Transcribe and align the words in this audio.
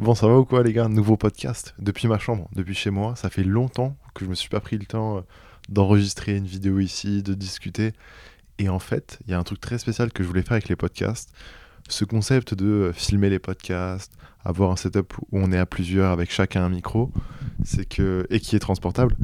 Bon, 0.00 0.14
ça 0.14 0.26
va 0.26 0.38
ou 0.38 0.46
quoi, 0.46 0.62
les 0.62 0.72
gars 0.72 0.88
Nouveau 0.88 1.18
podcast 1.18 1.74
depuis 1.78 2.08
ma 2.08 2.18
chambre, 2.18 2.48
depuis 2.54 2.74
chez 2.74 2.88
moi. 2.88 3.16
Ça 3.16 3.28
fait 3.28 3.44
longtemps 3.44 3.98
que 4.14 4.24
je 4.24 4.30
me 4.30 4.34
suis 4.34 4.48
pas 4.48 4.60
pris 4.60 4.78
le 4.78 4.86
temps 4.86 5.18
euh, 5.18 5.20
d'enregistrer 5.68 6.36
une 6.36 6.46
vidéo 6.46 6.78
ici, 6.78 7.22
de 7.22 7.34
discuter. 7.34 7.92
Et 8.58 8.70
en 8.70 8.78
fait, 8.78 9.18
il 9.26 9.32
y 9.32 9.34
a 9.34 9.38
un 9.38 9.42
truc 9.42 9.60
très 9.60 9.76
spécial 9.76 10.10
que 10.10 10.22
je 10.22 10.28
voulais 10.28 10.40
faire 10.40 10.52
avec 10.52 10.70
les 10.70 10.76
podcasts. 10.76 11.34
Ce 11.90 12.06
concept 12.06 12.54
de 12.54 12.64
euh, 12.64 12.92
filmer 12.94 13.28
les 13.28 13.38
podcasts, 13.38 14.14
avoir 14.42 14.70
un 14.70 14.76
setup 14.76 15.12
où 15.32 15.38
on 15.38 15.52
est 15.52 15.58
à 15.58 15.66
plusieurs 15.66 16.12
avec 16.12 16.32
chacun 16.32 16.64
un 16.64 16.70
micro, 16.70 17.12
c'est 17.62 17.84
que 17.84 18.26
et 18.30 18.40
qui 18.40 18.56
est 18.56 18.60
transportable, 18.60 19.14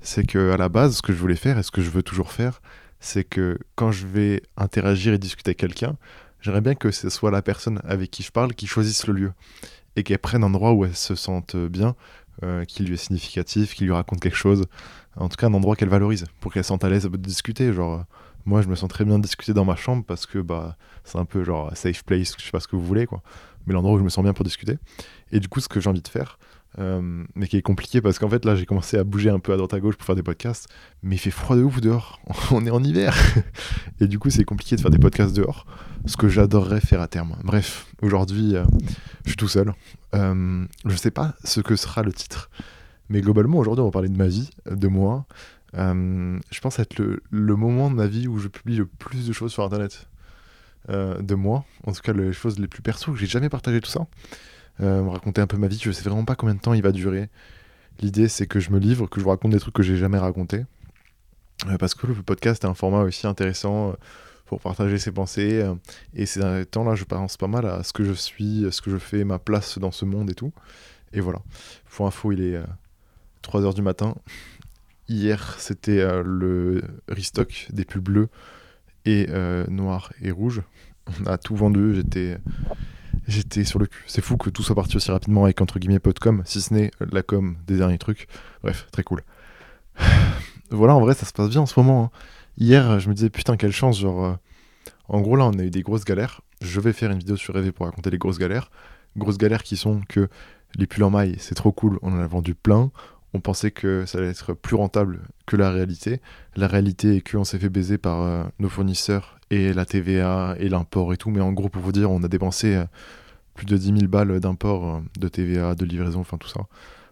c'est 0.00 0.26
que 0.26 0.50
à 0.50 0.56
la 0.56 0.68
base, 0.68 0.96
ce 0.96 1.02
que 1.02 1.12
je 1.12 1.18
voulais 1.18 1.36
faire 1.36 1.60
et 1.60 1.62
ce 1.62 1.70
que 1.70 1.80
je 1.80 1.90
veux 1.90 2.02
toujours 2.02 2.32
faire, 2.32 2.60
c'est 2.98 3.22
que 3.22 3.56
quand 3.76 3.92
je 3.92 4.08
vais 4.08 4.42
interagir 4.56 5.12
et 5.12 5.18
discuter 5.18 5.50
avec 5.50 5.58
quelqu'un, 5.58 5.96
j'aimerais 6.40 6.60
bien 6.60 6.74
que 6.74 6.90
ce 6.90 7.08
soit 7.08 7.30
la 7.30 7.40
personne 7.40 7.80
avec 7.84 8.10
qui 8.10 8.24
je 8.24 8.32
parle 8.32 8.52
qui 8.52 8.66
choisisse 8.66 9.06
le 9.06 9.14
lieu 9.14 9.32
et 9.96 10.02
qu'elle 10.02 10.18
prenne 10.18 10.44
un 10.44 10.48
endroit 10.48 10.72
où 10.72 10.84
elle 10.84 10.96
se 10.96 11.14
sente 11.14 11.56
bien, 11.56 11.94
euh, 12.42 12.64
qui 12.64 12.82
lui 12.82 12.94
est 12.94 12.98
significatif, 12.98 13.74
qui 13.74 13.84
lui 13.84 13.92
raconte 13.92 14.20
quelque 14.20 14.36
chose. 14.36 14.64
En 15.16 15.28
tout 15.28 15.36
cas, 15.36 15.46
un 15.46 15.54
endroit 15.54 15.76
qu'elle 15.76 15.88
valorise 15.88 16.26
pour 16.40 16.52
qu'elle 16.52 16.64
se 16.64 16.68
sente 16.68 16.84
à 16.84 16.88
l'aise 16.88 17.04
de 17.04 17.16
discuter. 17.16 17.72
Genre, 17.72 18.00
euh, 18.00 18.02
moi, 18.44 18.60
je 18.60 18.68
me 18.68 18.74
sens 18.74 18.88
très 18.88 19.04
bien 19.04 19.18
de 19.18 19.22
discuter 19.22 19.52
dans 19.54 19.64
ma 19.64 19.76
chambre 19.76 20.04
parce 20.04 20.26
que 20.26 20.40
bah, 20.40 20.76
c'est 21.04 21.18
un 21.18 21.24
peu 21.24 21.44
genre 21.44 21.74
safe 21.76 22.02
place, 22.04 22.34
je 22.36 22.44
sais 22.44 22.50
pas 22.50 22.60
ce 22.60 22.66
que 22.66 22.76
vous 22.76 22.84
voulez, 22.84 23.06
quoi. 23.06 23.22
Mais 23.66 23.72
l'endroit 23.72 23.94
où 23.94 23.98
je 23.98 24.04
me 24.04 24.08
sens 24.08 24.24
bien 24.24 24.32
pour 24.32 24.44
discuter. 24.44 24.78
Et 25.30 25.38
du 25.38 25.48
coup, 25.48 25.60
ce 25.60 25.68
que 25.68 25.80
j'ai 25.80 25.88
envie 25.88 26.02
de 26.02 26.08
faire, 26.08 26.38
euh, 26.80 27.24
mais 27.36 27.46
qui 27.46 27.56
est 27.56 27.62
compliqué 27.62 28.00
parce 28.00 28.18
qu'en 28.18 28.28
fait 28.28 28.44
là 28.44 28.56
j'ai 28.56 28.66
commencé 28.66 28.98
à 28.98 29.04
bouger 29.04 29.30
un 29.30 29.38
peu 29.38 29.52
à 29.52 29.56
droite 29.56 29.72
à 29.74 29.78
gauche 29.78 29.94
pour 29.94 30.04
faire 30.04 30.16
des 30.16 30.24
podcasts 30.24 30.68
mais 31.04 31.14
il 31.14 31.18
fait 31.18 31.30
froid 31.30 31.56
de 31.56 31.62
ouf 31.62 31.80
dehors. 31.80 32.20
On 32.50 32.66
est 32.66 32.70
en 32.70 32.82
hiver. 32.82 33.16
Et 34.00 34.08
du 34.08 34.18
coup 34.18 34.30
c'est 34.30 34.44
compliqué 34.44 34.74
de 34.74 34.80
faire 34.80 34.90
des 34.90 34.98
podcasts 34.98 35.36
dehors 35.36 35.66
ce 36.06 36.16
que 36.16 36.28
j'adorerais 36.28 36.80
faire 36.80 37.00
à 37.00 37.06
terme. 37.06 37.36
Bref 37.44 37.86
aujourd'hui 38.02 38.56
euh, 38.56 38.64
je 39.24 39.30
suis 39.30 39.36
tout 39.36 39.48
seul. 39.48 39.72
Euh, 40.14 40.66
je 40.84 40.96
sais 40.96 41.12
pas 41.12 41.34
ce 41.44 41.60
que 41.60 41.76
sera 41.76 42.02
le 42.02 42.12
titre 42.12 42.50
mais 43.08 43.20
globalement 43.20 43.58
aujourd'hui 43.58 43.82
on 43.82 43.86
va 43.86 43.92
parler 43.92 44.08
de 44.08 44.16
ma 44.16 44.26
vie 44.26 44.50
de 44.68 44.88
moi. 44.88 45.26
Je 45.74 46.60
pense 46.60 46.78
être 46.78 46.98
le, 46.98 47.20
le, 47.30 47.56
moment 47.56 47.90
de 47.90 47.96
ma 47.96 48.06
vie 48.06 48.28
où 48.28 48.38
je 48.38 48.46
publie 48.46 48.76
le 48.76 48.86
plus 48.86 49.26
de 49.26 49.32
choses 49.32 49.52
sur 49.52 49.64
internet. 49.64 50.08
De 50.88 51.34
moi. 51.34 51.64
En 51.86 51.92
tout 51.92 52.00
cas 52.00 52.12
les 52.12 52.32
choses 52.32 52.58
les 52.58 52.68
plus 52.68 52.82
perso 52.82 53.12
que 53.12 53.18
j'ai 53.18 53.26
jamais 53.26 53.48
partagé 53.48 53.80
tout 53.80 53.90
ça 53.90 54.06
me 54.80 55.08
raconter 55.08 55.40
un 55.40 55.46
peu 55.46 55.56
ma 55.56 55.68
vie. 55.68 55.78
Je 55.82 55.90
sais 55.90 56.02
vraiment 56.02 56.24
pas 56.24 56.34
combien 56.34 56.54
de 56.54 56.60
temps 56.60 56.74
il 56.74 56.82
va 56.82 56.92
durer. 56.92 57.28
L'idée, 58.00 58.28
c'est 58.28 58.46
que 58.46 58.60
je 58.60 58.70
me 58.70 58.78
livre, 58.78 59.06
que 59.06 59.20
je 59.20 59.24
vous 59.24 59.30
raconte 59.30 59.52
des 59.52 59.60
trucs 59.60 59.74
que 59.74 59.82
j'ai 59.82 59.96
jamais 59.96 60.18
racontés. 60.18 60.64
Euh, 61.68 61.78
parce 61.78 61.94
que 61.94 62.06
le 62.06 62.14
podcast 62.14 62.64
est 62.64 62.66
un 62.66 62.74
format 62.74 63.02
aussi 63.02 63.26
intéressant 63.26 63.90
euh, 63.90 63.92
pour 64.46 64.60
partager 64.60 64.98
ses 64.98 65.12
pensées. 65.12 65.64
et 66.14 66.26
ces 66.26 66.66
temps-là, 66.66 66.94
je 66.94 67.04
pense 67.04 67.36
pas 67.36 67.46
mal 67.46 67.66
à 67.66 67.82
ce 67.82 67.92
que 67.92 68.04
je 68.04 68.12
suis, 68.12 68.66
ce 68.70 68.82
que 68.82 68.90
je 68.90 68.98
fais, 68.98 69.24
ma 69.24 69.38
place 69.38 69.78
dans 69.78 69.92
ce 69.92 70.04
monde 70.04 70.30
et 70.30 70.34
tout. 70.34 70.52
Et 71.12 71.20
voilà. 71.20 71.40
Pour 71.90 72.06
info, 72.06 72.32
il 72.32 72.40
est 72.42 72.60
3h 73.42 73.74
du 73.74 73.82
matin. 73.82 74.14
Hier, 75.08 75.56
c'était 75.58 76.04
le 76.22 76.82
restock 77.08 77.68
des 77.70 77.84
pulls 77.84 78.02
bleus 78.02 78.28
et 79.06 79.28
noirs 79.68 80.12
et 80.20 80.30
rouges. 80.30 80.62
On 81.06 81.26
a 81.26 81.38
tout 81.38 81.56
vendu. 81.56 81.94
J'étais 81.94 82.36
J'étais 83.26 83.64
sur 83.64 83.78
le 83.78 83.86
cul. 83.86 84.04
C'est 84.06 84.20
fou 84.20 84.36
que 84.36 84.50
tout 84.50 84.62
soit 84.62 84.74
parti 84.74 84.96
aussi 84.96 85.10
rapidement 85.10 85.44
avec 85.44 85.60
entre 85.60 85.78
guillemets 85.78 86.00
com, 86.20 86.42
si 86.44 86.60
ce 86.60 86.74
n'est 86.74 86.90
la 87.00 87.22
com 87.22 87.56
des 87.66 87.76
derniers 87.76 87.98
trucs. 87.98 88.28
Bref, 88.62 88.86
très 88.92 89.02
cool. 89.02 89.22
voilà, 90.70 90.94
en 90.94 91.00
vrai, 91.00 91.14
ça 91.14 91.24
se 91.26 91.32
passe 91.32 91.50
bien 91.50 91.62
en 91.62 91.66
ce 91.66 91.78
moment. 91.78 92.04
Hein. 92.04 92.10
Hier, 92.58 93.00
je 93.00 93.08
me 93.08 93.14
disais 93.14 93.30
putain, 93.30 93.56
quelle 93.56 93.72
chance. 93.72 93.98
Genre, 93.98 94.24
euh, 94.24 94.34
en 95.08 95.20
gros, 95.20 95.36
là, 95.36 95.46
on 95.46 95.58
a 95.58 95.62
eu 95.62 95.70
des 95.70 95.82
grosses 95.82 96.04
galères. 96.04 96.42
Je 96.60 96.80
vais 96.80 96.92
faire 96.92 97.10
une 97.10 97.18
vidéo 97.18 97.36
sur 97.36 97.54
Rêver 97.54 97.72
pour 97.72 97.86
raconter 97.86 98.10
les 98.10 98.18
grosses 98.18 98.38
galères. 98.38 98.70
Grosses 99.16 99.38
galères 99.38 99.62
qui 99.62 99.76
sont 99.76 100.00
que 100.08 100.28
les 100.76 100.86
pulls 100.86 101.04
en 101.04 101.10
maille, 101.10 101.36
c'est 101.38 101.54
trop 101.54 101.72
cool. 101.72 101.98
On 102.02 102.12
en 102.12 102.20
a 102.20 102.26
vendu 102.26 102.54
plein. 102.54 102.90
On 103.32 103.40
pensait 103.40 103.70
que 103.70 104.04
ça 104.06 104.18
allait 104.18 104.28
être 104.28 104.54
plus 104.54 104.76
rentable 104.76 105.22
que 105.46 105.56
la 105.56 105.70
réalité. 105.70 106.20
La 106.56 106.68
réalité 106.68 107.16
est 107.16 107.30
qu'on 107.30 107.44
s'est 107.44 107.58
fait 107.58 107.68
baiser 107.68 107.98
par 107.98 108.22
euh, 108.22 108.44
nos 108.58 108.68
fournisseurs 108.68 109.38
et 109.50 109.72
la 109.72 109.84
TVA 109.84 110.56
et 110.58 110.68
l'import 110.68 111.12
et 111.12 111.16
tout. 111.16 111.30
Mais 111.30 111.40
en 111.40 111.52
gros, 111.52 111.68
pour 111.68 111.82
vous 111.82 111.92
dire, 111.92 112.10
on 112.10 112.22
a 112.22 112.28
dépensé 112.28 112.74
euh, 112.74 112.84
plus 113.54 113.66
de 113.66 113.76
10 113.76 113.86
000 113.98 113.98
balles 114.08 114.40
d'import, 114.40 114.96
euh, 114.96 115.00
de 115.18 115.28
TVA, 115.28 115.74
de 115.74 115.84
livraison, 115.84 116.20
enfin 116.20 116.38
tout 116.38 116.48
ça. 116.48 116.60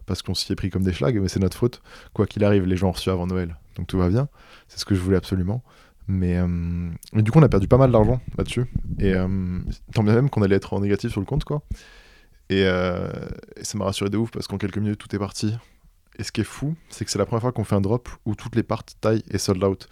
Parce 0.07 0.23
qu'on 0.23 0.35
s'y 0.35 0.53
est 0.53 0.57
pris 0.57 0.71
comme 0.71 0.83
des 0.83 0.93
schlags, 0.93 1.19
mais 1.21 1.29
c'est 1.29 1.41
notre 1.41 1.57
faute. 1.57 1.83
Quoi 2.13 2.27
qu'il 2.27 2.45
arrive, 2.45 2.65
les 2.65 2.77
gens 2.77 2.89
ont 2.89 2.93
reçu 2.93 3.11
avant 3.11 3.27
Noël. 3.27 3.57
Donc 3.77 3.87
tout 3.87 3.99
va 3.99 4.09
bien. 4.09 4.29
C'est 4.69 4.79
ce 4.79 4.85
que 4.85 4.95
je 4.95 5.01
voulais 5.01 5.17
absolument. 5.17 5.63
Mais, 6.09 6.37
euh, 6.37 6.91
du 7.15 7.31
coup, 7.31 7.39
on 7.39 7.43
a 7.43 7.49
perdu 7.49 7.69
pas 7.69 7.79
mal 7.79 7.93
d'argent 7.93 8.21
là-dessus. 8.37 8.67
Et 8.99 9.15
tant 9.95 10.03
bien 10.03 10.15
même 10.15 10.29
qu'on 10.29 10.43
allait 10.43 10.57
être 10.57 10.75
en 10.75 10.81
négatif 10.81 11.13
sur 11.13 11.21
le 11.21 11.27
compte, 11.27 11.45
quoi. 11.45 11.63
Et, 12.51 12.63
et 12.63 13.65
ça 13.65 13.79
m'a 13.79 13.85
rassuré 13.85 14.11
de 14.11 14.19
ouf 14.19 14.33
parce 14.33 14.49
qu'en 14.49 14.59
quelques 14.59 14.79
minutes, 14.79 14.99
tout 14.99 15.15
est 15.15 15.19
parti. 15.19 15.55
Et 16.19 16.25
ce 16.25 16.33
qui 16.33 16.41
est 16.41 16.45
fou, 16.45 16.75
c'est 16.89 17.05
que 17.05 17.11
c'est 17.11 17.19
la 17.19 17.25
première 17.25 17.43
fois 17.43 17.53
qu'on 17.53 17.65
fait 17.65 17.77
un 17.77 17.81
drop 17.81 18.09
où 18.27 18.35
toutes 18.35 18.57
les 18.57 18.65
parts 18.65 18.85
taille 19.01 19.23
est 19.31 19.39
sold 19.39 19.63
out 19.63 19.89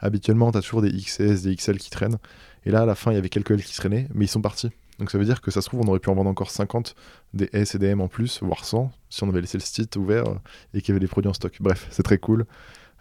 habituellement, 0.00 0.50
tu 0.52 0.58
as 0.58 0.62
toujours 0.62 0.82
des 0.82 0.92
XS, 0.92 1.42
des 1.42 1.56
XL 1.56 1.78
qui 1.78 1.90
traînent. 1.90 2.18
Et 2.66 2.70
là, 2.70 2.82
à 2.82 2.86
la 2.86 2.94
fin, 2.94 3.12
il 3.12 3.14
y 3.14 3.18
avait 3.18 3.28
quelques 3.28 3.50
L 3.50 3.62
qui 3.62 3.74
traînaient, 3.74 4.08
mais 4.14 4.24
ils 4.24 4.28
sont 4.28 4.40
partis. 4.40 4.70
Donc 4.98 5.10
ça 5.10 5.18
veut 5.18 5.24
dire 5.24 5.40
que 5.40 5.50
ça 5.50 5.60
se 5.60 5.68
trouve, 5.68 5.80
on 5.80 5.88
aurait 5.88 5.98
pu 5.98 6.08
en 6.08 6.14
vendre 6.14 6.30
encore 6.30 6.50
50 6.50 6.94
des 7.32 7.50
S 7.52 7.74
et 7.74 7.78
des 7.78 7.88
M 7.88 8.00
en 8.00 8.08
plus, 8.08 8.40
voire 8.42 8.64
100, 8.64 8.92
si 9.10 9.24
on 9.24 9.28
avait 9.28 9.40
laissé 9.40 9.58
le 9.58 9.62
site 9.62 9.96
ouvert 9.96 10.24
et 10.72 10.80
qu'il 10.80 10.90
y 10.90 10.92
avait 10.92 11.00
des 11.00 11.08
produits 11.08 11.28
en 11.28 11.34
stock. 11.34 11.56
Bref, 11.60 11.88
c'est 11.90 12.04
très 12.04 12.18
cool. 12.18 12.46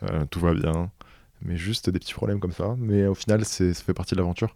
Euh, 0.03 0.25
tout 0.29 0.39
va 0.39 0.53
bien. 0.53 0.91
Mais 1.43 1.55
juste 1.55 1.89
des 1.89 1.99
petits 1.99 2.13
problèmes 2.13 2.39
comme 2.39 2.51
ça. 2.51 2.75
Mais 2.77 3.05
au 3.05 3.13
final, 3.13 3.45
ça 3.45 3.73
fait 3.73 3.93
partie 3.93 4.15
de 4.15 4.19
l'aventure. 4.19 4.55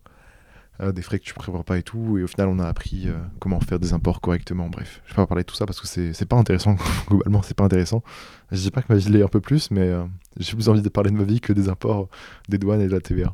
Euh, 0.80 0.92
des 0.92 1.02
frais 1.02 1.18
que 1.18 1.24
tu 1.24 1.34
prévois 1.34 1.64
pas 1.64 1.78
et 1.78 1.84
tout. 1.84 2.18
Et 2.18 2.24
au 2.24 2.28
final, 2.28 2.48
on 2.50 2.60
a 2.60 2.68
appris 2.68 3.08
euh, 3.08 3.18
comment 3.40 3.60
faire 3.60 3.80
des 3.80 3.94
imports 3.94 4.22
correctement. 4.22 4.70
Bref, 4.70 5.02
je 5.06 5.12
vais 5.12 5.16
pas 5.16 5.26
parler 5.26 5.44
de 5.44 5.48
tout 5.48 5.56
ça 5.56 5.66
parce 5.66 5.82
que 5.82 5.88
c'est 5.88 6.26
pas 6.26 6.36
intéressant. 6.36 6.76
Globalement, 7.08 7.42
c'est 7.42 7.56
pas 7.56 7.64
intéressant. 7.64 8.04
Je 8.52 8.58
dis 8.58 8.72
pas 8.72 8.82
que 8.82 8.94
ma 8.94 9.00
vie 9.00 9.10
l'est 9.10 9.24
un 9.24 9.28
peu 9.28 9.42
plus, 9.42 9.72
mais 9.72 9.82
euh, 9.82 10.06
j'ai 10.40 10.54
plus 10.54 10.70
envie 10.70 10.82
de 10.82 10.90
parler 10.90 11.10
de 11.10 11.16
ma 11.16 11.24
vie 11.24 11.40
que 11.40 11.52
des 11.52 11.68
imports, 11.70 12.10
des 12.48 12.60
douanes 12.60 12.82
et 12.82 12.88
de 12.88 12.92
la 12.92 13.02
TVA. 13.02 13.32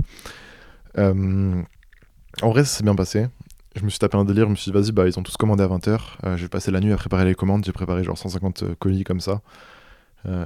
en 0.98 2.50
vrai, 2.50 2.64
ça 2.64 2.78
s'est 2.78 2.84
bien 2.84 2.96
passé. 2.96 3.28
Je 3.76 3.84
me 3.84 3.90
suis 3.90 4.00
tapé 4.00 4.18
un 4.18 4.24
délire, 4.24 4.46
je 4.46 4.52
me 4.52 4.56
suis 4.56 4.72
dit, 4.72 4.78
vas-y, 4.78 4.92
bah, 4.92 5.08
ils 5.08 5.20
ont 5.20 5.24
tous 5.24 5.36
commandé 5.36 5.64
à 5.64 5.68
20h. 5.68 6.38
j'ai 6.38 6.48
passé 6.48 6.72
la 6.72 6.80
nuit 6.80 6.94
à 6.94 6.98
préparer 6.98 7.26
les 7.26 7.36
commandes. 7.36 7.66
J'ai 7.66 7.72
préparé 7.74 8.04
genre 8.04 8.18
150 8.18 8.76
colis 8.80 9.04
comme 9.04 9.20
ça. 9.20 9.42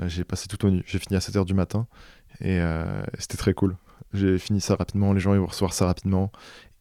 j'ai 0.07 0.24
passé 0.24 0.47
toute 0.47 0.63
la 0.63 0.72
nuit. 0.72 0.84
J'ai 0.88 0.97
fini 0.97 1.16
à 1.16 1.19
7h 1.19 1.46
du 1.46 1.53
matin. 1.53 1.86
Et 2.41 2.59
c'était 3.19 3.38
très 3.38 3.53
cool. 3.53 3.75
J'ai 4.18 4.38
fini 4.38 4.62
ça 4.62 4.76
rapidement, 4.76 5.14
les 5.14 5.20
gens 5.20 5.34
ils 5.34 5.40
vont 5.40 5.46
recevoir 5.46 5.74
ça 5.74 5.86
rapidement. 5.86 6.32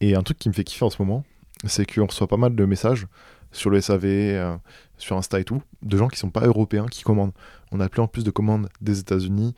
Et 0.01 0.15
un 0.15 0.23
truc 0.23 0.37
qui 0.37 0.49
me 0.49 0.53
fait 0.53 0.63
kiffer 0.63 0.85
en 0.85 0.89
ce 0.89 1.01
moment, 1.01 1.23
c'est 1.65 1.91
qu'on 1.91 2.05
reçoit 2.05 2.27
pas 2.27 2.37
mal 2.37 2.55
de 2.55 2.65
messages 2.65 3.07
sur 3.51 3.69
le 3.69 3.81
SAV, 3.81 4.05
euh, 4.05 4.57
sur 4.97 5.17
Insta 5.17 5.39
et 5.39 5.43
tout, 5.43 5.61
de 5.81 5.97
gens 5.97 6.07
qui 6.07 6.19
sont 6.19 6.29
pas 6.29 6.45
européens 6.45 6.87
qui 6.87 7.03
commandent. 7.03 7.33
On 7.71 7.79
a 7.79 7.89
plein 7.89 8.03
en 8.03 8.07
plus 8.07 8.23
de 8.23 8.31
commandes 8.31 8.69
des 8.81 8.99
États-Unis, 8.99 9.55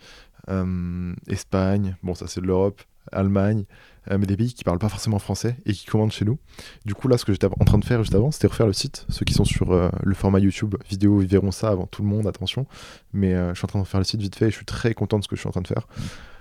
euh, 0.49 1.13
Espagne, 1.27 1.97
bon 2.03 2.15
ça 2.15 2.27
c'est 2.27 2.41
de 2.41 2.45
l'Europe, 2.45 2.81
Allemagne, 3.11 3.65
mais 4.09 4.25
des 4.25 4.37
pays 4.37 4.53
qui 4.53 4.63
parlent 4.63 4.79
pas 4.79 4.89
forcément 4.89 5.19
français 5.19 5.55
et 5.65 5.73
qui 5.73 5.85
commandent 5.85 6.11
chez 6.11 6.25
nous. 6.25 6.37
Du 6.85 6.95
coup, 6.95 7.07
là, 7.07 7.17
ce 7.17 7.25
que 7.25 7.31
j'étais 7.31 7.47
en 7.47 7.65
train 7.65 7.77
de 7.77 7.85
faire 7.85 8.01
juste 8.01 8.15
avant, 8.15 8.31
c'était 8.31 8.47
refaire 8.47 8.67
le 8.67 8.73
site. 8.73 9.05
Ceux 9.09 9.25
qui 9.25 9.33
sont 9.33 9.45
sur 9.45 9.71
euh, 9.71 9.89
le 10.03 10.15
format 10.15 10.39
YouTube 10.39 10.75
vidéo, 10.89 11.21
ils 11.21 11.27
verront 11.27 11.51
ça 11.51 11.69
avant 11.69 11.85
tout 11.85 12.01
le 12.01 12.07
monde, 12.07 12.27
attention. 12.27 12.65
Mais 13.13 13.33
euh, 13.33 13.53
je 13.53 13.59
suis 13.59 13.65
en 13.65 13.67
train 13.67 13.81
de 13.81 13.85
faire 13.85 13.99
le 13.99 14.05
site 14.05 14.21
vite 14.21 14.35
fait 14.35 14.47
et 14.47 14.51
je 14.51 14.55
suis 14.55 14.65
très 14.65 14.93
content 14.93 15.19
de 15.19 15.23
ce 15.23 15.27
que 15.27 15.35
je 15.35 15.41
suis 15.41 15.47
en 15.47 15.51
train 15.51 15.61
de 15.61 15.67
faire. 15.67 15.87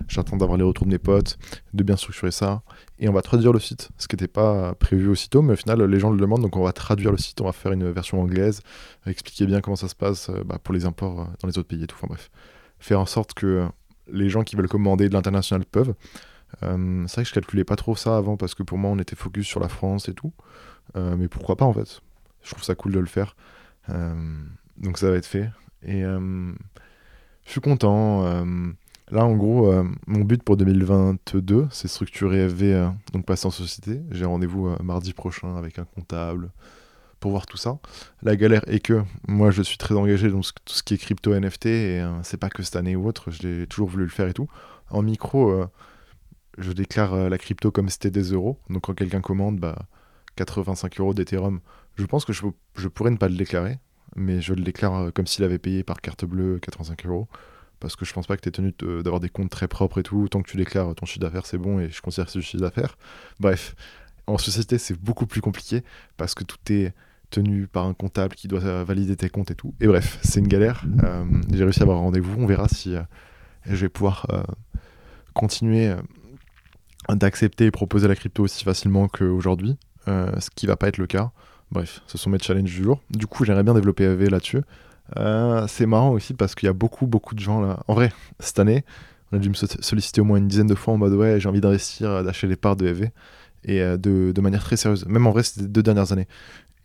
Je 0.07 0.13
suis 0.13 0.19
en 0.19 0.23
train 0.23 0.37
d'avoir 0.37 0.57
les 0.57 0.63
retours 0.63 0.85
de 0.85 0.91
mes 0.91 0.97
potes, 0.97 1.37
de 1.73 1.83
bien 1.83 1.95
structurer 1.95 2.31
ça. 2.31 2.61
Et 2.99 3.07
on 3.09 3.13
va 3.13 3.21
traduire 3.21 3.53
le 3.53 3.59
site, 3.59 3.89
ce 3.97 4.07
qui 4.07 4.15
n'était 4.15 4.27
pas 4.27 4.73
prévu 4.75 5.07
aussitôt, 5.07 5.41
mais 5.41 5.53
au 5.53 5.57
final, 5.57 5.83
les 5.83 5.99
gens 5.99 6.09
le 6.09 6.19
demandent, 6.19 6.41
donc 6.41 6.55
on 6.57 6.63
va 6.63 6.73
traduire 6.73 7.11
le 7.11 7.17
site, 7.17 7.39
on 7.41 7.45
va 7.45 7.51
faire 7.51 7.71
une 7.71 7.91
version 7.91 8.21
anglaise, 8.21 8.61
expliquer 9.05 9.45
bien 9.45 9.61
comment 9.61 9.75
ça 9.75 9.87
se 9.87 9.95
passe 9.95 10.31
bah, 10.45 10.57
pour 10.61 10.73
les 10.73 10.85
imports 10.85 11.27
dans 11.41 11.47
les 11.47 11.57
autres 11.57 11.67
pays 11.67 11.83
et 11.83 11.87
tout. 11.87 11.95
Enfin 11.97 12.07
bref, 12.07 12.29
faire 12.79 12.99
en 12.99 13.05
sorte 13.05 13.33
que 13.33 13.67
les 14.11 14.29
gens 14.29 14.43
qui 14.43 14.55
veulent 14.55 14.67
commander 14.67 15.07
de 15.07 15.13
l'international 15.13 15.65
peuvent. 15.65 15.93
Euh, 16.63 17.05
c'est 17.07 17.15
vrai 17.15 17.23
que 17.23 17.29
je 17.29 17.33
calculais 17.33 17.63
pas 17.63 17.75
trop 17.75 17.95
ça 17.95 18.17
avant 18.17 18.37
parce 18.37 18.55
que 18.55 18.63
pour 18.63 18.77
moi 18.77 18.91
on 18.91 18.99
était 18.99 19.15
focus 19.15 19.47
sur 19.47 19.59
la 19.59 19.69
France 19.69 20.09
et 20.09 20.13
tout. 20.13 20.33
Euh, 20.95 21.15
mais 21.17 21.27
pourquoi 21.27 21.55
pas 21.55 21.65
en 21.65 21.73
fait? 21.73 22.01
Je 22.43 22.51
trouve 22.51 22.63
ça 22.63 22.75
cool 22.75 22.91
de 22.91 22.99
le 22.99 23.05
faire. 23.05 23.35
Euh, 23.89 24.13
donc 24.77 24.97
ça 24.97 25.09
va 25.09 25.17
être 25.17 25.25
fait. 25.25 25.49
Et 25.83 26.01
je 26.01 27.51
suis 27.51 27.61
content. 27.61 28.23
là 29.11 29.25
en 29.25 29.35
gros, 29.35 29.71
mon 30.07 30.19
but 30.21 30.43
pour 30.43 30.57
2022 30.57 31.67
c'est 31.71 31.87
structurer 31.87 32.47
FV, 32.49 32.89
donc 33.13 33.25
passer 33.25 33.47
en 33.47 33.51
société. 33.51 34.01
J'ai 34.11 34.25
rendez-vous 34.25 34.75
mardi 34.83 35.13
prochain 35.13 35.55
avec 35.55 35.79
un 35.79 35.85
comptable 35.85 36.51
pour 37.21 37.31
voir 37.31 37.45
tout 37.45 37.57
ça. 37.57 37.77
La 38.23 38.35
galère 38.35 38.61
est 38.67 38.79
que 38.79 39.03
moi 39.27 39.51
je 39.51 39.61
suis 39.61 39.77
très 39.77 39.95
engagé 39.95 40.29
dans 40.29 40.41
tout 40.41 40.73
ce 40.73 40.83
qui 40.83 40.95
est 40.95 40.97
crypto 40.97 41.33
NFT 41.33 41.65
et 41.67 42.05
c'est 42.23 42.37
pas 42.37 42.49
que 42.49 42.61
cette 42.61 42.75
année 42.75 42.97
ou 42.97 43.07
autre, 43.07 43.31
j'ai 43.31 43.65
toujours 43.67 43.87
voulu 43.87 44.03
le 44.03 44.09
faire 44.09 44.27
et 44.27 44.33
tout. 44.33 44.49
En 44.89 45.01
micro, 45.01 45.65
je 46.59 46.71
déclare 46.71 47.13
euh, 47.13 47.29
la 47.29 47.37
crypto 47.37 47.71
comme 47.71 47.89
c'était 47.89 48.11
des 48.11 48.31
euros. 48.31 48.59
Donc 48.69 48.83
quand 48.83 48.93
quelqu'un 48.93 49.21
commande, 49.21 49.59
bah, 49.59 49.87
85 50.35 50.99
euros 50.99 51.13
d'Ethereum, 51.13 51.61
je 51.95 52.05
pense 52.05 52.25
que 52.25 52.33
je, 52.33 52.87
pourrais 52.87 53.11
ne 53.11 53.17
pas 53.17 53.29
le 53.29 53.35
déclarer, 53.35 53.79
mais 54.15 54.41
je 54.41 54.53
le 54.53 54.61
déclare 54.61 54.95
euh, 54.95 55.11
comme 55.11 55.27
s'il 55.27 55.43
avait 55.43 55.57
payé 55.57 55.83
par 55.83 56.01
carte 56.01 56.25
bleue 56.25 56.59
85 56.59 57.05
euros. 57.05 57.27
Parce 57.79 57.95
que 57.95 58.03
je 58.03 58.13
pense 58.13 58.27
pas 58.27 58.35
que 58.35 58.41
tu 58.41 58.49
es 58.49 58.51
tenu 58.51 58.73
d'avoir 59.03 59.21
des 59.21 59.29
comptes 59.29 59.49
très 59.49 59.69
propres 59.69 59.99
et 59.99 60.03
tout. 60.03 60.27
Tant 60.27 60.41
que 60.41 60.49
tu 60.49 60.57
déclares 60.57 60.93
ton 60.95 61.05
chiffre 61.05 61.21
d'affaires, 61.21 61.45
c'est 61.45 61.57
bon 61.57 61.79
et 61.79 61.89
je 61.89 62.01
considère 62.01 62.25
que 62.25 62.33
c'est 62.33 62.39
du 62.39 62.43
chiffre 62.43 62.61
d'affaires. 62.61 62.97
Bref, 63.39 63.73
en 64.27 64.37
société, 64.37 64.77
c'est 64.77 64.99
beaucoup 64.99 65.25
plus 65.25 65.39
compliqué 65.39 65.85
parce 66.17 66.35
que 66.35 66.43
tout 66.43 66.57
est 66.69 66.93
tenu 67.29 67.67
par 67.67 67.85
un 67.85 67.93
comptable 67.93 68.35
qui 68.35 68.49
doit 68.49 68.83
valider 68.83 69.15
tes 69.15 69.29
comptes 69.29 69.51
et 69.51 69.55
tout. 69.55 69.73
Et 69.79 69.87
bref, 69.87 70.19
c'est 70.23 70.41
une 70.41 70.49
galère. 70.49 70.83
J'ai 71.53 71.63
réussi 71.63 71.79
à 71.79 71.83
avoir 71.83 71.99
un 71.99 72.01
rendez-vous. 72.01 72.35
On 72.37 72.47
verra 72.47 72.67
si 72.67 72.95
je 73.65 73.75
vais 73.77 73.87
pouvoir 73.87 74.27
continuer 75.33 75.95
d'accepter 77.07 77.65
et 77.65 77.71
proposer 77.71 78.07
la 78.07 78.15
crypto 78.15 78.43
aussi 78.43 78.63
facilement 78.63 79.07
qu'aujourd'hui, 79.07 79.77
ce 80.05 80.49
qui 80.55 80.65
va 80.65 80.75
pas 80.75 80.87
être 80.87 80.97
le 80.97 81.07
cas. 81.07 81.31
Bref, 81.71 82.01
ce 82.07 82.17
sont 82.17 82.29
mes 82.29 82.39
challenges 82.39 82.63
du 82.63 82.83
jour. 82.83 82.99
Du 83.11 83.27
coup, 83.27 83.45
j'aimerais 83.45 83.63
bien 83.63 83.73
développer 83.73 84.05
AV 84.05 84.29
là-dessus. 84.29 84.61
Euh, 85.17 85.65
c'est 85.67 85.85
marrant 85.85 86.11
aussi 86.11 86.33
parce 86.33 86.55
qu'il 86.55 86.67
y 86.67 86.69
a 86.69 86.73
beaucoup, 86.73 87.07
beaucoup 87.07 87.35
de 87.35 87.39
gens 87.39 87.61
là. 87.61 87.79
En 87.87 87.93
vrai, 87.93 88.11
cette 88.39 88.59
année, 88.59 88.83
on 89.31 89.37
a 89.37 89.39
dû 89.39 89.49
me 89.49 89.53
solliciter 89.53 90.21
au 90.21 90.23
moins 90.23 90.37
une 90.37 90.47
dizaine 90.47 90.67
de 90.67 90.75
fois 90.75 90.93
en 90.93 90.97
mode 90.97 91.13
ouais, 91.13 91.39
j'ai 91.39 91.49
envie 91.49 91.61
d'investir, 91.61 92.09
euh, 92.09 92.23
d'acheter 92.23 92.47
les 92.47 92.55
parts 92.55 92.75
de 92.75 92.87
EV. 92.87 93.11
Et 93.65 93.81
euh, 93.81 93.97
de, 93.97 94.31
de, 94.33 94.41
manière 94.41 94.63
très 94.63 94.77
sérieuse. 94.77 95.05
Même 95.05 95.27
en 95.27 95.31
vrai, 95.31 95.43
les 95.57 95.67
deux 95.67 95.83
dernières 95.83 96.13
années. 96.13 96.27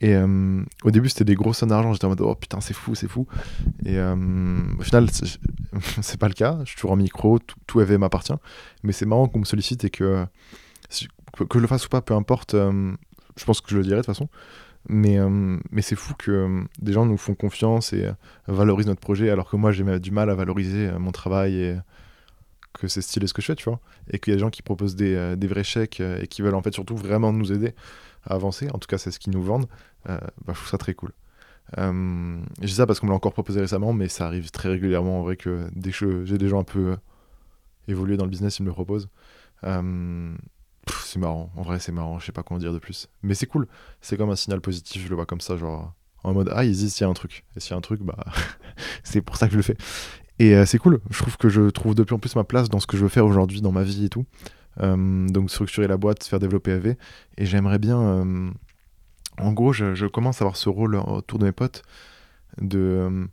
Et 0.04 0.16
au 0.16 0.90
début, 0.90 1.08
c'était 1.08 1.24
des 1.24 1.34
grosses 1.34 1.58
sommes 1.58 1.70
d'argent. 1.70 1.92
J'étais 1.92 2.04
en 2.04 2.10
mode 2.10 2.20
oh 2.20 2.34
putain, 2.34 2.60
c'est 2.60 2.74
fou, 2.74 2.94
c'est 2.94 3.08
fou. 3.08 3.26
Et 3.86 3.98
au 3.98 4.82
final, 4.82 5.08
c'est 6.02 6.18
pas 6.18 6.28
le 6.28 6.34
cas. 6.34 6.58
Je 6.64 6.70
suis 6.70 6.76
toujours 6.76 6.92
en 6.92 6.96
micro, 6.96 7.38
tout, 7.38 7.56
tout 7.66 7.78
m'appartient. 7.98 8.34
Mais 8.82 8.92
c'est 8.92 9.06
marrant 9.06 9.28
qu'on 9.28 9.38
me 9.38 9.44
sollicite 9.44 9.84
et 9.84 9.90
que, 9.90 10.26
que 11.48 11.54
je 11.54 11.58
le 11.58 11.66
fasse 11.66 11.86
ou 11.86 11.88
pas, 11.88 12.02
peu 12.02 12.14
importe. 12.14 12.54
je 12.54 13.44
pense 13.46 13.60
que 13.60 13.70
je 13.70 13.76
le 13.78 13.82
dirai 13.82 13.96
de 13.96 14.00
toute 14.02 14.06
façon. 14.14 14.28
Mais, 14.88 15.18
euh, 15.18 15.58
mais 15.70 15.82
c'est 15.82 15.96
fou 15.96 16.14
que 16.18 16.30
euh, 16.30 16.64
des 16.78 16.92
gens 16.92 17.06
nous 17.06 17.16
font 17.16 17.34
confiance 17.34 17.92
et 17.92 18.04
euh, 18.04 18.12
valorisent 18.46 18.86
notre 18.86 19.00
projet, 19.00 19.30
alors 19.30 19.48
que 19.48 19.56
moi 19.56 19.72
j'ai 19.72 19.98
du 19.98 20.10
mal 20.10 20.28
à 20.28 20.34
valoriser 20.34 20.90
mon 20.98 21.10
travail 21.10 21.56
et 21.56 21.76
que 22.74 22.88
c'est 22.88 23.00
stylé 23.00 23.26
ce 23.26 23.32
que 23.32 23.40
je 23.40 23.46
fais, 23.46 23.54
tu 23.54 23.64
vois. 23.64 23.80
Et 24.10 24.18
qu'il 24.18 24.32
y 24.32 24.34
a 24.34 24.36
des 24.36 24.40
gens 24.40 24.50
qui 24.50 24.62
proposent 24.62 24.96
des, 24.96 25.36
des, 25.36 25.46
vrais 25.46 25.64
chèques 25.64 26.00
et 26.00 26.26
qui 26.26 26.42
veulent 26.42 26.54
en 26.54 26.62
fait 26.62 26.74
surtout 26.74 26.96
vraiment 26.96 27.32
nous 27.32 27.52
aider 27.52 27.72
avancer. 28.26 28.68
En 28.72 28.78
tout 28.78 28.86
cas, 28.86 28.98
c'est 28.98 29.10
ce 29.10 29.18
qu'ils 29.18 29.32
nous 29.32 29.42
vendent. 29.42 29.66
bah, 30.06 30.20
je 30.48 30.52
trouve 30.52 30.68
ça 30.68 30.78
très 30.78 30.94
cool. 30.94 31.12
je 31.76 32.40
dis 32.60 32.74
ça 32.74 32.86
parce 32.86 33.00
qu'on 33.00 33.06
me 33.06 33.12
l'a 33.12 33.16
encore 33.16 33.32
proposé 33.32 33.60
récemment, 33.60 33.92
mais 33.92 34.08
ça 34.08 34.26
arrive 34.26 34.50
très 34.50 34.68
régulièrement 34.68 35.20
en 35.20 35.22
vrai 35.22 35.36
que 35.36 35.66
dès 35.74 35.90
que 35.90 36.24
j'ai 36.24 36.38
des 36.38 36.48
gens 36.48 36.60
un 36.60 36.64
peu 36.64 36.96
évolués 37.88 38.16
dans 38.16 38.24
le 38.24 38.30
business, 38.30 38.58
ils 38.58 38.62
me 38.62 38.68
le 38.68 38.74
proposent 38.74 39.08
c'est 40.92 41.18
marrant, 41.18 41.50
en 41.56 41.62
vrai 41.62 41.78
c'est 41.78 41.92
marrant, 41.92 42.18
je 42.18 42.26
sais 42.26 42.32
pas 42.32 42.42
comment 42.42 42.58
dire 42.58 42.72
de 42.72 42.78
plus. 42.78 43.08
Mais 43.22 43.34
c'est 43.34 43.46
cool, 43.46 43.66
c'est 44.00 44.16
comme 44.16 44.30
un 44.30 44.36
signal 44.36 44.60
positif, 44.60 45.02
je 45.02 45.08
le 45.08 45.14
vois 45.14 45.26
comme 45.26 45.40
ça, 45.40 45.56
genre 45.56 45.92
en 46.22 46.32
mode 46.32 46.50
ah 46.52 46.64
ils 46.64 46.72
disent 46.72 46.94
s'il 46.94 47.04
y 47.04 47.06
a 47.06 47.10
un 47.10 47.14
truc. 47.14 47.44
Et 47.56 47.60
s'il 47.60 47.70
y 47.70 47.74
a 47.74 47.76
un 47.76 47.80
truc, 47.80 48.02
bah 48.02 48.16
c'est 49.04 49.20
pour 49.20 49.36
ça 49.36 49.46
que 49.46 49.52
je 49.52 49.56
le 49.56 49.62
fais. 49.62 49.76
Et 50.38 50.54
euh, 50.56 50.66
c'est 50.66 50.78
cool, 50.78 51.00
je 51.10 51.18
trouve 51.18 51.36
que 51.36 51.48
je 51.48 51.70
trouve 51.70 51.94
de 51.94 52.02
plus 52.02 52.14
en 52.14 52.18
plus 52.18 52.34
ma 52.36 52.44
place 52.44 52.68
dans 52.68 52.80
ce 52.80 52.86
que 52.86 52.96
je 52.96 53.02
veux 53.02 53.08
faire 53.08 53.26
aujourd'hui, 53.26 53.60
dans 53.60 53.72
ma 53.72 53.84
vie 53.84 54.06
et 54.06 54.08
tout. 54.08 54.24
Euh, 54.80 55.28
donc 55.28 55.50
structurer 55.50 55.86
la 55.86 55.96
boîte, 55.96 56.24
faire 56.24 56.40
développer 56.40 56.72
AV. 56.72 56.96
Et 57.38 57.46
j'aimerais 57.46 57.78
bien... 57.78 58.00
Euh, 58.00 58.50
en 59.38 59.52
gros, 59.52 59.72
je, 59.72 60.06
commence 60.06 60.40
à 60.40 60.44
avoir 60.44 60.56
ce 60.56 60.68
rôle 60.68 60.94
autour 60.94 61.40
de 61.40 61.44
mes 61.44 61.52
potes, 61.52 61.82
de 62.60 63.28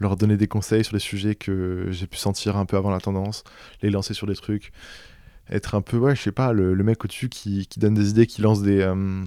leur 0.00 0.16
donner 0.16 0.36
des 0.36 0.48
conseils 0.48 0.84
sur 0.84 0.94
les 0.94 1.00
sujets 1.00 1.34
que 1.34 1.86
j'ai 1.90 2.06
pu 2.06 2.18
sentir 2.18 2.58
un 2.58 2.66
peu 2.66 2.76
avant 2.76 2.90
la 2.90 3.00
tendance, 3.00 3.42
les 3.80 3.88
lancer 3.88 4.12
sur 4.12 4.26
des 4.26 4.34
trucs 4.34 4.70
être 5.50 5.74
un 5.74 5.80
peu, 5.80 5.96
ouais, 5.98 6.16
je 6.16 6.22
sais 6.22 6.32
pas, 6.32 6.52
le, 6.52 6.74
mec 6.76 7.04
au-dessus 7.04 7.28
qui, 7.28 7.68
donne 7.76 7.94
des 7.94 8.10
idées, 8.10 8.26
qui 8.26 8.42
lance 8.42 8.62
des. 8.62 8.80
Euh, 8.80 9.24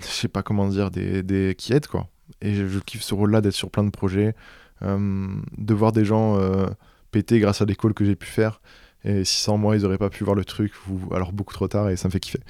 je 0.00 0.06
sais 0.06 0.28
pas 0.28 0.42
comment 0.42 0.68
dire, 0.68 0.90
des, 0.90 1.22
des, 1.22 1.54
qui 1.56 1.72
aide, 1.72 1.86
quoi. 1.86 2.08
Et 2.40 2.54
je, 2.54 2.78
kiffe 2.78 3.02
ce 3.02 3.14
rôle-là 3.14 3.40
d'être 3.40 3.54
sur 3.54 3.70
plein 3.70 3.84
de 3.84 3.90
projets, 3.90 4.34
euh, 4.82 5.28
de 5.58 5.74
voir 5.74 5.92
des 5.92 6.04
gens 6.04 6.38
euh, 6.38 6.66
péter 7.10 7.38
grâce 7.40 7.60
à 7.60 7.66
des 7.66 7.76
calls 7.76 7.94
que 7.94 8.04
j'ai 8.04 8.16
pu 8.16 8.26
faire. 8.26 8.60
Et 9.04 9.24
si 9.24 9.40
sans 9.40 9.56
moi, 9.56 9.76
ils 9.76 9.84
auraient 9.84 9.98
pas 9.98 10.10
pu 10.10 10.24
voir 10.24 10.36
le 10.36 10.44
truc, 10.44 10.72
alors 11.12 11.32
beaucoup 11.32 11.54
trop 11.54 11.68
tard, 11.68 11.88
et 11.90 11.96
ça 11.96 12.08
me 12.08 12.12
fait 12.12 12.20
kiffer. 12.20 12.40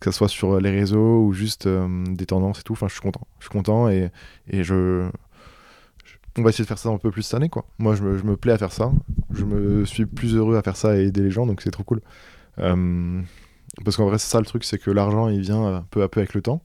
Que 0.00 0.10
ce 0.10 0.18
soit 0.18 0.28
sur 0.28 0.60
les 0.60 0.70
réseaux 0.70 1.24
ou 1.24 1.32
juste 1.32 1.66
des 1.68 2.26
tendances 2.26 2.60
et 2.60 2.62
tout, 2.62 2.74
enfin, 2.74 2.88
je 2.88 2.92
suis 2.92 3.00
content. 3.00 3.26
Je 3.38 3.44
suis 3.44 3.52
content 3.52 3.88
et, 3.88 4.10
et 4.48 4.62
je, 4.64 5.08
on 6.36 6.42
va 6.42 6.50
essayer 6.50 6.64
de 6.64 6.68
faire 6.68 6.78
ça 6.78 6.88
un 6.88 6.98
peu 6.98 7.10
plus 7.10 7.22
cette 7.22 7.34
année, 7.34 7.48
quoi. 7.48 7.64
Moi, 7.78 7.94
je 7.94 8.02
me, 8.02 8.18
je 8.18 8.24
me, 8.24 8.36
plais 8.36 8.52
à 8.52 8.58
faire 8.58 8.72
ça. 8.72 8.90
Je 9.32 9.44
me 9.44 9.84
suis 9.84 10.06
plus 10.06 10.34
heureux 10.34 10.56
à 10.56 10.62
faire 10.62 10.76
ça 10.76 10.96
et 10.96 11.04
aider 11.04 11.22
les 11.22 11.30
gens, 11.30 11.46
donc 11.46 11.60
c'est 11.60 11.70
trop 11.70 11.84
cool. 11.84 12.00
Euh, 12.58 13.20
parce 13.84 13.96
qu'en 13.96 14.06
vrai, 14.06 14.18
c'est 14.18 14.30
ça 14.30 14.40
le 14.40 14.46
truc, 14.46 14.64
c'est 14.64 14.78
que 14.78 14.90
l'argent, 14.90 15.28
il 15.28 15.40
vient 15.40 15.84
peu 15.90 16.02
à 16.02 16.08
peu 16.08 16.20
avec 16.20 16.34
le 16.34 16.42
temps. 16.42 16.62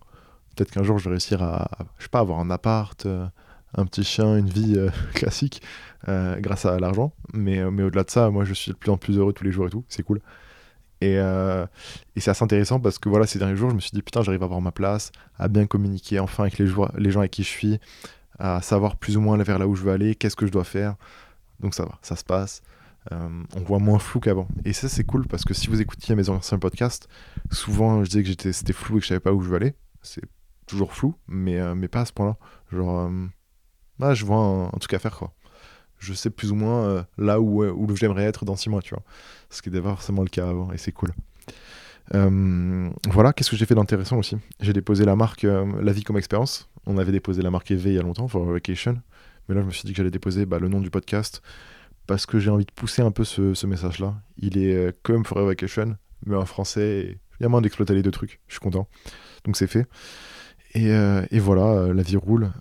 Peut-être 0.55 0.71
qu'un 0.71 0.83
jour, 0.83 0.97
je 0.97 1.05
vais 1.05 1.11
réussir 1.11 1.43
à, 1.43 1.69
je 1.97 2.03
sais 2.03 2.09
pas, 2.09 2.19
avoir 2.19 2.39
un 2.39 2.49
appart, 2.49 3.05
euh, 3.05 3.27
un 3.75 3.85
petit 3.85 4.03
chien, 4.03 4.37
une 4.37 4.49
vie 4.49 4.75
euh, 4.77 4.89
classique, 5.13 5.61
grâce 6.07 6.65
à 6.65 6.79
l'argent. 6.79 7.13
Mais, 7.33 7.69
mais 7.69 7.83
au-delà 7.83 8.03
de 8.03 8.09
ça, 8.09 8.29
moi, 8.29 8.43
je 8.45 8.53
suis 8.53 8.71
de 8.71 8.77
plus 8.77 8.89
en 8.89 8.97
plus 8.97 9.17
heureux 9.17 9.33
tous 9.33 9.43
les 9.43 9.51
jours 9.51 9.67
et 9.67 9.69
tout. 9.69 9.83
C'est 9.89 10.03
cool. 10.03 10.21
Et, 11.01 11.15
et 11.15 12.19
c'est 12.19 12.31
assez 12.31 12.43
intéressant 12.43 12.79
parce 12.79 12.97
que 12.99 13.09
voilà, 13.09 13.27
ces 13.27 13.37
derniers 13.37 13.55
jours, 13.55 13.69
je 13.69 13.75
me 13.75 13.79
suis 13.79 13.91
dit, 13.91 14.01
putain, 14.01 14.21
j'arrive 14.23 14.41
à 14.41 14.45
avoir 14.45 14.61
ma 14.61 14.71
place, 14.71 15.11
à 15.37 15.47
bien 15.47 15.67
communiquer 15.67 16.19
enfin 16.19 16.43
avec 16.43 16.57
les, 16.57 16.67
les 16.97 17.11
gens 17.11 17.19
avec 17.19 17.31
qui 17.31 17.43
je 17.43 17.49
suis, 17.49 17.79
à 18.39 18.61
savoir 18.61 18.95
plus 18.95 19.17
ou 19.17 19.21
moins 19.21 19.37
vers 19.37 19.59
là 19.59 19.67
où 19.67 19.75
je 19.75 19.83
veux 19.83 19.91
aller, 19.91 20.15
qu'est-ce 20.15 20.35
que 20.35 20.47
je 20.47 20.51
dois 20.51 20.63
faire. 20.63 20.95
Donc 21.59 21.75
ça 21.75 21.83
va, 21.83 21.99
ça 22.01 22.15
se 22.15 22.23
passe. 22.23 22.61
Euh, 23.11 23.43
on 23.55 23.61
voit 23.61 23.79
moins 23.79 23.99
flou 23.99 24.19
qu'avant. 24.19 24.47
Et 24.65 24.73
ça, 24.73 24.89
c'est 24.89 25.03
cool 25.03 25.27
parce 25.27 25.45
que 25.45 25.53
si 25.53 25.67
vous 25.67 25.81
écoutiez 25.81 26.15
mes 26.15 26.29
anciens 26.29 26.59
podcasts, 26.59 27.07
souvent 27.51 28.03
je 28.03 28.09
disais 28.09 28.23
que 28.23 28.51
c'était 28.51 28.73
flou 28.73 28.97
et 28.97 28.99
que 28.99 29.03
je 29.03 29.09
savais 29.09 29.19
pas 29.19 29.33
où 29.33 29.41
je 29.41 29.49
veux 29.49 29.55
aller. 29.55 29.73
C'est 30.01 30.23
toujours 30.65 30.93
flou, 30.93 31.15
mais, 31.27 31.59
euh, 31.59 31.75
mais 31.75 31.87
pas 31.87 32.01
à 32.01 32.05
ce 32.05 32.13
point-là. 32.13 32.37
Genre, 32.71 32.99
euh, 32.99 33.27
bah, 33.99 34.13
je 34.13 34.25
vois 34.25 34.37
un, 34.37 34.77
truc 34.79 34.93
à 34.93 34.99
faire 34.99 35.15
quoi. 35.15 35.33
Je 35.99 36.13
sais 36.13 36.29
plus 36.29 36.51
ou 36.51 36.55
moins 36.55 37.05
là 37.17 37.41
où, 37.41 37.63
où 37.63 37.95
j'aimerais 37.95 38.23
être 38.23 38.45
dans 38.45 38.55
six 38.55 38.69
mois, 38.69 38.81
tu 38.81 38.93
vois. 38.93 39.03
Ce 39.49 39.61
qui 39.61 39.69
n'était 39.69 39.81
pas 39.81 39.89
forcément 39.89 40.21
le 40.21 40.29
cas 40.29 40.47
avant, 40.47 40.71
et 40.71 40.77
c'est 40.77 40.93
cool. 40.93 41.13
voilà, 42.13 43.33
qu'est-ce 43.33 43.51
que 43.51 43.57
j'ai 43.57 43.65
fait 43.65 43.75
d'intéressant 43.75 44.17
aussi? 44.17 44.37
J'ai 44.61 44.71
déposé 44.71 45.03
la 45.03 45.17
marque 45.17 45.43
La 45.43 45.91
vie 45.91 46.03
comme 46.03 46.17
expérience. 46.17 46.69
On 46.85 46.97
avait 46.97 47.11
déposé 47.11 47.41
la 47.41 47.51
marque 47.51 47.69
EV 47.69 47.89
il 47.89 47.95
y 47.95 47.99
a 47.99 48.01
longtemps, 48.01 48.29
for 48.29 48.45
Vacation. 48.45 49.01
Mais 49.49 49.55
là, 49.55 49.61
je 49.61 49.65
me 49.65 49.71
suis 49.71 49.85
dit 49.85 49.91
que 49.91 49.97
j'allais 49.97 50.11
déposer 50.11 50.45
bah, 50.45 50.59
le 50.59 50.69
nom 50.69 50.79
du 50.79 50.89
podcast 50.89 51.41
parce 52.09 52.25
que 52.25 52.39
j'ai 52.39 52.49
envie 52.49 52.65
de 52.65 52.71
pousser 52.71 53.03
un 53.03 53.11
peu 53.11 53.23
ce, 53.23 53.65
message-là. 53.67 54.15
Il 54.37 54.57
est 54.57 54.73
euh, 54.73 54.91
comme 55.03 55.25
Forever 55.25 55.49
Vacation, 55.49 55.95
mais 56.25 56.35
en 56.35 56.45
français, 56.45 57.19
il 57.39 57.43
y 57.43 57.45
a 57.45 57.49
moins 57.49 57.61
d'exploiter 57.61 57.93
les 57.93 58.01
deux 58.01 58.09
trucs. 58.09 58.39
Je 58.47 58.53
suis 58.53 58.59
content. 58.59 58.87
Donc 59.45 59.57
c'est 59.57 59.67
fait. 59.67 59.85
Et, 60.73 60.91
euh, 60.91 61.21
voilà, 61.33 61.65
euh, 61.65 61.93
la 61.93 62.01
vie 62.01 62.15
roule. 62.15 62.51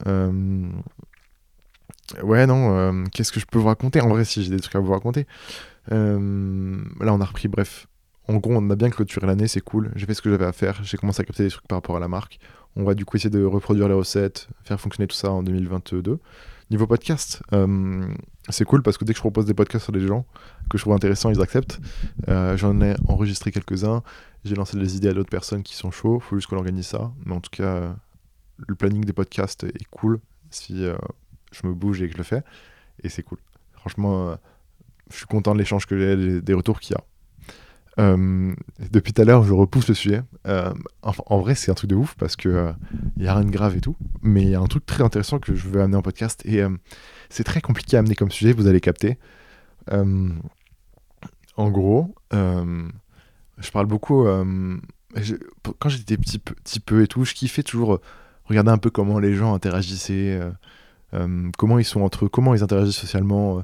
Ouais, 2.22 2.46
non, 2.46 3.04
qu'est-ce 3.12 3.32
que 3.32 3.40
je 3.40 3.46
peux 3.46 3.58
vous 3.58 3.66
raconter? 3.66 4.00
En 4.00 4.08
vrai, 4.08 4.24
si 4.24 4.42
j'ai 4.42 4.50
des 4.50 4.60
trucs 4.60 4.74
à 4.74 4.80
vous 4.80 4.92
raconter. 4.92 5.26
là, 5.90 5.96
on 5.98 7.20
a 7.20 7.24
repris, 7.24 7.48
bref. 7.48 7.86
En 8.28 8.36
gros, 8.36 8.52
on 8.54 8.70
a 8.70 8.76
bien 8.76 8.90
clôturé 8.90 9.26
l'année, 9.26 9.48
c'est 9.48 9.62
cool. 9.62 9.90
J'ai 9.96 10.04
fait 10.04 10.12
ce 10.12 10.20
que 10.20 10.30
j'avais 10.30 10.44
à 10.44 10.52
faire. 10.52 10.84
J'ai 10.84 10.98
commencé 10.98 11.22
à 11.22 11.24
capter 11.24 11.44
des 11.44 11.50
trucs 11.50 11.66
par 11.66 11.78
rapport 11.78 11.96
à 11.96 12.00
la 12.00 12.08
marque. 12.08 12.38
On 12.76 12.84
va 12.84 12.94
du 12.94 13.06
coup 13.06 13.16
essayer 13.16 13.30
de 13.30 13.42
reproduire 13.42 13.88
les 13.88 13.94
recettes, 13.94 14.48
faire 14.64 14.78
fonctionner 14.78 15.06
tout 15.06 15.16
ça 15.16 15.30
en 15.30 15.42
2022. 15.42 16.20
Niveau 16.70 16.86
podcast, 16.86 17.42
euh, 17.54 18.06
c'est 18.50 18.66
cool 18.66 18.82
parce 18.82 18.98
que 18.98 19.06
dès 19.06 19.14
que 19.14 19.16
je 19.16 19.22
propose 19.22 19.46
des 19.46 19.54
podcasts 19.54 19.84
sur 19.84 19.92
des 19.92 20.06
gens 20.06 20.26
que 20.68 20.76
je 20.76 20.82
trouve 20.82 20.92
intéressants, 20.92 21.30
ils 21.30 21.40
acceptent. 21.40 21.80
Euh, 22.28 22.58
j'en 22.58 22.78
ai 22.82 22.94
enregistré 23.08 23.50
quelques-uns. 23.50 24.02
J'ai 24.44 24.54
lancé 24.54 24.78
des 24.78 24.94
idées 24.94 25.08
à 25.08 25.14
d'autres 25.14 25.30
personnes 25.30 25.62
qui 25.62 25.74
sont 25.74 25.90
chauds. 25.90 26.20
Faut 26.20 26.36
juste 26.36 26.48
qu'on 26.48 26.58
organise 26.58 26.86
ça. 26.86 27.10
Mais 27.24 27.34
en 27.34 27.40
tout 27.40 27.50
cas, 27.50 27.96
le 28.58 28.74
planning 28.74 29.04
des 29.04 29.14
podcasts 29.14 29.64
est 29.64 29.88
cool 29.90 30.20
si 30.50 30.84
euh, 30.84 30.96
je 31.52 31.66
me 31.66 31.74
bouge 31.74 32.02
et 32.02 32.06
que 32.06 32.12
je 32.12 32.18
le 32.18 32.24
fais. 32.24 32.42
Et 33.02 33.08
c'est 33.08 33.22
cool. 33.22 33.38
Franchement, 33.72 34.36
je 35.10 35.16
suis 35.16 35.26
content 35.26 35.52
de 35.52 35.58
l'échange 35.58 35.86
que 35.86 35.98
j'ai, 35.98 36.40
des 36.40 36.54
retours 36.54 36.80
qu'il 36.80 36.94
y 36.94 36.98
a. 36.98 37.04
Euh, 37.98 38.54
depuis 38.92 39.12
tout 39.12 39.22
à 39.22 39.24
l'heure, 39.24 39.42
je 39.42 39.52
repousse 39.52 39.88
le 39.88 39.94
sujet. 39.94 40.22
Euh, 40.46 40.72
en, 41.02 41.38
vrai, 41.40 41.54
c'est 41.54 41.70
un 41.70 41.74
truc 41.74 41.90
de 41.90 41.96
ouf 41.96 42.14
parce 42.14 42.36
que 42.36 42.48
il 42.48 43.22
euh, 43.22 43.24
y 43.24 43.26
a 43.26 43.34
rien 43.34 43.44
de 43.44 43.50
grave 43.50 43.76
et 43.76 43.80
tout, 43.80 43.96
mais 44.22 44.42
il 44.42 44.50
y 44.50 44.54
a 44.54 44.60
un 44.60 44.66
truc 44.66 44.86
très 44.86 45.02
intéressant 45.02 45.38
que 45.38 45.54
je 45.54 45.68
veux 45.68 45.80
amener 45.80 45.96
en 45.96 46.02
podcast 46.02 46.44
et 46.46 46.62
c'est 47.28 47.44
très 47.44 47.60
compliqué 47.60 47.96
à 47.96 48.00
amener 48.00 48.14
comme 48.14 48.30
sujet. 48.30 48.52
Vous 48.52 48.66
allez 48.68 48.80
capter. 48.80 49.18
en 49.90 51.70
gros, 51.70 52.14
je 52.30 53.70
parle 53.72 53.86
beaucoup. 53.86 54.26
quand 55.78 55.88
j'étais 55.88 56.16
petit 56.16 56.80
peu 56.80 57.02
et 57.02 57.08
tout, 57.08 57.24
je 57.24 57.34
kiffais 57.34 57.64
toujours 57.64 58.00
regarder 58.44 58.70
un 58.70 58.78
peu 58.78 58.90
comment 58.90 59.18
les 59.18 59.34
gens 59.34 59.54
interagissaient, 59.54 60.40
comment 61.56 61.78
ils 61.78 61.84
sont 61.84 62.02
entre 62.02 62.26
eux, 62.26 62.28
comment 62.28 62.54
ils 62.54 62.62
interagissent 62.62 62.96
socialement 62.96 63.62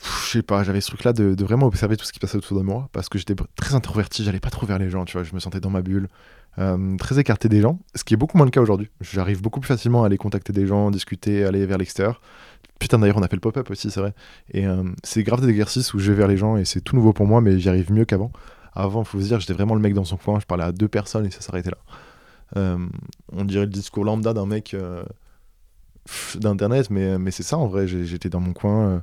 je 0.00 0.30
sais 0.30 0.42
pas, 0.42 0.62
j'avais 0.62 0.80
ce 0.80 0.88
truc-là 0.88 1.12
de, 1.12 1.44
vraiment 1.44 1.66
observer 1.66 1.96
tout 1.96 2.04
ce 2.04 2.12
qui 2.12 2.20
passait 2.20 2.36
autour 2.36 2.56
de 2.56 2.62
moi 2.62 2.88
parce 2.92 3.08
que 3.08 3.18
j'étais 3.18 3.34
très 3.56 3.74
introverti, 3.74 4.24
j'allais 4.24 4.40
pas 4.40 4.50
trop 4.50 4.66
vers 4.66 4.78
les 4.78 4.90
gens, 4.90 5.04
tu 5.04 5.14
vois, 5.14 5.24
je 5.24 5.34
me 5.34 5.40
sentais 5.40 5.60
dans 5.60 5.70
ma 5.70 5.82
bulle, 5.82 6.08
euh, 6.58 6.96
très 6.96 7.18
écarté 7.18 7.48
des 7.48 7.60
gens, 7.60 7.80
ce 7.94 8.04
qui 8.04 8.14
est 8.14 8.16
beaucoup 8.16 8.36
moins 8.36 8.46
le 8.46 8.50
cas 8.50 8.60
aujourd'hui. 8.60 8.90
J'arrive 9.00 9.42
beaucoup 9.42 9.60
plus 9.60 9.68
facilement 9.68 10.04
à 10.04 10.06
aller 10.06 10.16
contacter 10.16 10.52
des 10.52 10.66
gens, 10.66 10.90
discuter, 10.90 11.44
aller 11.44 11.66
vers 11.66 11.78
l'extérieur. 11.78 12.20
Putain, 12.78 13.00
d'ailleurs, 13.00 13.16
on 13.16 13.22
a 13.22 13.28
fait 13.28 13.36
le 13.36 13.40
pop-up 13.40 13.68
aussi, 13.70 13.90
c'est 13.90 14.00
vrai. 14.00 14.14
Et 14.52 14.66
euh, 14.66 14.84
c'est 15.02 15.24
grave 15.24 15.40
des 15.40 15.48
exercices 15.48 15.92
où 15.94 15.98
je 15.98 16.12
vais 16.12 16.18
vers 16.18 16.28
les 16.28 16.36
gens 16.36 16.56
et 16.56 16.64
c'est 16.64 16.80
tout 16.80 16.94
nouveau 16.94 17.12
pour 17.12 17.26
moi, 17.26 17.40
mais 17.40 17.58
j'y 17.58 17.68
arrive 17.68 17.92
mieux 17.92 18.04
qu'avant. 18.04 18.30
Avant, 18.74 19.02
faut 19.02 19.20
se 19.20 19.26
dire, 19.26 19.40
j'étais 19.40 19.52
vraiment 19.52 19.74
le 19.74 19.80
mec 19.80 19.94
dans 19.94 20.04
son 20.04 20.16
coin, 20.16 20.38
je 20.38 20.46
parlais 20.46 20.64
à 20.64 20.70
deux 20.70 20.88
personnes 20.88 21.26
et 21.26 21.30
ça 21.30 21.40
s'arrêtait 21.40 21.70
là. 21.70 21.78
Euh, 22.56 22.78
on 23.32 23.44
dirait 23.44 23.66
le 23.66 23.72
discours 23.72 24.04
lambda 24.04 24.32
d'un 24.32 24.46
mec 24.46 24.76
d'internet, 26.36 26.90
mais, 26.90 27.18
mais 27.18 27.30
c'est 27.30 27.42
ça 27.42 27.58
en 27.58 27.66
vrai, 27.66 27.86
j'étais 27.86 28.28
dans 28.28 28.40
mon 28.40 28.52
coin 28.52 29.02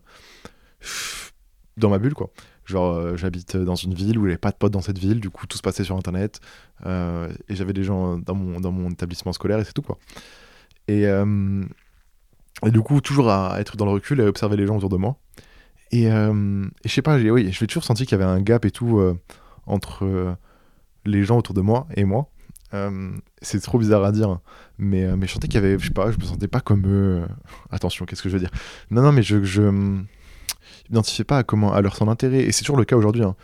dans 1.78 1.90
ma 1.90 2.00
bulle, 2.00 2.14
quoi. 2.14 2.30
Genre, 2.66 2.94
euh, 2.94 3.18
j'habite 3.18 3.58
dans 3.58 3.76
une 3.76 3.94
ville 3.94 4.18
où 4.18 4.26
avait 4.26 4.38
pas 4.38 4.52
de 4.52 4.56
potes 4.56 4.72
dans 4.72 4.82
cette 4.82 4.98
ville, 4.98 5.20
du 5.20 5.30
coup, 5.30 5.46
tout 5.46 5.58
se 5.58 5.62
passait 5.62 5.84
sur 5.84 5.96
Internet. 5.96 6.40
Euh, 6.86 7.32
et 7.48 7.56
j'avais 7.56 7.74
des 7.74 7.84
gens 7.84 8.18
dans 8.18 8.36
mon, 8.36 8.60
dans 8.60 8.72
mon 8.72 8.90
établissement 8.90 9.34
scolaire 9.34 9.60
et 9.60 9.64
c'est 9.64 9.74
tout, 9.74 9.82
quoi. 9.82 9.98
Et, 10.88 11.04
et, 11.04 12.72
du 12.72 12.82
coup, 12.82 13.02
toujours 13.02 13.32
à 13.32 13.60
être 13.60 13.76
dans 13.76 13.86
le 13.86 13.92
recul 13.92 14.20
et 14.20 14.24
à 14.24 14.28
observer 14.28 14.56
les 14.56 14.68
gens 14.68 14.78
autour 14.78 14.90
de 14.90 14.98
moi. 14.98 15.18
Et, 15.92 16.06
je 16.06 16.70
sais 16.86 17.02
pas, 17.02 17.18
oui, 17.18 17.52
j'ai 17.52 17.68
toujours 17.68 17.84
senti 17.84 18.06
qu'il 18.06 18.18
y 18.18 18.22
avait 18.22 18.30
un 18.30 18.42
gap 18.42 18.66
et 18.66 18.72
tout 18.72 19.02
entre 19.66 20.38
les 21.06 21.24
gens 21.24 21.40
autour 21.40 21.56
de 21.56 21.62
moi 21.62 21.88
et 21.96 22.04
moi. 22.04 22.30
C'est 23.42 23.60
trop 23.62 23.78
bizarre 23.78 24.04
à 24.04 24.12
dire, 24.12 24.40
mais, 24.78 25.16
mais 25.16 25.28
je 25.28 25.34
sentais 25.34 25.48
qu'il 25.48 25.62
y 25.62 25.66
avait, 25.66 25.80
je 25.80 25.86
sais 25.86 25.94
pas, 25.94 26.12
je 26.12 26.18
me 26.18 26.24
sentais 26.24 26.48
pas 26.48 26.62
comme 26.62 26.84
eux. 26.88 27.26
Attention, 27.72 28.06
qu'est-ce 28.06 28.24
que 28.24 28.30
je 28.30 28.34
veux 28.36 28.40
dire? 28.40 28.52
Non, 28.92 29.02
non, 29.02 29.12
mais 29.12 29.24
je, 29.24 29.44
je 29.44 29.62
m'identifiais 30.90 31.26
pas 31.26 31.40
à, 31.40 31.44
comment, 31.44 31.74
à 31.74 31.82
leur 31.82 31.96
son 31.96 32.08
intérêt. 32.08 32.40
Et 32.40 32.52
c'est 32.52 32.64
toujours 32.64 32.78
le 32.78 32.86
cas 32.86 32.96
aujourd'hui. 32.96 33.24
Hein. 33.24 33.36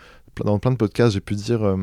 Dans 0.44 0.60
plein 0.60 0.72
de 0.72 0.78
podcasts, 0.78 1.14
j'ai 1.14 1.22
pu 1.22 1.36
dire 1.36 1.78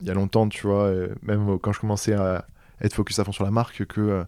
il 0.00 0.06
y 0.06 0.10
a 0.10 0.14
longtemps, 0.14 0.48
tu 0.48 0.66
vois, 0.66 0.92
même 1.22 1.58
quand 1.58 1.72
je 1.72 1.80
commençais 1.80 2.12
à 2.12 2.46
être 2.80 2.94
focus 2.94 3.18
à 3.18 3.24
fond 3.24 3.32
sur 3.32 3.44
la 3.44 3.50
marque, 3.50 3.84
que 3.86 4.24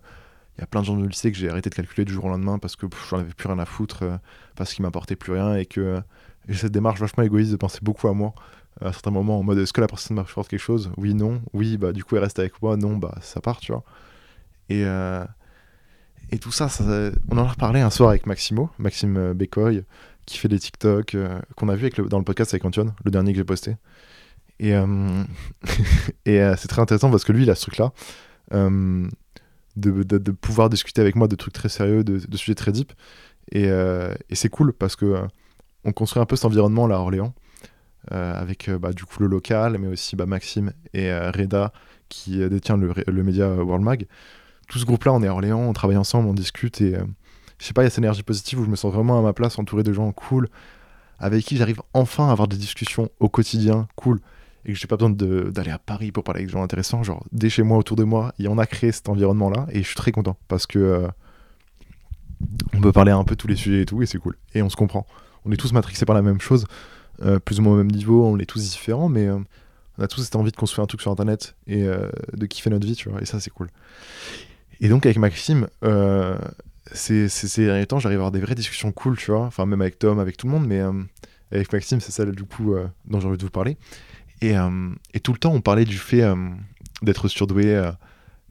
il 0.57 0.63
y 0.63 0.65
a 0.65 0.67
plein 0.67 0.81
de 0.81 0.87
gens 0.87 0.97
de 0.97 1.07
lycée 1.07 1.31
que 1.31 1.39
j'ai 1.39 1.49
arrêté 1.49 1.71
de 1.71 1.75
calculer 1.77 2.05
du 2.05 2.13
jour 2.13 2.25
au 2.25 2.29
lendemain 2.29 2.59
parce 2.59 2.75
que 2.75 2.87
j'en 3.09 3.19
avais 3.19 3.33
plus 3.33 3.47
rien 3.47 3.61
à 3.61 3.65
foutre, 3.65 4.03
parce 4.57 4.75
qu'ils 4.75 4.83
m'apportaient 4.83 5.15
plus 5.15 5.33
rien 5.33 5.55
et 5.55 5.67
que 5.67 6.03
j'ai 6.49 6.59
cette 6.59 6.73
démarche 6.73 6.99
vachement 6.99 7.23
égoïste 7.23 7.53
de 7.53 7.57
penser 7.57 7.79
beaucoup 7.81 8.09
à 8.09 8.13
moi 8.15 8.35
à 8.81 8.93
certains 8.93 9.11
moments 9.11 9.39
en 9.39 9.43
mode 9.43 9.59
est-ce 9.59 9.73
que 9.73 9.81
la 9.81 9.87
personne 9.87 10.17
m'apporte 10.17 10.49
quelque 10.49 10.61
chose? 10.61 10.91
Oui, 10.97 11.15
non. 11.15 11.43
Oui, 11.53 11.77
bah 11.77 11.93
du 11.93 12.05
coup 12.05 12.17
elle 12.17 12.23
reste 12.23 12.39
avec 12.39 12.61
moi. 12.63 12.77
Non, 12.77 12.97
bah 12.97 13.15
ça 13.21 13.41
part, 13.41 13.59
tu 13.61 13.73
vois. 13.73 13.85
Et, 14.69 14.85
euh, 14.85 15.25
et 16.31 16.39
tout 16.39 16.53
ça, 16.53 16.69
on 17.31 17.39
en 17.39 17.45
a 17.45 17.49
reparlé 17.49 17.81
un 17.81 17.91
soir 17.91 18.11
avec 18.11 18.27
Maximo, 18.27 18.71
Maxime 18.79 19.17
euh, 19.17 19.35
Bécoy, 19.35 19.85
qui 20.27 20.39
fait 20.39 20.49
des 20.49 20.59
TikTok, 20.59 21.15
euh, 21.15 21.41
qu'on 21.57 21.69
a 21.69 21.75
vu 21.75 21.87
avec 21.87 22.01
dans 22.01 22.19
le 22.19 22.25
podcast 22.25 22.53
avec 22.53 22.65
Antoine, 22.65 22.95
le 23.05 23.11
dernier 23.11 23.33
que 23.33 23.39
j'ai 23.39 23.45
posté. 23.45 23.77
Et, 24.61 24.73
et 26.27 26.53
c'est 26.57 26.69
très 26.69 26.83
intéressant 26.83 27.11
parce 27.11 27.25
que 27.25 27.33
lui, 27.33 27.45
il 27.45 27.51
a 27.51 27.55
ce 27.55 27.63
truc-là. 27.63 27.93
De, 28.51 30.03
de, 30.03 30.33
pouvoir 30.33 30.71
discuter 30.71 31.01
avec 31.01 31.15
moi 31.15 31.29
de 31.29 31.37
trucs 31.37 31.53
très 31.55 31.69
sérieux, 31.69 32.03
de, 32.03 32.19
de 32.19 32.37
sujets 32.37 32.57
très 32.57 32.73
deep. 32.73 32.93
Et, 33.53 33.67
et 33.67 34.35
c'est 34.35 34.49
cool 34.49 34.73
parce 34.73 34.97
que 34.97 35.23
on 35.85 35.93
construit 35.93 36.21
un 36.21 36.27
peu 36.27 36.35
cet 36.35 36.47
environnement 36.47 36.89
là 36.89 36.97
à 36.97 36.99
Orléans 36.99 37.33
avec 38.11 38.69
euh, 38.69 38.79
bah, 38.79 38.93
du 38.93 39.05
coup 39.05 39.23
le 39.23 39.29
local, 39.29 39.79
mais 39.79 39.89
aussi 39.89 40.17
bah, 40.17 40.27
Maxime 40.27 40.73
et 40.95 41.11
euh, 41.11 41.31
Reda 41.31 41.73
qui 42.09 42.39
détient 42.49 42.77
le, 42.77 42.93
le 43.07 43.23
média 43.23 43.49
World 43.53 43.85
Mag. 43.85 44.07
Tout 44.69 44.79
ce 44.79 44.85
groupe-là, 44.85 45.13
on 45.13 45.23
est 45.23 45.29
à 45.29 45.33
Orléans, 45.33 45.61
on 45.61 45.73
travaille 45.73 45.97
ensemble, 45.97 46.29
on 46.29 46.35
discute 46.35 46.81
et 46.81 46.95
je 47.59 47.65
sais 47.65 47.73
pas, 47.73 47.83
il 47.83 47.85
y 47.85 47.87
a 47.87 47.91
cette 47.91 47.99
énergie 47.99 48.23
positive 48.23 48.61
où 48.61 48.65
je 48.65 48.71
me 48.71 48.77
sens 48.77 48.93
vraiment 48.93 49.19
à 49.19 49.23
ma 49.23 49.33
place, 49.33 49.59
entouré 49.59 49.83
de 49.83 49.93
gens 49.93 50.11
cool, 50.13 50.49
avec 51.19 51.45
qui 51.45 51.57
j'arrive 51.57 51.81
enfin 51.93 52.29
à 52.29 52.33
avoir 52.33 52.49
des 52.49 52.57
discussions 52.57 53.11
au 53.21 53.29
quotidien 53.29 53.89
cool 53.97 54.21
et 54.65 54.73
que 54.73 54.79
j'ai 54.79 54.87
pas 54.87 54.97
besoin 54.97 55.11
d'aller 55.11 55.71
à 55.71 55.79
Paris 55.79 56.13
pour 56.13 56.25
parler 56.25 56.41
avec 56.41 56.49
des 56.49 56.53
gens 56.53 56.63
intéressants. 56.63 57.03
Genre, 57.03 57.25
dès 57.33 57.51
chez 57.51 57.63
moi, 57.63 57.79
autour 57.79 57.97
de 57.97 58.05
moi, 58.05 58.33
il 58.39 58.45
y 58.45 58.49
en 58.49 58.59
a 58.59 58.67
créé 58.67 58.93
cet 58.93 59.09
environnement-là 59.09 59.67
et 59.71 59.83
je 59.83 59.87
suis 59.87 59.97
très 59.97 60.13
content 60.13 60.37
parce 60.49 60.67
que 60.67 61.09
on 62.75 62.81
peut 62.81 62.93
parler 62.93 63.13
un 63.13 63.25
peu 63.25 63.37
tous 63.37 63.49
les 63.49 63.57
sujets 63.57 63.83
et 63.83 63.87
tout 63.87 64.03
et 64.03 64.07
c'est 64.07 64.19
cool. 64.19 64.37
Et 64.55 64.63
on 64.63 64.69
se 64.69 64.77
comprend. 64.77 65.07
On 65.45 65.53
est 65.53 65.57
tous 65.57 65.73
matrixés 65.73 66.05
par 66.05 66.15
la 66.15 66.23
même 66.23 66.41
chose. 66.41 66.67
Euh, 67.23 67.39
plus 67.39 67.59
ou 67.59 67.63
moins 67.63 67.75
au 67.75 67.77
même 67.77 67.91
niveau, 67.91 68.25
on 68.25 68.39
est 68.39 68.47
tous 68.47 68.71
différents, 68.71 69.09
mais 69.09 69.27
euh, 69.27 69.39
on 69.99 70.03
a 70.03 70.09
tous 70.09 70.23
cette 70.23 70.37
envie 70.37 70.53
de 70.53 70.57
construire 70.57 70.85
un 70.85 70.87
truc 70.87 71.01
sur 71.01 71.11
Internet 71.11 71.57
et 71.67 71.85
euh, 71.85 72.09
de 72.35 72.47
kiffer 72.47 72.71
notre 72.71 72.87
vie, 72.87 72.95
tu 72.95 73.09
vois, 73.09 73.21
et 73.21 73.25
ça 73.25 73.41
c'est 73.41 73.51
cool. 73.51 73.69
Et 74.81 74.89
donc 74.89 75.07
avec 75.07 75.19
Maxime, 75.19 75.67
ces, 76.93 77.29
ces 77.29 77.67
derniers 77.67 77.87
temps, 77.87 77.99
j'arrive 77.99 78.19
à 78.19 78.21
avoir 78.21 78.31
des 78.31 78.41
vraies 78.41 78.55
discussions 78.55 78.93
cool, 78.93 79.17
tu 79.17 79.33
vois, 79.33 79.41
enfin 79.41 79.67
même 79.67 79.81
avec 79.81 79.99
Tom, 79.99 80.21
avec 80.21 80.37
tout 80.37 80.47
le 80.47 80.53
monde, 80.53 80.67
mais 80.67 80.81
avec 81.51 81.73
Maxime, 81.73 82.01
c'est 82.01 82.13
ça 82.13 82.25
du 82.25 82.45
coup 82.45 82.77
dont 83.07 83.19
j'ai 83.19 83.27
envie 83.27 83.39
de 83.39 83.43
vous 83.43 83.51
parler. 83.51 83.77
Et, 84.41 84.55
et, 85.15 85.21
tout 85.21 85.33
le 85.33 85.39
temps, 85.39 85.53
on 85.53 85.61
parlait 85.61 85.85
du 85.85 85.99
fait 85.99 86.23
d'être 87.03 87.27
surdoué, 87.27 87.91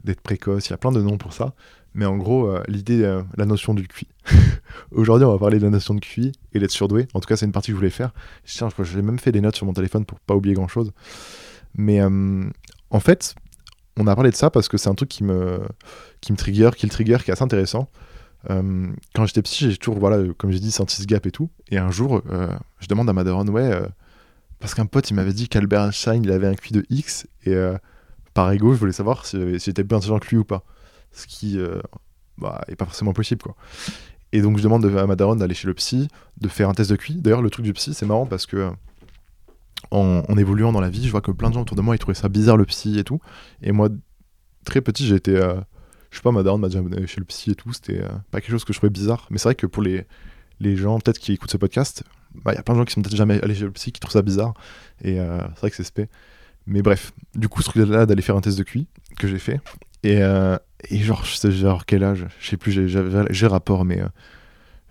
d'être 0.03 0.19
précoce, 0.19 0.67
il 0.67 0.71
y 0.71 0.73
a 0.73 0.77
plein 0.77 0.91
de 0.91 1.01
noms 1.01 1.17
pour 1.17 1.31
ça. 1.31 1.53
Mais 1.97 2.05
en 2.05 2.15
gros, 2.15 2.47
euh, 2.47 2.63
l'idée, 2.67 3.01
euh, 3.01 3.23
la 3.37 3.45
notion 3.45 3.73
du 3.73 3.87
QI. 3.87 4.07
Aujourd'hui, 4.91 5.25
on 5.25 5.31
va 5.31 5.39
parler 5.39 5.57
de 5.57 5.63
la 5.63 5.71
notion 5.71 5.95
de 5.95 5.99
QI 5.99 6.31
et 6.53 6.59
d'être 6.59 6.69
surdoué. 6.69 7.07
En 7.15 7.19
tout 7.19 7.27
cas, 7.27 7.35
c'est 7.35 7.47
une 7.47 7.51
partie 7.51 7.71
que 7.71 7.73
je 7.73 7.77
voulais 7.77 7.89
faire. 7.89 8.13
Tiens, 8.45 8.69
j'ai 8.83 9.01
même 9.01 9.17
fait 9.17 9.31
des 9.31 9.41
notes 9.41 9.55
sur 9.55 9.65
mon 9.65 9.73
téléphone 9.73 10.05
pour 10.05 10.19
pas 10.19 10.35
oublier 10.35 10.53
grand 10.53 10.67
chose. 10.67 10.91
Mais 11.73 11.99
euh, 11.99 12.43
en 12.91 12.99
fait, 12.99 13.33
on 13.97 14.05
a 14.05 14.13
parlé 14.13 14.29
de 14.29 14.35
ça 14.35 14.51
parce 14.51 14.67
que 14.67 14.77
c'est 14.77 14.89
un 14.89 14.93
truc 14.93 15.09
qui 15.09 15.23
me, 15.23 15.59
qui 16.21 16.31
me 16.31 16.37
trigger, 16.37 16.69
qui 16.77 16.85
le 16.85 16.91
trigger, 16.91 17.17
qui 17.23 17.31
est 17.31 17.33
assez 17.33 17.43
intéressant. 17.43 17.89
quand 18.47 19.25
j'étais 19.25 19.41
petit, 19.41 19.71
j'ai 19.71 19.77
toujours, 19.77 19.97
voilà, 19.97 20.23
comme 20.37 20.51
j'ai 20.51 20.59
dit, 20.59 20.71
senti 20.71 21.01
ce 21.01 21.07
gap 21.07 21.25
et 21.25 21.31
tout. 21.31 21.49
Et 21.71 21.79
un 21.79 21.89
jour, 21.89 22.21
je 22.79 22.87
demande 22.87 23.09
à 23.09 23.13
Madaron, 23.13 23.47
ouais, 23.47 23.71
parce 24.59 24.75
qu'un 24.75 24.85
pote, 24.85 25.09
il 25.09 25.15
m'avait 25.15 25.33
dit 25.33 25.49
qu'Albert 25.49 25.81
Einstein, 25.81 26.23
il 26.23 26.31
avait 26.31 26.47
un 26.47 26.53
QI 26.53 26.73
de 26.73 26.85
X. 26.91 27.25
Et 27.47 27.55
par 28.35 28.51
ego, 28.51 28.73
je 28.73 28.79
voulais 28.79 28.91
savoir 28.91 29.25
si 29.25 29.57
j'étais 29.57 29.83
plus 29.83 29.95
intelligent 29.95 30.19
que 30.19 30.29
lui 30.29 30.37
ou 30.37 30.45
pas 30.45 30.63
ce 31.11 31.27
qui 31.27 31.57
euh, 31.59 31.79
bah, 32.37 32.61
est 32.67 32.75
pas 32.75 32.85
forcément 32.85 33.13
possible 33.13 33.41
quoi. 33.41 33.55
Et 34.33 34.41
donc 34.41 34.57
je 34.57 34.63
demande 34.63 34.85
à 34.85 35.07
ma 35.07 35.15
d'aller 35.15 35.53
chez 35.53 35.67
le 35.67 35.73
psy, 35.73 36.07
de 36.39 36.47
faire 36.47 36.69
un 36.69 36.73
test 36.73 36.89
de 36.89 36.95
QI. 36.95 37.15
D'ailleurs 37.21 37.41
le 37.41 37.49
truc 37.49 37.65
du 37.65 37.73
psy 37.73 37.93
c'est 37.93 38.05
marrant 38.05 38.25
parce 38.25 38.45
que 38.45 38.71
en, 39.91 40.23
évoluant 40.37 40.71
dans 40.71 40.81
la 40.81 40.89
vie, 40.89 41.05
je 41.05 41.11
vois 41.11 41.21
que 41.21 41.31
plein 41.31 41.49
de 41.49 41.53
gens 41.53 41.61
autour 41.61 41.77
de 41.77 41.81
moi 41.81 41.95
ils 41.95 41.99
trouvaient 41.99 42.15
ça 42.15 42.29
bizarre 42.29 42.57
le 42.57 42.65
psy 42.65 42.99
et 42.99 43.03
tout. 43.03 43.19
Et 43.61 43.71
moi 43.71 43.89
très 44.65 44.81
petit 44.81 45.13
été, 45.13 45.35
euh, 45.37 45.55
je 46.11 46.17
sais 46.17 46.21
pas, 46.21 46.31
ma 46.31 46.43
daronne 46.43 46.61
m'a 46.61 46.67
déjà 46.67 46.81
chez 47.05 47.19
le 47.19 47.25
psy 47.25 47.51
et 47.51 47.55
tout, 47.55 47.71
c'était 47.71 48.01
euh, 48.01 48.09
pas 48.31 48.41
quelque 48.41 48.51
chose 48.51 48.65
que 48.65 48.73
je 48.73 48.79
trouvais 48.79 48.91
bizarre. 48.91 49.27
Mais 49.29 49.37
c'est 49.37 49.45
vrai 49.45 49.55
que 49.55 49.67
pour 49.67 49.81
les, 49.81 50.05
les 50.59 50.75
gens 50.75 50.99
peut-être 50.99 51.19
qui 51.19 51.31
écoutent 51.31 51.51
ce 51.51 51.57
podcast, 51.57 52.03
bah, 52.35 52.51
il 52.53 52.55
y 52.55 52.59
a 52.59 52.63
plein 52.63 52.73
de 52.73 52.79
gens 52.79 52.85
qui 52.85 52.93
sont 52.93 53.01
peut-être 53.01 53.15
jamais 53.15 53.41
allés 53.41 53.55
chez 53.55 53.65
le 53.65 53.71
psy 53.71 53.91
qui 53.91 53.99
trouvent 54.01 54.13
ça 54.13 54.21
bizarre. 54.21 54.53
Et 55.03 55.15
c'est 55.15 55.59
vrai 55.59 55.69
que 55.69 55.75
c'est 55.75 55.83
spé. 55.83 56.09
Mais 56.65 56.81
bref, 56.81 57.13
du 57.33 57.47
coup 57.47 57.61
ce 57.61 57.69
truc 57.69 57.87
là 57.87 58.05
d'aller 58.05 58.21
faire 58.21 58.35
un 58.35 58.41
test 58.41 58.57
de 58.57 58.63
QI 58.63 58.87
que 59.17 59.27
j'ai 59.27 59.39
fait. 59.39 59.61
Et, 60.03 60.21
et 60.89 60.99
genre, 60.99 61.25
je 61.25 61.35
sais 61.35 61.51
genre 61.51 61.85
quel 61.85 62.03
âge, 62.03 62.27
je 62.39 62.49
sais 62.49 62.57
plus, 62.57 62.71
j'ai 62.71 63.47
rapport, 63.47 63.83
mais 63.83 64.01
euh, 64.01 64.07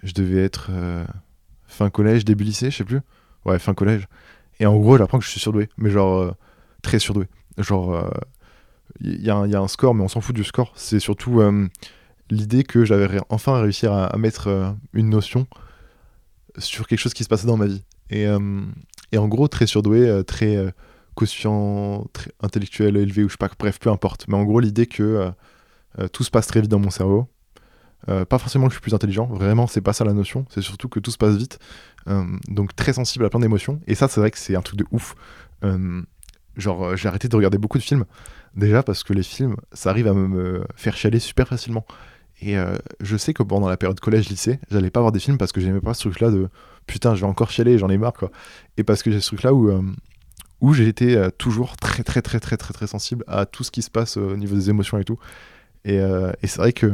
je 0.02 0.12
devais 0.12 0.42
être 0.42 0.68
euh, 0.70 1.04
fin 1.66 1.90
collège, 1.90 2.24
début 2.24 2.44
lycée, 2.44 2.70
je 2.70 2.78
sais 2.78 2.84
plus. 2.84 3.00
Ouais, 3.44 3.58
fin 3.58 3.74
collège. 3.74 4.08
Et 4.58 4.66
en 4.66 4.76
gros, 4.76 4.98
j'apprends 4.98 5.18
que 5.18 5.24
je 5.24 5.30
suis 5.30 5.40
surdoué, 5.40 5.68
mais 5.76 5.90
genre 5.90 6.18
euh, 6.18 6.32
très 6.82 6.98
surdoué. 6.98 7.26
Genre, 7.58 8.10
il 9.00 9.22
y, 9.22 9.30
a 9.30 9.38
un 9.38 9.68
score, 9.68 9.94
mais 9.94 10.02
on 10.02 10.08
s'en 10.08 10.20
fout 10.20 10.34
du 10.34 10.44
score. 10.44 10.72
C'est 10.76 11.00
surtout 11.00 11.40
l'idée 12.28 12.64
que 12.64 12.84
j'avais 12.84 13.18
enfin 13.30 13.58
réussi 13.62 13.86
à, 13.86 14.04
à 14.04 14.18
mettre 14.18 14.76
une 14.92 15.08
notion 15.08 15.46
sur 16.58 16.86
quelque 16.86 16.98
chose 16.98 17.14
qui 17.14 17.24
se 17.24 17.30
passait 17.30 17.46
dans 17.46 17.56
ma 17.56 17.64
vie. 17.64 17.82
Et, 18.10 18.26
et 19.12 19.18
en 19.18 19.28
gros, 19.28 19.48
très 19.48 19.66
surdoué, 19.66 20.22
très 20.26 20.70
quotient 21.16 22.06
intellectuel 22.40 22.96
élevé, 22.96 23.24
ou 23.24 23.28
je 23.28 23.32
sais 23.32 23.38
pas, 23.38 23.50
bref, 23.58 23.80
peu 23.80 23.90
importe. 23.90 24.26
Mais 24.28 24.36
en 24.36 24.44
gros, 24.44 24.60
l'idée 24.60 24.86
que 24.86 25.32
euh, 25.98 26.08
tout 26.08 26.24
se 26.24 26.30
passe 26.30 26.46
très 26.46 26.60
vite 26.60 26.70
dans 26.70 26.78
mon 26.78 26.90
cerveau. 26.90 27.28
Euh, 28.08 28.24
pas 28.24 28.38
forcément 28.38 28.66
que 28.66 28.72
je 28.72 28.76
suis 28.76 28.82
plus 28.82 28.94
intelligent, 28.94 29.26
vraiment 29.26 29.66
c'est 29.66 29.80
pas 29.80 29.92
ça 29.92 30.04
la 30.04 30.12
notion, 30.12 30.44
c'est 30.50 30.60
surtout 30.60 30.88
que 30.88 31.00
tout 31.00 31.10
se 31.10 31.16
passe 31.16 31.34
vite, 31.34 31.58
euh, 32.08 32.24
donc 32.46 32.76
très 32.76 32.92
sensible 32.92 33.24
à 33.24 33.30
plein 33.30 33.40
d'émotions, 33.40 33.80
et 33.88 33.96
ça 33.96 34.06
c'est 34.06 34.20
vrai 34.20 34.30
que 34.30 34.38
c'est 34.38 34.54
un 34.54 34.60
truc 34.60 34.78
de 34.78 34.84
ouf. 34.92 35.16
genre 36.56 36.96
j'ai 36.96 37.08
arrêté 37.08 37.26
de 37.26 37.34
regarder 37.34 37.58
beaucoup 37.58 37.78
de 37.78 37.82
films, 37.82 38.04
déjà 38.54 38.84
parce 38.84 39.02
que 39.02 39.12
les 39.12 39.24
films, 39.24 39.56
ça 39.72 39.90
arrive 39.90 40.06
à 40.06 40.12
me, 40.12 40.64
faire 40.76 40.96
chialer 40.96 41.18
super 41.18 41.48
facilement. 41.48 41.84
Et 42.42 42.54
je 43.00 43.16
sais 43.16 43.32
que 43.32 43.42
pendant 43.42 43.68
la 43.68 43.78
période 43.78 43.98
collège-lycée, 43.98 44.60
j'allais 44.70 44.90
pas 44.90 45.00
voir 45.00 45.10
des 45.10 45.18
films 45.18 45.38
parce 45.38 45.52
que 45.52 45.60
j'aimais 45.60 45.80
pas 45.80 45.94
ce 45.94 46.02
truc-là 46.02 46.30
de 46.30 46.48
putain, 46.86 47.14
je 47.14 47.22
vais 47.22 47.26
encore 47.26 47.50
chialer, 47.50 47.78
j'en 47.78 47.88
ai 47.88 47.96
marre 47.96 48.12
quoi. 48.12 48.30
Et 48.76 48.84
parce 48.84 49.02
que 49.02 49.10
j'ai 49.10 49.20
ce 49.20 49.28
truc-là 49.28 49.54
où, 49.54 49.72
où 50.60 50.72
j'ai 50.72 50.88
été 50.88 51.28
toujours 51.38 51.76
très 51.76 52.02
très 52.02 52.22
très 52.22 52.40
très 52.40 52.56
très 52.56 52.72
très 52.72 52.86
sensible 52.86 53.24
à 53.26 53.46
tout 53.46 53.62
ce 53.62 53.70
qui 53.70 53.82
se 53.82 53.90
passe 53.90 54.16
au 54.16 54.36
niveau 54.36 54.54
des 54.54 54.70
émotions 54.70 54.98
et 54.98 55.04
tout. 55.04 55.18
Euh, 55.88 56.32
et, 56.42 56.46
c'est 56.46 56.58
vrai 56.58 56.72
que 56.72 56.92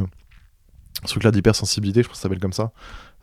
ce 1.04 1.08
truc-là 1.08 1.30
d'hypersensibilité, 1.30 2.02
je 2.02 2.08
pense 2.08 2.16
que 2.16 2.18
ça 2.18 2.22
s'appelle 2.22 2.40
comme 2.40 2.52
ça, 2.52 2.72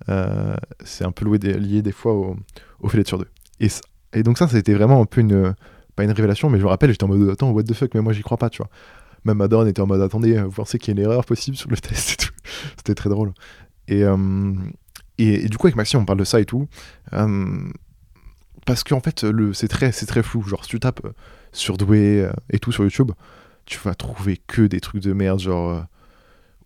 euh, 0.09 0.55
c'est 0.83 1.05
un 1.05 1.11
peu 1.11 1.25
lié 1.25 1.81
des 1.81 1.91
fois 1.91 2.13
au, 2.13 2.89
fait 2.89 2.97
d'être 2.97 3.07
sur 3.07 3.19
deux. 3.19 3.29
Et, 3.59 4.23
donc 4.23 4.37
ça, 4.37 4.47
ça 4.47 4.55
a 4.55 4.59
été 4.59 4.73
vraiment 4.73 5.01
un 5.01 5.05
peu 5.05 5.21
une, 5.21 5.53
pas 5.95 6.03
une 6.03 6.11
révélation, 6.11 6.49
mais 6.49 6.57
je 6.57 6.63
me 6.63 6.69
rappelle, 6.69 6.91
j'étais 6.91 7.03
en 7.03 7.07
mode, 7.07 7.29
attends, 7.29 7.51
what 7.51 7.63
the 7.63 7.73
fuck, 7.73 7.93
mais 7.93 8.01
moi 8.01 8.13
j'y 8.13 8.21
crois 8.21 8.37
pas, 8.37 8.49
tu 8.49 8.57
vois. 8.57 8.69
Même 9.25 9.37
Madonna 9.37 9.69
était 9.69 9.81
en 9.81 9.87
mode, 9.87 10.01
attendez, 10.01 10.41
vous 10.41 10.51
pensez 10.51 10.79
qu'il 10.79 10.95
y 10.95 10.97
a 10.97 11.03
une 11.03 11.09
erreur 11.09 11.25
possible 11.25 11.57
sur 11.57 11.69
le 11.69 11.77
test 11.77 12.13
et 12.13 12.25
tout. 12.25 12.33
C'était 12.77 12.95
très 12.95 13.09
drôle. 13.09 13.33
Euh, 13.91 14.53
et, 15.17 15.45
et, 15.45 15.49
du 15.49 15.57
coup, 15.57 15.67
avec 15.67 15.75
Maxime, 15.75 15.99
on 15.99 16.05
parle 16.05 16.19
de 16.19 16.23
ça 16.23 16.39
et 16.39 16.45
tout. 16.45 16.67
Parce 18.65 18.83
qu'en 18.83 18.99
fait, 18.99 19.25
c'est 19.53 19.67
très, 19.67 19.91
très 19.91 20.23
flou. 20.23 20.43
Genre, 20.43 20.63
si 20.63 20.69
tu 20.69 20.79
tapes 20.79 21.05
surdoué 21.51 22.29
et 22.51 22.59
tout 22.59 22.71
sur 22.71 22.83
YouTube, 22.83 23.11
tu 23.69 23.79
vas 23.79 23.93
trouver 23.93 24.37
que 24.47 24.63
des 24.63 24.81
trucs 24.81 25.01
de 25.01 25.13
merde, 25.13 25.39
genre 25.39 25.69
euh, 25.69 25.81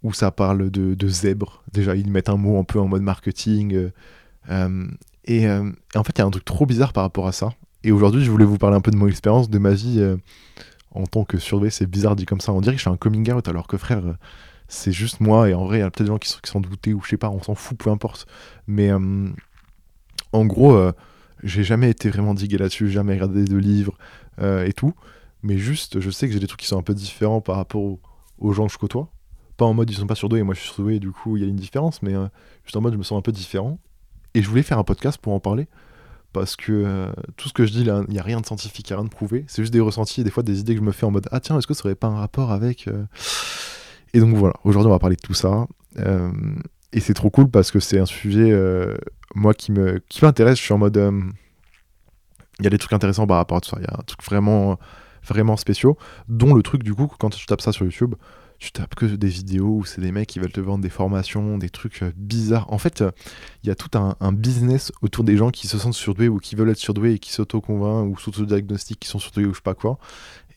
où 0.01 0.13
ça 0.13 0.31
parle 0.31 0.71
de, 0.71 0.95
de, 0.95 1.07
zèbre. 1.07 1.61
Déjà, 1.71 1.95
ils 1.95 2.09
mettent 2.09 2.29
un 2.29 2.37
mot 2.37 2.57
un 2.57 2.63
peu 2.63 2.79
en 2.79 2.87
mode 2.87 3.01
marketing. 3.03 3.75
Euh, 3.75 3.89
euh, 4.49 4.87
et, 5.25 5.47
en 5.47 6.03
fait, 6.03 6.13
il 6.15 6.19
y 6.19 6.21
a 6.21 6.25
un 6.25 6.31
truc 6.31 6.45
trop 6.45 6.65
bizarre 6.65 6.93
par 6.93 7.03
rapport 7.03 7.27
à 7.27 7.33
ça. 7.33 7.53
Et 7.83 7.91
aujourd'hui, 7.91 8.23
je 8.23 8.31
voulais 8.31 8.45
vous 8.45 8.57
parler 8.57 8.77
un 8.77 8.81
peu 8.81 8.91
de 8.91 8.95
mon 8.95 9.07
expérience, 9.07 9.49
de 9.49 9.59
ma 9.59 9.71
vie 9.71 10.01
en 10.91 11.05
tant 11.05 11.25
que 11.25 11.37
surveillé. 11.37 11.71
C'est 11.71 11.85
bizarre 11.85 12.15
dit 12.15 12.25
comme 12.25 12.41
ça. 12.41 12.53
On 12.53 12.61
dirait 12.61 12.75
que 12.75 12.79
je 12.79 12.83
suis 12.83 12.91
un 12.91 12.97
coming 12.97 13.29
out 13.31 13.47
alors 13.49 13.67
que 13.67 13.77
frère, 13.77 14.01
c'est 14.69 14.93
juste 14.93 15.19
moi. 15.19 15.49
Et 15.49 15.53
en 15.53 15.65
vrai, 15.65 15.77
il 15.77 15.81
y 15.81 15.83
a 15.83 15.91
peut-être 15.91 16.07
des 16.07 16.13
gens 16.13 16.17
qui 16.17 16.29
s'en 16.49 16.61
doutaient 16.61 16.93
ou 16.93 17.01
je 17.03 17.09
sais 17.09 17.17
pas, 17.17 17.29
on 17.29 17.41
s'en 17.41 17.55
fout, 17.55 17.77
peu 17.77 17.89
importe. 17.89 18.25
Mais 18.67 18.91
en 18.93 20.45
gros, 20.45 20.91
j'ai 21.43 21.63
jamais 21.63 21.89
été 21.89 22.09
vraiment 22.09 22.33
digué 22.33 22.57
là-dessus, 22.57 22.89
jamais 22.89 23.13
regardé 23.13 23.45
de 23.45 23.57
livres 23.57 23.97
et 24.41 24.73
tout 24.73 24.93
mais 25.43 25.57
juste, 25.57 25.99
je 25.99 26.09
sais 26.09 26.27
que 26.27 26.33
j'ai 26.33 26.39
des 26.39 26.47
trucs 26.47 26.61
qui 26.61 26.67
sont 26.67 26.79
un 26.79 26.83
peu 26.83 26.93
différents 26.93 27.41
par 27.41 27.57
rapport 27.57 27.99
aux, 28.39 28.53
gens 28.53 28.67
que 28.67 28.73
je 28.73 28.77
côtoie. 28.77 29.09
Pas 29.57 29.65
en 29.65 29.73
mode 29.73 29.89
ils 29.91 29.95
sont 29.95 30.07
pas 30.07 30.15
surdoués 30.15 30.39
et 30.39 30.43
moi 30.43 30.55
je 30.55 30.61
suis 30.61 30.69
surdoué 30.69 30.95
et 30.95 30.99
du 30.99 31.11
coup 31.11 31.37
il 31.37 31.43
y 31.43 31.45
a 31.45 31.49
une 31.49 31.57
différence, 31.57 32.01
mais 32.01 32.15
euh, 32.15 32.27
juste 32.63 32.75
en 32.75 32.81
mode 32.81 32.93
je 32.93 32.97
me 32.97 33.03
sens 33.03 33.19
un 33.19 33.21
peu 33.21 33.33
différent. 33.33 33.77
Et 34.33 34.41
je 34.41 34.49
voulais 34.49 34.63
faire 34.63 34.79
un 34.79 34.83
podcast 34.83 35.19
pour 35.21 35.33
en 35.33 35.39
parler 35.39 35.67
parce 36.31 36.55
que 36.55 36.71
euh, 36.71 37.11
tout 37.37 37.49
ce 37.49 37.53
que 37.53 37.65
je 37.65 37.71
dis 37.71 37.83
là, 37.83 38.03
il 38.07 38.13
n'y 38.13 38.19
a 38.19 38.23
rien 38.23 38.39
de 38.39 38.45
scientifique, 38.45 38.89
il 38.89 38.93
n'y 38.93 38.95
a 38.95 38.97
rien 39.01 39.05
de 39.05 39.13
prouvé. 39.13 39.45
C'est 39.47 39.61
juste 39.61 39.73
des 39.73 39.81
ressentis 39.81 40.21
et 40.21 40.23
des 40.23 40.31
fois 40.31 40.41
des 40.41 40.59
idées 40.59 40.73
que 40.73 40.79
je 40.79 40.85
me 40.85 40.93
fais 40.93 41.05
en 41.05 41.11
mode 41.11 41.27
ah 41.31 41.39
tiens, 41.39 41.57
est-ce 41.57 41.67
que 41.67 41.73
ça 41.73 41.85
aurait 41.85 41.95
pas 41.95 42.07
un 42.07 42.15
rapport 42.15 42.51
avec. 42.51 42.87
euh 42.87 43.05
Et 44.13 44.21
donc 44.21 44.35
voilà, 44.35 44.55
aujourd'hui 44.63 44.87
on 44.87 44.93
va 44.93 44.99
parler 44.99 45.17
de 45.17 45.21
tout 45.21 45.35
ça. 45.35 45.67
Et 46.93 46.99
c'est 46.99 47.13
trop 47.13 47.29
cool 47.29 47.49
parce 47.49 47.71
que 47.71 47.79
c'est 47.79 47.99
un 47.99 48.05
sujet, 48.05 48.51
euh, 48.51 48.95
moi, 49.35 49.53
qui 49.53 49.71
me 49.71 49.99
qui 50.09 50.23
m'intéresse. 50.23 50.57
Je 50.59 50.63
suis 50.63 50.73
en 50.73 50.77
mode. 50.77 50.97
euh, 50.97 51.21
Il 52.59 52.63
y 52.65 52.67
a 52.67 52.69
des 52.69 52.77
trucs 52.77 52.93
intéressants 52.93 53.27
par 53.27 53.37
rapport 53.37 53.57
à 53.57 53.61
tout 53.61 53.69
ça. 53.69 53.77
Il 53.79 53.83
y 53.83 53.87
a 53.87 53.95
un 53.97 54.03
truc 54.03 54.23
vraiment, 54.23 54.77
vraiment 55.27 55.57
spéciaux, 55.57 55.97
dont 56.27 56.53
le 56.53 56.61
truc 56.61 56.83
du 56.83 56.93
coup, 56.93 57.07
quand 57.19 57.29
tu 57.31 57.45
tapes 57.47 57.61
ça 57.61 57.71
sur 57.71 57.83
YouTube, 57.85 58.13
tu 58.59 58.71
tapes 58.71 58.95
que 58.95 59.05
des 59.07 59.27
vidéos 59.27 59.77
où 59.79 59.85
c'est 59.85 59.99
des 60.01 60.11
mecs 60.11 60.29
qui 60.29 60.39
veulent 60.39 60.51
te 60.51 60.61
vendre 60.61 60.83
des 60.83 60.89
formations, 60.89 61.57
des 61.57 61.69
trucs 61.69 62.03
euh, 62.03 62.11
bizarres. 62.15 62.71
En 62.71 62.77
fait, 62.77 63.03
il 63.63 63.67
y 63.67 63.71
a 63.71 63.75
tout 63.75 63.97
un, 63.97 64.15
un 64.21 64.31
business 64.31 64.91
autour 65.01 65.23
des 65.23 65.35
gens 65.35 65.49
qui 65.49 65.67
se 65.67 65.77
sentent 65.79 65.95
surdoués 65.95 66.29
ou 66.29 66.37
qui 66.37 66.55
veulent 66.55 66.69
être 66.69 66.77
surdoués 66.77 67.13
et 67.13 67.19
qui 67.19 67.31
s'auto-convainquent 67.33 68.07
ou 68.09 68.17
s'auto-diagnostiquent 68.19 68.99
qui 68.99 69.09
sont 69.09 69.19
surdoués 69.19 69.45
ou 69.45 69.51
je 69.51 69.57
sais 69.57 69.61
pas 69.63 69.73
quoi. 69.73 69.97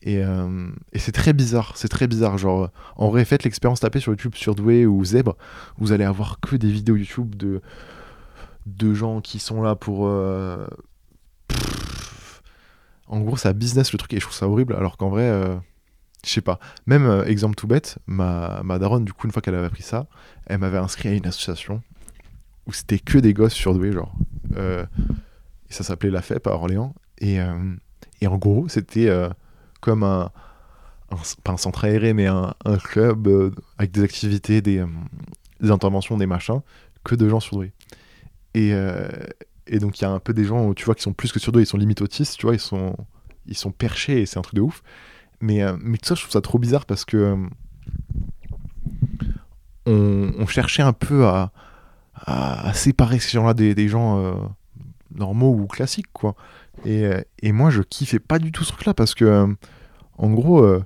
Et, 0.03 0.23
euh, 0.23 0.69
et 0.93 0.99
c'est 0.99 1.11
très 1.11 1.33
bizarre, 1.33 1.73
c'est 1.75 1.87
très 1.87 2.07
bizarre. 2.07 2.37
Genre, 2.37 2.65
euh, 2.65 2.67
en 2.95 3.09
vrai, 3.09 3.25
faites 3.25 3.43
l'expérience, 3.43 3.79
tapez 3.79 3.99
sur 3.99 4.11
YouTube 4.11 4.35
surdoué 4.35 4.85
ou 4.85 5.03
zèbre, 5.03 5.35
vous 5.77 5.91
allez 5.91 6.03
avoir 6.03 6.39
que 6.39 6.55
des 6.55 6.71
vidéos 6.71 6.95
YouTube 6.95 7.35
de, 7.35 7.61
de 8.65 8.93
gens 8.93 9.21
qui 9.21 9.39
sont 9.39 9.61
là 9.61 9.75
pour. 9.75 10.07
euh, 10.07 10.67
en 13.07 13.21
gros, 13.21 13.37
ça 13.37 13.53
business 13.53 13.91
le 13.93 13.97
truc 13.97 14.13
et 14.13 14.17
je 14.17 14.21
trouve 14.21 14.35
ça 14.35 14.47
horrible, 14.47 14.75
alors 14.75 14.97
qu'en 14.97 15.09
vrai, 15.09 15.31
je 16.25 16.29
sais 16.29 16.41
pas. 16.41 16.59
Même 16.87 17.23
exemple 17.25 17.55
tout 17.55 17.65
bête, 17.67 17.99
ma, 18.05 18.61
ma 18.63 18.79
daronne, 18.79 19.05
du 19.05 19.13
coup, 19.13 19.27
une 19.27 19.31
fois 19.31 19.41
qu'elle 19.41 19.55
avait 19.55 19.67
appris 19.67 19.83
ça, 19.83 20.07
elle 20.45 20.57
m'avait 20.59 20.77
inscrit 20.77 21.09
à 21.09 21.13
une 21.13 21.25
association 21.25 21.81
où 22.65 22.73
c'était 22.73 22.99
que 22.99 23.17
des 23.17 23.33
gosses 23.33 23.53
surdoués, 23.53 23.93
genre. 23.93 24.13
Et 24.57 25.73
ça 25.73 25.85
s'appelait 25.85 26.09
la 26.09 26.21
FEP 26.21 26.47
à 26.47 26.51
Orléans. 26.51 26.93
Et, 27.19 27.37
et 28.19 28.27
en 28.27 28.37
gros, 28.37 28.67
c'était 28.67 29.09
comme 29.79 30.03
un, 30.03 30.31
Pas 31.43 31.53
un 31.53 31.57
centre 31.57 31.85
aéré, 31.85 32.13
mais 32.13 32.27
un, 32.27 32.53
club 32.83 33.27
euh, 33.27 33.51
avec 33.77 33.91
des 33.91 34.03
activités, 34.03 34.61
des, 34.61 34.79
euh, 34.79 34.87
des 35.61 35.71
interventions, 35.71 36.17
des 36.17 36.25
machins, 36.25 36.61
que 37.03 37.15
de 37.15 37.27
gens 37.29 37.39
surdoués. 37.39 37.73
Et, 38.53 38.73
euh, 38.73 39.07
et 39.67 39.79
donc, 39.79 39.99
il 39.99 40.03
y 40.03 40.05
a 40.05 40.11
un 40.11 40.19
peu 40.19 40.33
des 40.33 40.45
gens, 40.45 40.73
tu 40.73 40.85
vois, 40.85 40.95
qui 40.95 41.03
sont 41.03 41.13
plus 41.13 41.31
que 41.31 41.39
surdoués, 41.39 41.63
ils 41.63 41.67
sont 41.67 41.77
limite 41.77 42.01
autistes, 42.01 42.37
tu 42.37 42.45
vois, 42.45 42.55
ils 42.55 42.59
sont, 42.59 42.95
ils 43.45 43.57
sont 43.57 43.71
perchés 43.71 44.21
et 44.21 44.25
c'est 44.25 44.39
un 44.39 44.41
truc 44.41 44.55
de 44.55 44.61
ouf. 44.61 44.83
Mais, 45.39 45.61
mais 45.79 45.97
tout 45.97 46.07
ça, 46.07 46.15
je 46.15 46.21
trouve 46.21 46.31
ça 46.31 46.41
trop 46.41 46.57
bizarre 46.57 46.85
parce 46.85 47.05
que. 47.05 47.37
on, 49.85 50.47
cherchait 50.47 50.81
un 50.81 50.93
peu 50.93 51.27
à, 51.27 51.51
à, 52.15 52.73
séparer 52.73 53.19
ces 53.19 53.31
gens-là 53.31 53.53
des, 53.53 53.87
gens 53.87 54.51
normaux 55.13 55.53
ou 55.53 55.67
classiques, 55.67 56.11
quoi. 56.11 56.35
Et, 56.85 57.05
euh, 57.05 57.21
et 57.41 57.51
moi, 57.51 57.69
je 57.69 57.81
kiffais 57.81 58.19
pas 58.19 58.39
du 58.39 58.51
tout 58.51 58.63
ce 58.63 58.71
truc-là 58.71 58.93
parce 58.93 59.15
que, 59.15 59.25
euh, 59.25 59.47
en 60.17 60.31
gros, 60.31 60.63
euh, 60.63 60.83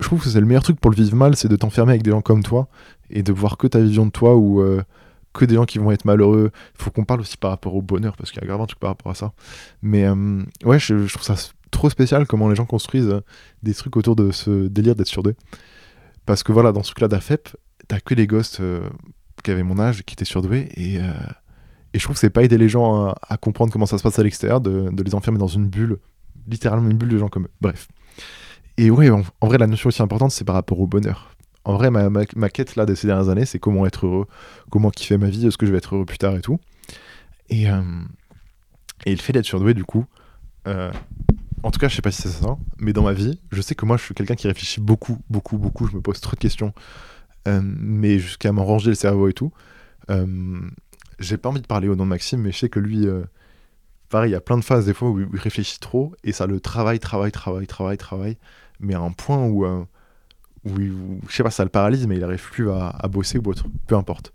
je 0.00 0.06
trouve 0.06 0.22
que 0.22 0.28
c'est 0.28 0.40
le 0.40 0.46
meilleur 0.46 0.62
truc 0.62 0.80
pour 0.80 0.90
le 0.90 0.96
vivre 0.96 1.16
mal, 1.16 1.36
c'est 1.36 1.48
de 1.48 1.56
t'enfermer 1.56 1.92
avec 1.92 2.02
des 2.02 2.10
gens 2.10 2.22
comme 2.22 2.42
toi 2.42 2.68
et 3.10 3.22
de 3.22 3.32
voir 3.32 3.56
que 3.56 3.66
ta 3.66 3.80
vision 3.80 4.06
de 4.06 4.10
toi 4.10 4.36
ou 4.36 4.64
que 5.32 5.44
des 5.44 5.54
gens 5.54 5.64
qui 5.64 5.78
vont 5.78 5.92
être 5.92 6.04
malheureux. 6.04 6.50
Il 6.74 6.82
faut 6.82 6.90
qu'on 6.90 7.04
parle 7.04 7.20
aussi 7.20 7.36
par 7.36 7.50
rapport 7.50 7.74
au 7.76 7.82
bonheur 7.82 8.16
parce 8.16 8.32
qu'il 8.32 8.40
y 8.40 8.44
a 8.44 8.46
grave 8.46 8.60
un 8.60 8.66
truc 8.66 8.80
par 8.80 8.90
rapport 8.90 9.12
à 9.12 9.14
ça. 9.14 9.32
Mais 9.80 10.08
ouais, 10.64 10.80
je, 10.80 11.06
trouve 11.12 11.22
ça 11.22 11.36
trop 11.70 11.88
spécial 11.88 12.26
comment 12.26 12.48
les 12.48 12.56
gens 12.56 12.64
construisent 12.64 13.14
des 13.62 13.74
trucs 13.74 13.96
autour 13.96 14.16
de 14.16 14.32
ce 14.32 14.66
délire 14.66 14.96
d'être 14.96 15.06
surdoué. 15.06 15.36
Parce 16.26 16.42
que 16.42 16.50
voilà, 16.50 16.72
dans 16.72 16.82
ce 16.82 16.90
truc-là 16.90 17.06
d'AFEP, 17.06 17.50
t'as 17.86 18.00
que 18.00 18.14
les 18.14 18.26
gosses 18.26 18.60
qui 19.44 19.50
avaient 19.52 19.62
mon 19.62 19.78
âge 19.78 20.02
qui 20.02 20.14
étaient 20.14 20.24
surdoués 20.24 20.68
et, 20.76 20.98
et 21.94 21.98
je 21.98 22.04
trouve 22.04 22.14
que 22.14 22.20
c'est 22.20 22.30
pas 22.30 22.42
aider 22.42 22.58
les 22.58 22.68
gens 22.68 23.14
à, 23.28 23.36
comprendre 23.36 23.72
comment 23.72 23.86
ça 23.86 23.98
se 23.98 24.02
passe 24.02 24.18
à 24.18 24.22
l'extérieur, 24.22 24.60
de, 24.60 24.90
les 25.02 25.14
enfermer 25.14 25.38
dans 25.38 25.46
une 25.46 25.66
bulle, 25.66 25.98
littéralement 26.48 26.88
une 26.90 26.96
bulle 26.96 27.10
de 27.10 27.18
gens 27.18 27.28
comme 27.28 27.44
eux. 27.44 27.50
Bref. 27.60 27.88
Et 28.78 28.90
ouais, 28.90 29.10
en, 29.10 29.22
vrai, 29.42 29.58
la 29.58 29.66
notion 29.66 29.88
aussi 29.88 30.02
importante, 30.02 30.30
c'est 30.30 30.44
par 30.44 30.54
rapport 30.54 30.80
au 30.80 30.86
bonheur. 30.86 31.36
En 31.64 31.74
vrai, 31.74 31.90
ma, 31.90 32.08
ma, 32.08 32.22
ma 32.34 32.48
quête 32.48 32.76
là 32.76 32.86
de 32.86 32.94
ces 32.94 33.06
dernières 33.06 33.28
années, 33.28 33.44
c'est 33.44 33.58
comment 33.58 33.86
être 33.86 34.06
heureux, 34.06 34.26
comment 34.70 34.90
kiffer 34.90 35.18
ma 35.18 35.28
vie, 35.28 35.46
est-ce 35.46 35.58
que 35.58 35.66
je 35.66 35.72
vais 35.72 35.78
être 35.78 35.94
heureux 35.94 36.06
plus 36.06 36.18
tard 36.18 36.34
et 36.34 36.40
tout. 36.40 36.58
Et, 37.50 37.70
euh, 37.70 37.82
et 39.04 39.10
le 39.10 39.20
fait 39.20 39.34
d'être 39.34 39.44
surdoué, 39.44 39.74
du 39.74 39.84
coup, 39.84 40.06
euh, 40.66 40.90
en 41.62 41.70
tout 41.70 41.78
cas, 41.78 41.88
je 41.88 41.94
sais 41.94 42.02
pas 42.02 42.10
si 42.10 42.22
c'est 42.22 42.30
ça, 42.30 42.56
mais 42.78 42.92
dans 42.92 43.02
ma 43.02 43.12
vie, 43.12 43.38
je 43.52 43.60
sais 43.60 43.74
que 43.74 43.84
moi, 43.84 43.98
je 43.98 44.04
suis 44.04 44.14
quelqu'un 44.14 44.34
qui 44.34 44.48
réfléchit 44.48 44.80
beaucoup, 44.80 45.18
beaucoup, 45.28 45.58
beaucoup. 45.58 45.86
Je 45.86 45.94
me 45.94 46.00
pose 46.00 46.20
trop 46.20 46.34
de 46.34 46.40
questions, 46.40 46.72
euh, 47.46 47.60
mais 47.62 48.18
jusqu'à 48.18 48.50
m'en 48.50 48.64
ranger 48.64 48.88
le 48.88 48.94
cerveau 48.94 49.28
et 49.28 49.34
tout. 49.34 49.52
J'ai 51.22 51.36
pas 51.36 51.48
envie 51.48 51.60
de 51.60 51.66
parler 51.66 51.88
au 51.88 51.96
nom 51.96 52.04
de 52.04 52.10
Maxime, 52.10 52.40
mais 52.42 52.52
je 52.52 52.58
sais 52.58 52.68
que 52.68 52.80
lui, 52.80 53.06
euh, 53.06 53.22
pareil, 54.08 54.30
il 54.30 54.32
y 54.32 54.36
a 54.36 54.40
plein 54.40 54.58
de 54.58 54.64
phases 54.64 54.86
des 54.86 54.94
fois 54.94 55.10
où 55.10 55.20
il 55.20 55.40
réfléchit 55.40 55.80
trop 55.80 56.14
et 56.24 56.32
ça 56.32 56.46
le 56.46 56.60
travaille, 56.60 57.00
travaille, 57.00 57.32
travaille, 57.32 57.66
travaille, 57.66 57.96
travaille, 57.96 58.36
mais 58.80 58.94
à 58.94 59.00
un 59.00 59.10
point 59.10 59.44
où, 59.44 59.64
euh, 59.64 59.84
où, 60.64 60.76
je 61.28 61.34
sais 61.34 61.42
pas, 61.42 61.50
ça 61.50 61.64
le 61.64 61.70
paralyse, 61.70 62.06
mais 62.06 62.16
il 62.16 62.24
arrive 62.24 62.42
plus 62.50 62.70
à, 62.70 62.92
bosser 63.10 63.38
ou 63.38 63.48
autre, 63.48 63.64
peu 63.86 63.96
importe. 63.96 64.32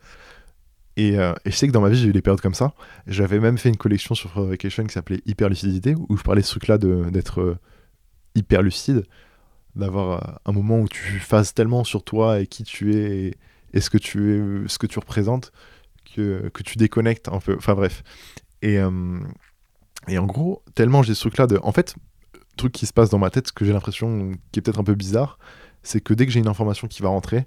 Et, 0.97 1.19
euh, 1.19 1.33
et 1.45 1.51
je 1.51 1.55
sais 1.55 1.67
que 1.67 1.71
dans 1.71 1.81
ma 1.81 1.89
vie, 1.89 1.97
j'ai 1.97 2.07
eu 2.07 2.13
des 2.13 2.23
périodes 2.23 2.41
comme 2.41 2.55
ça. 2.55 2.73
J'avais 3.05 3.39
même 3.39 3.57
fait 3.57 3.69
une 3.69 3.77
collection 3.77 4.15
sur 4.15 4.41
Vacation 4.41 4.83
qui 4.85 4.93
s'appelait 4.93 5.21
Hyper 5.27 5.49
Lucidité, 5.49 5.95
où 6.09 6.17
je 6.17 6.23
parlais 6.23 6.41
de 6.41 6.45
ce 6.45 6.51
truc-là 6.51 6.79
d'être 6.79 7.41
euh, 7.41 7.57
hyper 8.33 8.63
lucide, 8.63 9.05
d'avoir 9.75 10.39
un 10.45 10.51
moment 10.51 10.79
où 10.79 10.87
tu 10.87 11.19
phases 11.19 11.53
tellement 11.53 11.83
sur 11.83 12.03
toi 12.03 12.39
et 12.39 12.47
qui 12.47 12.63
tu 12.63 12.95
es 12.95 13.27
et, 13.27 13.37
et 13.73 13.81
ce 13.81 13.91
que 13.91 13.97
tu 13.99 14.33
es, 14.33 14.67
ce 14.67 14.79
que 14.79 14.87
tu 14.87 14.97
représentes, 14.97 15.51
que, 16.15 16.51
tu 16.63 16.77
déconnectes 16.77 17.29
un 17.29 17.39
peu. 17.39 17.55
Enfin 17.57 17.75
bref. 17.75 18.03
Et, 18.61 18.79
euh, 18.79 19.19
et 20.07 20.17
en 20.17 20.25
gros, 20.25 20.63
tellement 20.75 21.03
j'ai 21.03 21.13
ce 21.13 21.21
truc-là 21.21 21.47
de. 21.47 21.59
En 21.63 21.71
fait, 21.71 21.95
truc 22.57 22.73
qui 22.73 22.85
se 22.85 22.93
passe 22.93 23.09
dans 23.09 23.19
ma 23.19 23.29
tête, 23.29 23.47
ce 23.47 23.53
que 23.53 23.63
j'ai 23.63 23.71
l'impression 23.73 24.31
qui 24.51 24.59
est 24.59 24.61
peut-être 24.61 24.79
un 24.79 24.83
peu 24.83 24.95
bizarre, 24.95 25.37
c'est 25.83 26.01
que 26.01 26.13
dès 26.13 26.25
que 26.25 26.31
j'ai 26.31 26.39
une 26.39 26.47
information 26.47 26.87
qui 26.87 27.01
va 27.01 27.09
rentrer, 27.09 27.45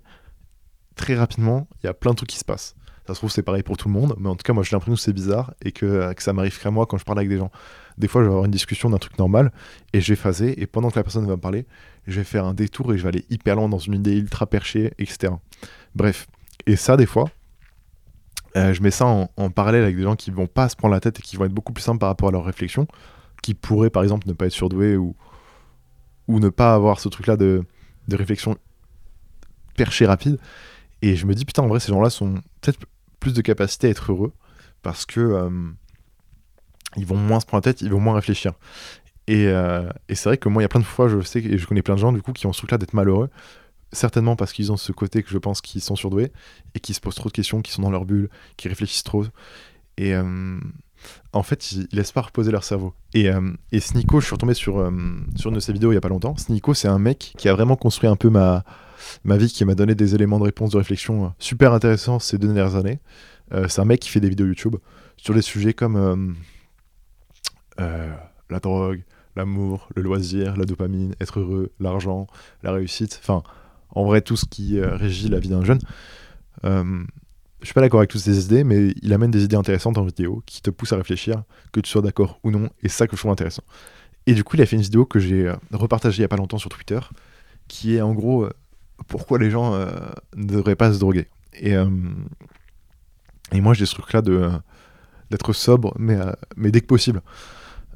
très 0.96 1.14
rapidement, 1.14 1.68
il 1.82 1.86
y 1.86 1.88
a 1.88 1.94
plein 1.94 2.12
de 2.12 2.16
trucs 2.16 2.30
qui 2.30 2.38
se 2.38 2.44
passent. 2.44 2.76
Ça 3.06 3.14
se 3.14 3.20
trouve, 3.20 3.30
c'est 3.30 3.42
pareil 3.42 3.62
pour 3.62 3.76
tout 3.76 3.88
le 3.88 3.94
monde, 3.94 4.14
mais 4.18 4.28
en 4.28 4.36
tout 4.36 4.44
cas, 4.44 4.52
moi, 4.52 4.62
j'ai 4.62 4.70
l'impression 4.72 4.94
que 4.94 5.00
c'est 5.00 5.12
bizarre 5.12 5.52
et 5.62 5.72
que, 5.72 6.12
que 6.12 6.22
ça 6.22 6.32
m'arrive 6.32 6.58
qu'à 6.60 6.70
moi 6.70 6.86
quand 6.86 6.96
je 6.96 7.04
parle 7.04 7.18
avec 7.18 7.28
des 7.28 7.38
gens. 7.38 7.50
Des 7.98 8.06
fois, 8.06 8.22
je 8.22 8.26
vais 8.26 8.30
avoir 8.30 8.44
une 8.44 8.52
discussion 8.52 8.88
d'un 8.88 8.98
truc 8.98 9.18
normal 9.18 9.52
et 9.92 10.00
je 10.00 10.12
vais 10.12 10.16
phaser, 10.16 10.60
et 10.62 10.66
pendant 10.66 10.90
que 10.90 10.96
la 10.96 11.02
personne 11.02 11.26
va 11.26 11.32
me 11.32 11.40
parler, 11.40 11.66
je 12.06 12.18
vais 12.18 12.24
faire 12.24 12.44
un 12.44 12.54
détour 12.54 12.94
et 12.94 12.98
je 12.98 13.02
vais 13.02 13.08
aller 13.08 13.24
hyper 13.28 13.56
loin 13.56 13.68
dans 13.68 13.78
une 13.78 13.94
idée 13.94 14.16
ultra 14.16 14.46
perchée, 14.46 14.92
etc. 14.98 15.32
Bref. 15.94 16.28
Et 16.66 16.76
ça, 16.76 16.96
des 16.96 17.06
fois, 17.06 17.30
euh, 18.56 18.72
je 18.72 18.82
mets 18.82 18.90
ça 18.90 19.06
en, 19.06 19.50
parallèle 19.50 19.82
avec 19.82 19.96
des 19.96 20.02
gens 20.02 20.16
qui 20.16 20.30
vont 20.30 20.46
pas 20.46 20.68
se 20.68 20.76
prendre 20.76 20.94
la 20.94 21.00
tête 21.00 21.18
et 21.18 21.22
qui 21.22 21.36
vont 21.36 21.44
être 21.44 21.52
beaucoup 21.52 21.72
plus 21.72 21.82
simples 21.82 21.98
par 21.98 22.08
rapport 22.08 22.28
à 22.28 22.32
leurs 22.32 22.44
réflexions, 22.44 22.86
qui 23.42 23.54
pourraient, 23.54 23.90
par 23.90 24.02
exemple, 24.02 24.26
ne 24.28 24.32
pas 24.32 24.46
être 24.46 24.52
surdoués 24.52 24.96
ou, 24.96 25.14
ne 26.28 26.48
pas 26.48 26.74
avoir 26.74 27.00
ce 27.00 27.08
truc-là 27.08 27.36
de, 27.36 27.64
réflexion 28.10 28.56
perchée 29.76 30.06
rapide. 30.06 30.38
Et 31.02 31.16
je 31.16 31.26
me 31.26 31.34
dis, 31.34 31.44
putain, 31.44 31.62
en 31.62 31.68
vrai, 31.68 31.80
ces 31.80 31.92
gens-là 31.92 32.10
sont 32.10 32.34
peut-être 32.60 32.80
plus 33.20 33.34
de 33.34 33.40
capacité 33.40 33.86
à 33.86 33.90
être 33.90 34.12
heureux 34.12 34.32
parce 34.82 35.06
que 35.06 35.20
euh, 35.20 35.50
ils 36.96 37.06
vont 37.06 37.16
moins 37.16 37.40
se 37.40 37.46
prendre 37.46 37.64
la 37.64 37.72
tête, 37.72 37.82
ils 37.82 37.90
vont 37.90 38.00
moins 38.00 38.14
réfléchir. 38.14 38.52
Et, 39.26 39.46
euh, 39.46 39.88
et 40.08 40.14
c'est 40.14 40.28
vrai 40.28 40.38
que 40.38 40.48
moi, 40.48 40.62
il 40.62 40.64
y 40.64 40.66
a 40.66 40.68
plein 40.68 40.80
de 40.80 40.84
fois, 40.84 41.08
je 41.08 41.20
sais, 41.20 41.38
et 41.38 41.58
je 41.58 41.66
connais 41.66 41.82
plein 41.82 41.94
de 41.94 42.00
gens 42.00 42.12
du 42.12 42.22
coup 42.22 42.32
qui 42.32 42.46
ont 42.46 42.52
ce 42.52 42.58
truc-là 42.58 42.78
d'être 42.78 42.94
malheureux, 42.94 43.30
certainement 43.92 44.36
parce 44.36 44.52
qu'ils 44.52 44.72
ont 44.72 44.76
ce 44.76 44.92
côté 44.92 45.22
que 45.22 45.30
je 45.30 45.38
pense 45.38 45.60
qu'ils 45.60 45.80
sont 45.80 45.96
surdoués 45.96 46.32
et 46.74 46.80
qui 46.80 46.94
se 46.94 47.00
posent 47.00 47.14
trop 47.14 47.28
de 47.28 47.34
questions, 47.34 47.62
qui 47.62 47.72
sont 47.72 47.82
dans 47.82 47.90
leur 47.90 48.04
bulle, 48.04 48.28
qui 48.56 48.68
réfléchissent 48.68 49.04
trop. 49.04 49.24
Et 49.96 50.14
euh, 50.14 50.58
en 51.32 51.42
fait, 51.42 51.72
ils, 51.72 51.88
laissent 51.92 52.12
pas 52.12 52.22
reposer 52.22 52.50
leur 52.50 52.64
cerveau. 52.64 52.94
Et, 53.14 53.28
euh, 53.30 53.52
Snico, 53.78 54.20
je 54.20 54.26
suis 54.26 54.34
retombé 54.34 54.54
sur, 54.54 54.78
euh, 54.78 54.90
sur 55.36 55.50
une 55.50 55.56
de 55.56 55.60
ses 55.60 55.72
vidéos 55.72 55.92
il 55.92 55.94
y 55.94 55.98
a 55.98 56.00
pas 56.00 56.08
longtemps. 56.08 56.36
Snico, 56.36 56.74
c'est 56.74 56.88
un 56.88 56.98
mec 56.98 57.34
qui 57.36 57.48
a 57.48 57.54
vraiment 57.54 57.76
construit 57.76 58.08
un 58.08 58.16
peu 58.16 58.30
ma, 58.30 58.64
ma 59.24 59.36
vie, 59.36 59.52
qui 59.52 59.64
m'a 59.64 59.74
donné 59.74 59.94
des 59.94 60.14
éléments 60.14 60.38
de 60.38 60.44
réponse, 60.44 60.70
de 60.70 60.78
réflexion 60.78 61.26
euh, 61.26 61.28
super 61.38 61.72
intéressants 61.72 62.18
ces 62.18 62.38
deux 62.38 62.48
dernières 62.48 62.76
années. 62.76 63.00
C'est 63.66 63.80
un 63.80 63.84
mec 63.84 63.98
qui 63.98 64.10
fait 64.10 64.20
des 64.20 64.28
vidéos 64.28 64.46
YouTube 64.46 64.76
sur 65.16 65.34
des 65.34 65.42
sujets 65.42 65.74
comme 65.74 66.36
la 67.76 68.60
drogue, 68.60 69.02
l'amour, 69.34 69.88
le 69.96 70.02
loisir, 70.02 70.56
la 70.56 70.64
dopamine, 70.64 71.16
être 71.20 71.40
heureux, 71.40 71.72
l'argent, 71.80 72.28
la 72.62 72.70
réussite, 72.70 73.18
enfin, 73.20 73.42
en 73.92 74.04
vrai, 74.04 74.20
tout 74.20 74.36
ce 74.36 74.44
qui 74.44 74.78
euh, 74.78 74.96
régit 74.96 75.28
la 75.28 75.38
vie 75.38 75.48
d'un 75.48 75.64
jeune. 75.64 75.80
Euh, 76.64 77.04
je 77.60 77.66
suis 77.66 77.74
pas 77.74 77.80
d'accord 77.80 78.00
avec 78.00 78.10
toutes 78.10 78.20
ces 78.20 78.44
idées, 78.44 78.64
mais 78.64 78.94
il 79.02 79.12
amène 79.12 79.30
des 79.30 79.44
idées 79.44 79.56
intéressantes 79.56 79.98
en 79.98 80.04
vidéo 80.04 80.42
qui 80.46 80.62
te 80.62 80.70
poussent 80.70 80.92
à 80.92 80.96
réfléchir, 80.96 81.42
que 81.72 81.80
tu 81.80 81.90
sois 81.90 82.02
d'accord 82.02 82.40
ou 82.42 82.50
non, 82.50 82.70
et 82.82 82.88
ça 82.88 83.06
que 83.06 83.16
je 83.16 83.20
trouve 83.20 83.32
intéressant. 83.32 83.62
Et 84.26 84.34
du 84.34 84.44
coup, 84.44 84.56
il 84.56 84.62
a 84.62 84.66
fait 84.66 84.76
une 84.76 84.82
vidéo 84.82 85.04
que 85.04 85.18
j'ai 85.18 85.48
euh, 85.48 85.56
repartagée 85.72 86.18
il 86.18 86.22
y 86.22 86.24
a 86.24 86.28
pas 86.28 86.36
longtemps 86.36 86.58
sur 86.58 86.70
Twitter, 86.70 87.00
qui 87.68 87.96
est 87.96 88.00
en 88.00 88.14
gros 88.14 88.44
euh, 88.44 88.52
pourquoi 89.08 89.38
les 89.38 89.50
gens 89.50 89.74
ne 90.36 90.46
devraient 90.46 90.76
pas 90.76 90.92
se 90.92 90.98
droguer. 90.98 91.28
Et, 91.54 91.74
moi, 93.54 93.72
j'ai 93.72 93.86
ce 93.86 93.94
truc-là 93.94 94.20
de 94.20 94.50
d'être 95.30 95.52
sobre, 95.54 95.94
mais, 95.98 96.18
dès 96.58 96.82
que 96.82 96.86
possible. 96.86 97.22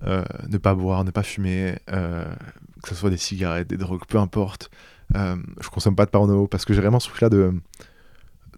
Ne 0.03 0.57
pas 0.57 0.75
boire, 0.75 1.05
ne 1.05 1.11
pas 1.11 1.23
fumer, 1.23 1.77
que 1.87 2.89
ce 2.89 2.95
soit 2.95 3.11
des 3.11 3.19
cigarettes, 3.19 3.69
des 3.69 3.77
drogues, 3.77 4.07
peu 4.09 4.19
importe. 4.19 4.71
Euh, 5.17 5.37
je 5.61 5.69
consomme 5.69 5.97
pas 5.97 6.07
de 6.07 6.11
porno 6.11 6.47
parce 6.47 6.65
que 6.65 6.75
j'ai 6.75 6.81
vraiment 6.81 7.01
ce 7.01 7.09
truc-là 7.09 7.29
de. 7.29 7.55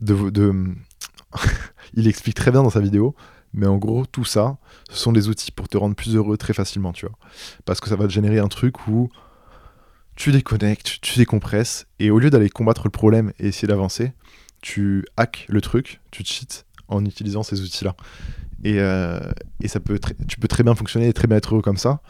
de, 0.00 0.74
il 1.94 2.08
explique 2.08 2.34
très 2.34 2.50
bien 2.50 2.62
dans 2.62 2.70
sa 2.70 2.80
vidéo, 2.80 3.14
mais 3.52 3.66
en 3.66 3.76
gros, 3.76 4.06
tout 4.06 4.24
ça, 4.24 4.58
ce 4.90 4.98
sont 4.98 5.12
des 5.12 5.28
outils 5.28 5.52
pour 5.52 5.68
te 5.68 5.76
rendre 5.76 5.94
plus 5.94 6.16
heureux 6.16 6.36
très 6.36 6.52
facilement, 6.52 6.92
tu 6.92 7.06
vois. 7.06 7.16
Parce 7.64 7.80
que 7.80 7.88
ça 7.88 7.96
va 7.96 8.06
te 8.06 8.12
générer 8.12 8.38
un 8.38 8.48
truc 8.48 8.86
où 8.86 9.10
tu 10.14 10.32
déconnectes, 10.32 11.00
tu 11.00 11.18
décompresses, 11.18 11.86
et 11.98 12.10
au 12.10 12.18
lieu 12.18 12.30
d'aller 12.30 12.48
combattre 12.48 12.82
le 12.84 12.90
problème 12.90 13.32
et 13.38 13.48
essayer 13.48 13.68
d'avancer, 13.68 14.12
tu 14.62 15.04
hacks 15.16 15.46
le 15.48 15.60
truc, 15.60 16.00
tu 16.10 16.24
cheats 16.24 16.64
en 16.88 17.04
utilisant 17.04 17.42
ces 17.42 17.60
outils-là. 17.60 17.94
Et, 18.64 18.76
euh, 18.78 19.20
et, 19.60 19.68
ça 19.68 19.80
peut 19.80 19.98
tu 20.28 20.38
peux 20.38 20.48
très 20.48 20.62
bien 20.62 20.74
fonctionner 20.74 21.08
et 21.08 21.12
très 21.12 21.28
bien 21.28 21.36
être 21.36 21.52
heureux 21.52 21.62
comme 21.62 21.76
ça. 21.76 22.00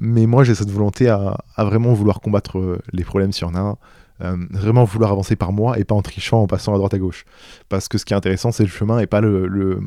Mais 0.00 0.26
moi, 0.26 0.44
j'ai 0.44 0.54
cette 0.54 0.70
volonté 0.70 1.08
à, 1.08 1.36
vraiment 1.58 1.92
vouloir 1.92 2.20
combattre 2.20 2.58
euh, 2.58 2.80
les 2.92 3.04
problèmes 3.04 3.32
s'il 3.32 3.46
y 3.46 3.50
en 3.50 3.54
a, 3.54 3.78
euh, 4.22 4.36
vraiment 4.50 4.84
vouloir 4.84 5.10
avancer 5.12 5.36
par 5.36 5.52
moi 5.52 5.78
et 5.78 5.84
pas 5.84 5.94
en 5.94 6.02
trichant, 6.02 6.42
en 6.42 6.46
passant 6.46 6.74
à 6.74 6.78
droite 6.78 6.94
à 6.94 6.98
gauche. 6.98 7.24
Parce 7.68 7.88
que 7.88 7.98
ce 7.98 8.04
qui 8.04 8.12
est 8.12 8.16
intéressant, 8.16 8.52
c'est 8.52 8.62
le 8.62 8.68
chemin 8.68 8.98
et 8.98 9.06
pas 9.06 9.20
le, 9.20 9.80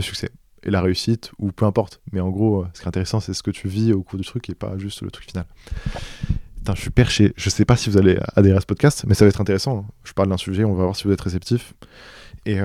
succès 0.00 0.30
et 0.62 0.70
la 0.70 0.80
réussite, 0.80 1.30
ou 1.38 1.52
peu 1.52 1.66
importe. 1.66 2.00
Mais 2.12 2.20
en 2.20 2.30
gros, 2.30 2.64
ce 2.72 2.80
qui 2.80 2.86
est 2.86 2.88
intéressant, 2.88 3.20
c'est 3.20 3.34
ce 3.34 3.42
que 3.42 3.52
tu 3.52 3.68
vis 3.68 3.92
au 3.92 4.02
cours 4.02 4.18
du 4.18 4.24
truc 4.24 4.48
et 4.50 4.54
pas 4.54 4.78
juste 4.78 5.02
le 5.02 5.10
truc 5.10 5.26
final. 5.26 5.44
Putain, 6.56 6.74
je 6.74 6.80
suis 6.80 6.90
perché. 6.90 7.32
Je 7.36 7.50
sais 7.50 7.64
pas 7.64 7.76
si 7.76 7.90
vous 7.90 7.98
allez 7.98 8.18
adhérer 8.34 8.56
à 8.56 8.60
ce 8.60 8.66
podcast, 8.66 9.04
mais 9.06 9.14
ça 9.14 9.24
va 9.24 9.28
être 9.28 9.40
intéressant. 9.40 9.86
Je 10.02 10.12
parle 10.12 10.28
d'un 10.28 10.36
sujet, 10.36 10.64
on 10.64 10.74
va 10.74 10.84
voir 10.84 10.96
si 10.96 11.04
vous 11.04 11.12
êtes 11.12 11.20
réceptif. 11.20 11.74
Et 12.46 12.58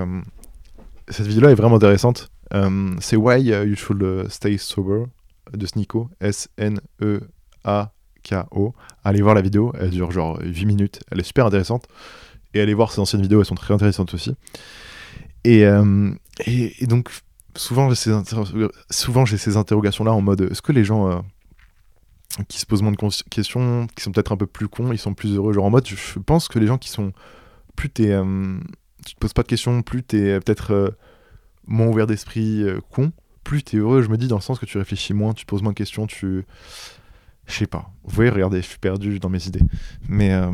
cette 1.10 1.28
vidéo-là 1.28 1.52
est 1.52 1.56
vraiment 1.56 1.76
intéressante 1.76 2.32
euh, 2.54 2.96
c'est 3.00 3.16
Why 3.16 3.42
You 3.42 3.76
Should 3.76 4.30
Stay 4.30 4.58
Sober 4.58 5.06
de 5.54 5.66
Sneeko, 5.66 6.10
S-N-E-A-K-O. 6.20 7.24
Allez 9.04 9.22
voir 9.22 9.36
la 9.36 9.42
vidéo, 9.42 9.74
elle 9.80 9.92
dure 9.92 10.12
genre 10.12 10.40
8 10.42 10.66
minutes, 10.66 11.02
elle 11.12 11.20
est 11.20 11.24
super 11.24 11.46
intéressante. 11.46 11.88
Et 12.54 12.60
allez 12.62 12.74
voir 12.74 12.92
ses 12.92 13.00
anciennes 13.00 13.22
vidéos, 13.22 13.40
elles 13.40 13.46
sont 13.46 13.56
très 13.56 13.74
intéressantes 13.74 14.14
aussi. 14.14 14.36
Et, 15.44 15.66
euh, 15.66 16.12
et, 16.46 16.86
donc, 16.86 17.10
souvent 17.56 17.90
j'ai 17.90 17.96
ces, 17.96 18.12
souvent, 18.90 19.26
ces 19.26 19.58
interrogations-là 19.58 20.14
en 20.14 20.22
mode 20.22 20.42
est-ce 20.42 20.62
que 20.62 20.72
les 20.72 20.84
gens 20.84 21.10
euh, 21.10 21.20
qui 22.48 22.60
se 22.60 22.66
posent 22.66 22.84
moins 22.84 22.92
de 22.92 23.30
questions, 23.30 23.88
qui 23.96 24.04
sont 24.04 24.12
peut-être 24.12 24.34
un 24.34 24.38
peu 24.38 24.48
plus 24.48 24.68
cons, 24.68 24.92
ils 24.92 25.00
sont 25.00 25.14
plus 25.14 25.36
heureux? 25.36 25.54
Genre 25.54 25.66
en 25.66 25.70
mode, 25.70 25.88
je 25.88 26.20
pense 26.20 26.48
que 26.48 26.60
les 26.60 26.68
gens 26.68 26.78
qui 26.78 26.90
sont. 26.90 27.14
Plus 27.76 27.90
t'es. 27.90 28.16
tu 29.06 29.16
te 29.16 29.20
poses 29.20 29.34
pas 29.34 29.44
de 29.44 29.48
questions, 29.48 29.82
plus 29.82 30.04
t'es 30.04 30.40
peut-être 30.42 30.94
moins 31.67 31.88
ouvert 31.88 32.08
d'esprit, 32.08 32.63
euh, 32.63 32.80
con, 32.91 33.12
plus 33.43 33.63
t'es 33.63 33.78
heureux, 33.78 34.02
je 34.02 34.10
me 34.10 34.17
dis, 34.17 34.28
dans 34.28 34.38
le 34.38 34.41
sens 34.41 34.60
que 34.60 34.65
tu 34.65 34.78
réfléchis 34.78 35.13
moins, 35.13 35.34
tu 35.34 35.45
poses 35.45 35.62
moins 35.62 35.71
de 35.71 35.78
questions, 35.78 36.08
tu. 36.08 36.45
Je 37.47 37.54
sais 37.54 37.67
pas. 37.67 37.91
Vous 38.04 38.15
voyez, 38.15 38.30
regardez, 38.30 38.62
je 38.62 38.67
suis 38.67 38.78
perdu 38.78 39.19
dans 39.19 39.30
mes 39.30 39.45
idées. 39.47 39.63
Mais 40.08 40.32
euh, 40.32 40.52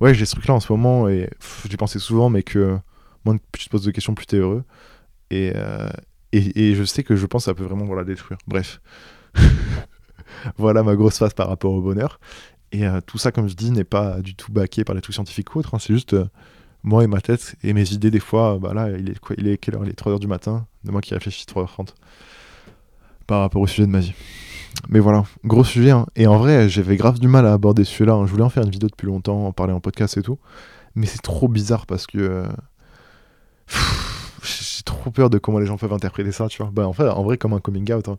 ouais, 0.00 0.12
j'ai 0.12 0.26
ce 0.26 0.32
truc-là 0.32 0.54
en 0.54 0.60
ce 0.60 0.70
moment 0.70 1.08
et 1.08 1.30
j'y 1.68 1.76
pensé 1.76 1.98
souvent, 1.98 2.28
mais 2.28 2.42
que 2.42 2.76
moins 3.24 3.36
tu 3.52 3.64
te 3.64 3.70
poses 3.70 3.84
de 3.84 3.90
questions, 3.90 4.14
plus 4.14 4.26
t'es 4.26 4.36
heureux. 4.36 4.64
Et, 5.30 5.52
euh, 5.54 5.88
et, 6.32 6.70
et, 6.70 6.74
je 6.74 6.84
sais 6.84 7.04
que 7.04 7.16
je 7.16 7.26
pense 7.26 7.44
que 7.44 7.46
ça 7.46 7.54
peut 7.54 7.64
vraiment 7.64 7.94
la 7.94 8.04
détruire. 8.04 8.38
Bref. 8.46 8.80
voilà 10.58 10.82
ma 10.82 10.96
grosse 10.96 11.18
phase 11.18 11.32
par 11.32 11.48
rapport 11.48 11.72
au 11.72 11.80
bonheur. 11.80 12.20
Et 12.72 12.84
tout 13.06 13.18
ça, 13.18 13.32
comme 13.32 13.48
je 13.48 13.54
dis, 13.54 13.70
n'est 13.70 13.84
pas 13.84 14.20
du 14.20 14.34
tout 14.34 14.52
baqué 14.52 14.84
par 14.84 14.94
les 14.94 15.00
trucs 15.00 15.14
scientifiques 15.14 15.54
ou 15.54 15.58
autres. 15.60 15.74
Hein. 15.74 15.78
c'est 15.80 15.92
juste 15.92 16.14
moi 16.82 17.04
et 17.04 17.06
ma 17.06 17.20
tête 17.20 17.56
et 17.62 17.72
mes 17.72 17.92
idées, 17.92 18.10
des 18.10 18.20
fois, 18.20 18.58
bah 18.60 18.74
là, 18.74 18.90
il 18.90 19.10
est, 19.10 19.18
quoi, 19.18 19.36
il 19.38 19.48
est 19.48 19.58
quelle 19.58 19.74
heure? 19.74 19.84
Il 19.84 19.90
est 19.90 19.98
3h 19.98 20.18
du 20.18 20.26
matin, 20.26 20.66
de 20.84 20.90
moi 20.90 21.00
qui 21.00 21.14
réfléchis 21.14 21.44
3h30 21.46 21.88
par 23.26 23.40
rapport 23.40 23.62
au 23.62 23.66
sujet 23.66 23.86
de 23.86 23.92
ma 23.92 24.00
vie. 24.00 24.14
Mais 24.88 24.98
voilà, 24.98 25.24
gros 25.44 25.64
sujet. 25.64 25.90
Hein. 25.90 26.06
Et 26.16 26.26
en 26.26 26.38
vrai, 26.38 26.68
j'avais 26.68 26.96
grave 26.96 27.18
du 27.18 27.28
mal 27.28 27.46
à 27.46 27.52
aborder 27.52 27.84
ce 27.84 27.92
sujet-là. 27.92 28.14
Hein. 28.14 28.26
Je 28.26 28.30
voulais 28.30 28.42
en 28.42 28.48
faire 28.48 28.64
une 28.64 28.70
vidéo 28.70 28.88
depuis 28.88 29.06
longtemps, 29.06 29.46
en 29.46 29.52
parler 29.52 29.72
en 29.72 29.80
podcast 29.80 30.16
et 30.16 30.22
tout. 30.22 30.38
Mais 30.94 31.06
c'est 31.06 31.22
trop 31.22 31.48
bizarre 31.48 31.86
parce 31.86 32.06
que. 32.06 32.18
Euh, 32.18 32.46
j'ai 34.42 34.82
trop 34.82 35.10
peur 35.10 35.30
de 35.30 35.38
comment 35.38 35.58
les 35.58 35.66
gens 35.66 35.76
peuvent 35.76 35.92
interpréter 35.92 36.32
ça, 36.32 36.48
tu 36.48 36.62
vois. 36.62 36.70
Bah, 36.72 36.88
en 36.88 36.92
fait, 36.92 37.08
en 37.08 37.22
vrai, 37.22 37.36
comme 37.36 37.52
un 37.52 37.60
coming 37.60 37.92
out. 37.92 38.08
Hein. 38.08 38.18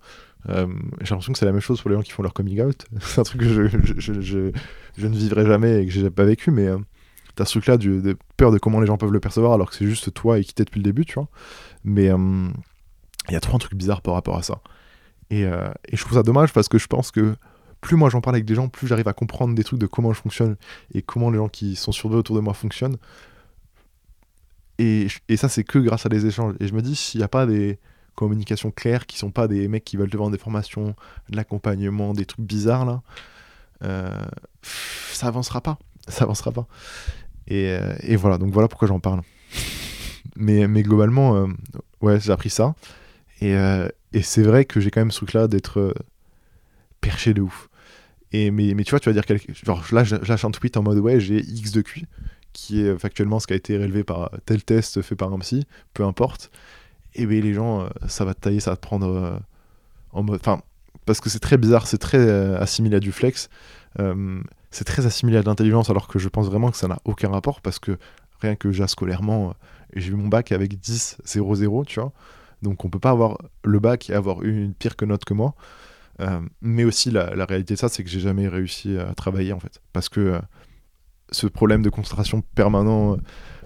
Euh, 0.49 0.67
j'ai 1.01 1.09
l'impression 1.09 1.33
que 1.33 1.39
c'est 1.39 1.45
la 1.45 1.51
même 1.51 1.61
chose 1.61 1.81
pour 1.81 1.89
les 1.89 1.95
gens 1.95 2.03
qui 2.03 2.11
font 2.11 2.23
leur 2.23 2.33
coming 2.33 2.61
out. 2.61 2.85
c'est 3.01 3.19
un 3.19 3.23
truc 3.23 3.41
que 3.41 3.47
je, 3.47 4.51
ne 4.97 5.15
vivrai 5.15 5.45
jamais 5.45 5.81
et 5.81 5.85
que 5.85 5.91
j'ai 5.91 6.09
pas 6.09 6.25
vécu, 6.25 6.51
mais. 6.51 6.67
Euh, 6.67 6.77
t'as 7.35 7.45
ce 7.45 7.51
truc-là 7.51 7.77
de 7.77 8.17
peur 8.37 8.51
de 8.51 8.57
comment 8.57 8.79
les 8.79 8.87
gens 8.87 8.97
peuvent 8.97 9.11
le 9.11 9.19
percevoir 9.19 9.53
alors 9.53 9.69
que 9.69 9.75
c'est 9.75 9.85
juste 9.85 10.13
toi 10.13 10.39
et 10.39 10.43
qui 10.43 10.53
t'es 10.53 10.63
depuis 10.63 10.79
le 10.79 10.83
début, 10.83 11.05
tu 11.05 11.15
vois. 11.15 11.27
Mais 11.83 12.09
euh, 12.09 12.49
il 13.29 13.33
y 13.33 13.35
a 13.35 13.39
trop 13.39 13.55
un 13.55 13.59
truc 13.59 13.75
bizarre 13.75 14.01
par 14.01 14.13
rapport 14.13 14.37
à 14.37 14.43
ça. 14.43 14.61
Et, 15.29 15.45
euh, 15.45 15.69
et, 15.87 15.95
je 15.95 16.01
trouve 16.01 16.17
ça 16.17 16.23
dommage 16.23 16.51
parce 16.53 16.67
que 16.67 16.77
je 16.77 16.87
pense 16.87 17.11
que 17.11 17.35
plus 17.79 17.95
moi 17.95 18.09
j'en 18.09 18.21
parle 18.21 18.35
avec 18.35 18.45
des 18.45 18.55
gens, 18.55 18.67
plus 18.67 18.87
j'arrive 18.87 19.07
à 19.07 19.13
comprendre 19.13 19.55
des 19.55 19.63
trucs 19.63 19.79
de 19.79 19.87
comment 19.87 20.13
je 20.13 20.21
fonctionne 20.21 20.57
et 20.93 21.01
comment 21.01 21.29
les 21.29 21.37
gens 21.37 21.47
qui 21.47 21.75
sont 21.75 21.91
sur 21.91 22.11
autour 22.11 22.35
de 22.35 22.41
moi 22.41 22.53
fonctionnent. 22.53 22.97
Et, 24.77 25.07
et 25.29 25.37
ça, 25.37 25.47
c'est 25.47 25.63
que 25.63 25.79
grâce 25.79 26.05
à 26.05 26.09
des 26.09 26.25
échanges. 26.25 26.55
Et 26.59 26.67
je 26.67 26.73
me 26.73 26.81
dis, 26.81 26.95
s'il 26.95 27.19
n'y 27.19 27.23
a 27.23 27.27
pas 27.27 27.45
des 27.45 27.79
communications 28.15 28.71
claires, 28.71 29.05
qui 29.05 29.17
sont 29.17 29.31
pas 29.31 29.47
des 29.47 29.67
mecs 29.67 29.83
qui 29.83 29.97
veulent 29.97 30.09
te 30.09 30.17
vendre 30.17 30.31
des 30.31 30.37
formations, 30.37 30.95
de 31.29 31.35
l'accompagnement, 31.35 32.13
des 32.13 32.25
trucs 32.25 32.45
bizarres 32.45 32.85
là, 32.85 33.01
euh, 33.83 34.25
ça 34.61 35.27
avancera 35.27 35.61
pas. 35.61 35.79
Ça 36.17 36.25
avancera 36.25 36.51
pas. 36.51 36.67
Euh, 37.51 37.95
et, 38.01 38.15
voilà, 38.15 38.37
donc 38.37 38.51
voilà 38.51 38.67
pourquoi 38.67 38.87
j'en 38.87 38.99
parle. 38.99 39.21
mais, 40.35 40.67
mais 40.67 40.83
globalement, 40.83 41.35
euh, 41.35 41.47
ouais, 42.01 42.19
j'ai 42.19 42.31
appris 42.31 42.49
ça. 42.49 42.75
Et, 43.41 43.55
euh, 43.55 43.87
et 44.13 44.21
c'est 44.21 44.43
vrai 44.43 44.65
que 44.65 44.79
j'ai 44.79 44.91
quand 44.91 45.01
même 45.01 45.11
ce 45.11 45.17
truc-là 45.17 45.47
d'être 45.47 45.93
perché 47.01 47.33
de 47.33 47.41
ouf. 47.41 47.69
Et, 48.31 48.51
mais, 48.51 48.73
mais 48.73 48.83
tu 48.83 48.91
vois, 48.91 48.99
tu 48.99 49.09
vas 49.09 49.13
dire 49.13 49.25
quelque... 49.25 49.53
genre 49.65 49.83
là, 49.91 50.03
je 50.03 50.15
lâche 50.15 50.45
un 50.45 50.51
tweet 50.51 50.77
en 50.77 50.83
mode 50.83 50.99
ouais, 50.99 51.19
j'ai 51.19 51.39
X 51.39 51.71
de 51.71 51.81
QI, 51.81 52.05
qui 52.53 52.81
est 52.81 52.97
factuellement 52.97 53.39
ce 53.39 53.47
qui 53.47 53.53
a 53.53 53.55
été 53.55 53.77
rélevé 53.77 54.03
par 54.03 54.31
tel 54.45 54.63
test 54.63 55.01
fait 55.01 55.15
par 55.15 55.33
un 55.33 55.39
psy, 55.39 55.65
peu 55.93 56.03
importe. 56.03 56.51
Et 57.13 57.25
bien 57.25 57.41
les 57.41 57.53
gens, 57.53 57.89
ça 58.07 58.23
va 58.23 58.33
te 58.33 58.39
tailler, 58.39 58.61
ça 58.61 58.71
va 58.71 58.77
te 58.77 58.81
prendre 58.81 59.41
en 60.11 60.23
mode. 60.23 60.39
Enfin, 60.39 60.61
parce 61.05 61.19
que 61.19 61.29
c'est 61.29 61.39
très 61.39 61.57
bizarre, 61.57 61.87
c'est 61.87 61.97
très 61.97 62.29
assimilé 62.55 62.97
à 62.97 62.99
du 63.01 63.11
flex 63.11 63.49
c'est 64.71 64.85
très 64.85 65.05
assimilé 65.05 65.37
à 65.37 65.41
l'intelligence, 65.41 65.89
alors 65.89 66.07
que 66.07 66.17
je 66.17 66.29
pense 66.29 66.47
vraiment 66.47 66.71
que 66.71 66.77
ça 66.77 66.87
n'a 66.87 66.99
aucun 67.05 67.29
rapport, 67.29 67.61
parce 67.61 67.77
que 67.77 67.97
rien 68.41 68.55
que 68.55 68.71
j'ai 68.71 68.87
scolairement, 68.87 69.49
euh, 69.49 69.53
j'ai 69.95 70.11
eu 70.11 70.15
mon 70.15 70.29
bac 70.29 70.51
avec 70.51 70.79
10, 70.79 71.17
0, 71.25 71.55
0, 71.55 71.85
tu 71.85 71.99
vois. 71.99 72.11
Donc 72.61 72.85
on 72.85 72.89
peut 72.89 72.99
pas 72.99 73.11
avoir 73.11 73.37
le 73.63 73.79
bac 73.79 74.09
et 74.09 74.13
avoir 74.13 74.43
une 74.43 74.73
pire 74.73 74.95
que 74.95 75.05
note 75.05 75.25
que 75.25 75.33
moi. 75.33 75.55
Euh, 76.19 76.39
mais 76.61 76.83
aussi 76.83 77.09
la, 77.11 77.45
réalité 77.45 77.73
de 77.73 77.79
ça, 77.79 77.89
c'est 77.89 78.03
que 78.03 78.09
j'ai 78.09 78.19
jamais 78.19 78.47
réussi 78.47 78.97
à 78.97 79.13
travailler 79.13 79.53
en 79.53 79.59
fait. 79.59 79.81
Parce 79.93 80.09
que 80.09 80.19
euh, 80.19 80.39
ce 81.31 81.47
problème 81.47 81.81
de 81.81 81.89
concentration 81.89 82.41
permanent, 82.55 83.17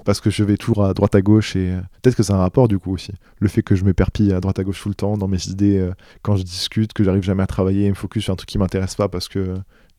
parce 0.05 0.21
que 0.21 0.29
je 0.29 0.43
vais 0.43 0.55
toujours 0.55 0.85
à 0.85 0.93
droite 0.93 1.15
à 1.15 1.21
gauche, 1.21 1.55
et 1.55 1.77
peut-être 2.01 2.15
que 2.15 2.23
c'est 2.23 2.33
un 2.33 2.37
rapport 2.37 2.67
du 2.67 2.79
coup 2.79 2.93
aussi. 2.93 3.11
Le 3.39 3.47
fait 3.47 3.63
que 3.63 3.75
je 3.75 3.83
m'éperpille 3.83 4.31
à 4.33 4.39
droite 4.39 4.59
à 4.59 4.63
gauche 4.63 4.81
tout 4.81 4.89
le 4.89 4.95
temps 4.95 5.17
dans 5.17 5.27
mes 5.27 5.47
idées, 5.47 5.89
quand 6.21 6.35
je 6.37 6.43
discute, 6.43 6.93
que 6.93 7.03
j'arrive 7.03 7.23
jamais 7.23 7.43
à 7.43 7.47
travailler 7.47 7.85
et 7.85 7.89
me 7.89 7.95
focus 7.95 8.25
sur 8.25 8.33
un 8.33 8.35
truc 8.35 8.47
qui 8.47 8.59
m'intéresse 8.59 8.95
pas 8.95 9.09
parce 9.09 9.27
que 9.27 9.55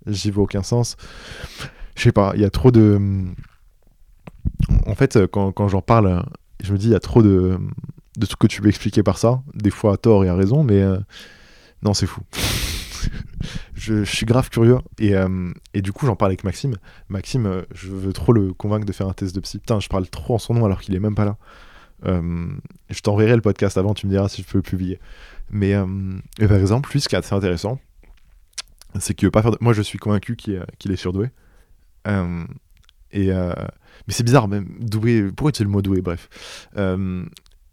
j'y 0.07 0.31
vois 0.31 0.45
aucun 0.45 0.63
sens. 0.63 0.97
Je 1.97 2.03
sais 2.03 2.13
pas, 2.13 2.33
il 2.35 2.43
y 2.43 2.45
a 2.45 2.51
trop 2.51 2.71
de. 2.71 3.01
En 4.87 4.95
fait, 4.95 5.19
quand, 5.27 5.53
quand 5.53 5.69
j'en 5.69 5.83
parle, 5.83 6.25
je 6.63 6.73
me 6.73 6.79
dis, 6.79 6.87
il 6.87 6.93
y 6.93 6.97
a 6.97 7.01
trop 7.01 7.23
de, 7.23 7.59
de 8.17 8.27
trucs 8.27 8.41
que 8.41 8.47
tu 8.47 8.63
peux 8.63 8.69
expliquer 8.69 9.03
par 9.03 9.19
ça, 9.19 9.43
des 9.55 9.71
fois 9.71 9.95
à 9.95 9.97
tort 9.97 10.25
et 10.25 10.29
à 10.29 10.35
raison, 10.35 10.65
mais 10.65 10.81
euh, 10.81 10.99
non, 11.83 11.95
c'est 11.95 12.07
fou. 12.07 12.23
je, 13.75 14.05
suis 14.05 14.27
grave 14.27 14.49
curieux. 14.49 14.79
Et, 14.99 15.15
euh, 15.15 15.53
et 15.75 15.83
du 15.83 15.93
coup, 15.93 16.07
j'en 16.07 16.17
parle 16.17 16.31
avec 16.31 16.45
Maxime. 16.45 16.77
Maxime, 17.09 17.47
euh, 17.47 17.63
je 17.75 17.89
veux 17.89 18.13
trop 18.13 18.33
le 18.33 18.53
convaincre 18.53 18.87
de 18.87 18.93
faire 18.93 19.09
un 19.09 19.13
test 19.13 19.35
de 19.35 19.41
psy. 19.41 19.59
Putain, 19.59 19.81
je 19.81 19.89
parle 19.89 20.09
trop 20.09 20.35
en 20.35 20.39
son 20.39 20.55
nom 20.55 20.65
alors 20.65 20.81
qu'il 20.81 20.95
est 20.95 21.01
même 21.01 21.15
pas 21.15 21.25
là. 21.25 21.37
je 22.05 23.01
t'enverrai 23.03 23.37
le 23.37 23.43
podcast 23.43 23.77
avant, 23.79 23.95
tu 23.95 24.07
me 24.07 24.13
diras 24.13 24.29
si 24.29 24.43
je 24.43 24.47
peux 24.47 24.59
le 24.59 24.63
publier. 24.63 24.99
Mais 25.51 25.75
par 26.39 26.57
exemple, 26.57 26.91
lui, 26.93 27.01
ce 27.01 27.09
qui 27.09 27.15
est 27.15 27.19
assez 27.19 27.35
intéressant, 27.35 27.79
c'est 28.99 29.15
qu'il 29.15 29.27
veut 29.27 29.33
pas 29.33 29.43
faire 29.43 29.53
Moi, 29.61 29.73
je 29.73 29.83
suis 29.83 29.99
convaincu 29.99 30.37
qu'il 30.37 30.55
est, 30.55 30.97
surdoué. 30.97 31.31
Euh, 32.07 32.45
et, 33.13 33.31
euh, 33.33 33.53
mais 34.07 34.15
c'est 34.15 34.25
bizarre, 34.25 34.49
même 34.49 34.77
doué. 34.81 35.31
Pourquoi 35.37 35.51
est-il 35.51 35.65
le 35.65 35.71
mot 35.71 35.83
doué 35.83 36.01
Bref. 36.01 36.29
Euh, 36.77 37.25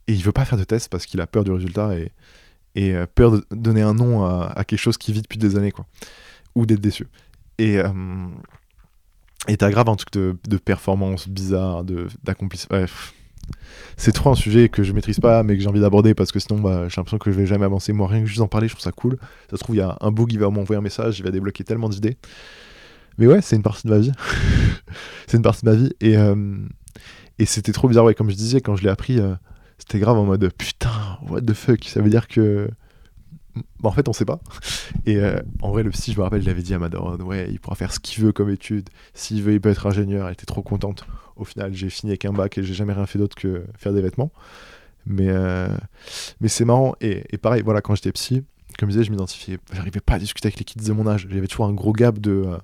et 0.08 0.14
il 0.14 0.24
veut 0.24 0.32
pas 0.32 0.46
faire 0.46 0.58
de 0.58 0.64
test 0.64 0.90
parce 0.90 1.06
qu'il 1.06 1.22
a 1.22 1.28
peur 1.28 1.44
du 1.44 1.52
résultat 1.52 1.92
et, 2.76 3.06
peur 3.16 3.32
de 3.32 3.46
donner 3.52 3.82
un 3.82 3.94
nom 3.94 4.26
à, 4.26 4.64
quelque 4.66 4.80
chose 4.80 4.98
qui 4.98 5.14
vit 5.14 5.22
depuis 5.22 5.38
des 5.38 5.56
années, 5.56 5.72
quoi. 5.72 5.86
Ou 6.56 6.66
d'être 6.66 6.82
déçu. 6.82 7.08
Et 7.58 7.80
et 9.50 9.58
t'as 9.58 9.70
grave 9.70 9.90
un 9.90 9.96
truc 9.96 10.12
de, 10.14 10.38
de 10.48 10.58
performance 10.58 11.28
bizarre, 11.28 11.84
d'accomplissement. 12.24 12.78
Bref 12.78 13.14
c'est 13.98 14.12
trop 14.12 14.32
un 14.32 14.36
sujet 14.36 14.70
que 14.70 14.84
je 14.84 14.94
maîtrise 14.94 15.20
pas, 15.20 15.44
mais 15.44 15.56
que 15.56 15.62
j'ai 15.62 15.68
envie 15.68 15.80
d'aborder 15.80 16.14
parce 16.14 16.32
que 16.32 16.40
sinon, 16.40 16.60
bah, 16.60 16.88
j'ai 16.88 16.96
l'impression 16.98 17.18
que 17.18 17.32
je 17.32 17.38
vais 17.38 17.46
jamais 17.46 17.66
avancer. 17.66 17.94
Moi, 17.94 18.08
rien 18.08 18.22
que 18.22 18.28
juste 18.28 18.42
en 18.42 18.48
parler, 18.48 18.68
je 18.68 18.74
trouve 18.74 18.84
ça 18.84 18.92
cool. 18.92 19.18
Ça 19.50 19.58
se 19.58 19.64
trouve, 19.64 19.76
il 19.76 19.80
y 19.80 19.82
a 19.82 19.98
un 20.02 20.12
bug 20.12 20.30
qui 20.30 20.38
va 20.38 20.50
m'envoyer 20.50 20.78
un 20.78 20.82
message, 20.82 21.20
il 21.20 21.24
va 21.24 21.32
débloquer 21.32 21.64
tellement 21.64 21.90
d'idées. 21.90 22.18
Mais 23.18 23.28
ouais, 23.28 23.42
c'est 23.42 23.56
une 23.56 23.64
partie 23.64 23.88
de 23.88 23.92
ma 23.92 24.00
vie. 24.00 24.12
c'est 25.28 25.38
une 25.38 25.44
partie 25.44 25.66
de 25.66 25.70
ma 25.70 25.76
vie. 25.76 25.94
Et, 26.02 26.18
euh, 26.18 26.36
et 27.40 27.46
c'était 27.46 27.72
trop 27.72 27.88
bizarre, 27.88 28.06
ouais, 28.06 28.16
comme 28.16 28.30
je 28.30 28.36
disais, 28.36 28.62
quand 28.62 28.76
je 28.76 28.84
l'ai 28.84 28.90
appris, 28.90 29.20
euh, 29.20 29.36
c'était 29.78 30.00
grave 30.00 30.18
en 30.18 30.26
mode 30.26 30.52
putain, 30.58 31.20
what 31.30 31.42
the 31.42 31.54
fuck? 31.54 31.84
Ça 31.86 32.02
veut 32.02 32.10
dire 32.10 32.28
que 32.28 32.70
en 33.84 33.92
fait, 33.92 34.08
on 34.08 34.14
sait 34.14 34.26
pas. 34.26 34.40
Et 35.06 35.18
euh, 35.18 35.40
en 35.62 35.72
vrai, 35.72 35.84
le 35.84 35.92
psy, 35.92 36.14
je 36.14 36.18
me 36.18 36.24
rappelle, 36.24 36.44
il 36.44 36.64
dit 36.64 36.74
à 36.74 36.80
ma 36.80 36.90
ouais, 36.90 37.48
il 37.52 37.60
pourra 37.60 37.76
faire 37.76 37.94
ce 37.94 38.00
qu'il 38.00 38.24
veut 38.24 38.32
comme 38.32 38.50
étude. 38.50 38.90
S'il 39.14 39.44
veut, 39.44 39.54
il 39.54 39.62
peut 39.62 39.70
être 39.70 39.86
ingénieur. 39.86 40.28
Elle 40.28 40.34
était 40.34 40.46
trop 40.46 40.62
contente. 40.62 41.06
Au 41.36 41.44
final, 41.44 41.74
j'ai 41.74 41.90
fini 41.90 42.12
avec 42.12 42.26
un 42.26 42.34
bac 42.34 42.58
et 42.58 42.64
j'ai 42.64 42.74
jamais 42.74 42.94
rien 42.94 43.06
fait 43.06 43.20
d'autre 43.20 43.36
que 43.36 43.64
faire 43.78 43.94
des 43.94 44.02
vêtements. 44.02 44.32
Mais, 45.06 45.28
euh, 45.30 45.68
mais 46.42 46.48
c'est 46.48 46.66
marrant. 46.66 46.96
Et, 47.02 47.24
et, 47.32 47.38
pareil, 47.38 47.62
voilà, 47.64 47.82
quand 47.82 47.96
j'étais 47.96 48.12
psy, 48.12 48.44
comme 48.80 48.90
je 48.90 48.94
disais, 48.94 49.04
je 49.04 49.12
m'identifiais. 49.12 49.58
J'arrivais 49.74 50.00
pas 50.00 50.16
à 50.16 50.20
discuter 50.20 50.48
avec 50.48 50.58
les 50.58 50.66
kids 50.66 50.84
de 50.84 50.94
mon 50.94 51.08
âge. 51.08 51.28
J'avais 51.30 51.48
toujours 51.48 51.66
un 51.66 51.74
gros 51.74 51.94
gap 51.94 52.20
de. 52.20 52.32
Euh, 52.32 52.58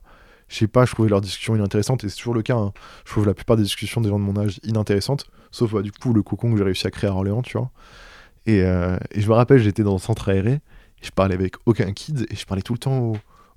je 0.47 0.55
sais 0.55 0.67
pas, 0.67 0.85
je 0.85 0.93
trouvais 0.93 1.09
leurs 1.09 1.21
discussions 1.21 1.55
inintéressantes. 1.55 2.03
Et 2.03 2.09
c'est 2.09 2.17
toujours 2.17 2.33
le 2.33 2.41
cas. 2.41 2.55
Hein. 2.55 2.73
Je 3.05 3.11
trouve 3.11 3.27
la 3.27 3.35
plupart 3.35 3.57
des 3.57 3.63
discussions 3.63 4.01
des 4.01 4.09
gens 4.09 4.17
de 4.17 4.23
mon 4.23 4.37
âge 4.37 4.59
inintéressantes. 4.63 5.29
Sauf, 5.51 5.73
bah, 5.73 5.81
du 5.83 5.91
coup, 5.91 6.13
le 6.13 6.23
cocon 6.23 6.51
que 6.51 6.57
j'ai 6.57 6.63
réussi 6.63 6.87
à 6.87 6.91
créer 6.91 7.09
à 7.09 7.13
Orléans, 7.13 7.41
tu 7.43 7.57
vois. 7.57 7.69
Et, 8.45 8.59
et 8.61 9.21
je 9.21 9.27
me 9.27 9.33
rappelle, 9.33 9.59
j'étais 9.59 9.83
dans 9.83 9.95
un 9.95 9.99
centre 9.99 10.29
aéré 10.29 10.61
je 11.01 11.11
parlais 11.11 11.35
avec 11.35 11.55
aucun 11.65 11.91
kid 11.93 12.27
et 12.29 12.35
je 12.35 12.45
parlais 12.45 12.61
tout 12.61 12.73
le 12.73 12.79
temps 12.79 13.13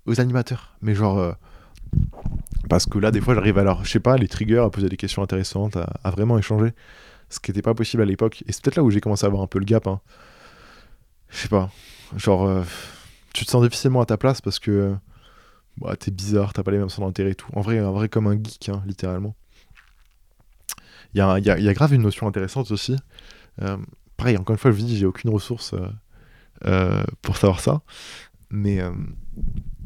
aux, 0.06 0.20
animateurs. 0.20 0.74
Mais 0.82 0.94
genre. 0.94 1.18
Euh, 1.18 1.32
parce 2.68 2.86
que 2.86 2.98
là, 2.98 3.10
des 3.10 3.20
fois, 3.20 3.34
j'arrive 3.34 3.58
à 3.58 3.64
leur, 3.64 3.84
je 3.84 3.90
sais 3.90 4.00
pas, 4.00 4.16
les 4.16 4.28
triggers, 4.28 4.58
à 4.58 4.70
poser 4.70 4.88
des 4.88 4.96
questions 4.96 5.22
intéressantes, 5.22 5.76
à, 5.76 6.10
vraiment 6.10 6.38
échanger. 6.38 6.72
Ce 7.28 7.40
qui 7.40 7.50
n'était 7.50 7.62
pas 7.62 7.74
possible 7.74 8.02
à 8.02 8.06
l'époque. 8.06 8.44
Et 8.46 8.52
c'est 8.52 8.62
peut-être 8.62 8.76
là 8.76 8.82
où 8.82 8.90
j'ai 8.90 9.00
commencé 9.00 9.24
à 9.24 9.28
avoir 9.28 9.42
un 9.42 9.46
peu 9.46 9.58
le 9.58 9.64
gap. 9.64 9.86
Hein. 9.86 10.00
Je 11.28 11.38
sais 11.38 11.48
pas. 11.48 11.70
Genre, 12.16 12.44
euh, 12.44 12.62
tu 13.32 13.44
te 13.44 13.50
sens 13.50 13.62
difficilement 13.62 14.00
à 14.00 14.06
ta 14.06 14.16
place 14.16 14.40
parce 14.40 14.58
que 14.58 14.94
bah, 15.78 15.96
t'es 15.96 16.10
bizarre, 16.10 16.52
t'as 16.52 16.62
pas 16.62 16.70
les 16.70 16.78
mêmes 16.78 16.88
sens 16.88 17.04
d'intérêt 17.04 17.32
et 17.32 17.34
tout. 17.34 17.48
En 17.54 17.60
vrai, 17.60 17.80
en 17.80 17.92
vrai, 17.92 18.08
comme 18.08 18.26
un 18.26 18.34
geek, 18.34 18.68
hein, 18.68 18.82
littéralement. 18.86 19.34
Il 21.14 21.18
y 21.18 21.20
a, 21.20 21.74
grave 21.74 21.92
une 21.92 22.02
notion 22.02 22.26
intéressante 22.26 22.70
aussi. 22.70 22.96
Euh, 23.60 23.76
pareil, 24.16 24.36
encore 24.38 24.54
une 24.54 24.58
fois, 24.58 24.70
je 24.70 24.76
vous 24.76 24.86
dis, 24.86 24.96
j'ai 24.96 25.04
aucune 25.04 25.30
ressource 25.30 25.74
pour 27.22 27.36
savoir 27.36 27.60
ça. 27.60 27.82
Mais 28.52 28.80
euh, 28.80 28.92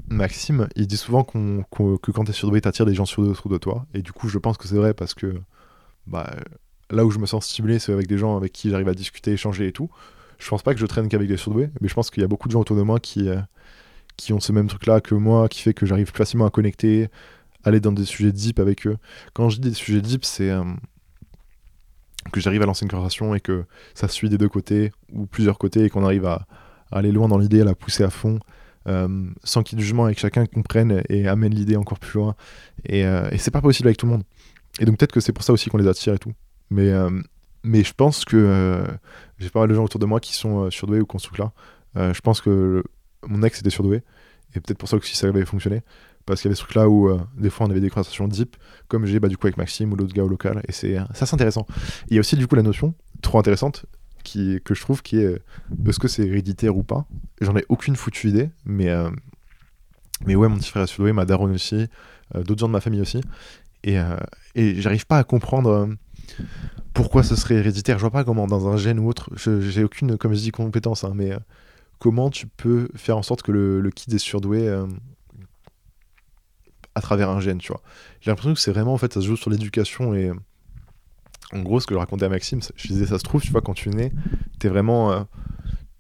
Maxime, 0.09 0.69
il 0.75 0.89
dit 0.89 0.97
souvent 0.97 1.23
que 1.25 1.63
quand 1.71 2.25
t'es 2.25 2.33
surdoué, 2.33 2.61
t'attires 2.61 2.85
des 2.85 2.95
gens 2.95 3.07
surdoués 3.07 3.31
autour 3.31 3.51
de 3.51 3.59
toi. 3.59 3.87
Et 3.95 4.03
du 4.03 4.13
coup, 4.13 4.29
je 4.29 4.39
pense 4.39 4.59
que 4.59 4.67
c'est 4.67 4.75
vrai 4.75 4.93
parce 4.93 5.15
que 5.15 5.41
bah, 6.09 6.35
là 6.91 7.07
où 7.07 7.11
je 7.11 7.19
me 7.19 7.27
sens 7.27 7.47
stimulé, 7.47 7.79
c'est 7.79 7.93
avec 7.93 8.09
des 8.09 8.19
gens 8.19 8.37
avec 8.37 8.53
qui 8.53 8.71
j'arrive 8.71 8.89
à 8.89 8.95
discuter, 8.95 9.33
échanger 9.33 9.69
et 9.69 9.73
tout. 9.73 9.89
Je 10.39 10.49
pense 10.49 10.63
pas 10.63 10.75
que 10.75 10.81
je 10.81 10.87
traîne 10.87 11.09
qu'avec 11.09 11.29
des 11.29 11.37
surdoués, 11.37 11.71
mais 11.81 11.89
je 11.89 11.95
pense 11.95 12.11
qu'il 12.11 12.21
y 12.21 12.25
a 12.25 12.29
beaucoup 12.29 12.49
de 12.49 12.53
gens 12.53 12.61
autour 12.61 12.77
de 12.77 12.83
moi 12.83 12.99
qui, 12.99 13.29
euh, 13.29 13.41
qui 14.17 14.33
ont 14.33 14.41
ce 14.41 14.51
même 14.51 14.67
truc-là 14.67 15.01
que 15.01 15.15
moi, 15.15 15.49
qui 15.49 15.63
fait 15.63 15.73
que 15.73 15.87
j'arrive 15.87 16.11
facilement 16.13 16.47
à 16.47 16.51
connecter, 16.51 17.09
aller 17.63 17.79
dans 17.79 17.93
des 17.93 18.05
sujets 18.05 18.33
deep 18.33 18.59
avec 18.59 18.87
eux. 18.89 18.99
Quand 19.33 19.49
je 19.49 19.61
dis 19.61 19.69
des 19.71 19.75
sujets 19.75 20.01
deep, 20.01 20.25
c'est 20.25 20.53
que 22.33 22.41
j'arrive 22.41 22.63
à 22.63 22.67
lancer 22.67 22.85
une 22.85 22.91
conversation 22.91 23.35
et 23.35 23.41
que 23.41 23.65
ça 23.95 24.09
suit 24.09 24.29
des 24.29 24.39
deux 24.39 24.49
côtés 24.49 24.93
ou 25.13 25.27
plusieurs 25.27 25.59
côtés 25.59 25.85
et 25.85 25.91
qu'on 25.91 26.05
arrive 26.05 26.27
à, 26.27 26.47
aller 26.93 27.13
loin 27.13 27.29
dans 27.29 27.39
l'idée, 27.39 27.61
à 27.61 27.65
la 27.65 27.75
pousser 27.75 28.05
à 28.05 28.11
fond, 28.11 28.39
euh, 28.89 29.09
sans 29.43 29.63
qu'il 29.63 29.77
y 29.77 29.81
ait 29.81 29.83
de 29.83 29.85
jugement 29.85 30.05
avec 30.05 30.19
chacun 30.19 30.47
comprenne 30.47 31.03
et 31.09 31.27
amène 31.27 31.55
l'idée 31.55 31.77
encore 31.77 31.99
plus 31.99 32.19
loin. 32.19 32.37
Et, 32.85 33.05
euh, 33.05 33.29
et 33.31 33.39
c'est 33.39 33.51
pas 33.51 33.61
possible 33.61 33.89
avec 33.89 33.99
tout 33.99 34.07
le 34.07 34.13
monde. 34.13 34.23
Et 34.79 34.85
donc 34.85 34.99
peut-être 34.99 35.13
que 35.13 35.21
c'est 35.21 35.33
pour 35.33 35.45
ça 35.45 35.53
aussi 35.53 35.71
qu'on 35.71 35.79
les 35.79 35.89
attire 35.89 36.15
et 36.15 36.19
tout. 36.19 36.33
Mais, 36.71 36.91
euh, 36.91 37.11
mais 37.65 37.83
je 37.83 37.93
pense 37.95 38.25
que 38.25 38.85
j'ai 39.39 39.51
pas 39.51 39.61
mal 39.61 39.69
de 39.69 39.75
gens 39.75 39.85
autour 39.85 39.99
de 39.99 40.07
moi 40.07 40.21
qui 40.21 40.35
sont 40.35 40.71
surdoués 40.71 41.01
ou 41.01 41.07
qu'on 41.07 41.19
là. 41.39 41.53
je 42.13 42.21
pense 42.21 42.41
que 42.41 42.85
mon 43.27 43.43
ex 43.43 43.61
était 43.61 43.71
surdoué. 43.71 44.03
Et 44.55 44.61
peut-être 44.61 44.79
pour 44.79 44.89
ça 44.89 44.97
aussi 44.97 45.17
ça 45.17 45.27
avait 45.27 45.45
fonctionné. 45.45 45.83
Parce 46.27 46.41
qu'il 46.41 46.49
y 46.49 46.51
avait 46.51 46.57
ce 46.57 46.63
truc-là 46.63 46.89
où 46.89 47.11
des 47.37 47.51
fois 47.51 47.67
on 47.67 47.71
avait 47.71 47.81
des 47.81 47.89
conversations 47.89 48.29
deep, 48.29 48.57
comme 48.89 49.07
j'ai 49.07 49.21
bah, 49.21 49.29
du 49.29 49.37
coup 49.37 49.47
avec 49.47 49.57
Maxime 49.57 49.93
ou 49.93 49.97
l'autre 49.97 50.13
gars 50.13 50.25
au 50.25 50.29
local. 50.29 50.63
Et 50.69 50.73
c'est 50.73 50.97
ça 51.15 51.27
c'est 51.27 51.35
intéressant. 51.35 51.67
Il 52.09 52.15
y 52.15 52.19
a 52.19 52.21
aussi 52.21 52.37
du 52.37 52.47
coup 52.47 52.55
la 52.55 52.63
notion, 52.63 52.95
trop 53.23 53.39
intéressante, 53.39 53.87
que 54.65 54.75
je 54.75 54.81
trouve 54.81 55.03
qui 55.03 55.19
est 55.19 55.41
est-ce 55.87 55.99
que 55.99 56.09
c'est 56.09 56.27
héréditaire 56.27 56.77
ou 56.77 56.83
pas? 56.83 57.07
J'en 57.41 57.57
ai 57.57 57.65
aucune 57.69 57.97
foutue 57.97 58.29
idée, 58.29 58.51
mais, 58.65 58.89
euh, 58.91 59.11
mais 60.25 60.35
ouais, 60.35 60.49
mon 60.49 60.57
petit 60.57 60.71
frère 60.71 60.83
est 60.83 60.87
surdoué, 60.87 61.13
ma 61.13 61.25
daronne 61.25 61.53
aussi, 61.53 61.87
euh, 62.35 62.43
d'autres 62.43 62.61
gens 62.61 62.69
de 62.69 62.73
ma 62.73 62.81
famille 62.81 63.01
aussi. 63.01 63.21
Et, 63.85 63.99
euh, 63.99 64.17
et 64.55 64.81
j'arrive 64.81 65.07
pas 65.07 65.19
à 65.19 65.25
comprendre 65.25 65.89
pourquoi 66.93 67.23
ce 67.23 67.37
serait 67.37 67.57
héréditaire. 67.57 67.99
Je 67.99 68.03
vois 68.03 68.11
pas 68.11 68.25
comment, 68.25 68.47
dans 68.47 68.69
un 68.69 68.77
gène 68.77 68.99
ou 68.99 69.09
autre, 69.09 69.31
j'ai 69.37 69.85
aucune, 69.85 70.17
comme 70.19 70.35
je 70.35 70.41
dis, 70.41 70.51
compétence, 70.51 71.05
hein, 71.05 71.13
mais 71.15 71.33
comment 71.99 72.31
tu 72.31 72.47
peux 72.47 72.89
faire 72.95 73.17
en 73.17 73.23
sorte 73.23 73.43
que 73.43 73.53
le, 73.53 73.81
le 73.81 73.91
kid 73.91 74.13
est 74.13 74.19
surdoué 74.19 74.69
à 76.95 77.01
travers 77.01 77.31
un 77.31 77.41
gène, 77.41 77.59
tu 77.59 77.69
vois? 77.69 77.83
J'ai 78.21 78.31
l'impression 78.31 78.55
que 78.55 78.61
c'est 78.61 78.73
vraiment, 78.73 78.95
en 78.95 78.99
fait, 78.99 79.13
ça 79.13 79.21
se 79.21 79.27
joue 79.27 79.37
sur 79.37 79.51
l'éducation 79.51 80.15
et 80.15 80.33
en 81.53 81.61
gros, 81.61 81.81
ce 81.81 81.87
que 81.87 81.95
je 81.95 81.99
racontais 81.99 82.25
à 82.25 82.29
Maxime, 82.29 82.61
je 82.75 82.89
disais, 82.89 83.07
ça 83.07 83.19
se 83.19 83.25
trouve, 83.25 83.41
tu 83.41 83.53
vois, 83.53 83.61
quand 83.61 83.75
tu 83.75 83.91
nais, 83.91 84.13
es 84.63 84.69
vraiment. 84.69 85.13
Euh, 85.13 85.23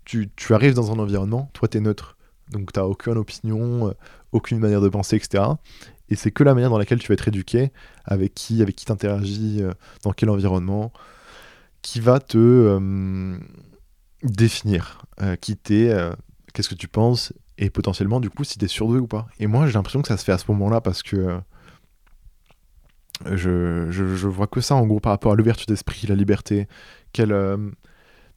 tu, 0.04 0.30
tu, 0.36 0.54
arrives 0.54 0.74
dans 0.74 0.92
un 0.92 0.98
environnement, 0.98 1.50
toi, 1.52 1.68
tu 1.68 1.78
es 1.78 1.80
neutre. 1.80 2.16
Donc, 2.50 2.72
tu 2.72 2.78
n'as 2.78 2.86
aucune 2.86 3.16
opinion, 3.18 3.88
euh, 3.88 3.92
aucune 4.32 4.58
manière 4.58 4.80
de 4.80 4.88
penser, 4.88 5.16
etc. 5.16 5.44
Et 6.08 6.16
c'est 6.16 6.30
que 6.30 6.44
la 6.44 6.54
manière 6.54 6.70
dans 6.70 6.78
laquelle 6.78 6.98
tu 6.98 7.08
vas 7.08 7.14
être 7.14 7.28
éduqué, 7.28 7.72
avec 8.04 8.34
qui, 8.34 8.62
avec 8.62 8.76
qui 8.76 8.84
t'interagis, 8.84 9.62
euh, 9.62 9.72
dans 10.02 10.12
quel 10.12 10.30
environnement, 10.30 10.92
qui 11.82 12.00
va 12.00 12.20
te 12.20 12.78
définir 14.22 15.02
qui 15.40 15.56
t'es, 15.56 15.94
qu'est-ce 16.52 16.68
que 16.68 16.74
tu 16.74 16.88
penses, 16.88 17.32
et 17.58 17.70
potentiellement, 17.70 18.18
du 18.18 18.28
coup, 18.28 18.42
si 18.42 18.58
t'es 18.58 18.66
surdoué 18.66 18.98
ou 18.98 19.06
pas. 19.06 19.28
Et 19.38 19.46
moi, 19.46 19.66
j'ai 19.66 19.74
l'impression 19.74 20.02
que 20.02 20.08
ça 20.08 20.16
se 20.16 20.24
fait 20.24 20.32
à 20.32 20.38
ce 20.38 20.50
moment-là 20.50 20.80
parce 20.80 21.02
que 21.04 21.38
je, 23.24 23.86
je, 23.90 24.28
vois 24.28 24.46
que 24.46 24.60
ça 24.60 24.74
en 24.74 24.86
gros 24.86 25.00
par 25.00 25.12
rapport 25.12 25.32
à 25.32 25.36
l'ouverture 25.36 25.66
d'esprit, 25.66 26.06
la 26.06 26.14
liberté, 26.14 26.68
euh, 27.18 27.70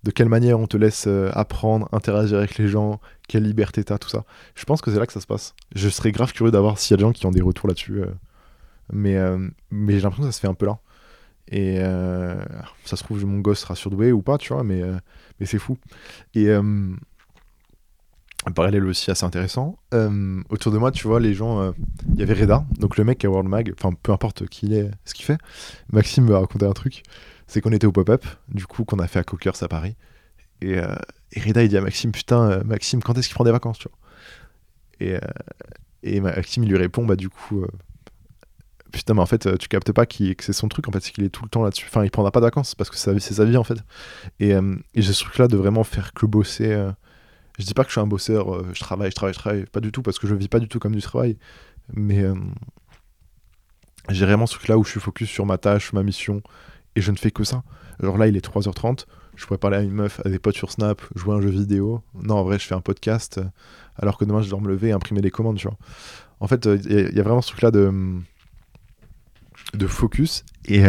de 0.03 0.11
quelle 0.11 0.29
manière 0.29 0.59
on 0.59 0.67
te 0.67 0.77
laisse 0.77 1.05
euh, 1.07 1.29
apprendre, 1.33 1.89
interagir 1.91 2.37
avec 2.37 2.57
les 2.57 2.67
gens, 2.67 3.01
quelle 3.27 3.43
liberté 3.43 3.83
t'as, 3.83 3.97
tout 3.97 4.09
ça. 4.09 4.23
Je 4.55 4.63
pense 4.63 4.81
que 4.81 4.91
c'est 4.91 4.99
là 4.99 5.05
que 5.05 5.13
ça 5.13 5.19
se 5.19 5.27
passe. 5.27 5.53
Je 5.75 5.89
serais 5.89 6.11
grave 6.11 6.31
curieux 6.31 6.51
d'avoir 6.51 6.77
s'il 6.79 6.91
y 6.91 6.93
a 6.95 6.97
des 6.97 7.03
gens 7.03 7.11
qui 7.11 7.25
ont 7.25 7.31
des 7.31 7.41
retours 7.41 7.67
là-dessus. 7.67 8.01
Euh. 8.01 8.11
mais 8.93 9.17
mais 9.71 9.93
j'ai 9.95 10.01
l'impression 10.01 10.23
que 10.23 10.31
ça 10.31 10.35
se 10.35 10.39
fait 10.39 10.47
un 10.47 10.53
peu 10.53 10.65
là. 10.65 10.79
Et 11.51 11.79
ça 12.85 12.95
se 12.95 13.03
trouve, 13.03 13.25
mon 13.25 13.39
gosse 13.39 13.59
sera 13.59 13.75
surdoué 13.75 14.11
ou 14.11 14.21
pas, 14.21 14.37
tu 14.37 14.53
vois, 14.53 14.63
mais, 14.63 14.81
mais 15.39 15.45
c'est 15.45 15.59
fou. 15.59 15.77
Et 16.35 16.47
un 18.45 18.51
parallèle 18.51 18.85
aussi 18.85 19.11
assez 19.11 19.25
intéressant. 19.25 19.77
Euh, 19.93 20.41
autour 20.49 20.71
de 20.71 20.77
moi, 20.77 20.91
tu 20.91 21.07
vois, 21.07 21.19
les 21.19 21.33
gens. 21.33 21.61
Euh, 21.61 21.71
il 22.13 22.19
y 22.19 22.23
avait 22.23 22.33
Reda, 22.33 22.65
donc 22.79 22.97
le 22.97 23.03
mec 23.03 23.23
a 23.25 23.29
World 23.29 23.49
Mag, 23.49 23.73
enfin 23.77 23.95
peu 24.01 24.11
importe 24.11 24.47
qui 24.47 24.67
il 24.67 24.73
est, 24.73 24.89
ce 25.05 25.13
qu'il 25.13 25.25
fait. 25.25 25.37
Maxime 25.91 26.25
me 26.25 26.35
racontait 26.35 26.65
un 26.65 26.73
truc 26.73 27.03
c'est 27.47 27.61
qu'on 27.61 27.71
était 27.71 27.87
au 27.87 27.91
pop-up, 27.91 28.23
du 28.49 28.67
coup, 28.67 28.85
qu'on 28.85 28.99
a 28.99 29.07
fait 29.07 29.17
à 29.17 29.23
Cockers 29.23 29.63
à 29.63 29.67
Paris. 29.67 29.95
Et, 30.61 30.77
euh, 30.77 30.93
Reda, 31.35 31.63
il 31.63 31.69
dit 31.69 31.77
à 31.77 31.81
Maxime 31.81 32.11
Putain, 32.11 32.63
Maxime, 32.63 33.01
quand 33.01 33.17
est-ce 33.17 33.27
qu'il 33.27 33.33
prend 33.33 33.43
des 33.43 33.51
vacances, 33.51 33.79
tu 33.79 33.87
vois? 34.99 35.19
Et, 36.03 36.21
Maxime, 36.21 36.63
il 36.63 36.69
lui 36.69 36.77
répond 36.77 37.05
Bah, 37.05 37.15
du 37.15 37.27
coup. 37.27 37.65
Putain, 38.91 39.15
mais 39.15 39.21
en 39.21 39.25
fait, 39.25 39.57
tu 39.57 39.67
captes 39.67 39.91
pas 39.91 40.05
que 40.05 40.15
c'est 40.39 40.53
son 40.53 40.67
truc, 40.67 40.87
en 40.87 40.91
fait, 40.91 40.99
c'est 40.99 41.11
qu'il 41.11 41.23
est 41.23 41.29
tout 41.29 41.43
le 41.43 41.49
temps 41.49 41.63
là-dessus. 41.63 41.87
Enfin, 41.89 42.03
il 42.03 42.11
prendra 42.11 42.31
pas 42.31 42.39
de 42.39 42.45
vacances 42.45 42.75
parce 42.75 42.91
que 42.91 42.97
c'est 42.97 43.19
sa 43.19 43.45
vie, 43.45 43.57
en 43.57 43.63
fait. 43.63 43.79
Et, 44.39 44.53
et 44.93 45.01
ce 45.01 45.11
truc-là 45.11 45.47
de 45.47 45.57
vraiment 45.57 45.83
faire 45.83 46.13
que 46.13 46.27
bosser 46.27 46.91
je 47.59 47.65
dis 47.65 47.73
pas 47.73 47.83
que 47.83 47.89
je 47.89 47.93
suis 47.93 48.01
un 48.01 48.07
bosseur, 48.07 48.55
euh, 48.55 48.69
je 48.73 48.79
travaille, 48.79 49.11
je 49.11 49.15
travaille, 49.15 49.33
je 49.33 49.39
travaille, 49.39 49.65
pas 49.65 49.81
du 49.81 49.91
tout, 49.91 50.01
parce 50.01 50.17
que 50.17 50.27
je 50.27 50.33
vis 50.33 50.47
pas 50.47 50.59
du 50.59 50.69
tout 50.69 50.79
comme 50.79 50.95
du 50.95 51.01
travail. 51.01 51.37
Mais 51.93 52.23
euh, 52.23 52.33
j'ai 54.07 54.25
vraiment 54.25 54.47
ce 54.47 54.55
truc 54.55 54.69
là 54.69 54.77
où 54.77 54.85
je 54.85 54.91
suis 54.91 54.99
focus 55.01 55.29
sur 55.29 55.45
ma 55.45 55.57
tâche, 55.57 55.91
ma 55.91 56.01
mission, 56.01 56.41
et 56.95 57.01
je 57.01 57.11
ne 57.11 57.17
fais 57.17 57.31
que 57.31 57.43
ça. 57.43 57.63
Alors 58.01 58.17
là, 58.17 58.27
il 58.27 58.37
est 58.37 58.45
3h30, 58.45 59.05
je 59.35 59.45
pourrais 59.45 59.57
parler 59.57 59.77
à 59.77 59.81
une 59.81 59.91
meuf, 59.91 60.21
à 60.25 60.29
des 60.29 60.39
potes 60.39 60.55
sur 60.55 60.71
Snap, 60.71 61.01
jouer 61.15 61.35
à 61.35 61.37
un 61.37 61.41
jeu 61.41 61.49
vidéo. 61.49 62.01
Non, 62.15 62.35
en 62.35 62.43
vrai, 62.43 62.59
je 62.59 62.65
fais 62.65 62.75
un 62.75 62.81
podcast, 62.81 63.41
alors 63.97 64.17
que 64.17 64.23
demain, 64.23 64.41
je 64.41 64.49
dois 64.49 64.61
me 64.61 64.69
lever 64.69 64.89
et 64.89 64.91
imprimer 64.93 65.19
des 65.19 65.31
commandes. 65.31 65.59
En 66.39 66.47
fait, 66.47 66.65
il 66.65 66.93
euh, 66.93 67.11
y, 67.11 67.19
a 67.19 67.23
vraiment 67.23 67.41
ce 67.41 67.49
truc 67.49 67.61
là 67.61 67.71
de, 67.71 67.91
de 69.73 69.87
focus, 69.87 70.45
et, 70.63 70.83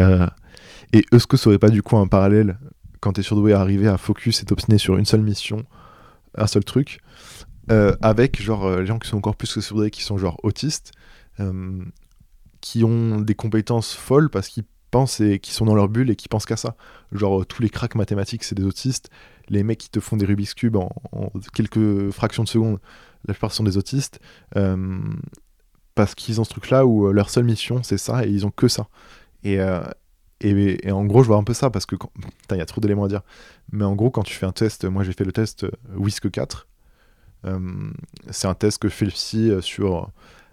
est-ce 0.93 1.27
que 1.27 1.37
ça 1.37 1.49
aurait 1.49 1.59
pas 1.59 1.69
du 1.69 1.83
coup 1.83 1.97
un 1.97 2.07
parallèle 2.07 2.59
quand 3.01 3.15
tu 3.15 3.21
es 3.21 3.23
surdoué 3.25 3.55
à 3.55 3.61
arriver 3.61 3.89
à 3.89 3.97
focus 3.97 4.43
et 4.43 4.45
t'obstiner 4.45 4.79
sur 4.79 4.97
une 4.97 5.05
seule 5.05 5.23
mission 5.23 5.65
un 6.37 6.47
seul 6.47 6.65
truc, 6.65 7.01
euh, 7.71 7.95
avec 8.03 8.41
genre 8.43 8.65
euh, 8.67 8.81
les 8.81 8.87
gens 8.87 8.99
qui 8.99 9.09
sont 9.09 9.17
encore 9.17 9.37
plus 9.37 9.53
que 9.53 9.61
surdoués, 9.61 9.91
qui 9.91 10.03
sont 10.03 10.19
genre 10.19 10.39
autistes, 10.43 10.93
euh, 11.39 11.85
qui 12.61 12.85
ont 12.85 13.21
des 13.21 13.35
compétences 13.35 13.95
folles 13.95 14.29
parce 14.31 14.49
qu'ils 14.49 14.65
pensent 14.91 15.21
et 15.21 15.39
qui 15.39 15.53
sont 15.53 15.67
dans 15.67 15.75
leur 15.75 15.89
bulle 15.89 16.11
et 16.11 16.17
qui 16.17 16.29
pensent 16.29 16.47
qu'à 16.47 16.57
ça. 16.57 16.75
Genre 17.13 17.47
tous 17.47 17.63
les 17.63 17.71
cracks 17.71 17.95
mathématiques, 17.95 18.45
c'est 18.45 18.57
des 18.57 18.65
autistes. 18.65 19.11
Les 19.49 19.63
mecs 19.63 19.79
qui 19.79 19.91
te 19.91 20.01
font 20.01 20.17
des 20.17 20.27
Rubik's 20.27 20.55
Cube 20.55 20.77
en, 20.77 20.91
quelques 21.55 22.11
fractions 22.11 22.45
de 22.45 22.49
secondes, 22.49 22.79
la 23.27 23.35
plupart 23.35 23.53
sont 23.53 23.65
des 23.65 23.77
autistes. 23.77 24.21
parce 25.95 26.15
qu'ils 26.15 26.41
ont 26.41 26.45
ce 26.45 26.51
truc-là 26.51 26.87
où 26.87 27.13
leur 27.13 27.31
seule 27.31 27.45
mission, 27.45 27.83
c'est 27.83 27.99
ça, 27.99 28.25
et 28.25 28.31
ils 28.31 28.47
ont 28.47 28.51
que 28.51 28.69
ça. 28.69 28.89
Et, 29.45 29.59
et, 30.41 30.91
en 30.91 31.05
gros, 31.05 31.23
je 31.23 31.29
vois 31.29 31.37
un 31.37 31.45
peu 31.45 31.53
ça 31.53 31.71
parce 31.71 31.87
que 31.87 31.97
il 32.51 32.57
y 32.57 32.61
a 32.61 32.67
trop 32.67 32.81
d'éléments 32.81 33.05
à 33.05 33.09
dire. 33.09 33.23
Mais 33.73 33.85
en 33.85 33.95
gros, 33.95 34.11
quand 34.11 34.23
tu 34.23 34.35
fais 34.35 34.47
un 34.47 34.53
test, 34.53 34.85
moi 34.85 35.05
j'ai 35.05 35.13
fait 35.13 35.25
le 35.25 35.33
test 35.33 35.65
euh, 35.65 35.71
WISC 35.97 36.31
4. 36.31 36.67
Euh, 37.47 37.91
c'est 38.31 38.49
un 38.49 38.55
test 38.55 38.79
que 38.79 38.89
fait 38.89 39.05
le 39.05 39.11
psy 39.11 39.51
euh, 39.51 39.61
sur 39.61 40.11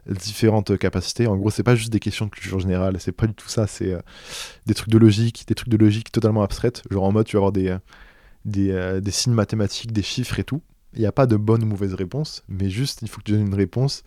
différentes 0.08 0.78
capacités. 0.78 1.28
En 1.28 1.38
gros, 1.38 1.50
c'est 1.50 1.63
pas 1.63 1.76
juste 1.76 1.91
des 1.91 2.00
questions 2.00 2.26
de 2.26 2.32
culture 2.32 2.60
générale, 2.60 2.97
c'est 3.00 3.12
pas 3.12 3.28
du 3.28 3.34
tout 3.34 3.47
ça. 3.47 3.67
C'est 3.67 3.95
des 4.65 4.73
trucs 4.73 4.89
de 4.89 4.97
logique, 4.97 5.45
des 5.47 5.56
trucs 5.56 5.69
de 5.69 5.78
logique 5.78 6.12
totalement 6.12 6.43
abstraites. 6.43 6.84
Genre 6.91 7.04
en 7.04 7.12
mode, 7.12 7.26
tu 7.26 7.36
vas 7.36 7.39
avoir 7.39 7.52
des, 7.52 7.78
des, 8.45 9.12
signes 9.12 9.34
mathématiques, 9.34 9.91
des 9.91 10.04
chiffres 10.04 10.39
et 10.39 10.43
tout. 10.45 10.62
il 10.93 11.00
n'y 11.00 11.06
a 11.06 11.12
pas 11.12 11.28
de 11.28 11.36
bonne 11.36 11.63
ou 11.63 11.67
mauvaise 11.67 11.93
réponse, 11.93 12.43
mais 12.47 12.69
juste 12.69 13.02
il 13.02 13.10
faut 13.10 13.19
que 13.19 13.26
tu 13.26 13.32
donnes 13.34 13.47
une 13.47 13.54
réponse 13.54 14.04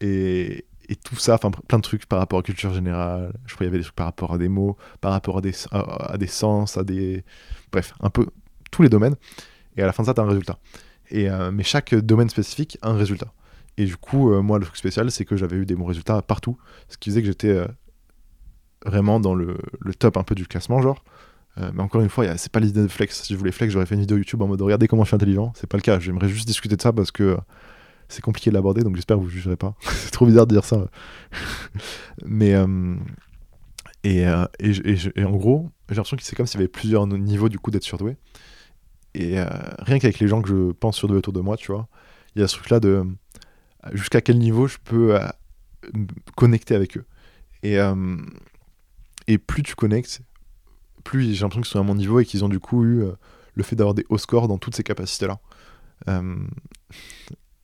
et, 0.00 0.64
et 0.92 0.96
tout 0.96 1.16
ça, 1.16 1.34
enfin 1.34 1.50
plein 1.50 1.78
de 1.78 1.82
trucs 1.82 2.04
par 2.04 2.18
rapport 2.18 2.38
à 2.38 2.40
la 2.40 2.44
culture 2.44 2.72
générale. 2.74 3.32
Je 3.46 3.54
crois 3.54 3.64
qu'il 3.64 3.66
y 3.66 3.68
avait 3.68 3.78
des 3.78 3.84
trucs 3.84 3.96
par 3.96 4.06
rapport 4.06 4.34
à 4.34 4.38
des 4.38 4.48
mots, 4.48 4.76
par 5.00 5.12
rapport 5.12 5.38
à 5.38 5.40
des, 5.40 5.52
à, 5.70 6.18
des 6.18 6.26
sens, 6.26 6.76
à 6.76 6.84
des. 6.84 7.24
Bref, 7.72 7.94
un 8.00 8.10
peu 8.10 8.26
tous 8.70 8.82
les 8.82 8.90
domaines. 8.90 9.16
Et 9.76 9.82
à 9.82 9.86
la 9.86 9.92
fin 9.92 10.02
de 10.02 10.08
ça, 10.08 10.14
tu 10.14 10.20
as 10.20 10.24
un 10.24 10.28
résultat. 10.28 10.58
Et, 11.10 11.30
euh, 11.30 11.50
mais 11.50 11.62
chaque 11.62 11.94
domaine 11.94 12.28
spécifique 12.28 12.78
a 12.82 12.90
un 12.90 12.96
résultat. 12.96 13.32
Et 13.78 13.86
du 13.86 13.96
coup, 13.96 14.32
euh, 14.32 14.42
moi, 14.42 14.58
le 14.58 14.66
truc 14.66 14.76
spécial, 14.76 15.10
c'est 15.10 15.24
que 15.24 15.36
j'avais 15.36 15.56
eu 15.56 15.64
des 15.64 15.74
bons 15.74 15.86
résultats 15.86 16.20
partout. 16.20 16.58
Ce 16.88 16.98
qui 16.98 17.08
faisait 17.08 17.22
que 17.22 17.26
j'étais 17.26 17.48
euh, 17.48 17.66
vraiment 18.84 19.18
dans 19.18 19.34
le, 19.34 19.56
le, 19.80 19.94
top 19.94 20.18
un 20.18 20.24
peu 20.24 20.34
du 20.34 20.46
classement, 20.46 20.82
genre. 20.82 21.02
mais 21.56 21.82
encore 21.82 22.02
une 22.02 22.10
fois, 22.10 22.36
c'est 22.36 22.52
pas 22.52 22.60
l'idée 22.60 22.82
de 22.82 22.88
flex. 22.88 23.22
Si 23.22 23.32
je 23.32 23.38
voulais 23.38 23.52
flex, 23.52 23.72
j'aurais 23.72 23.86
fait 23.86 23.94
une 23.94 24.02
vidéo 24.02 24.18
YouTube 24.18 24.42
en 24.42 24.46
mode 24.46 24.60
regardez 24.60 24.88
comment 24.88 25.04
je 25.04 25.08
suis 25.08 25.16
intelligent. 25.16 25.52
C'est 25.56 25.68
pas 25.68 25.78
le 25.78 25.82
cas. 25.82 25.98
J'aimerais 26.00 26.28
juste 26.28 26.46
discuter 26.46 26.76
de 26.76 26.82
ça 26.82 26.92
parce 26.92 27.10
que 27.10 27.38
c'est 28.12 28.22
compliqué 28.22 28.50
de 28.50 28.54
l'aborder, 28.54 28.82
donc 28.82 28.94
j'espère 28.96 29.16
que 29.16 29.22
vous 29.22 29.28
ne 29.28 29.32
jugerez 29.32 29.56
pas. 29.56 29.74
c'est 29.80 30.10
trop 30.10 30.26
bizarre 30.26 30.46
de 30.46 30.54
dire 30.54 30.64
ça. 30.64 30.86
Mais. 32.24 32.54
Euh, 32.54 32.96
et, 34.04 34.26
euh, 34.26 34.44
et, 34.58 35.24
en 35.24 35.36
gros, 35.36 35.70
j'ai 35.88 35.94
l'impression 35.94 36.16
que 36.16 36.24
c'est 36.24 36.34
comme 36.34 36.46
s'il 36.46 36.58
y 36.58 36.62
avait 36.62 36.68
plusieurs 36.68 37.06
niveaux 37.06 37.48
du 37.48 37.58
coup 37.58 37.70
d'être 37.70 37.84
surdoué. 37.84 38.16
Et 39.14 39.38
euh, 39.38 39.46
rien 39.78 39.98
qu'avec 40.00 40.18
les 40.18 40.26
gens 40.26 40.42
que 40.42 40.48
je 40.48 40.72
pense 40.72 40.96
surdoués 40.96 41.18
autour 41.18 41.32
de 41.32 41.40
moi, 41.40 41.56
tu 41.56 41.70
vois, 41.70 41.88
il 42.34 42.40
y 42.40 42.44
a 42.44 42.48
ce 42.48 42.56
truc-là 42.56 42.80
de 42.80 43.04
jusqu'à 43.92 44.20
quel 44.20 44.38
niveau 44.38 44.66
je 44.66 44.78
peux 44.82 45.16
connecter 46.36 46.74
avec 46.74 46.96
eux. 46.96 47.04
Et, 47.62 47.76
et 49.28 49.38
plus 49.38 49.62
tu 49.62 49.76
connectes, 49.76 50.22
plus 51.04 51.34
j'ai 51.34 51.42
l'impression 51.42 51.62
qu'ils 51.62 51.70
sont 51.70 51.80
à 51.80 51.84
mon 51.84 51.94
niveau 51.94 52.18
et 52.18 52.24
qu'ils 52.24 52.44
ont 52.44 52.48
du 52.48 52.58
coup 52.58 52.84
eu 52.84 53.04
le 53.54 53.62
fait 53.62 53.76
d'avoir 53.76 53.94
des 53.94 54.04
hauts 54.08 54.18
scores 54.18 54.48
dans 54.48 54.58
toutes 54.58 54.74
ces 54.74 54.82
capacités-là. 54.82 55.38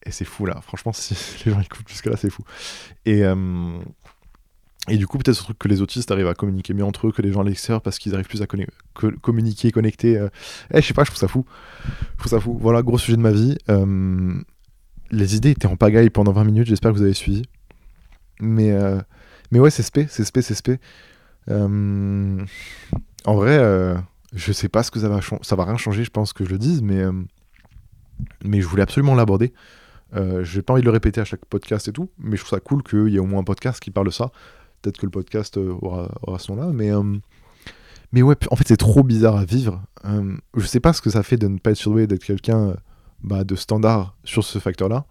Et 0.09 0.11
c'est 0.11 0.25
fou 0.25 0.47
là, 0.47 0.59
franchement, 0.63 0.93
si 0.95 1.15
les 1.45 1.53
gens 1.53 1.61
écoutent 1.61 1.87
jusque 1.87 2.07
là, 2.07 2.17
c'est 2.17 2.31
fou. 2.31 2.43
Et, 3.05 3.25
euh, 3.25 3.79
et 4.89 4.97
du 4.97 5.07
coup, 5.07 5.19
peut-être 5.19 5.37
ce 5.37 5.43
truc 5.43 5.59
que 5.59 5.69
les 5.69 5.83
autistes 5.83 6.11
arrivent 6.11 6.29
à 6.29 6.35
communiquer 6.35 6.73
mieux 6.73 6.85
entre 6.85 7.09
eux 7.09 7.13
que 7.13 7.21
les 7.21 7.31
gens 7.31 7.43
à 7.43 7.45
l'extérieur 7.45 7.83
parce 7.83 7.99
qu'ils 7.99 8.15
arrivent 8.15 8.27
plus 8.27 8.41
à 8.41 8.47
communiquer, 9.21 9.71
connecter. 9.71 10.17
Euh... 10.17 10.31
Eh, 10.73 10.81
je 10.81 10.87
sais 10.87 10.95
pas, 10.95 11.05
je 11.05 11.11
trouve 11.11 11.21
ça 11.21 11.29
fou. 11.29 11.45
Je 12.13 12.17
trouve 12.17 12.31
ça 12.31 12.41
fou. 12.41 12.57
Voilà, 12.59 12.81
gros 12.81 12.97
sujet 12.97 13.19
de 13.19 13.23
ma 13.23 13.33
vie. 13.33 13.59
Euh, 13.69 14.41
les 15.11 15.37
idées 15.37 15.51
étaient 15.51 15.67
en 15.67 15.77
pagaille 15.77 16.09
pendant 16.09 16.33
20 16.33 16.45
minutes, 16.45 16.69
j'espère 16.69 16.93
que 16.93 16.97
vous 16.97 17.03
avez 17.03 17.13
suivi. 17.13 17.43
Mais, 18.41 18.75
mais 19.51 19.59
ouais, 19.59 19.71
c'est 19.71 19.83
spé, 19.83 20.07
c'est 20.09 20.25
spé, 20.25 20.41
c'est 20.41 20.55
spé. 20.55 20.79
en 21.51 22.47
vrai, 23.27 23.95
je 24.35 24.53
sais 24.53 24.69
pas 24.71 24.83
ce 24.83 24.91
que 24.91 25.01
ça 25.01 25.09
va 25.11 25.21
changer. 25.21 25.43
Ça 25.43 25.57
va 25.57 25.65
rien 25.65 25.77
changer, 25.77 26.05
je 26.05 26.11
pense 26.11 26.33
que 26.33 26.45
je 26.45 26.51
le 26.51 26.59
dise, 26.59 26.81
mais, 26.81 27.03
mais 28.45 28.61
je 28.61 28.67
voulais 28.67 28.83
absolument 28.83 29.15
l'aborder. 29.15 29.53
Euh, 30.17 30.43
j'ai 30.43 30.63
pas 30.63 30.73
envie 30.73 30.83
de 30.83 30.87
le 30.87 30.93
répéter 30.93 31.21
à 31.21 31.25
chaque 31.25 31.45
podcast 31.45 31.89
et 31.89 31.93
tout, 31.93 32.11
mais 32.19 32.37
je 32.37 32.43
trouve 32.43 32.57
ça 32.57 32.61
cool 32.61 32.83
qu'il 32.83 33.09
y 33.09 33.17
ait 33.17 33.21
au 33.21 33.27
moins 33.27 33.41
un 33.41 33.45
podcast 33.45 33.81
qui 33.81 33.91
parle 33.91 34.07
de 34.07 34.13
ça. 34.13 34.31
Peut-être 34.81 34.99
que 34.99 35.07
le 35.07 35.11
podcast 35.11 35.59
euh, 35.59 35.75
aura, 35.83 36.09
aura 36.23 36.39
ce 36.39 36.51
nom-là, 36.53 36.71
mais, 36.73 36.91
euh, 36.91 37.03
mais 38.13 38.23
ouais, 38.23 38.37
en 38.51 38.57
fait, 38.57 38.67
c'est 38.67 38.77
trop 38.77 39.03
bizarre 39.03 39.37
à 39.37 39.45
vivre. 39.45 39.83
je 40.57 40.67
sais 40.67 40.81
pas 40.81 40.93
ce 40.93 41.03
que 41.03 41.11
ça 41.11 41.23
fait 41.23 41.37
de 41.37 41.49
ne 41.49 41.59
pas 41.59 41.73
être 41.73 41.77
surdoué, 41.77 42.07
d'être 42.07 42.25
quelqu'un 42.25 42.75
bah, 43.23 43.45
de 43.45 43.55
standard 43.55 44.17
sur 44.25 44.45
ce 44.45 44.59
facteur-là. 44.59 45.07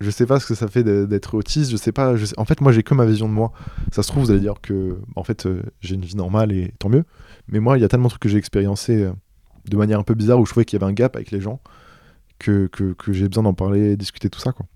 Je 0.00 0.10
sais 0.10 0.26
pas 0.26 0.40
ce 0.40 0.46
que 0.46 0.54
ça 0.56 0.66
fait 0.66 0.82
d'être 0.82 1.34
autiste, 1.34 1.70
je 1.70 1.76
sais 1.76 1.92
pas. 1.92 2.14
En 2.36 2.44
fait, 2.44 2.60
moi, 2.60 2.72
j'ai 2.72 2.82
que 2.82 2.92
ma 2.92 3.04
vision 3.04 3.28
de 3.28 3.34
moi. 3.34 3.52
Ça 3.92 4.02
se 4.02 4.08
trouve, 4.08 4.24
vous 4.24 4.30
allez 4.32 4.40
dire 4.40 4.60
que, 4.60 4.98
en 5.14 5.22
fait, 5.22 5.46
j'ai 5.80 5.94
une 5.94 6.04
vie 6.04 6.16
normale 6.16 6.50
et 6.50 6.74
tant 6.80 6.88
mieux. 6.88 7.04
Mais 7.46 7.60
moi, 7.60 7.78
il 7.78 7.82
y 7.82 7.84
a 7.84 7.88
tellement 7.88 8.06
de 8.06 8.10
trucs 8.10 8.22
que 8.22 8.28
j'ai 8.28 8.38
expériencé 8.38 9.08
de 9.64 9.76
manière 9.76 10.00
un 10.00 10.02
peu 10.02 10.14
bizarre 10.14 10.40
où 10.40 10.46
je 10.46 10.50
trouvais 10.50 10.64
qu'il 10.64 10.80
y 10.80 10.82
avait 10.82 10.90
un 10.90 10.94
gap 10.94 11.14
avec 11.14 11.30
les 11.30 11.40
gens 11.40 11.60
que, 12.42 12.66
que, 12.66 13.12
j'ai 13.12 13.28
besoin 13.28 13.44
d'en 13.44 13.54
parler, 13.54 13.96
discuter 13.96 14.28
tout 14.28 14.40
ça. 14.40 14.52
Quoi. 14.52 14.66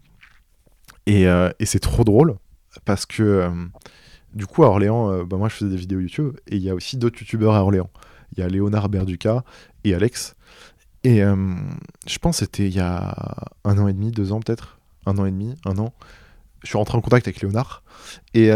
Et, 1.06 1.26
euh, 1.26 1.50
et 1.58 1.66
c'est 1.66 1.78
trop 1.78 2.04
drôle 2.04 2.36
parce 2.84 3.06
que 3.06 3.22
euh, 3.22 3.50
du 4.34 4.46
coup 4.46 4.64
à 4.64 4.68
Orléans, 4.68 5.10
euh, 5.10 5.24
bah, 5.24 5.36
moi 5.36 5.48
je 5.48 5.54
faisais 5.54 5.70
des 5.70 5.76
vidéos 5.76 6.00
YouTube 6.00 6.36
et 6.46 6.56
il 6.56 6.62
y 6.62 6.70
a 6.70 6.74
aussi 6.74 6.96
d'autres 6.96 7.18
youtubeurs 7.20 7.54
à 7.54 7.62
Orléans. 7.62 7.90
Il 8.32 8.40
y 8.40 8.42
a 8.42 8.48
Léonard 8.48 8.88
Berduca 8.88 9.44
et 9.84 9.94
Alex. 9.94 10.34
Et 11.04 11.20
je 11.20 12.18
pense 12.18 12.38
c'était 12.38 12.66
il 12.66 12.74
y 12.74 12.80
a 12.80 13.14
un 13.64 13.78
an 13.78 13.86
et 13.86 13.92
demi, 13.92 14.10
deux 14.10 14.32
ans 14.32 14.40
peut-être, 14.40 14.80
un 15.06 15.16
an 15.18 15.24
et 15.24 15.30
demi, 15.30 15.54
un 15.64 15.78
an. 15.78 15.94
Je 16.64 16.68
suis 16.68 16.76
rentré 16.76 16.98
en 16.98 17.00
contact 17.00 17.28
avec 17.28 17.40
Léonard 17.40 17.84
et 18.34 18.50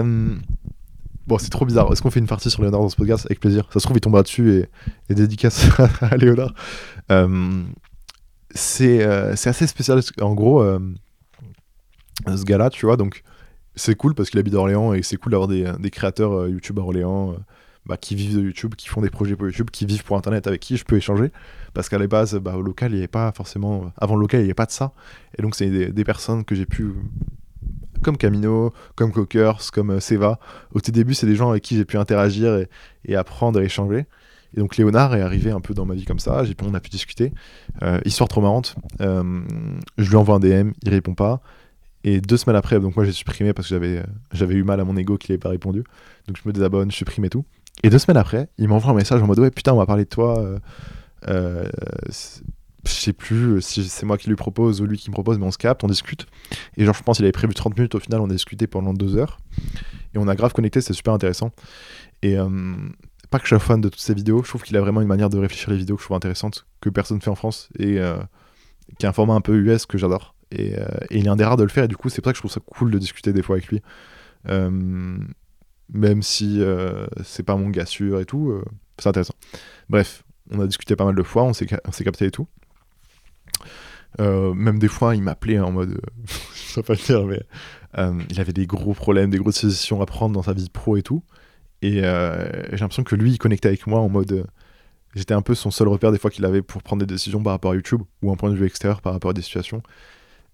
Bon, 1.29 1.39
c'est 1.39 1.51
trop 1.51 1.65
bizarre. 1.65 1.93
Est-ce 1.93 2.03
qu'on 2.03 2.11
fait 2.11 2.19
une 2.19 2.27
partie 2.27 2.51
sur 2.51 2.61
Léonard 2.61 2.81
dans 2.81 2.89
ce 2.89 2.97
podcast? 2.97 3.25
Avec 3.27 3.39
plaisir. 3.39 3.69
Ça 3.73 3.79
se 3.79 3.85
trouve, 3.85 3.97
il 3.97 4.01
tombera 4.01 4.25
dessus 4.25 4.53
et, 4.53 4.69
et 5.11 5.15
dédicace 5.15 5.69
à 6.01 6.17
Léonard. 6.17 6.55
C'est 8.55 9.03
assez 9.03 9.67
spécial. 9.67 10.01
En 10.21 10.35
gros, 10.35 10.63
euh, 10.63 10.79
ce 12.27 12.45
gars-là, 12.45 12.71
tu 12.71 12.87
vois, 12.87 12.97
donc 12.97 13.23
c'est 13.77 13.95
cool 13.95 14.15
parce 14.15 14.31
qu'il 14.31 14.41
habite 14.41 14.55
à 14.55 14.59
Orléans 14.59 14.93
et 14.93 15.03
c'est 15.03 15.17
cool 15.17 15.33
d'avoir 15.33 15.49
des, 15.49 15.71
des, 15.79 15.91
créateurs 15.91 16.33
euh, 16.33 16.51
YouTube 16.51 16.79
à 16.79 16.83
Orléans 16.83 17.37
bah, 17.87 17.97
qui 17.97 18.15
vivent 18.15 18.37
de 18.37 18.43
YouTube, 18.43 18.75
qui 18.75 18.89
font 18.89 19.01
des 19.01 19.11
projets 19.11 19.37
pour 19.37 19.47
YouTube, 19.47 19.71
qui 19.71 19.87
vivent 19.87 20.05
pour 20.05 20.17
Internet 20.17 20.47
avec 20.47 20.61
qui 20.61 20.77
je 20.77 20.85
peux 20.85 20.97
échanger. 20.97 21.33
Parce 21.73 21.89
qu'à 21.89 21.99
la 21.99 22.07
base, 22.07 22.35
bah, 22.37 22.57
au 22.57 22.63
local, 22.63 22.91
il 22.93 22.95
n'y 22.95 23.01
avait 23.01 23.09
pas 23.09 23.33
forcément. 23.33 23.93
Avant 23.97 24.17
le 24.17 24.21
local, 24.21 24.41
il 24.41 24.45
n'y 24.45 24.49
avait 24.49 24.55
pas 24.55 24.67
de 24.67 24.71
ça. 24.71 24.93
Et 25.39 25.43
donc, 25.43 25.55
c'est 25.55 25.91
des, 25.91 26.05
personnes 26.05 26.45
que 26.45 26.55
j'ai 26.55 26.67
pu. 26.67 26.93
Comme 28.03 28.17
Camino, 28.17 28.73
comme 28.97 29.13
Cockers, 29.13 29.71
comme 29.73 30.01
Seva. 30.01 30.39
Au 30.73 30.81
tout 30.81 30.91
début, 30.91 31.15
c'est 31.15 31.27
des 31.27 31.37
gens 31.37 31.51
avec 31.51 31.63
qui 31.63 31.77
j'ai 31.77 31.85
pu 31.85 31.99
interagir 31.99 32.55
et, 32.57 32.69
et 33.05 33.15
apprendre 33.15 33.61
et 33.61 33.65
échanger. 33.65 34.07
Et 34.57 34.61
donc 34.61 34.77
Léonard 34.77 35.15
est 35.15 35.21
arrivé 35.21 35.51
un 35.51 35.61
peu 35.61 35.75
dans 35.75 35.87
ma 35.87 35.95
vie 35.95 36.05
comme 36.05 36.19
ça, 36.19 36.43
on 36.63 36.75
a 36.75 36.81
pu 36.81 36.91
discuter. 36.91 37.33
Euh, 37.83 38.01
histoire 38.05 38.29
trop 38.29 38.41
marrante, 38.41 38.75
euh, 39.01 39.41
je 39.99 40.11
lui 40.11 40.17
envoie 40.17 40.37
un 40.37 40.41
DM, 40.41 40.73
il 40.83 40.91
répond 40.91 41.15
pas. 41.15 41.41
Et 42.03 42.21
deux 42.21 42.37
semaines 42.37 42.57
après, 42.57 42.81
donc 42.81 42.97
moi 42.97 43.05
j'ai 43.05 43.13
supprimé 43.13 43.53
parce 43.53 43.69
que 43.69 43.75
j'avais, 43.75 44.03
j'avais 44.33 44.55
eu 44.55 44.65
mal 44.65 44.81
à 44.81 44.85
mon 44.85 44.97
ego 44.97 45.19
qu'il 45.19 45.33
n'avait 45.33 45.41
pas 45.41 45.51
répondu. 45.51 45.85
Donc 46.27 46.37
je 46.43 46.49
me 46.49 46.53
désabonne, 46.53 46.91
je 46.91 46.97
supprime 46.97 47.25
et 47.27 47.31
tout. 47.31 47.45
Et 47.83 47.91
deux 47.91 47.99
semaines 47.99 48.17
après, 48.17 48.49
il 48.59 48.69
m'envoie 48.69 48.93
un 48.93 48.95
message 48.95 49.23
en 49.23 49.27
mode 49.27 49.39
Ouais, 49.39 49.51
putain, 49.51 49.73
on 49.73 49.77
va 49.77 49.87
parler 49.87 50.05
de 50.05 50.09
toi. 50.09 50.59
Euh, 51.29 51.65
je 52.87 52.91
sais 52.91 53.13
plus 53.13 53.61
si 53.61 53.85
c'est 53.85 54.07
moi 54.07 54.17
qui 54.17 54.29
lui 54.29 54.37
propose 54.37 54.81
ou 54.81 54.87
lui 54.87 54.97
qui 54.97 55.11
me 55.11 55.15
propose, 55.15 55.39
mais 55.39 55.45
on 55.45 55.51
se 55.51 55.59
capte, 55.59 55.85
on 55.85 55.87
discute. 55.87 56.27
Et 56.77 56.85
genre, 56.85 56.95
je 56.95 57.03
pense 57.03 57.19
qu'il 57.19 57.27
avait 57.27 57.33
prévu 57.33 57.53
30 57.53 57.77
minutes, 57.77 57.95
au 57.95 58.01
final, 58.01 58.21
on 58.21 58.31
a 58.31 58.33
discuté 58.33 58.67
pendant 58.67 58.95
deux 58.95 59.17
heures. 59.17 59.39
Et 60.15 60.19
on 60.19 60.27
a 60.27 60.35
grave 60.35 60.53
connecté, 60.53 60.81
c'est 60.81 60.95
super 60.95 61.13
intéressant. 61.13 61.53
Et, 62.23 62.37
pas 63.31 63.39
que 63.39 63.45
je 63.45 63.51
sois 63.51 63.61
fan 63.61 63.81
de 63.81 63.89
toutes 63.89 64.01
ces 64.01 64.15
vidéos, 64.15 64.43
je 64.43 64.49
trouve 64.49 64.63
qu'il 64.63 64.77
a 64.77 64.81
vraiment 64.81 65.01
une 65.01 65.09
manière 65.09 65.31
de 65.31 65.39
réfléchir 65.39 65.71
les 65.71 65.77
vidéos 65.77 65.97
que 65.97 66.03
je 66.03 66.07
trouve 66.07 66.17
intéressante, 66.17 66.67
que 66.81 66.91
personne 66.91 67.21
fait 67.21 67.31
en 67.31 67.37
France, 67.37 67.69
et 67.79 67.99
euh, 68.01 68.19
qui 68.99 69.07
est 69.07 69.09
un 69.09 69.13
format 69.13 69.35
un 69.35 69.41
peu 69.41 69.55
US 69.55 69.87
que 69.87 69.99
j'adore. 69.99 70.35
Et, 70.51 70.77
euh, 70.77 70.87
et, 71.11 71.19
il 71.19 71.27
est 71.27 71.29
un 71.29 71.37
des 71.37 71.45
rares 71.45 71.57
de 71.57 71.63
le 71.63 71.69
faire, 71.69 71.85
et 71.85 71.89
du 71.89 71.97
coup, 71.97 72.09
c'est 72.09 72.21
pour 72.21 72.31
ça 72.31 72.33
que 72.33 72.37
je 72.37 72.41
trouve 72.41 72.51
ça 72.51 72.61
cool 72.61 72.91
de 72.91 72.99
discuter 72.99 73.33
des 73.33 73.43
fois 73.43 73.57
avec 73.57 73.69
lui. 73.69 73.81
Euh, 74.49 75.19
même 75.93 76.23
si 76.23 76.63
c'est 77.25 77.43
pas 77.43 77.57
mon 77.57 77.69
gars 77.69 77.87
sûr 77.87 78.21
et 78.21 78.25
tout, 78.25 78.61
c'est 78.99 79.09
intéressant. 79.09 79.35
Bref, 79.89 80.23
on 80.53 80.61
a 80.61 80.67
discuté 80.67 80.95
pas 80.95 81.05
mal 81.05 81.17
de 81.17 81.23
fois, 81.23 81.43
on 81.45 81.53
s'est 81.53 81.67
capté 81.67 82.27
et 82.27 82.31
tout. 82.31 82.47
même 84.19 84.79
des 84.79 84.89
fois, 84.89 85.17
il 85.17 85.23
m'appelait 85.23 85.59
en 85.59 85.73
mode. 85.73 86.01
je 86.55 86.73
sais 86.75 86.83
pas 86.83 86.95
le 86.95 86.99
dire, 86.99 87.27
mais. 87.27 87.43
il 88.31 88.41
avait 88.41 88.53
des 88.53 88.67
gros 88.67 88.95
problèmes, 88.95 89.31
des 89.31 89.39
grosses 89.39 89.65
décisions 89.65 90.01
à 90.01 90.07
prendre 90.07 90.35
dans 90.35 90.43
sa 90.43 90.53
vie 90.53 90.69
pro 90.69 90.97
et 90.97 91.03
tout. 91.03 91.23
Et 91.83 92.05
euh, 92.05 92.45
j'ai 92.71 92.79
l'impression 92.79 93.05
que 93.05 93.17
lui, 93.17 93.33
il 93.33 93.39
connectait 93.39 93.69
avec 93.69 93.87
moi 93.87 94.01
en 94.01 94.09
mode. 94.09 94.33
Euh, 94.33 94.45
j'étais 95.15 95.35
un 95.35 95.43
peu 95.43 95.55
son 95.55 95.71
seul 95.71 95.89
repère 95.89 96.13
des 96.13 96.19
fois 96.19 96.31
qu'il 96.31 96.45
avait 96.45 96.63
pour 96.63 96.83
prendre 96.83 97.01
des 97.05 97.13
décisions 97.13 97.43
par 97.43 97.53
rapport 97.53 97.73
à 97.73 97.75
YouTube 97.75 98.03
ou 98.23 98.31
un 98.31 98.37
point 98.37 98.51
de 98.51 98.57
vue 98.57 98.67
extérieur 98.67 99.01
par 99.01 99.13
rapport 99.13 99.31
à 99.31 99.35
des 99.35 99.43
situations. 99.43 99.83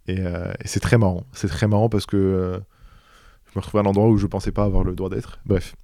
Et, 0.07 0.21
euh, 0.21 0.53
c'est 0.65 0.81
très 0.81 0.99
marrant. 0.99 1.25
C'est 1.33 1.49
très 1.49 1.67
marrant 1.67 1.89
parce 1.89 2.07
que 2.07 2.61
je 3.47 3.59
me 3.59 3.61
retrouvais 3.61 3.83
à 3.83 3.87
un 3.87 3.91
endroit 3.91 4.09
où 4.09 4.19
je 4.19 4.27
pensais 4.27 4.53
pas 4.53 4.65
avoir 4.65 4.85
le 4.85 4.95
droit 4.95 5.11
d'être. 5.11 5.41
Bref. 5.47 5.75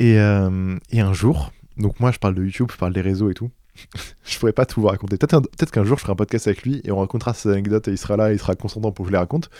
Et, 0.00 0.14
et, 0.14 1.00
un 1.00 1.12
jour, 1.12 1.52
donc 1.76 1.98
moi 2.00 2.10
je 2.12 2.18
parle 2.18 2.34
de 2.34 2.44
YouTube, 2.44 2.68
je 2.72 2.76
parle 2.76 2.92
des 2.92 3.00
réseaux 3.00 3.30
et 3.30 3.34
tout. 3.34 3.50
je 4.24 4.38
pourrais 4.38 4.52
pas 4.52 4.66
tout 4.66 4.80
vous 4.80 4.88
raconter. 4.88 5.16
Peut-être 5.18 5.48
peut 5.56 5.66
qu'un 5.66 5.84
jour 5.84 5.98
je 5.98 6.02
ferai 6.02 6.12
un 6.12 6.16
podcast 6.16 6.48
avec 6.48 6.62
lui 6.62 6.80
et 6.84 6.90
on 6.90 6.98
racontera 6.98 7.32
ses 7.32 7.48
anecdotes 7.48 7.88
et 7.88 7.92
il 7.92 7.98
sera 7.98 8.16
là, 8.16 8.32
il 8.32 8.38
sera 8.38 8.54
consentant 8.56 8.90
pour 8.90 9.04
que 9.04 9.08
je 9.08 9.12
les 9.12 9.18
raconte. 9.18 9.50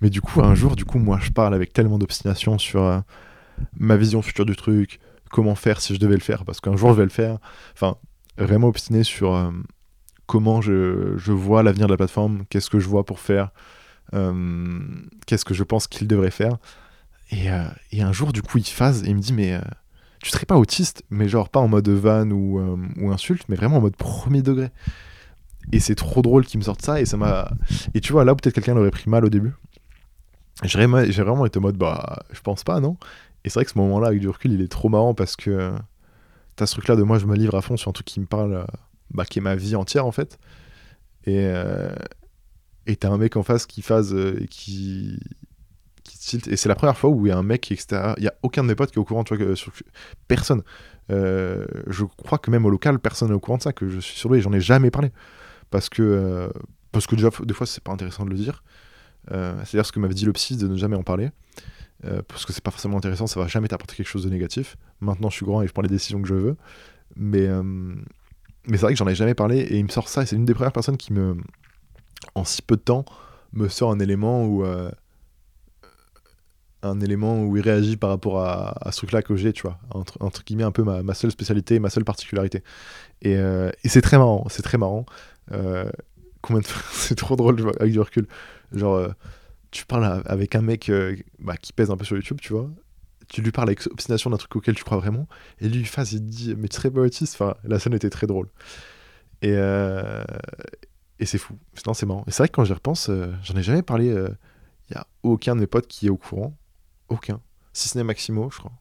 Mais 0.00 0.10
du 0.10 0.20
coup, 0.20 0.42
un 0.42 0.54
jour, 0.54 0.76
du 0.76 0.84
coup, 0.84 0.98
moi 0.98 1.18
je 1.20 1.30
parle 1.30 1.54
avec 1.54 1.72
tellement 1.72 1.98
d'obstination 1.98 2.58
sur 2.58 3.02
ma 3.78 3.96
vision 3.96 4.22
future 4.22 4.46
du 4.46 4.56
truc, 4.56 5.00
comment 5.30 5.54
faire 5.54 5.80
si 5.80 5.94
je 5.94 6.00
devais 6.00 6.14
le 6.14 6.20
faire, 6.20 6.44
parce 6.44 6.60
qu'un 6.60 6.76
jour 6.76 6.90
je 6.92 6.98
vais 6.98 7.04
le 7.04 7.10
faire. 7.10 7.38
Enfin, 7.74 7.96
vraiment 8.38 8.68
obstiné 8.68 9.02
sur 9.02 9.34
euh, 9.34 9.50
comment 10.26 10.60
je, 10.60 11.14
je 11.16 11.32
vois 11.32 11.62
l'avenir 11.62 11.86
de 11.86 11.92
la 11.92 11.96
plateforme, 11.96 12.44
qu'est-ce 12.50 12.70
que 12.70 12.78
je 12.78 12.88
vois 12.88 13.04
pour 13.04 13.20
faire, 13.20 13.50
euh, 14.14 14.80
qu'est-ce 15.26 15.44
que 15.44 15.54
je 15.54 15.64
pense 15.64 15.86
qu'il 15.86 16.06
devrait 16.06 16.30
faire. 16.30 16.58
Et, 17.30 17.50
euh, 17.50 17.64
et, 17.90 18.02
un 18.02 18.12
jour, 18.12 18.32
du 18.32 18.40
coup, 18.40 18.58
il 18.58 18.64
phase 18.64 19.02
et 19.02 19.08
il 19.08 19.16
me 19.16 19.20
dit, 19.20 19.32
mais 19.32 19.60
tu 20.22 20.30
serais 20.30 20.46
pas 20.46 20.56
autiste, 20.56 21.04
mais 21.10 21.28
genre 21.28 21.48
pas 21.48 21.58
en 21.58 21.68
mode 21.68 21.88
van 21.88 22.30
ou, 22.30 22.60
ou 22.98 23.10
insulte, 23.10 23.42
mais 23.48 23.56
vraiment 23.56 23.78
en 23.78 23.80
mode 23.80 23.96
premier 23.96 24.42
degré. 24.42 24.70
Et 25.72 25.80
c'est 25.80 25.96
trop 25.96 26.22
drôle 26.22 26.46
qu'il 26.46 26.60
me 26.60 26.64
sorte 26.64 26.82
ça, 26.82 27.00
et 27.00 27.04
ça 27.04 27.16
m'a. 27.16 27.50
Et 27.94 28.00
tu 28.00 28.12
vois, 28.12 28.24
là, 28.24 28.34
peut-être 28.36 28.54
quelqu'un 28.54 28.74
l'aurait 28.74 28.92
pris 28.92 29.10
mal 29.10 29.24
au 29.24 29.28
début. 29.28 29.52
J'ai 30.62 30.86
vraiment 30.86 31.44
été 31.44 31.58
en 31.58 31.62
mode, 31.62 31.76
bah, 31.76 32.22
je 32.32 32.40
pense 32.40 32.64
pas, 32.64 32.80
non? 32.80 32.96
Et 33.46 33.48
c'est 33.48 33.60
vrai 33.60 33.64
que 33.64 33.70
ce 33.70 33.78
moment-là, 33.78 34.08
avec 34.08 34.18
du 34.18 34.28
recul, 34.28 34.52
il 34.52 34.60
est 34.60 34.70
trop 34.70 34.88
marrant 34.88 35.14
parce 35.14 35.36
que 35.36 35.72
t'as 36.56 36.66
ce 36.66 36.72
truc-là 36.72 36.96
de 36.96 37.04
moi, 37.04 37.20
je 37.20 37.26
me 37.26 37.36
livre 37.36 37.54
à 37.54 37.62
fond 37.62 37.76
sur 37.76 37.88
un 37.88 37.92
truc 37.92 38.04
qui 38.04 38.18
me 38.18 38.26
parle, 38.26 38.54
euh, 38.54 38.64
bah, 39.12 39.24
qui 39.24 39.38
est 39.38 39.42
ma 39.42 39.54
vie 39.54 39.76
entière 39.76 40.04
en 40.04 40.10
fait. 40.10 40.36
Et 41.26 41.46
euh, 41.46 41.94
t'as 42.98 43.08
un 43.08 43.18
mec 43.18 43.36
en 43.36 43.44
face 43.44 43.66
qui 43.66 43.82
phase 43.82 44.12
et 44.14 44.48
qui 44.48 45.20
qui 46.02 46.18
tilt. 46.18 46.48
Et 46.48 46.56
c'est 46.56 46.68
la 46.68 46.74
première 46.74 46.96
fois 46.98 47.08
où 47.08 47.24
il 47.26 47.28
y 47.28 47.32
a 47.32 47.38
un 47.38 47.44
mec 47.44 47.70
extérieur. 47.70 48.16
Il 48.18 48.24
y 48.24 48.28
a 48.28 48.34
aucun 48.42 48.64
de 48.64 48.68
mes 48.68 48.74
potes 48.74 48.90
qui 48.90 48.96
est 48.96 49.00
au 49.00 49.04
courant, 49.04 49.22
tu 49.22 49.36
vois, 49.36 49.46
que, 49.46 49.54
sur, 49.54 49.72
personne. 50.26 50.62
je 51.08 52.04
crois 52.16 52.38
que 52.38 52.50
même 52.50 52.66
au 52.66 52.70
local, 52.70 52.98
personne 52.98 53.28
n'est 53.28 53.34
au 53.34 53.40
courant 53.40 53.58
de 53.58 53.62
ça, 53.62 53.72
que 53.72 53.88
je 53.88 54.00
suis 54.00 54.18
sur 54.18 54.28
lui 54.28 54.38
et 54.38 54.42
j'en 54.42 54.52
ai 54.52 54.60
jamais 54.60 54.90
parlé. 54.90 55.12
Parce 55.70 55.88
que, 55.88 56.50
parce 56.90 57.06
que 57.06 57.14
déjà, 57.14 57.30
des 57.44 57.54
fois, 57.54 57.66
c'est 57.66 57.82
pas 57.82 57.92
intéressant 57.92 58.24
de 58.24 58.30
le 58.30 58.36
dire. 58.36 58.64
C'est-à-dire 59.30 59.86
ce 59.86 59.92
que 59.92 60.00
m'avait 60.00 60.14
dit 60.14 60.24
le 60.24 60.32
psy 60.32 60.56
de 60.56 60.68
ne 60.68 60.76
jamais 60.76 60.96
en 60.96 61.02
parler. 61.02 61.30
Euh, 62.04 62.22
parce 62.28 62.44
que 62.44 62.52
c'est 62.52 62.62
pas 62.62 62.70
forcément 62.70 62.98
intéressant, 62.98 63.26
ça 63.26 63.40
va 63.40 63.46
jamais 63.46 63.68
t'apporter 63.68 63.96
quelque 63.96 64.08
chose 64.08 64.24
de 64.24 64.30
négatif. 64.30 64.76
Maintenant, 65.00 65.30
je 65.30 65.36
suis 65.36 65.46
grand 65.46 65.62
et 65.62 65.66
je 65.66 65.72
prends 65.72 65.82
les 65.82 65.88
décisions 65.88 66.20
que 66.20 66.28
je 66.28 66.34
veux. 66.34 66.56
Mais, 67.16 67.46
euh, 67.46 67.62
mais 67.62 68.76
c'est 68.76 68.82
vrai 68.82 68.92
que 68.92 68.98
j'en 68.98 69.08
ai 69.08 69.14
jamais 69.14 69.34
parlé 69.34 69.58
et 69.58 69.78
il 69.78 69.84
me 69.84 69.88
sort 69.88 70.08
ça. 70.08 70.26
C'est 70.26 70.36
une 70.36 70.44
des 70.44 70.54
premières 70.54 70.72
personnes 70.72 70.98
qui 70.98 71.12
me, 71.12 71.36
en 72.34 72.44
si 72.44 72.60
peu 72.62 72.76
de 72.76 72.82
temps, 72.82 73.04
me 73.52 73.68
sort 73.68 73.90
un 73.90 73.98
élément 73.98 74.44
où. 74.44 74.64
Euh, 74.64 74.90
un 76.82 77.00
élément 77.00 77.42
où 77.42 77.56
il 77.56 77.62
réagit 77.62 77.96
par 77.96 78.10
rapport 78.10 78.40
à, 78.40 78.92
ce 78.92 78.98
truc-là 78.98 79.20
que 79.22 79.34
j'ai, 79.34 79.52
tu 79.52 79.62
vois. 79.62 79.78
Entre, 79.90 80.18
entre 80.20 80.44
guillemets, 80.44 80.62
un 80.62 80.70
peu 80.70 80.84
ma, 80.84 81.02
ma 81.02 81.14
seule 81.14 81.32
spécialité, 81.32 81.80
ma 81.80 81.90
seule 81.90 82.04
particularité. 82.04 82.62
Et, 83.22 83.32
et 83.32 83.88
c'est 83.88 84.02
très 84.02 84.18
marrant, 84.18 84.46
c'est 84.50 84.62
très 84.62 84.78
marrant. 84.78 85.04
c'est 86.92 87.14
trop 87.14 87.36
drôle 87.36 87.72
avec 87.80 87.92
du 87.92 88.00
recul. 88.00 88.26
Genre 88.72 89.10
tu 89.76 89.86
parles 89.86 90.22
avec 90.26 90.54
un 90.54 90.62
mec 90.62 90.88
euh, 90.88 91.16
bah, 91.38 91.56
qui 91.56 91.72
pèse 91.72 91.90
un 91.90 91.96
peu 91.96 92.04
sur 92.04 92.16
YouTube, 92.16 92.38
tu 92.40 92.52
vois, 92.52 92.70
tu 93.28 93.42
lui 93.42 93.52
parles 93.52 93.68
avec 93.68 93.86
obstination 93.86 94.30
d'un 94.30 94.36
truc 94.36 94.56
auquel 94.56 94.74
tu 94.74 94.84
crois 94.84 94.96
vraiment, 94.96 95.28
et 95.60 95.68
lui, 95.68 95.84
face, 95.84 96.12
il 96.12 96.20
te 96.20 96.24
dit, 96.24 96.54
mais 96.56 96.68
tu 96.68 96.76
serais 96.76 96.90
pas 96.90 97.00
autiste 97.00 97.34
Enfin, 97.34 97.54
la 97.64 97.78
scène 97.78 97.94
était 97.94 98.10
très 98.10 98.26
drôle. 98.26 98.48
Et, 99.42 99.52
euh, 99.54 100.24
et 101.18 101.26
c'est 101.26 101.38
fou. 101.38 101.58
Non, 101.86 101.92
c'est 101.92 102.06
marrant. 102.06 102.24
Et 102.26 102.30
c'est 102.30 102.38
vrai 102.38 102.48
que 102.48 102.54
quand 102.54 102.64
j'y 102.64 102.72
repense, 102.72 103.10
euh, 103.10 103.32
j'en 103.42 103.54
ai 103.56 103.62
jamais 103.62 103.82
parlé. 103.82 104.06
Il 104.08 104.94
y 104.94 104.96
a 104.96 105.06
aucun 105.22 105.54
de 105.54 105.60
mes 105.60 105.66
potes 105.66 105.86
qui 105.86 106.06
est 106.06 106.10
au 106.10 106.16
courant. 106.16 106.56
Aucun. 107.08 107.40
Si 107.72 107.88
ce 107.88 107.98
n'est 107.98 108.04
Maximo, 108.04 108.48
je 108.50 108.58
crois. 108.58 108.72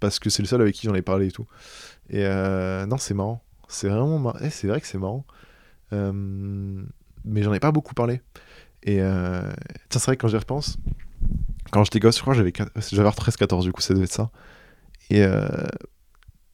Parce 0.00 0.18
que 0.18 0.30
c'est 0.30 0.42
le 0.42 0.48
seul 0.48 0.62
avec 0.62 0.74
qui 0.74 0.86
j'en 0.86 0.94
ai 0.94 1.02
parlé 1.02 1.26
et 1.26 1.30
tout. 1.30 1.46
Et 2.08 2.24
non, 2.24 2.96
c'est 2.96 3.14
marrant. 3.14 3.44
C'est 3.68 3.88
vraiment 3.88 4.18
marrant. 4.18 4.38
Eh, 4.40 4.50
c'est 4.50 4.66
vrai 4.66 4.80
que 4.80 4.86
c'est 4.86 4.98
marrant. 4.98 5.26
Mais 5.92 7.42
j'en 7.42 7.52
ai 7.52 7.60
pas 7.60 7.72
beaucoup 7.72 7.94
parlé. 7.94 8.20
Et 8.84 9.00
euh, 9.00 9.50
tiens, 9.88 9.98
c'est 9.98 10.06
vrai 10.06 10.16
que 10.16 10.20
quand 10.20 10.28
j'y 10.28 10.36
repense, 10.36 10.76
quand 11.70 11.82
j'étais 11.84 12.00
gosse, 12.00 12.16
je 12.16 12.22
crois 12.22 12.34
j'avais 12.34 12.52
j'avais 12.92 13.08
13-14 13.08 13.62
du 13.62 13.72
coup, 13.72 13.80
ça 13.80 13.94
devait 13.94 14.04
être 14.04 14.12
ça. 14.12 14.30
Et 15.10 15.22
euh, 15.22 15.48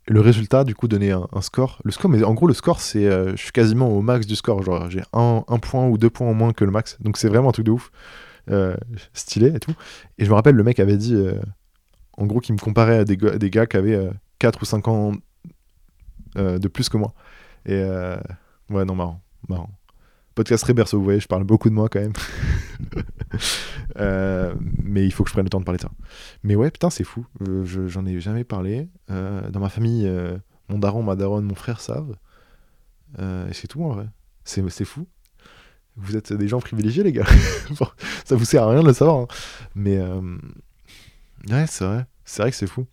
le 0.07 0.21
résultat 0.21 0.65
du 0.65 0.75
coup 0.75 0.87
donnait 0.87 1.11
un, 1.11 1.41
score. 1.41 1.81
Le 1.85 1.91
score, 1.91 2.11
mais 2.11 2.23
en 2.23 2.35
gros 2.35 2.47
le 2.47 2.55
score 2.55 2.81
c'est, 2.81 3.07
euh, 3.07 3.33
je 3.33 3.43
suis 3.43 3.53
quasiment 3.53 3.89
au 3.89 4.01
max 4.01 4.27
du 4.27 4.37
score, 4.37 4.63
genre 4.63 4.89
j'ai 4.89 5.03
un, 5.13 5.45
un, 5.47 5.59
point 5.59 5.87
ou 5.87 5.99
deux 5.99 6.11
points 6.11 6.29
en 6.29 6.35
moins 6.35 6.53
que 6.53 6.65
le 6.65 6.71
max, 6.71 6.97
donc 7.01 7.17
c'est 7.17 7.29
vraiment 7.29 7.49
un 7.49 7.53
truc 7.53 7.67
de 7.67 7.73
ouf, 7.73 7.91
stylé 9.13 9.49
et 9.55 9.61
tout. 9.61 9.75
Et 10.19 10.25
je 10.25 10.31
me 10.31 10.35
rappelle 10.35 10.55
le 10.55 10.65
mec 10.65 10.79
avait 10.79 10.97
dit, 10.97 11.17
en 12.17 12.27
gros, 12.27 12.41
qu'il 12.41 12.55
me 12.55 12.61
comparait 12.61 12.99
à 12.99 13.05
des, 13.05 13.17
des 13.17 13.51
gars 13.51 13.67
qui 13.67 13.77
avaient 13.77 14.11
4 14.39 14.63
ou 14.63 14.65
5 14.65 14.89
ans 14.89 15.13
de 16.37 16.69
plus 16.69 16.89
que 16.89 16.97
moi. 16.97 17.15
Et 17.67 17.81
ouais, 18.71 18.85
non, 18.85 18.95
marrant, 18.95 19.23
marrant 19.49 19.71
podcast 20.41 20.65
très 20.65 20.73
berceau, 20.73 20.97
vous 20.97 21.05
voyez, 21.05 21.21
je 21.21 21.27
parle 21.27 21.45
beaucoup 21.45 21.69
de 21.69 21.75
moi 21.75 21.89
quand 21.89 22.01
même. 22.01 22.13
Euh, 23.97 24.55
mais 24.83 25.05
il 25.05 25.13
faut 25.13 25.25
que 25.25 25.31
je 25.31 25.35
prenne 25.35 25.45
le 25.45 25.51
temps 25.51 25.59
de 25.59 25.65
parler 25.65 25.77
de 25.77 25.83
ça. 25.83 25.91
Mais 26.45 26.55
ouais, 26.55 26.71
putain, 26.71 26.91
c'est 26.91 27.05
fou. 27.05 27.27
Euh, 27.47 27.65
j'en 27.65 28.07
ai 28.07 28.21
jamais 28.21 28.45
parlé. 28.45 28.89
Euh, 29.11 29.51
dans 29.51 29.59
ma 29.59 29.69
famille, 29.69 30.11
mon 30.69 30.79
daron, 30.79 31.03
ma 31.03 31.17
daronne, 31.17 31.45
mon 31.45 31.57
frère 31.57 31.81
savent. 31.81 32.15
et 33.19 33.53
c'est 33.53 33.67
tout 33.67 33.83
en 33.83 33.91
vrai. 33.91 34.07
C'est 34.45 34.85
fou. 34.85 35.07
Vous 35.97 36.17
êtes 36.17 36.33
des 36.33 36.49
gens 36.49 36.61
privilégiés, 36.61 37.03
les 37.03 37.13
gars. 37.13 37.27
ça 38.25 38.37
vous 38.37 38.45
sert 38.45 38.63
à 38.63 38.71
rien 38.71 38.83
de 38.83 38.87
le 38.87 38.95
savoir. 38.95 39.19
Hein. 39.19 39.27
Mais 39.75 40.01
ouais, 40.01 41.67
c'est 41.67 41.85
vrai. 41.85 42.07
C'est 42.25 42.43
vrai 42.43 42.53
que 42.53 42.57
c'est 42.57 42.69
fou. 42.69 42.87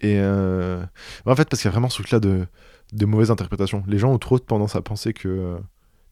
Et 0.00 0.20
en 0.20 1.36
fait, 1.36 1.48
parce 1.48 1.62
qu'il 1.62 1.68
y 1.68 1.68
a 1.68 1.72
vraiment 1.72 1.88
ce 1.88 2.02
truc-là 2.02 2.18
de, 2.18 2.46
de 2.92 3.06
mauvaise 3.06 3.30
interprétation. 3.30 3.82
Les 3.86 3.98
gens 3.98 4.12
ont 4.12 4.18
trop 4.18 4.38
tendance 4.38 4.76
à 4.76 4.82
penser 4.82 5.12
que 5.12 5.58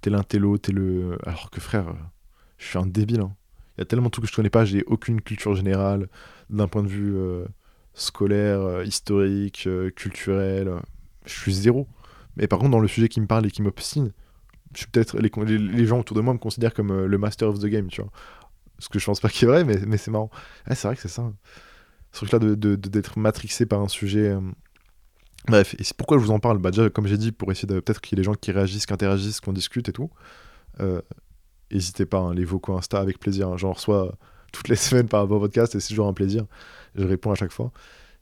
t'es 0.01 0.11
l'un, 0.11 0.23
t'es 0.23 0.39
l'autre, 0.39 0.73
le. 0.73 1.19
Alors 1.27 1.51
que 1.51 1.61
frère, 1.61 1.95
je 2.59 2.67
suis 2.67 2.79
un 2.79 2.87
débile. 2.87 3.21
Hein. 3.21 3.35
Il 3.77 3.81
y 3.81 3.83
a 3.83 3.85
tellement 3.87 4.07
de 4.07 4.11
trucs 4.11 4.25
que 4.25 4.31
je 4.31 4.37
connais 4.37 4.51
pas, 4.51 4.65
j'ai 4.65 4.85
aucune 4.85 5.21
culture 5.21 5.55
générale, 5.55 6.09
d'un 6.51 6.69
point 6.69 6.83
de 6.83 6.89
vue 6.89 7.17
euh, 7.17 7.47
scolaire, 7.95 8.61
euh, 8.61 8.85
historique, 8.85 9.65
euh, 9.67 9.91
culturel. 9.91 10.71
je 11.25 11.33
suis 11.33 11.55
zéro. 11.55 11.87
Mais 12.37 12.47
par 12.47 12.59
contre, 12.59 12.73
dans 12.73 12.81
le 12.81 12.89
sujet 12.89 13.09
qui 13.09 13.21
me 13.21 13.27
parle 13.27 13.47
et 13.47 13.51
qui 13.51 13.63
m'obstine, 13.63 14.13
je 14.75 14.81
suis 14.81 14.87
peut-être. 14.87 15.19
Les, 15.19 15.59
les, 15.59 15.87
gens 15.87 15.99
autour 15.99 16.17
de 16.17 16.21
moi 16.21 16.35
me 16.35 16.39
considèrent 16.39 16.75
comme 16.75 17.07
le 17.07 17.19
master 17.19 17.49
of 17.49 17.59
the 17.59 17.67
game, 17.67 17.89
tu 17.89 18.03
vois. 18.03 18.11
Ce 18.79 18.89
que 18.89 18.99
je 18.99 19.05
pense 19.05 19.21
pas 19.21 19.29
qu'il 19.29 19.49
est 19.49 19.51
vrai, 19.51 19.65
mais, 19.65 19.79
mais 19.87 19.97
c'est 19.97 20.11
marrant. 20.11 20.31
c'est 20.69 20.85
vrai 20.85 20.95
que 20.95 21.03
c'est 21.03 21.09
ça. 21.09 21.33
Ce 22.13 22.19
truc-là 22.19 22.39
d'être 22.39 22.59
de, 22.59 22.77
de, 22.77 23.03
matrixé 23.17 23.67
par 23.67 23.81
un 23.81 23.89
sujet 23.89 24.35
Bref, 25.49 25.75
et 25.79 25.85
pourquoi 25.97 26.19
je 26.19 26.23
vous 26.23 26.31
en 26.31 26.39
parle 26.39 26.59
bah 26.59 26.71
Déjà, 26.71 26.91
comme 26.91 27.07
j'ai 27.07 27.17
dit, 27.17 27.33
pour 27.33 27.51
essayer 27.51 27.67
de. 27.67 27.81
Peut-être 27.81 28.01
qu'il 28.01 28.17
y 28.17 28.21
ait 28.21 28.23
des 28.23 28.27
gens 28.27 28.35
qui 28.35 28.53
réagissent, 28.53 28.87
qui 28.87 28.93
interagissent, 28.93 29.41
qu'on 29.41 29.53
discute 29.53 29.89
et 29.89 29.93
tout. 29.93 30.11
Euh, 30.81 31.01
n'hésitez 31.71 32.07
pas, 32.07 32.19
hein, 32.19 32.35
les 32.35 32.45
vocaux 32.45 32.77
Insta 32.77 33.01
avec 33.01 33.19
plaisir. 33.19 33.49
Hein. 33.49 33.57
J'en 33.57 33.73
reçois 33.73 34.15
toutes 34.53 34.69
les 34.69 34.77
semaines 34.77 35.09
par 35.09 35.23
rapport 35.23 35.39
au 35.39 35.41
podcast 35.41 35.75
et 35.75 35.81
c'est 35.81 35.89
toujours 35.89 36.09
un 36.09 36.13
plaisir. 36.13 36.45
Je 36.95 37.07
réponds 37.07 37.31
à 37.31 37.35
chaque 37.35 37.53
fois. 37.53 37.73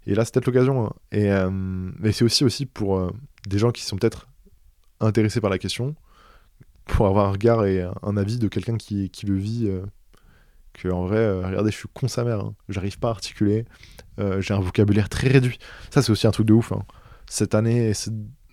Et 0.06 0.14
là, 0.14 0.24
c'est 0.24 0.32
peut-être 0.34 0.46
l'occasion. 0.46 0.86
Hein. 0.86 0.92
Et, 1.12 1.30
euh, 1.30 1.50
mais 1.50 2.12
c'est 2.12 2.24
aussi, 2.24 2.44
aussi 2.44 2.66
pour 2.66 2.98
euh, 2.98 3.10
des 3.48 3.58
gens 3.58 3.72
qui 3.72 3.82
sont 3.82 3.96
peut-être 3.96 4.28
intéressés 5.00 5.40
par 5.40 5.50
la 5.50 5.58
question, 5.58 5.94
pour 6.84 7.06
avoir 7.06 7.26
un 7.28 7.32
regard 7.32 7.66
et 7.66 7.86
un 8.02 8.16
avis 8.16 8.38
de 8.38 8.48
quelqu'un 8.48 8.76
qui, 8.76 9.10
qui, 9.10 9.26
le 9.26 9.36
vit. 9.36 9.70
que 10.72 10.88
en 10.88 11.04
vrai, 11.06 11.30
regardez, 11.44 11.70
je 11.70 11.76
suis 11.76 11.88
con 11.92 12.08
sa 12.08 12.24
mère. 12.24 12.50
J'arrive 12.68 12.98
pas 12.98 13.08
à 13.08 13.10
articuler. 13.10 13.64
j'ai 14.40 14.54
un 14.54 14.60
vocabulaire 14.60 15.08
très 15.08 15.28
réduit. 15.28 15.58
Ça, 15.90 16.02
c'est 16.02 16.10
aussi 16.10 16.26
un 16.26 16.30
truc 16.30 16.46
de 16.46 16.54
ouf 16.54 16.72
cette 17.28 17.54
année, 17.54 17.92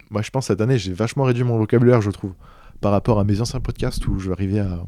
moi 0.09 0.21
je 0.21 0.29
pense 0.29 0.47
cette 0.47 0.61
année, 0.61 0.77
j'ai 0.77 0.93
vachement 0.93 1.23
réduit 1.23 1.43
mon 1.43 1.57
vocabulaire, 1.57 2.01
je 2.01 2.11
trouve, 2.11 2.33
par 2.81 2.91
rapport 2.91 3.19
à 3.19 3.23
mes 3.23 3.41
anciens 3.41 3.59
podcasts 3.59 4.05
où 4.07 4.19
j'arrivais 4.19 4.59
à, 4.59 4.85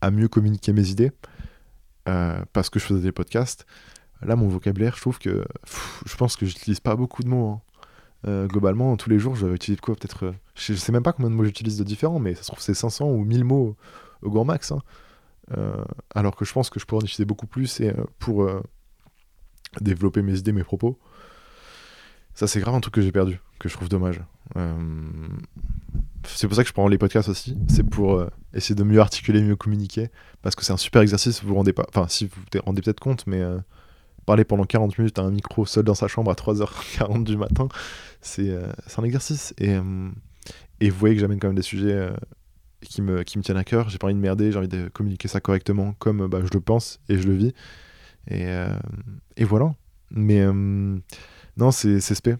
à 0.00 0.10
mieux 0.10 0.28
communiquer 0.28 0.72
mes 0.72 0.88
idées 0.90 1.12
euh, 2.08 2.42
parce 2.52 2.70
que 2.70 2.78
je 2.78 2.84
faisais 2.84 3.02
des 3.02 3.12
podcasts. 3.12 3.66
Là, 4.22 4.34
mon 4.34 4.48
vocabulaire, 4.48 4.96
je 4.96 5.00
trouve 5.00 5.18
que 5.18 5.44
je 6.06 6.16
pense 6.16 6.36
que 6.36 6.46
j'utilise 6.46 6.80
pas 6.80 6.96
beaucoup 6.96 7.22
de 7.22 7.28
mots. 7.28 7.48
Hein. 7.48 7.60
Euh, 8.26 8.46
globalement, 8.46 8.96
tous 8.96 9.10
les 9.10 9.18
jours, 9.18 9.36
je 9.36 9.46
vais 9.46 9.54
utiliser 9.54 9.80
quoi 9.80 9.94
Peut-être. 9.94 10.26
Euh, 10.26 10.32
je, 10.54 10.74
sais 10.74 10.90
même 10.90 11.02
pas 11.02 11.12
combien 11.12 11.30
de 11.30 11.36
mots 11.36 11.44
j'utilise 11.44 11.78
de 11.78 11.84
différents, 11.84 12.18
mais 12.18 12.34
ça 12.34 12.42
se 12.42 12.48
trouve, 12.48 12.60
c'est 12.60 12.74
500 12.74 13.08
ou 13.08 13.24
1000 13.24 13.44
mots 13.44 13.76
au 14.22 14.30
grand 14.30 14.44
max. 14.44 14.72
Hein. 14.72 14.82
alors 16.14 16.36
que 16.36 16.44
je 16.44 16.52
pense 16.52 16.68
que 16.68 16.80
je 16.80 16.84
pourrais 16.84 17.02
en 17.02 17.06
utiliser 17.06 17.24
beaucoup 17.24 17.46
plus 17.46 17.80
pour 18.18 18.46
développer 19.80 20.22
mes 20.22 20.38
idées, 20.38 20.52
mes 20.52 20.64
propos. 20.64 20.98
Ça, 22.38 22.46
c'est 22.46 22.60
grave 22.60 22.76
un 22.76 22.80
truc 22.80 22.94
que 22.94 23.00
j'ai 23.00 23.10
perdu, 23.10 23.40
que 23.58 23.68
je 23.68 23.74
trouve 23.74 23.88
dommage. 23.88 24.22
Euh, 24.54 24.72
c'est 26.22 26.46
pour 26.46 26.54
ça 26.54 26.62
que 26.62 26.68
je 26.68 26.72
prends 26.72 26.86
les 26.86 26.96
podcasts 26.96 27.28
aussi. 27.28 27.58
C'est 27.66 27.82
pour 27.82 28.14
euh, 28.14 28.30
essayer 28.54 28.76
de 28.76 28.84
mieux 28.84 29.00
articuler, 29.00 29.42
mieux 29.42 29.56
communiquer. 29.56 30.08
Parce 30.40 30.54
que 30.54 30.64
c'est 30.64 30.72
un 30.72 30.76
super 30.76 31.02
exercice, 31.02 31.42
vous 31.42 31.48
vous 31.48 31.56
rendez 31.56 31.72
pas. 31.72 31.84
Enfin, 31.88 32.06
si 32.06 32.26
vous 32.26 32.36
vous 32.36 32.60
rendez 32.60 32.80
peut-être 32.80 33.00
compte, 33.00 33.26
mais 33.26 33.40
euh, 33.40 33.58
parler 34.24 34.44
pendant 34.44 34.62
40 34.62 34.98
minutes 34.98 35.18
à 35.18 35.22
un 35.22 35.32
micro 35.32 35.66
seul 35.66 35.82
dans 35.82 35.96
sa 35.96 36.06
chambre 36.06 36.30
à 36.30 36.34
3h40 36.34 37.24
du 37.24 37.36
matin, 37.36 37.66
c'est 38.20 38.56
un 38.96 39.02
exercice. 39.02 39.52
Et, 39.58 39.76
et 40.78 40.90
vous 40.90 40.98
voyez 41.00 41.16
que 41.16 41.20
j'amène 41.20 41.40
quand 41.40 41.48
même 41.48 41.56
des 41.56 41.62
sujets 41.62 42.08
qui, 42.82 43.02
me, 43.02 43.24
qui 43.24 43.38
me 43.38 43.42
tiennent 43.42 43.56
à 43.56 43.64
cœur. 43.64 43.88
J'ai 43.88 43.98
pas 43.98 44.06
envie 44.06 44.14
de 44.14 44.20
merder, 44.20 44.52
j'ai 44.52 44.58
envie 44.58 44.68
de 44.68 44.86
communiquer 44.86 45.26
ça 45.26 45.40
correctement 45.40 45.94
comme 45.98 46.28
bah, 46.28 46.38
je 46.44 46.50
le 46.54 46.60
pense 46.60 47.00
et 47.08 47.18
je 47.18 47.26
le 47.26 47.34
vis. 47.34 47.52
Et, 48.30 48.46
et 49.36 49.44
voilà. 49.44 49.74
Mais 50.12 50.46
non, 51.58 51.70
c'est 51.72 52.00
spé. 52.00 52.36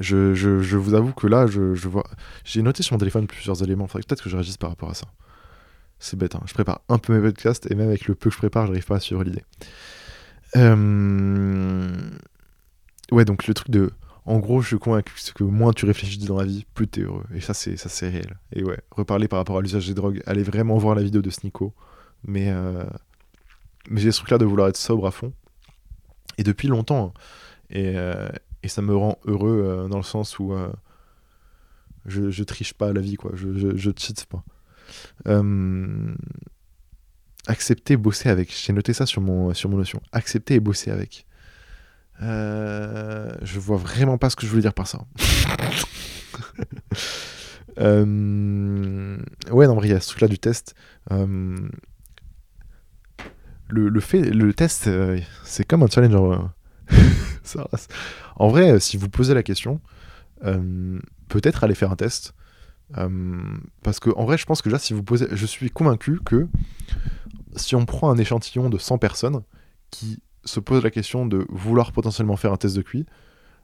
Je, 0.00 0.76
vous 0.76 0.94
avoue 0.94 1.12
que 1.12 1.26
là, 1.26 1.46
je, 1.46 1.88
vois. 1.88 2.04
J'ai 2.44 2.62
noté 2.62 2.82
sur 2.82 2.94
mon 2.94 2.98
téléphone 2.98 3.26
plusieurs 3.26 3.62
éléments. 3.62 3.86
Faudrait 3.86 4.04
peut-être 4.06 4.22
que 4.22 4.30
je 4.30 4.36
réagisse 4.36 4.56
par 4.56 4.70
rapport 4.70 4.90
à 4.90 4.94
ça. 4.94 5.06
C'est 5.98 6.18
bête, 6.18 6.34
hein. 6.34 6.42
Je 6.46 6.52
prépare 6.52 6.80
un 6.88 6.98
peu 6.98 7.14
mes 7.14 7.22
podcasts 7.22 7.70
et 7.70 7.74
même 7.74 7.88
avec 7.88 8.06
le 8.06 8.14
peu 8.14 8.28
que 8.28 8.34
je 8.34 8.38
prépare, 8.38 8.66
j'arrive 8.66 8.84
pas 8.84 8.96
à 8.96 9.00
suivre 9.00 9.24
l'idée. 9.24 9.44
Euh, 10.56 11.96
ouais, 13.12 13.24
donc 13.24 13.46
le 13.46 13.54
truc 13.54 13.70
de. 13.70 13.90
En 14.26 14.38
gros, 14.40 14.60
je 14.60 14.68
suis 14.68 14.78
convaincu 14.78 15.14
que 15.34 15.44
moins 15.44 15.72
tu 15.72 15.86
réfléchis 15.86 16.18
dans 16.18 16.36
la 16.36 16.44
vie, 16.44 16.66
plus 16.74 16.88
t'es 16.88 17.02
heureux. 17.02 17.24
Et 17.34 17.40
ça, 17.40 17.54
c'est 17.54 17.76
ça 17.76 17.88
c'est 17.88 18.08
réel. 18.08 18.38
Et 18.52 18.64
ouais, 18.64 18.78
reparler 18.90 19.28
par 19.28 19.38
rapport 19.38 19.58
à 19.58 19.62
l'usage 19.62 19.86
des 19.86 19.94
drogues, 19.94 20.20
allez 20.26 20.42
vraiment 20.42 20.76
voir 20.78 20.94
la 20.94 21.02
vidéo 21.02 21.22
de 21.22 21.30
Snico. 21.30 21.74
Mais, 22.24 22.50
euh, 22.50 22.84
mais 23.88 24.00
j'ai 24.00 24.10
ce 24.10 24.18
truc-là 24.18 24.38
de 24.38 24.44
vouloir 24.44 24.68
être 24.68 24.76
sobre 24.76 25.06
à 25.06 25.10
fond. 25.10 25.32
Et 26.38 26.42
depuis 26.42 26.68
longtemps, 26.68 27.14
hein, 27.16 27.20
euh, 27.74 28.28
et, 28.62 28.68
ça 28.68 28.82
me 28.82 28.94
rend 28.94 29.18
heureux 29.24 29.62
euh, 29.64 29.88
dans 29.88 29.96
le 29.96 30.02
sens 30.02 30.38
où 30.38 30.52
euh, 30.52 30.70
je, 32.04 32.42
triche 32.42 32.74
pas 32.74 32.88
à 32.88 32.92
la 32.92 33.00
vie, 33.00 33.16
quoi. 33.16 33.32
Je, 33.34 33.76
je, 33.76 33.90
cheat 33.96 34.26
pas. 34.26 34.44
accepter, 37.46 37.96
bosser 37.96 38.28
avec. 38.28 38.52
J'ai 38.52 38.72
noté 38.72 38.92
ça 38.92 39.06
sur 39.06 39.20
mon, 39.20 39.54
sur 39.54 39.70
mon 39.70 39.76
notion. 39.76 40.00
Accepter 40.12 40.54
et 40.54 40.60
bosser 40.60 40.90
avec. 40.90 41.26
je 42.20 43.58
vois 43.58 43.78
vraiment 43.78 44.18
pas 44.18 44.30
ce 44.30 44.36
que 44.36 44.46
je 44.46 44.50
voulais 44.50 44.62
dire 44.62 44.74
par 44.74 44.86
ça. 44.86 45.00
Ouais, 47.78 49.66
non, 49.66 49.74
vrai, 49.74 49.88
il 49.88 49.90
y 49.90 49.92
a 49.92 50.00
ce 50.00 50.08
truc-là 50.08 50.28
du 50.28 50.38
test. 50.38 50.74
Le, 51.10 51.68
le, 53.68 54.00
fait, 54.00 54.22
le 54.22 54.54
test, 54.54 54.88
c'est 55.44 55.64
comme 55.64 55.82
un 55.82 55.88
challenge. 55.88 56.48
En, 58.36 58.48
vrai, 58.48 58.80
si 58.80 58.96
vous 58.96 59.08
posez 59.08 59.34
la 59.34 59.42
question, 59.42 59.80
peut-être 60.40 61.64
aller 61.64 61.74
faire 61.74 61.90
un 61.90 61.96
test. 61.96 62.34
parce 63.82 64.00
que, 64.00 64.10
en 64.16 64.24
vrai, 64.24 64.38
je 64.38 64.46
pense 64.46 64.62
que 64.62 64.68
déjà, 64.68 64.78
si 64.78 64.92
vous 64.92 65.02
posez. 65.02 65.26
Je 65.30 65.46
suis 65.46 65.70
convaincu 65.70 66.20
que 66.24 66.48
si 67.56 67.74
on 67.74 67.86
prend 67.86 68.10
un 68.10 68.18
échantillon 68.18 68.68
de 68.68 68.78
100 68.78 68.98
personnes 68.98 69.42
qui 69.90 70.20
se 70.44 70.60
posent 70.60 70.84
la 70.84 70.90
question 70.90 71.26
de 71.26 71.46
vouloir 71.48 71.92
potentiellement 71.92 72.36
faire 72.36 72.52
un 72.52 72.56
test 72.56 72.76
de 72.76 72.82
QI, 72.82 73.06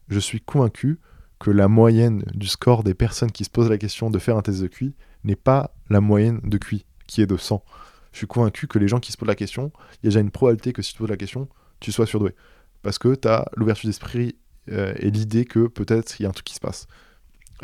je 0.09 0.19
suis 0.19 0.41
convaincu 0.41 0.99
que 1.39 1.51
la 1.51 1.69
moyenne 1.69 2.25
du 2.35 2.47
score 2.47 2.85
des 2.85 2.95
personnes 2.95 3.33
qui 3.33 3.45
se 3.45 3.51
posent 3.51 3.71
la 3.71 3.79
question 3.79 4.11
de 4.11 4.19
faire 4.19 4.37
un 4.37 4.43
test 4.43 4.61
de 4.61 4.69
QI 4.69 4.95
n'est 5.25 5.37
pas 5.37 5.75
la 5.91 6.01
moyenne 6.01 6.41
de 6.45 6.59
QI, 6.59 6.85
qui 7.07 7.23
est 7.23 7.27
de 7.27 7.37
100. 7.37 7.65
Je 8.13 8.19
suis 8.19 8.27
convaincu 8.27 8.67
que 8.67 8.79
les 8.79 8.89
gens 8.89 9.01
qui 9.01 9.13
se 9.13 9.17
posent 9.17 9.29
la 9.29 9.35
question, 9.35 9.73
il 9.95 10.07
y 10.07 10.07
a 10.07 10.11
déjà 10.11 10.21
une 10.21 10.31
probabilité 10.31 10.73
que 10.73 10.83
si 10.83 10.93
tu 10.93 10.99
poses 10.99 11.11
la 11.11 11.17
question, 11.17 11.49
tu 11.81 11.93
sois 11.93 12.07
surdoué. 12.07 12.35
Parce 12.83 12.99
que 12.99 13.15
tu 13.15 13.29
as 13.29 13.47
l'ouverture 13.57 13.89
d'esprit 13.89 14.37
euh, 14.71 14.95
et 14.99 15.11
l'idée 15.11 15.45
que 15.45 15.67
peut-être 15.67 16.19
il 16.21 16.25
y 16.25 16.27
a 16.27 16.29
un 16.29 16.33
truc 16.33 16.47
qui 16.47 16.55
se 16.55 16.61
passe. 16.61 16.87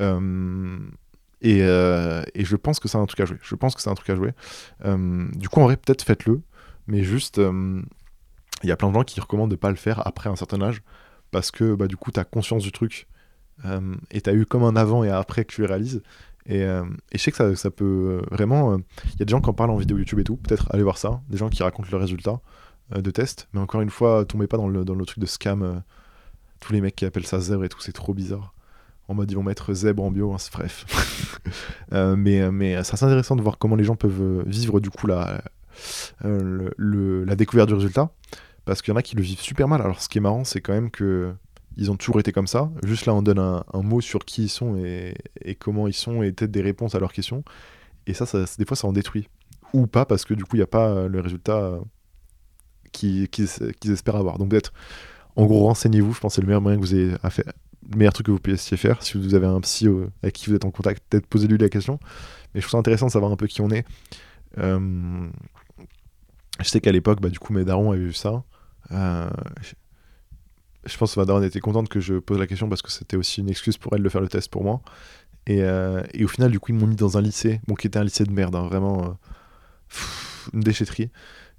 Euh, 0.01 0.79
et, 1.41 1.63
euh, 1.63 2.23
et, 2.35 2.45
je 2.45 2.57
pense 2.57 2.81
que 2.81 2.89
c'est 2.89 2.99
un 2.99 3.07
truc 3.07 3.21
à 3.21 3.25
jouer. 3.25 3.39
Je 3.43 3.55
pense 3.55 3.75
que 3.75 3.83
c'est 3.83 3.91
un 3.91 3.95
truc 3.95 4.11
à 4.11 4.17
jouer. 4.17 4.33
du 4.85 5.49
coup, 5.49 5.61
en 5.61 5.65
vrai, 5.65 5.77
peut-être 5.77 6.03
faites-le. 6.03 6.41
Mais 6.87 7.03
juste, 7.05 7.39
il 7.39 8.69
y 8.69 8.73
a 8.73 8.77
plein 8.77 8.89
de 8.89 8.95
gens 8.95 9.05
qui 9.05 9.21
recommandent 9.21 9.51
de 9.51 9.55
ne 9.55 9.61
pas 9.61 9.71
le 9.71 9.77
faire 9.77 10.07
après 10.07 10.31
un 10.31 10.37
certain 10.37 10.63
âge. 10.63 10.83
Parce 11.31 11.51
que 11.51 11.75
bah, 11.75 11.87
du 11.87 11.97
coup, 11.97 12.11
tu 12.11 12.19
as 12.19 12.25
conscience 12.25 12.63
du 12.63 12.73
truc 12.73 13.07
et 14.11 14.21
tu 14.21 14.31
as 14.31 14.35
eu 14.35 14.47
comme 14.47 14.63
un 14.63 14.77
avant 14.77 15.05
et 15.05 15.11
après 15.11 15.45
que 15.45 15.53
tu 15.53 15.65
réalises. 15.65 16.03
Et, 16.47 16.61
je 16.63 17.19
sais 17.19 17.31
que 17.31 17.55
ça, 17.55 17.71
peut 17.71 18.23
vraiment. 18.31 18.77
Il 19.05 19.21
y 19.21 19.23
a 19.23 19.25
des 19.25 19.31
gens 19.31 19.41
qui 19.41 19.51
en 19.51 19.55
parlent 19.55 19.71
en 19.71 19.77
vidéo 19.77 19.99
YouTube 19.99 20.19
et 20.19 20.25
tout, 20.25 20.37
peut-être 20.37 20.67
aller 20.73 20.83
voir 20.83 20.99
ça, 20.99 21.21
des 21.29 21.37
gens 21.37 21.51
qui 21.51 21.63
racontent 21.63 21.89
leurs 21.91 22.01
résultats 22.01 22.41
de 22.95 23.11
tests, 23.11 23.49
mais 23.53 23.61
encore 23.61 23.81
une 23.81 23.91
fois, 23.91 24.25
tombez 24.25 24.47
pas 24.47 24.57
dans 24.57 24.69
le, 24.69 24.85
dans 24.85 24.95
le 24.95 25.05
truc 25.05 25.19
de 25.19 25.27
scam. 25.27 25.83
tous 26.61 26.73
les 26.73 26.81
mecs 26.81 26.97
qui 26.97 27.05
appellent 27.05 27.27
ça 27.27 27.41
zèbre 27.41 27.65
et 27.65 27.69
tout, 27.69 27.81
c'est 27.81 27.93
trop 27.93 28.15
bizarre. 28.15 28.55
En 29.09 29.15
mode, 29.15 29.31
ils 29.31 29.35
vont 29.35 29.43
mettre 29.43 29.73
zèbre 29.73 30.03
en 30.03 30.11
bio, 30.11 30.33
hein, 30.33 30.37
bref. 30.53 30.87
mais 31.93 32.51
mais 32.51 32.83
c'est 32.85 32.95
assez 32.95 33.05
intéressant 33.05 33.37
de 33.37 33.43
voir 33.43 33.59
comment 33.59 33.77
les 33.77 33.85
gens 33.85 33.97
peuvent 33.97 34.43
vivre 34.47 34.81
du 34.81 34.91
coup 34.91 35.07
la, 35.07 35.43
le, 36.23 37.25
la 37.25 37.37
découverte 37.37 37.69
du 37.69 37.75
résultat. 37.75 38.11
Parce 38.69 38.83
qu'il 38.83 38.93
y 38.93 38.95
en 38.95 38.99
a 38.99 39.03
qui 39.03 39.17
le 39.17 39.23
vivent 39.23 39.41
super 39.41 39.67
mal. 39.67 39.81
Alors, 39.81 39.99
ce 39.99 40.11
qui 40.11 40.19
est 40.19 40.21
marrant, 40.21 40.45
c'est 40.45 40.61
quand 40.61 40.75
même 40.75 40.91
que 40.91 41.33
ils 41.79 41.91
ont 41.91 41.97
toujours 41.97 42.21
été 42.21 42.33
comme 42.33 42.47
ça. 42.47 42.71
Juste 42.83 43.07
là, 43.07 43.15
on 43.15 43.23
donne 43.23 43.39
un, 43.39 43.65
mot 43.83 44.03
sur 44.03 44.27
qui 44.27 44.43
ils 44.45 44.49
sont 44.51 44.77
et, 44.77 45.15
comment 45.55 45.89
ils 45.89 45.95
sont 45.95 46.23
et 46.23 46.33
peut-être 46.33 46.51
des 46.51 46.61
réponses 46.61 46.95
à 46.95 46.99
leurs 46.99 47.15
questions. 47.15 47.45
Et 48.07 48.13
ça, 48.13 48.27
ça, 48.27 48.45
des 48.59 48.67
fois, 48.67 48.77
ça 48.77 48.87
en 48.87 48.93
détruit. 48.93 49.29
Ou 49.73 49.87
pas, 49.87 50.05
parce 50.05 50.27
que 50.27 50.35
du 50.35 50.45
coup, 50.45 50.57
il 50.57 50.59
n'y 50.59 50.65
a 50.65 50.67
pas 50.67 51.09
le 51.09 51.21
résultat 51.21 51.79
qu'ils 52.93 53.29
espèrent 53.91 54.17
avoir. 54.17 54.39
Donc, 54.39 54.51
peut-être, 54.51 54.73
en 55.37 55.47
gros, 55.47 55.65
renseignez-vous. 55.65 56.15
Je 56.15 56.21
pense 56.21 56.33
que 56.33 56.35
c'est 56.37 56.41
le 56.43 56.47
meilleur 56.47 56.61
moyen 56.61 56.79
que 56.79 56.83
vous 56.83 56.95
ayez 56.95 57.13
à 57.23 57.31
faire. 57.31 57.53
Le 57.91 57.97
meilleur 57.97 58.13
truc 58.13 58.27
que 58.27 58.33
vous 58.33 58.39
puissiez 58.39 58.77
faire. 58.77 59.03
Si 59.03 59.17
vous 59.17 59.35
avez 59.35 59.47
un 59.47 59.61
psy 59.61 59.87
euh, 59.87 60.11
avec 60.23 60.35
qui 60.35 60.51
vous 60.51 60.57
êtes 60.57 60.65
en 60.65 60.71
contact, 60.71 61.03
peut-être 61.09 61.27
posez-lui 61.27 61.59
la 61.59 61.69
question. 61.69 61.99
Mais 62.55 62.61
je 62.61 62.67
trouve 62.67 62.73
ça 62.73 62.79
intéressant 62.79 63.07
de 63.07 63.13
savoir 63.13 63.33
un 63.33 63.37
peu 63.37 63.47
qui 63.47 63.61
on 63.61 63.71
est. 63.71 63.87
Euh, 64.59 65.29
je 66.61 66.69
sais 66.69 66.81
qu'à 66.81 66.93
l'époque, 66.93 67.21
bah, 67.21 67.29
du 67.29 67.39
coup, 67.39 67.53
mes 67.53 67.65
darons 67.65 67.93
avaient 67.93 68.01
vu 68.01 68.13
ça. 68.13 68.43
Euh, 68.91 69.31
je 70.85 70.97
pense 70.97 71.15
que 71.15 71.21
Madame 71.21 71.43
était 71.45 71.61
contente 71.61 71.89
que 71.89 72.01
je 72.01 72.15
pose 72.15 72.39
la 72.39 72.47
question 72.47 72.69
parce 72.69 72.83
que 72.83 72.91
c'était 72.91 73.17
aussi 73.17 73.41
une 73.41 73.49
excuse 73.49 73.77
pour 73.77 73.95
elle 73.95 74.03
de 74.03 74.09
faire 74.09 74.21
le 74.21 74.29
test 74.29 74.51
pour 74.51 74.65
moi. 74.65 74.81
Et, 75.47 75.63
euh, 75.63 76.03
et 76.13 76.25
au 76.25 76.29
final, 76.29 76.51
du 76.51 76.61
coup, 76.61 76.73
ils 76.73 76.79
m'ont 76.79 76.87
mis 76.87 76.97
dans 76.97 77.17
un 77.17 77.23
lycée, 77.23 77.61
bon, 77.67 77.75
qui 77.75 77.87
était 77.87 77.99
un 77.99 78.05
lycée 78.05 78.25
de 78.25 78.33
merde, 78.33 78.55
hein, 78.55 78.67
vraiment 78.67 79.17
une 80.53 80.61
déchetterie, 80.61 81.11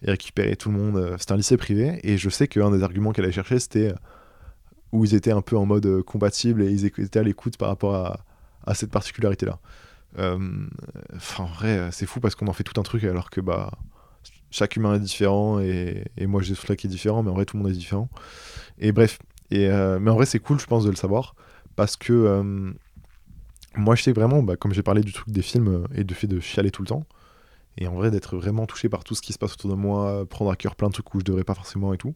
et 0.04 0.12
récupérer 0.12 0.56
tout 0.56 0.72
le 0.72 0.78
monde. 0.78 0.98
Euh, 0.98 1.16
c'était 1.18 1.34
un 1.34 1.38
lycée 1.38 1.58
privé, 1.58 2.00
et 2.04 2.18
je 2.18 2.30
sais 2.30 2.48
qu'un 2.48 2.72
des 2.72 2.84
arguments 2.84 3.12
qu'elle 3.12 3.26
allait 3.26 3.34
chercher, 3.34 3.60
c'était 3.60 3.94
où 4.92 5.06
ils 5.06 5.14
étaient 5.14 5.32
un 5.32 5.42
peu 5.42 5.56
en 5.58 5.66
mode 5.66 6.02
compatible 6.04 6.64
et 6.64 6.72
ils 6.72 6.86
étaient 6.86 7.20
à 7.20 7.24
l'écoute 7.24 7.58
par 7.58 7.70
rapport 7.70 7.96
à, 7.96 8.26
à 8.66 8.74
cette 8.74 8.90
particularité-là. 8.92 9.60
Enfin, 10.18 11.44
en 11.44 11.48
vrai, 11.48 11.90
c'est 11.92 12.08
fou 12.08 12.20
parce 12.20 12.34
qu'on 12.34 12.48
en 12.48 12.54
fait 12.54 12.64
tout 12.64 12.80
un 12.80 12.84
truc 12.84 13.04
alors 13.04 13.30
que 13.30 13.42
bah 13.42 13.72
chaque 14.52 14.76
humain 14.76 14.96
est 14.96 15.00
différent 15.00 15.60
et, 15.60 16.06
et 16.18 16.28
moi 16.28 16.42
j'ai 16.42 16.56
ce 16.56 16.66
truc 16.66 16.80
qui 16.80 16.88
est 16.88 16.90
différent, 16.90 17.24
mais 17.24 17.30
en 17.30 17.36
vrai 17.36 17.46
tout 17.46 17.58
le 17.58 17.64
monde 17.64 17.72
est 17.72 17.76
différent. 17.76 18.10
Et 18.80 18.92
bref, 18.92 19.20
et, 19.52 19.68
euh, 19.68 20.00
mais 20.00 20.12
en 20.12 20.16
vrai 20.16 20.26
c'est 20.26 20.40
cool 20.40 20.60
je 20.60 20.66
pense 20.66 20.84
de 20.86 20.90
le 20.90 20.96
savoir 20.96 21.36
parce 21.76 21.96
que 21.98 22.14
euh, 22.14 22.72
moi 23.76 23.96
je 23.96 24.04
sais 24.04 24.12
vraiment, 24.12 24.42
bah, 24.42 24.56
comme 24.56 24.74
j'ai 24.74 24.84
parlé 24.84 25.02
du 25.02 25.14
truc 25.14 25.30
des 25.30 25.42
films 25.42 25.68
euh, 25.68 25.84
et 25.96 26.04
du 26.04 26.14
fait 26.14 26.28
de 26.28 26.40
chialer 26.40 26.72
tout 26.72 26.82
le 26.82 26.88
temps, 26.88 27.06
et 27.78 27.88
en 27.88 27.96
vrai 27.96 28.12
d'être 28.12 28.36
vraiment 28.38 28.66
touché 28.66 28.90
par 28.90 29.04
tout 29.04 29.16
ce 29.16 29.22
qui 29.22 29.34
se 29.34 29.38
passe 29.38 29.54
autour 29.54 29.70
de 29.70 29.76
moi, 29.76 30.26
prendre 30.28 30.52
à 30.52 30.56
cœur 30.56 30.76
plein 30.76 30.90
de 30.90 30.94
trucs 30.94 31.14
où 31.14 31.20
je 31.20 31.26
devrais 31.26 31.44
pas 31.44 31.56
forcément 31.56 31.94
et 31.94 31.98
tout. 31.98 32.16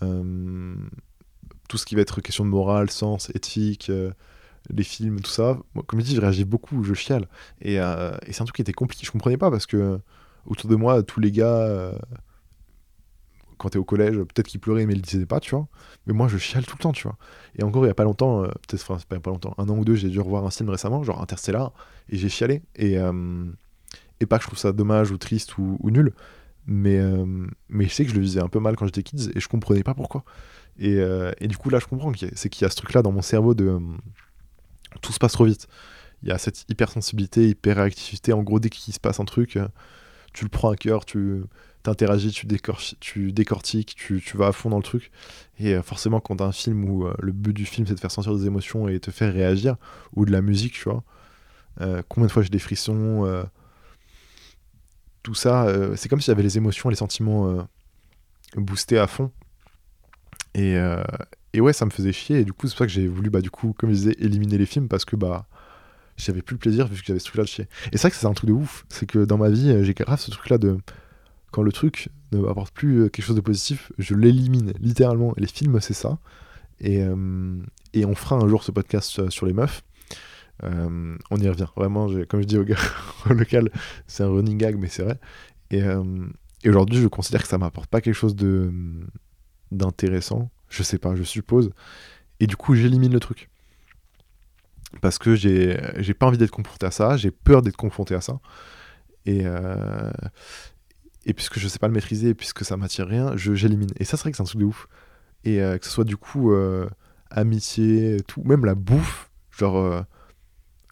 tout 0.00 1.78
ce 1.78 1.84
qui 1.86 1.94
va 1.94 2.02
être 2.02 2.20
question 2.20 2.44
de 2.44 2.50
morale, 2.50 2.90
sens, 2.90 3.30
éthique, 3.34 3.90
les 4.70 4.82
films, 4.82 5.20
tout 5.20 5.30
ça. 5.30 5.58
Moi, 5.74 5.84
comme 5.86 6.00
je 6.00 6.04
dis, 6.04 6.14
je 6.16 6.20
réagis 6.20 6.44
beaucoup, 6.44 6.82
je 6.82 6.94
chiale. 6.94 7.28
Et, 7.60 7.74
et 7.74 8.32
c'est 8.32 8.42
un 8.42 8.44
truc 8.44 8.56
qui 8.56 8.62
était 8.62 8.72
compliqué. 8.72 9.06
Je 9.06 9.12
comprenais 9.12 9.36
pas 9.36 9.50
parce 9.50 9.66
que 9.66 10.00
autour 10.48 10.70
de 10.70 10.76
moi, 10.76 11.02
tous 11.02 11.20
les 11.20 11.30
gars, 11.30 11.58
euh, 11.58 11.92
quand 13.58 13.70
t'es 13.70 13.78
au 13.78 13.84
collège, 13.84 14.16
peut-être 14.16 14.46
qu'ils 14.48 14.60
pleuraient, 14.60 14.86
mais 14.86 14.94
ils 14.94 14.98
le 14.98 15.02
disaient 15.02 15.26
pas, 15.26 15.40
tu 15.40 15.54
vois. 15.54 15.68
Mais 16.06 16.12
moi, 16.12 16.28
je 16.28 16.38
chiale 16.38 16.64
tout 16.64 16.76
le 16.78 16.82
temps, 16.82 16.92
tu 16.92 17.04
vois. 17.04 17.16
Et 17.56 17.62
encore, 17.62 17.84
il 17.84 17.88
y 17.88 17.90
a 17.90 17.94
pas 17.94 18.04
longtemps, 18.04 18.42
euh, 18.42 18.46
peut-être, 18.46 18.82
enfin, 18.88 18.98
pas, 19.08 19.20
pas 19.20 19.30
longtemps, 19.30 19.54
un 19.58 19.68
an 19.68 19.76
ou 19.76 19.84
deux, 19.84 19.94
j'ai 19.94 20.08
dû 20.08 20.20
revoir 20.20 20.44
un 20.44 20.50
film 20.50 20.70
récemment, 20.70 21.02
genre 21.02 21.20
Interstellar, 21.20 21.72
et 22.08 22.16
j'ai 22.16 22.28
chialé. 22.28 22.62
Et, 22.76 22.98
euh, 22.98 23.44
et 24.20 24.26
pas 24.26 24.38
que 24.38 24.42
je 24.44 24.48
trouve 24.48 24.58
ça 24.58 24.72
dommage 24.72 25.10
ou 25.10 25.18
triste 25.18 25.58
ou, 25.58 25.78
nul, 25.84 26.12
mais, 26.66 27.00
mais 27.68 27.84
je 27.84 27.90
sais 27.90 28.04
que 28.04 28.10
je 28.10 28.16
le 28.16 28.20
visais 28.20 28.40
un 28.40 28.48
peu 28.48 28.60
mal 28.60 28.76
quand 28.76 28.86
j'étais 28.86 29.02
kids, 29.02 29.30
et 29.34 29.40
je 29.40 29.48
comprenais 29.48 29.82
pas 29.82 29.94
pourquoi. 29.94 30.24
Et, 30.78 30.98
et 31.40 31.48
du 31.48 31.56
coup, 31.56 31.70
là, 31.70 31.78
je 31.78 31.86
comprends, 31.86 32.12
c'est 32.34 32.48
qu'il 32.48 32.62
y 32.62 32.66
a 32.66 32.70
ce 32.70 32.76
truc-là 32.76 33.02
dans 33.02 33.12
mon 33.12 33.22
cerveau 33.22 33.54
de. 33.54 33.78
tout 35.00 35.12
se 35.12 35.18
passe 35.18 35.32
trop 35.32 35.44
vite. 35.44 35.66
Il 36.22 36.28
y 36.28 36.32
a 36.32 36.38
cette 36.38 36.64
hypersensibilité, 36.68 37.48
hyperactivité. 37.48 38.32
En 38.32 38.42
gros, 38.42 38.60
dès 38.60 38.70
qu'il 38.70 38.92
se 38.92 39.00
passe 39.00 39.20
un 39.20 39.24
truc, 39.24 39.58
tu 40.32 40.44
le 40.44 40.50
prends 40.50 40.70
à 40.70 40.76
cœur, 40.76 41.04
tu 41.04 41.44
t'interagis, 41.82 42.32
tu, 42.32 42.46
décortiques, 43.32 43.94
tu, 43.96 44.20
tu, 44.20 44.36
vas 44.36 44.48
à 44.48 44.52
fond 44.52 44.70
dans 44.70 44.76
le 44.76 44.82
truc. 44.82 45.10
Et 45.58 45.74
euh, 45.74 45.82
forcément, 45.82 46.20
quand 46.20 46.36
t'as 46.36 46.46
un 46.46 46.52
film 46.52 46.88
où 46.88 47.06
euh, 47.06 47.14
le 47.20 47.32
but 47.32 47.52
du 47.52 47.64
film 47.64 47.86
c'est 47.86 47.94
de 47.94 48.00
faire 48.00 48.10
sentir 48.10 48.34
des 48.36 48.46
émotions 48.46 48.88
et 48.88 49.00
te 49.00 49.10
faire 49.10 49.32
réagir, 49.32 49.76
ou 50.14 50.24
de 50.24 50.32
la 50.32 50.42
musique, 50.42 50.74
tu 50.74 50.84
vois, 50.84 51.02
euh, 51.80 52.02
combien 52.08 52.26
de 52.26 52.32
fois 52.32 52.42
j'ai 52.42 52.48
des 52.48 52.58
frissons, 52.58 53.24
tout 55.28 55.34
ça, 55.34 55.66
c'est 55.96 56.08
comme 56.08 56.20
si 56.20 56.26
j'avais 56.26 56.42
les 56.42 56.56
émotions, 56.56 56.88
les 56.88 56.96
sentiments 56.96 57.68
boostés 58.56 58.98
à 58.98 59.06
fond. 59.06 59.30
Et, 60.54 60.76
et, 61.52 61.60
ouais, 61.60 61.72
ça 61.72 61.84
me 61.84 61.90
faisait 61.90 62.12
chier. 62.12 62.40
Et 62.40 62.44
du 62.44 62.52
coup, 62.52 62.66
c'est 62.66 62.72
pour 62.72 62.78
ça 62.78 62.86
que 62.86 62.92
j'ai 62.92 63.06
voulu, 63.06 63.30
bah, 63.30 63.40
du 63.40 63.50
coup, 63.50 63.74
comme 63.78 63.90
je 63.90 63.94
disais, 63.94 64.16
éliminer 64.18 64.58
les 64.58 64.66
films 64.66 64.88
parce 64.88 65.04
que, 65.04 65.16
bah, 65.16 65.46
j'avais 66.16 66.42
plus 66.42 66.54
le 66.54 66.58
plaisir 66.58 66.88
vu 66.88 67.00
que 67.00 67.06
j'avais 67.06 67.18
ce 67.18 67.26
truc 67.26 67.36
là 67.36 67.44
de 67.44 67.48
chier. 67.48 67.68
Et 67.92 67.96
c'est 67.96 68.02
vrai 68.02 68.10
que 68.10 68.16
c'est 68.16 68.26
un 68.26 68.32
truc 68.32 68.48
de 68.48 68.54
ouf, 68.54 68.84
c'est 68.88 69.06
que 69.06 69.24
dans 69.24 69.38
ma 69.38 69.50
vie, 69.50 69.84
j'ai 69.84 69.94
grave 69.94 70.18
ce 70.18 70.30
truc 70.30 70.48
là 70.48 70.58
de 70.58 70.78
quand 71.50 71.62
le 71.62 71.72
truc 71.72 72.08
ne 72.32 72.38
m'apporte 72.38 72.72
plus 72.74 73.02
euh, 73.02 73.08
quelque 73.08 73.24
chose 73.24 73.36
de 73.36 73.40
positif, 73.40 73.92
je 73.98 74.14
l'élimine 74.14 74.72
littéralement. 74.80 75.32
Les 75.36 75.46
films, 75.46 75.80
c'est 75.80 75.94
ça. 75.94 76.18
Et, 76.80 77.02
euh, 77.02 77.56
et, 77.94 78.04
on 78.04 78.14
fera 78.14 78.36
un 78.36 78.48
jour 78.48 78.62
ce 78.62 78.70
podcast 78.70 79.18
euh, 79.18 79.30
sur 79.30 79.46
les 79.46 79.52
meufs. 79.52 79.82
On 80.62 81.36
y 81.36 81.48
revient. 81.48 81.66
Vraiment, 81.76 82.08
comme 82.28 82.40
je 82.40 82.46
dis 82.46 82.58
au 82.58 82.64
gars 82.64 82.76
au 83.30 83.32
local, 83.32 83.70
c'est 84.06 84.22
un 84.22 84.28
running 84.28 84.58
gag, 84.58 84.76
mais 84.76 84.88
c'est 84.88 85.02
vrai. 85.02 85.18
Et, 85.70 85.82
et 86.64 86.68
aujourd'hui, 86.68 87.00
je 87.00 87.08
considère 87.08 87.42
que 87.42 87.48
ça 87.48 87.58
m'apporte 87.58 87.88
pas 87.88 88.00
quelque 88.00 88.14
chose 88.14 88.36
de 88.36 88.72
d'intéressant. 89.70 90.50
Je 90.68 90.82
sais 90.82 90.98
pas, 90.98 91.14
je 91.14 91.22
suppose. 91.22 91.70
Et 92.40 92.46
du 92.46 92.56
coup, 92.56 92.74
j'élimine 92.74 93.12
le 93.12 93.20
truc 93.20 93.50
parce 95.00 95.18
que 95.18 95.34
j'ai 95.34 96.14
pas 96.14 96.26
envie 96.26 96.38
d'être 96.38 96.50
confronté 96.50 96.86
à 96.86 96.90
ça, 96.90 97.16
j'ai 97.16 97.30
peur 97.30 97.62
d'être 97.62 97.76
confronté 97.76 98.14
à 98.14 98.20
ça. 98.20 98.40
Et, 99.26 99.42
euh, 99.44 100.10
puisque 101.36 101.58
je 101.58 101.68
sais 101.68 101.78
pas 101.78 101.88
le 101.88 101.92
maîtriser, 101.92 102.34
puisque 102.34 102.64
ça 102.64 102.76
m'attire 102.76 103.06
rien, 103.06 103.36
j'élimine. 103.36 103.90
Et 103.96 104.04
ça, 104.04 104.16
c'est 104.16 104.22
vrai 104.22 104.30
que 104.30 104.36
c'est 104.38 104.42
un 104.42 104.46
truc 104.46 104.60
de 104.60 104.64
ouf. 104.64 104.88
Et 105.44 105.62
euh, 105.62 105.78
que 105.78 105.84
ce 105.84 105.90
soit 105.90 106.04
du 106.04 106.16
coup 106.16 106.52
euh, 106.52 106.88
amitié, 107.30 108.18
tout, 108.26 108.42
même 108.44 108.64
la 108.64 108.74
bouffe, 108.74 109.30
genre 109.50 110.04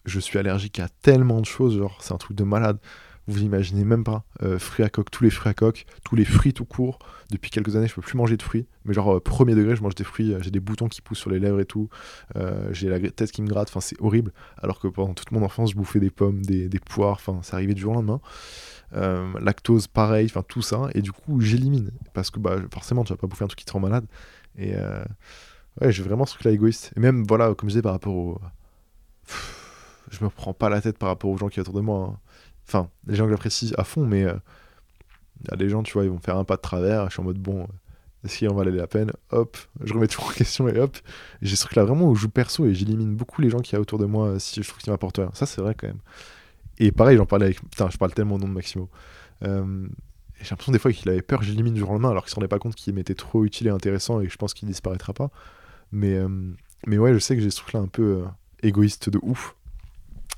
je 0.07 0.19
suis 0.19 0.39
allergique 0.39 0.79
à 0.79 0.87
tellement 1.01 1.41
de 1.41 1.45
choses, 1.45 1.77
genre 1.77 1.97
c'est 2.01 2.13
un 2.13 2.17
truc 2.17 2.35
de 2.35 2.43
malade. 2.43 2.79
Vous 3.27 3.43
imaginez 3.43 3.83
même 3.83 4.05
pas. 4.05 4.23
Euh, 4.41 4.57
fruits 4.57 4.85
à 4.85 4.89
coque, 4.89 5.11
tous 5.11 5.25
les 5.25 5.29
fruits 5.29 5.49
à 5.49 5.53
coque, 5.53 5.85
tous 6.05 6.15
les 6.15 6.23
fruits 6.23 6.53
tout 6.53 6.63
court. 6.63 6.97
Depuis 7.29 7.51
quelques 7.51 7.75
années, 7.75 7.87
je 7.87 7.93
peux 7.93 8.01
plus 8.01 8.17
manger 8.17 8.37
de 8.37 8.41
fruits. 8.41 8.67
Mais 8.85 8.93
genre, 8.93 9.17
euh, 9.17 9.19
premier 9.19 9.53
degré, 9.53 9.75
je 9.75 9.83
mange 9.83 9.95
des 9.95 10.05
fruits. 10.05 10.33
Euh, 10.33 10.39
j'ai 10.41 10.49
des 10.49 10.61
boutons 10.61 10.87
qui 10.87 11.01
poussent 11.01 11.19
sur 11.19 11.29
les 11.29 11.39
lèvres 11.39 11.59
et 11.59 11.65
tout. 11.65 11.89
j'ai 12.71 12.87
la 12.87 12.99
tête 12.99 13.31
qui 13.31 13.41
me 13.41 13.47
gratte. 13.47 13.67
Enfin, 13.67 13.81
c'est 13.81 13.99
horrible. 14.01 14.31
Alors 14.57 14.79
que 14.79 14.87
pendant 14.87 15.13
toute 15.13 15.31
mon 15.31 15.43
enfance, 15.43 15.71
je 15.71 15.75
bouffais 15.75 15.99
des 15.99 16.09
pommes, 16.09 16.41
des, 16.41 16.69
poires. 16.79 17.17
Enfin, 17.19 17.39
ça 17.43 17.57
arrivait 17.57 17.73
du 17.73 17.81
jour 17.81 17.91
au 17.91 17.95
lendemain. 17.95 18.21
lactose, 19.41 19.87
pareil. 19.87 20.27
Enfin, 20.29 20.43
tout 20.47 20.61
ça. 20.61 20.87
Et 20.95 21.01
du 21.01 21.11
coup, 21.11 21.41
j'élimine. 21.41 21.91
Parce 22.13 22.31
que 22.31 22.39
bah, 22.39 22.55
forcément, 22.71 23.03
tu 23.03 23.11
vas 23.11 23.17
pas 23.17 23.27
bouffer 23.27 23.43
un 23.43 23.47
truc 23.47 23.59
qui 23.59 23.65
te 23.65 23.73
rend 23.73 23.81
malade. 23.81 24.05
Et 24.57 24.73
ouais, 25.81 25.91
j'ai 25.91 26.03
vraiment 26.03 26.25
ce 26.25 26.35
truc-là 26.35 26.51
égoïste. 26.51 26.93
Et 26.95 27.01
même, 27.01 27.25
voilà, 27.27 27.53
comme 27.55 27.67
je 27.67 27.73
disais, 27.73 27.81
par 27.81 27.91
rapport 27.91 28.15
au 28.15 28.39
je 30.09 30.23
me 30.23 30.29
prends 30.29 30.53
pas 30.53 30.69
la 30.69 30.81
tête 30.81 30.97
par 30.97 31.09
rapport 31.09 31.29
aux 31.29 31.37
gens 31.37 31.49
qui 31.49 31.59
autour 31.59 31.73
de 31.73 31.81
moi. 31.81 32.11
hein. 32.13 32.19
Enfin, 32.67 32.89
les 33.07 33.15
gens 33.15 33.25
que 33.25 33.31
j'apprécie 33.31 33.73
à 33.77 33.83
fond, 33.83 34.05
mais 34.05 34.23
euh, 34.23 34.35
a 35.49 35.55
des 35.55 35.69
gens, 35.69 35.83
tu 35.83 35.93
vois, 35.93 36.03
ils 36.03 36.09
vont 36.09 36.19
faire 36.19 36.37
un 36.37 36.43
pas 36.43 36.57
de 36.57 36.61
travers. 36.61 37.05
Je 37.05 37.13
suis 37.13 37.21
en 37.21 37.23
mode, 37.23 37.37
bon, 37.39 37.61
euh, 37.63 37.65
est-ce 38.25 38.37
qu'il 38.37 38.49
en 38.49 38.55
valait 38.55 38.71
la 38.71 38.87
peine? 38.87 39.11
Hop, 39.31 39.57
je 39.83 39.93
remets 39.93 40.07
tout 40.07 40.21
en 40.21 40.29
question 40.29 40.67
et 40.67 40.77
hop. 40.79 40.97
J'ai 41.41 41.55
ce 41.55 41.61
truc-là 41.65 41.85
vraiment 41.85 42.09
où 42.09 42.15
je 42.15 42.21
joue 42.21 42.29
perso 42.29 42.65
et 42.65 42.73
j'élimine 42.73 43.15
beaucoup 43.15 43.41
les 43.41 43.49
gens 43.49 43.59
qui 43.59 43.73
y 43.73 43.77
a 43.77 43.81
autour 43.81 43.99
de 43.99 44.05
moi 44.05 44.27
euh, 44.27 44.39
si 44.39 44.61
je 44.61 44.67
trouve 44.67 44.81
qu'ils 44.81 44.91
m'apportent 44.91 45.17
rien. 45.17 45.31
Ça, 45.33 45.45
c'est 45.45 45.61
vrai 45.61 45.75
quand 45.75 45.87
même. 45.87 45.99
Et 46.79 46.91
pareil, 46.91 47.17
j'en 47.17 47.25
parlais 47.25 47.45
avec. 47.45 47.61
Putain, 47.61 47.89
je 47.89 47.97
parle 47.97 48.13
tellement 48.13 48.35
au 48.35 48.39
nom 48.39 48.47
de 48.47 48.53
Maximo. 48.53 48.89
Euh, 49.43 49.87
j'ai 50.41 50.49
l'impression 50.51 50.71
des 50.71 50.79
fois 50.79 50.91
qu'il 50.91 51.09
avait 51.09 51.21
peur 51.21 51.41
j'élimine 51.41 51.73
du 51.73 51.79
jour 51.79 51.89
au 51.89 51.93
lendemain 51.93 52.11
alors 52.11 52.23
qu'il 52.23 52.31
s'en 52.31 52.35
rendait 52.35 52.47
pas 52.47 52.59
compte 52.59 52.75
qu'il 52.75 52.93
m'était 52.93 53.15
trop 53.15 53.43
utile 53.45 53.67
et 53.67 53.71
intéressant 53.71 54.19
et 54.19 54.27
que 54.27 54.31
je 54.31 54.37
pense 54.37 54.53
qu'il 54.53 54.67
disparaîtra 54.67 55.13
pas. 55.13 55.29
Mais, 55.91 56.15
euh, 56.15 56.27
mais 56.85 56.97
ouais, 56.97 57.13
je 57.13 57.19
sais 57.19 57.35
que 57.35 57.41
j'ai 57.41 57.49
ce 57.49 57.57
truc-là 57.57 57.79
un 57.79 57.87
peu 57.87 58.03
euh, 58.03 58.25
égoïste 58.61 59.09
de 59.09 59.19
ouf. 59.21 59.55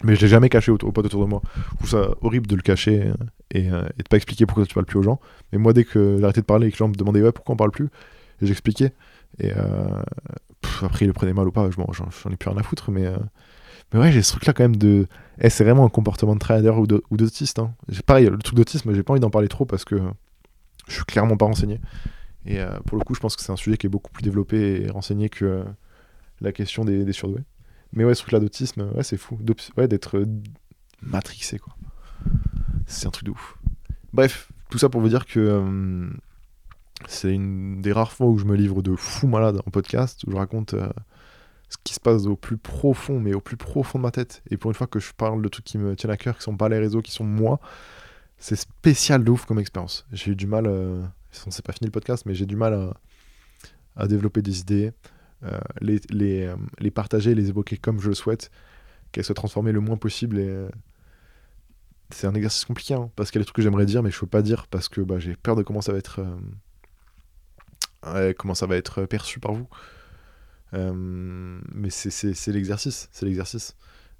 Mais 0.03 0.15
je 0.15 0.21
l'ai 0.21 0.27
jamais 0.27 0.49
caché 0.49 0.71
aux, 0.71 0.77
aux 0.81 0.91
potes 0.91 1.05
autour 1.05 1.23
de 1.23 1.29
moi. 1.29 1.41
Je 1.55 1.75
trouve 1.77 1.89
ça 1.89 2.09
horrible 2.21 2.47
de 2.47 2.55
le 2.55 2.61
cacher 2.61 3.07
euh, 3.07 3.13
et, 3.51 3.69
euh, 3.71 3.83
et 3.97 4.03
de 4.03 4.07
pas 4.09 4.17
expliquer 4.17 4.45
pourquoi 4.45 4.65
tu 4.65 4.73
parles 4.73 4.85
plus 4.85 4.99
aux 4.99 5.03
gens. 5.03 5.19
Mais 5.51 5.57
moi, 5.57 5.73
dès 5.73 5.83
que 5.83 6.21
arrêté 6.23 6.41
de 6.41 6.45
parler 6.45 6.67
et 6.67 6.69
que 6.69 6.75
les 6.75 6.79
gens 6.79 6.87
me 6.87 6.93
demandaient 6.93 7.21
ouais, 7.21 7.31
pourquoi 7.31 7.53
on 7.53 7.57
parle 7.57 7.71
plus, 7.71 7.89
j'expliquais. 8.41 8.93
Et 9.39 9.51
euh, 9.55 10.01
après, 10.81 11.05
ils 11.05 11.07
le 11.07 11.13
prenaient 11.13 11.33
mal 11.33 11.47
ou 11.47 11.51
pas, 11.51 11.69
j'en 11.71 12.31
ai 12.31 12.35
plus 12.35 12.49
rien 12.49 12.59
à 12.59 12.63
foutre. 12.63 12.91
Mais, 12.91 13.07
mais 13.93 13.99
ouais, 13.99 14.11
j'ai 14.11 14.21
ce 14.21 14.31
truc-là 14.31 14.53
quand 14.53 14.63
même 14.63 14.77
de. 14.77 15.07
Eh, 15.41 15.49
c'est 15.49 15.63
vraiment 15.63 15.85
un 15.85 15.89
comportement 15.89 16.33
de 16.33 16.39
trader 16.39 16.71
ou 16.71 17.17
d'autiste. 17.17 17.59
Hein. 17.59 17.73
Pareil, 18.05 18.27
le 18.27 18.37
truc 18.37 18.55
d'autisme, 18.55 18.93
j'ai 18.93 19.03
pas 19.03 19.13
envie 19.13 19.21
d'en 19.21 19.29
parler 19.29 19.47
trop 19.47 19.65
parce 19.65 19.85
que 19.85 19.99
je 20.87 20.93
suis 20.93 21.05
clairement 21.05 21.37
pas 21.37 21.45
renseigné. 21.45 21.79
Et 22.45 22.59
pour 22.85 22.97
le 22.97 23.03
coup, 23.03 23.13
je 23.13 23.19
pense 23.19 23.35
que 23.35 23.43
c'est 23.43 23.51
un 23.51 23.57
sujet 23.57 23.77
qui 23.77 23.87
est 23.87 23.89
beaucoup 23.89 24.11
plus 24.11 24.23
développé 24.23 24.83
et 24.83 24.89
renseigné 24.89 25.29
que 25.29 25.63
la 26.41 26.51
question 26.51 26.85
des, 26.85 27.03
des 27.03 27.13
surdoués. 27.13 27.43
Mais 27.93 28.03
ouais, 28.05 28.13
ce 28.15 28.21
truc-là 28.21 28.39
d'autisme, 28.39 28.89
ouais, 28.95 29.03
c'est 29.03 29.17
fou. 29.17 29.39
Ouais, 29.77 29.87
d'être 29.87 30.17
euh, 30.17 30.25
matrixé, 31.01 31.59
quoi. 31.59 31.75
C'est 32.85 33.07
un 33.07 33.11
truc 33.11 33.25
de 33.25 33.31
ouf. 33.31 33.57
Bref, 34.13 34.51
tout 34.69 34.77
ça 34.77 34.89
pour 34.89 35.01
vous 35.01 35.09
dire 35.09 35.25
que 35.25 35.39
euh, 35.39 36.09
c'est 37.07 37.33
une 37.33 37.81
des 37.81 37.91
rares 37.91 38.11
fois 38.11 38.27
où 38.27 38.37
je 38.37 38.45
me 38.45 38.55
livre 38.55 38.81
de 38.81 38.95
fou 38.95 39.27
malade 39.27 39.61
en 39.65 39.71
podcast, 39.71 40.23
où 40.25 40.31
je 40.31 40.35
raconte 40.35 40.73
euh, 40.73 40.89
ce 41.69 41.77
qui 41.83 41.93
se 41.93 41.99
passe 41.99 42.25
au 42.25 42.35
plus 42.35 42.57
profond, 42.57 43.19
mais 43.19 43.33
au 43.33 43.41
plus 43.41 43.57
profond 43.57 43.99
de 43.99 44.03
ma 44.03 44.11
tête. 44.11 44.41
Et 44.49 44.57
pour 44.57 44.71
une 44.71 44.75
fois 44.75 44.87
que 44.87 44.99
je 44.99 45.13
parle 45.13 45.41
de 45.41 45.47
trucs 45.47 45.65
qui 45.65 45.77
me 45.77 45.95
tiennent 45.95 46.11
à 46.11 46.17
cœur, 46.17 46.37
qui 46.37 46.43
sont 46.43 46.57
pas 46.57 46.69
les 46.69 46.79
réseaux, 46.79 47.01
qui 47.01 47.11
sont 47.11 47.23
moi, 47.23 47.59
c'est 48.37 48.55
spécial 48.55 49.23
de 49.23 49.31
ouf 49.31 49.45
comme 49.45 49.59
expérience. 49.59 50.05
J'ai 50.11 50.31
eu 50.31 50.35
du 50.35 50.47
mal, 50.47 50.65
euh, 50.67 51.03
c'est 51.31 51.65
pas 51.65 51.73
fini 51.73 51.87
le 51.87 51.91
podcast, 51.91 52.25
mais 52.25 52.33
j'ai 52.33 52.45
du 52.45 52.55
mal 52.55 52.73
à, 52.73 52.93
à 53.95 54.07
développer 54.07 54.41
des 54.41 54.59
idées, 54.61 54.91
les, 55.81 55.99
les, 56.09 56.45
euh, 56.47 56.55
les 56.79 56.91
partager, 56.91 57.35
les 57.35 57.49
évoquer 57.49 57.77
comme 57.77 57.99
je 57.99 58.09
le 58.09 58.15
souhaite, 58.15 58.51
qu'elles 59.11 59.23
soient 59.23 59.35
transformées 59.35 59.71
le 59.71 59.79
moins 59.79 59.97
possible. 59.97 60.37
Euh, 60.39 60.69
c'est 62.11 62.27
un 62.27 62.33
exercice 62.33 62.65
compliqué, 62.65 62.95
hein, 62.95 63.09
parce 63.15 63.29
qu'il 63.31 63.39
y 63.39 63.41
a 63.41 63.43
des 63.43 63.45
trucs 63.45 63.55
que 63.57 63.61
j'aimerais 63.61 63.85
dire, 63.85 64.01
mais 64.03 64.11
je 64.11 64.19
peux 64.19 64.27
pas 64.27 64.41
dire 64.41 64.67
parce 64.67 64.89
que 64.89 65.01
bah, 65.01 65.19
j'ai 65.19 65.35
peur 65.35 65.55
de 65.55 65.63
comment 65.63 65.81
ça 65.81 65.91
va 65.91 65.99
être, 65.99 66.21
euh, 68.05 68.33
comment 68.37 68.55
ça 68.55 68.65
va 68.65 68.75
être 68.77 69.05
perçu 69.05 69.39
par 69.39 69.53
vous. 69.53 69.67
Euh, 70.73 71.59
mais 71.73 71.89
c'est- 71.89 72.47
l'exercice, 72.47 73.09
c'est 73.11 73.25
l'exercice. 73.25 73.75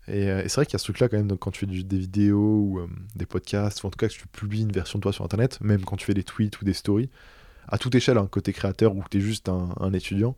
Et, 0.08 0.30
euh, 0.30 0.44
et 0.44 0.50
c'est 0.50 0.56
vrai 0.56 0.66
qu'il 0.66 0.74
y 0.74 0.76
a 0.78 0.80
ce 0.80 0.86
truc-là 0.86 1.10
quand 1.10 1.18
même, 1.18 1.38
quand 1.38 1.52
tu 1.52 1.60
fais 1.60 1.66
des 1.66 1.98
vidéos 1.98 2.62
ou 2.62 2.80
euh, 2.80 2.88
des 3.16 3.26
podcasts, 3.26 3.84
ou 3.84 3.88
en 3.88 3.90
tout 3.92 3.98
cas 3.98 4.08
que 4.08 4.14
tu 4.14 4.28
publies 4.28 4.62
une 4.64 4.72
version 4.72 4.98
de 4.98 5.04
toi 5.04 5.14
sur 5.14 5.24
Internet, 5.26 5.60
même 5.62 5.84
quand 5.84 5.98
tu 5.98 6.06
fais 6.06 6.14
des 6.16 6.24
tweets 6.24 6.62
ou 6.62 6.66
des 6.66 6.74
stories, 6.74 7.10
à 7.68 7.78
toute 7.78 7.94
échelle, 7.94 8.18
hein, 8.18 8.28
côté 8.32 8.52
créateur 8.54 8.96
ou 8.96 9.02
que 9.02 9.10
tu 9.10 9.18
es 9.18 9.22
juste 9.22 9.50
un 9.50 9.94
étudiant, 9.94 10.36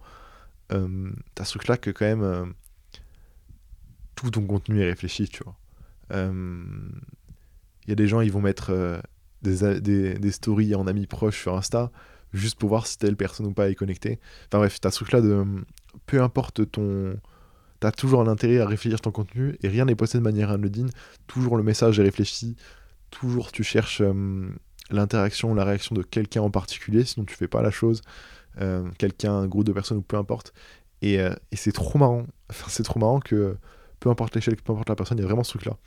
euh, 0.74 1.12
t'as 1.36 1.46
ce 1.46 1.52
truc-là 1.52 1.78
que 1.78 1.90
quand 1.92 2.06
même 2.06 2.24
euh, 2.24 2.46
tout 4.16 4.32
ton 4.32 4.46
contenu 4.46 4.82
est 4.82 4.86
réfléchi, 4.90 5.28
tu 5.28 5.44
vois. 5.44 5.56
Euh, 6.12 6.64
Il 7.86 7.90
y 7.90 7.92
a 7.92 7.96
des 7.96 8.08
gens, 8.08 8.22
ils 8.22 8.32
vont 8.32 8.42
mettre 8.42 8.72
euh, 8.72 9.00
des, 9.42 9.82
des, 10.20 10.32
stories 10.32 10.76
en 10.76 10.88
amis 10.88 11.08
proches 11.08 11.42
sur 11.42 11.56
Insta, 11.56 11.92
juste 12.34 12.60
pour 12.60 12.70
voir 12.70 12.86
si 12.86 12.98
telle 12.98 13.16
personne 13.16 13.48
ou 13.48 13.54
pas 13.54 13.70
est 13.70 13.76
connectée. 13.76 14.20
Enfin 14.48 14.60
bref, 14.60 14.80
t'as 14.80 14.92
ce 14.92 14.98
truc-là 14.98 15.22
de... 15.22 15.46
Peu 16.06 16.22
importe 16.22 16.70
ton... 16.72 17.16
T'as 17.80 17.92
toujours 17.92 18.22
un 18.22 18.28
intérêt 18.28 18.60
à 18.60 18.68
réfléchir 18.68 19.02
ton 19.02 19.12
contenu, 19.12 19.58
et 19.64 19.68
rien 19.68 19.86
n'est 19.86 19.96
posté 19.96 20.20
de 20.20 20.24
manière 20.24 20.52
anodine. 20.52 20.92
Toujours 21.26 21.58
le 21.58 21.64
message 21.64 22.00
est 22.00 22.04
réfléchi, 22.04 22.56
toujours 23.10 23.52
tu 23.52 23.64
cherches 23.64 24.02
euh, 24.02 24.50
l'interaction, 24.92 25.56
la 25.56 25.66
réaction 25.66 25.96
de 25.96 26.04
quelqu'un 26.04 26.42
en 26.42 26.52
particulier, 26.52 27.06
sinon 27.06 27.26
tu 27.26 27.36
fais 27.36 27.48
pas 27.48 27.64
la 27.64 27.72
chose. 27.72 28.02
Euh, 28.60 28.90
quelqu'un, 28.98 29.34
un 29.34 29.48
groupe 29.48 29.64
de 29.64 29.72
personnes 29.72 29.98
ou 29.98 30.02
peu 30.02 30.18
importe. 30.18 30.54
Et, 31.02 31.20
euh, 31.20 31.34
et 31.52 31.56
c'est 31.56 31.72
trop 31.72 31.98
marrant. 31.98 32.26
Enfin, 32.50 32.66
c'est 32.70 32.84
trop 32.84 33.00
marrant 33.00 33.20
que 33.20 33.58
peu 34.00 34.10
importe 34.10 34.36
l'échelle, 34.36 34.56
peu 34.58 34.74
importe 34.74 34.90
la 34.90 34.96
personne, 34.96 35.18
il 35.18 35.22
y 35.22 35.24
a 35.24 35.28
vraiment 35.28 35.44
ce 35.44 35.52
truc-là. 35.52 35.78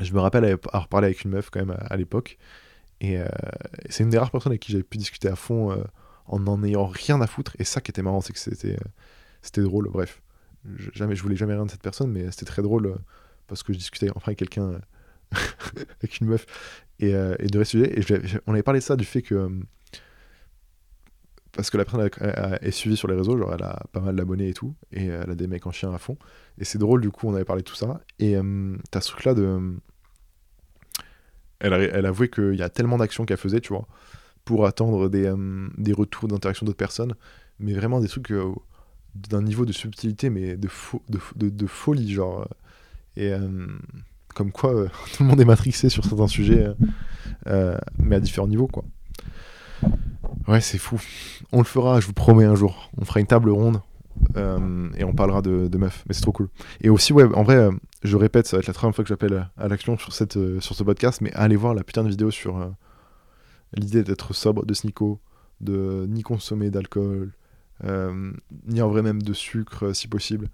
Je 0.00 0.12
me 0.12 0.20
rappelle 0.20 0.44
avoir 0.44 0.88
parlé 0.88 1.06
avec 1.06 1.24
une 1.24 1.30
meuf 1.30 1.50
quand 1.50 1.60
même 1.60 1.76
à, 1.78 1.96
l'époque. 1.96 2.38
Et 3.00 3.18
euh, 3.18 3.26
c'est 3.90 4.02
une 4.02 4.10
des 4.10 4.18
rares 4.18 4.30
personnes 4.30 4.52
avec 4.52 4.62
qui 4.62 4.72
j'avais 4.72 4.84
pu 4.84 4.98
discuter 4.98 5.28
à 5.28 5.36
fond 5.36 5.76
en 6.26 6.40
n'en 6.40 6.62
ayant 6.64 6.86
rien 6.86 7.20
à 7.20 7.26
foutre. 7.26 7.54
Et 7.58 7.64
ça 7.64 7.80
qui 7.80 7.90
était 7.90 8.02
marrant, 8.02 8.20
c'est 8.20 8.32
que 8.32 8.38
c'était 8.38 8.78
c'était 9.42 9.62
drôle. 9.62 9.88
Bref, 9.90 10.22
je, 10.76 10.90
jamais, 10.94 11.14
je 11.14 11.22
voulais 11.22 11.36
jamais 11.36 11.54
rien 11.54 11.66
de 11.66 11.70
cette 11.70 11.82
personne, 11.82 12.10
mais 12.10 12.30
c'était 12.30 12.46
très 12.46 12.62
drôle 12.62 12.96
parce 13.46 13.62
que 13.62 13.72
je 13.72 13.78
discutais 13.78 14.08
enfin 14.16 14.28
avec 14.28 14.38
quelqu'un, 14.38 14.80
avec 16.02 16.20
une 16.20 16.28
meuf, 16.28 16.46
et, 16.98 17.10
et 17.10 17.46
de 17.46 17.56
vrai 17.56 17.64
sujet. 17.64 17.96
Et 17.96 18.40
on 18.46 18.54
avait 18.54 18.62
parlé 18.64 18.80
de 18.80 18.84
ça, 18.84 18.96
du 18.96 19.04
fait 19.04 19.22
que. 19.22 19.48
Parce 21.54 21.70
que 21.70 21.76
la 21.76 21.84
personne 21.84 22.08
est 22.62 22.70
suivie 22.70 22.96
sur 22.96 23.08
les 23.08 23.14
réseaux, 23.14 23.36
genre 23.38 23.52
elle 23.54 23.62
a 23.62 23.82
pas 23.92 24.00
mal 24.00 24.16
d'abonnés 24.16 24.48
et 24.48 24.54
tout, 24.54 24.74
et 24.92 25.08
euh, 25.08 25.22
elle 25.24 25.30
a 25.30 25.34
des 25.34 25.46
mecs 25.46 25.66
en 25.66 25.72
chien 25.72 25.92
à 25.92 25.98
fond. 25.98 26.16
Et 26.58 26.64
c'est 26.64 26.78
drôle, 26.78 27.00
du 27.00 27.10
coup, 27.10 27.28
on 27.28 27.34
avait 27.34 27.44
parlé 27.44 27.62
de 27.62 27.68
tout 27.68 27.76
ça. 27.76 28.00
Et 28.18 28.36
euh, 28.36 28.76
t'as 28.90 29.00
ce 29.00 29.10
truc-là 29.10 29.34
de. 29.34 29.76
Elle, 31.60 32.04
avouait 32.04 32.28
qu'il 32.28 32.56
y 32.56 32.62
a 32.62 32.68
tellement 32.68 32.98
d'actions 32.98 33.24
qu'elle 33.24 33.38
faisait, 33.38 33.60
tu 33.60 33.72
vois, 33.72 33.86
pour 34.44 34.66
attendre 34.66 35.08
des, 35.08 35.24
euh, 35.26 35.68
des 35.78 35.94
retours 35.94 36.28
d'interaction 36.28 36.66
d'autres 36.66 36.76
personnes, 36.76 37.14
mais 37.58 37.72
vraiment 37.72 38.00
des 38.00 38.08
trucs 38.08 38.32
euh, 38.32 38.52
d'un 39.14 39.40
niveau 39.40 39.64
de 39.64 39.72
subtilité, 39.72 40.28
mais 40.28 40.56
de, 40.56 40.68
de, 41.08 41.48
de- 41.48 41.66
folie, 41.66 42.12
genre. 42.12 42.46
Et 43.16 43.32
comme 44.34 44.50
quoi, 44.50 44.88
tout 45.14 45.22
le 45.22 45.28
monde 45.28 45.40
est 45.40 45.46
matrixé 45.46 45.88
sur 45.88 46.04
certains 46.04 46.28
sujets, 46.28 46.66
mais 47.46 48.16
à 48.16 48.20
différents 48.20 48.48
niveaux, 48.48 48.66
quoi. 48.66 48.84
Ouais, 50.48 50.60
c'est 50.60 50.78
fou. 50.78 51.00
On 51.52 51.58
le 51.58 51.64
fera, 51.64 52.00
je 52.00 52.06
vous 52.06 52.12
promets, 52.12 52.44
un 52.44 52.54
jour. 52.54 52.90
On 52.98 53.04
fera 53.04 53.20
une 53.20 53.26
table 53.26 53.50
ronde 53.50 53.80
euh, 54.36 54.88
et 54.96 55.04
on 55.04 55.14
parlera 55.14 55.42
de, 55.42 55.76
meufs, 55.76 56.04
mais 56.06 56.14
c'est 56.14 56.22
trop 56.22 56.32
cool. 56.32 56.48
Et 56.80 56.90
aussi, 56.90 57.12
ouais, 57.12 57.24
en 57.34 57.42
vrai, 57.42 57.56
euh, 57.56 57.72
je 58.02 58.16
répète, 58.16 58.46
ça 58.46 58.56
va 58.56 58.60
être 58.60 58.66
la 58.66 58.74
troisième 58.74 58.94
fois 58.94 59.04
que 59.04 59.08
j'appelle 59.08 59.48
à 59.56 59.68
l'action 59.68 59.96
sur, 59.96 60.12
euh, 60.36 60.60
sur 60.60 60.74
ce 60.74 60.82
podcast, 60.82 61.20
mais 61.20 61.32
allez 61.32 61.56
voir 61.56 61.74
la 61.74 61.82
putain 61.82 62.04
de 62.04 62.10
vidéo 62.10 62.30
sur 62.30 62.58
euh, 62.58 62.68
l'idée 63.74 64.04
d'être 64.04 64.34
sobre 64.34 64.66
de 64.66 64.74
Snico, 64.74 65.20
de 65.60 66.06
ni 66.08 66.22
consommer 66.22 66.70
d'alcool, 66.70 67.32
euh, 67.84 68.32
ni 68.66 68.80
en 68.82 68.88
vrai 68.88 69.02
même 69.02 69.22
de 69.22 69.32
sucre 69.32 69.86
euh, 69.86 69.94
si 69.94 70.08
possible, 70.08 70.48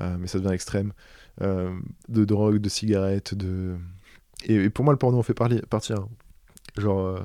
euh, 0.00 0.16
mais 0.18 0.26
ça 0.26 0.38
devient 0.38 0.52
extrême, 0.52 0.92
euh, 1.40 1.72
de 2.08 2.24
drogue, 2.24 2.58
de 2.58 2.68
cigarettes, 2.68 3.34
de... 3.34 3.76
Et, 4.46 4.68
pour 4.70 4.84
moi, 4.84 4.92
le 4.92 4.98
porno 4.98 5.18
en 5.18 5.22
fait 5.22 5.40
hein. 5.40 6.08
Genre, 6.76 7.00
euh, 7.00 7.20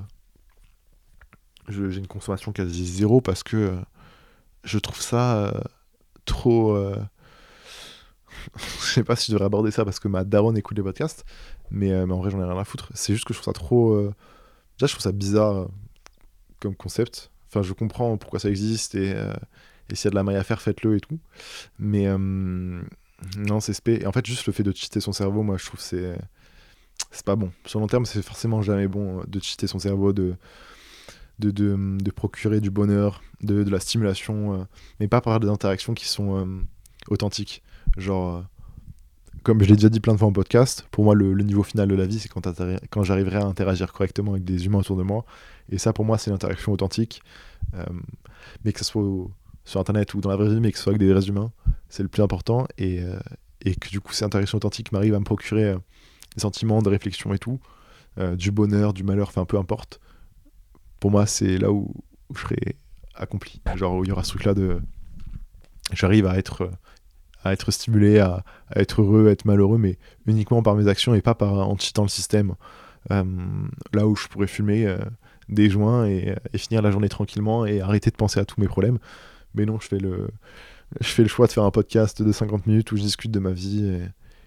j'ai 1.70 1.98
une 1.98 2.08
consommation 2.08 2.52
quasi 2.52 2.86
zéro 2.86 3.22
parce 3.22 3.44
que 3.44 3.58
euh, 3.58 3.76
je 4.64 4.80
trouve 4.80 5.02
ça 5.02 5.38
euh, 5.38 5.62
trop... 6.26 6.76
euh, 6.76 6.98
je 8.58 8.86
sais 8.86 9.04
pas 9.04 9.16
si 9.16 9.28
je 9.28 9.34
devrais 9.34 9.46
aborder 9.46 9.72
ça 9.72 9.86
parce 9.86 10.00
que 10.00 10.08
ma 10.08 10.24
daronne 10.24 10.58
écoute 10.58 10.78
les 10.78 10.84
podcasts, 10.84 11.26
mais, 11.72 11.92
euh, 11.92 12.06
mais 12.06 12.14
en 12.14 12.20
vrai 12.20 12.32
j'en 12.32 12.40
ai 12.42 12.46
rien 12.46 12.58
à 12.58 12.66
foutre. 12.66 12.90
C'est 12.94 13.14
juste 13.14 13.26
que 13.26 13.34
je 13.34 13.40
trouve 13.40 13.54
ça 13.54 13.58
trop... 13.58 13.98
Déjà 14.78 14.88
je 14.88 14.94
trouve 14.94 15.04
ça 15.04 15.12
bizarre 15.12 15.68
comme 16.60 16.76
concept. 16.76 17.32
Enfin 17.48 17.62
je 17.62 17.74
comprends 17.74 18.18
pourquoi 18.18 18.40
ça 18.40 18.50
existe 18.50 18.96
et, 18.96 19.10
et 19.90 19.96
s'il 19.96 20.06
y 20.06 20.08
a 20.08 20.12
de 20.12 20.16
la 20.16 20.24
maille 20.24 20.38
à 20.38 20.44
faire 20.44 20.62
faites-le 20.62 20.96
et 20.96 21.00
tout. 21.00 21.20
Mais 21.80 22.08
non 23.38 23.60
c'est 23.60 23.74
spé. 23.74 24.00
Et 24.02 24.08
en 24.08 24.12
fait 24.12 24.26
juste 24.26 24.46
le 24.46 24.54
fait 24.54 24.64
de 24.64 24.72
cheater 24.72 25.02
son 25.02 25.12
cerveau 25.12 25.44
moi 25.44 25.58
je 25.58 25.66
trouve 25.66 25.80
c'est... 25.80 26.18
C'est 27.12 27.26
pas 27.26 27.36
bon. 27.36 27.52
Sur 27.66 27.80
long 27.80 27.88
terme 27.88 28.06
c'est 28.06 28.22
forcément 28.22 28.62
jamais 28.62 28.88
bon 28.88 29.24
de 29.28 29.40
cheater 29.40 29.68
son 29.68 29.80
cerveau, 29.80 30.14
de... 30.14 30.36
De, 31.40 31.52
de, 31.52 32.12
procurer 32.12 32.60
du 32.60 32.70
bonheur, 32.70 33.22
de, 33.42 33.64
de 33.64 33.70
la 33.70 33.80
stimulation, 33.80 34.56
euh, 34.56 34.64
mais 35.00 35.08
pas 35.08 35.22
par 35.22 35.40
des 35.40 35.48
interactions 35.48 35.94
qui 35.94 36.06
sont 36.06 36.38
euh, 36.38 36.46
authentiques. 37.08 37.64
Genre, 37.96 38.36
euh, 38.36 38.42
comme 39.44 39.64
je 39.64 39.70
l'ai 39.70 39.76
déjà 39.76 39.88
dit 39.88 40.02
plein 40.02 40.12
de 40.12 40.18
fois 40.18 40.28
en 40.28 40.34
podcast, 40.34 40.86
pour 40.92 41.06
moi, 41.06 41.16
le, 41.16 41.34
niveau 41.44 41.64
final 41.64 41.88
de 41.88 41.96
la 41.96 42.06
vie, 42.08 42.20
c'est 42.20 42.28
quand, 42.28 42.46
quand 42.90 43.04
j'arriverai 43.04 43.38
à 43.38 43.46
interagir 43.46 43.94
correctement 43.94 44.34
avec 44.34 44.44
des 44.44 44.66
humains 44.66 44.80
autour 44.80 44.98
de 44.98 45.04
moi. 45.04 45.24
Et 45.70 45.78
ça, 45.78 45.94
pour 45.94 46.04
moi, 46.04 46.18
c'est 46.18 46.30
l'interaction 46.30 46.74
authentique. 46.74 47.22
Mais 48.66 48.74
que 48.74 48.80
ce 48.80 48.86
soit 48.86 49.04
sur 49.64 49.80
Internet 49.80 50.14
ou 50.16 50.20
dans 50.20 50.30
la 50.30 50.36
vraie 50.36 50.50
vie, 50.50 50.60
mais 50.60 50.74
que 50.74 50.78
ce 50.78 50.84
soit 50.84 50.92
avec 50.92 51.00
des 51.00 51.14
vrais 51.14 51.26
humains, 51.26 51.54
c'est 51.88 52.04
le 52.04 52.10
plus 52.10 52.22
important. 52.22 52.68
Et, 52.78 53.02
et 53.62 53.76
que 53.76 53.90
du 53.90 54.02
coup, 54.02 54.12
ces 54.12 54.26
interactions 54.26 54.58
authentiques 54.58 54.92
m'arrivent 54.92 55.16
à 55.16 55.20
me 55.20 55.26
procurer 55.26 55.74
des 56.36 56.42
sentiments 56.42 56.82
de 56.82 56.90
réflexion 56.90 57.34
et 57.34 57.40
tout, 57.40 57.62
du 58.36 58.52
bonheur, 58.52 58.94
du 58.94 59.04
malheur, 59.04 59.30
enfin 59.30 59.46
peu 59.46 59.58
importe. 59.58 60.02
Pour 61.00 61.12
moi, 61.12 61.26
c'est 61.26 61.58
là 61.58 61.72
où, 61.72 61.94
je 62.36 62.42
serai 62.42 62.78
accompli. 63.16 63.62
Genre, 63.76 63.96
où 63.96 64.04
il 64.04 64.10
y 64.10 64.12
aura 64.12 64.24
ce 64.24 64.32
truc-là 64.32 64.54
de. 64.54 64.82
J'arrive 65.94 66.28
à 66.28 66.38
être. 66.38 66.64
euh, 66.64 66.72
à 67.44 67.54
être 67.54 67.72
stimulé, 67.72 68.20
à, 68.20 68.44
être 68.76 69.02
heureux, 69.02 69.30
à 69.30 69.32
être 69.32 69.46
malheureux, 69.46 69.78
mais 69.78 69.98
uniquement 70.26 70.62
par 70.62 70.76
mes 70.76 70.88
actions 70.88 71.14
et 71.16 71.22
pas 71.22 71.36
en 71.42 71.78
cheatant 71.78 72.04
le 72.04 72.10
système. 72.10 72.56
Euh, 73.12 73.24
là 73.94 74.08
où 74.08 74.16
je 74.16 74.28
pourrais 74.28 74.48
fumer 74.48 74.86
euh, 74.86 74.98
des 75.48 75.70
joints 75.70 76.06
et, 76.06 76.36
finir 76.58 76.82
la 76.82 76.92
journée 76.92 77.10
tranquillement 77.10 77.66
et 77.66 77.82
arrêter 77.82 78.12
de 78.12 78.16
penser 78.16 78.40
à 78.40 78.46
tous 78.46 78.60
mes 78.60 78.68
problèmes. 78.68 79.00
Mais 79.56 79.66
non, 79.66 79.80
je 79.80 79.88
fais 79.88 80.00
le, 80.00 80.30
je 81.00 81.08
fais 81.08 81.24
le 81.24 81.30
choix 81.30 81.48
de 81.48 81.52
faire 81.52 81.64
un 81.64 81.72
podcast 81.72 82.22
de 82.22 82.32
50 82.32 82.68
minutes 82.68 82.92
où 82.92 82.98
je 82.98 83.04
discute 83.04 83.32
de 83.32 83.40
ma 83.40 83.52
vie 83.52 83.86
et, 83.86 84.02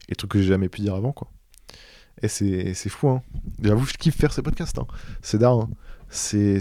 et 0.09 0.15
trucs 0.15 0.31
que 0.33 0.39
j'ai 0.39 0.49
jamais 0.49 0.69
pu 0.69 0.83
dire 0.83 0.95
avant. 0.95 1.13
quoi. 1.13 1.29
Et 2.21 2.29
c'est 2.29 2.89
fou, 2.89 3.09
hein. 3.09 3.23
J'avoue, 3.63 3.87
je 3.87 3.95
kiffe 3.95 4.17
faire 4.17 4.33
ces 4.33 4.43
podcasts. 4.43 4.79
Hein. 4.79 4.87
C'est 5.23 5.39
d'art. 5.39 5.61
Hein. 5.61 5.71
C'est 6.15 6.59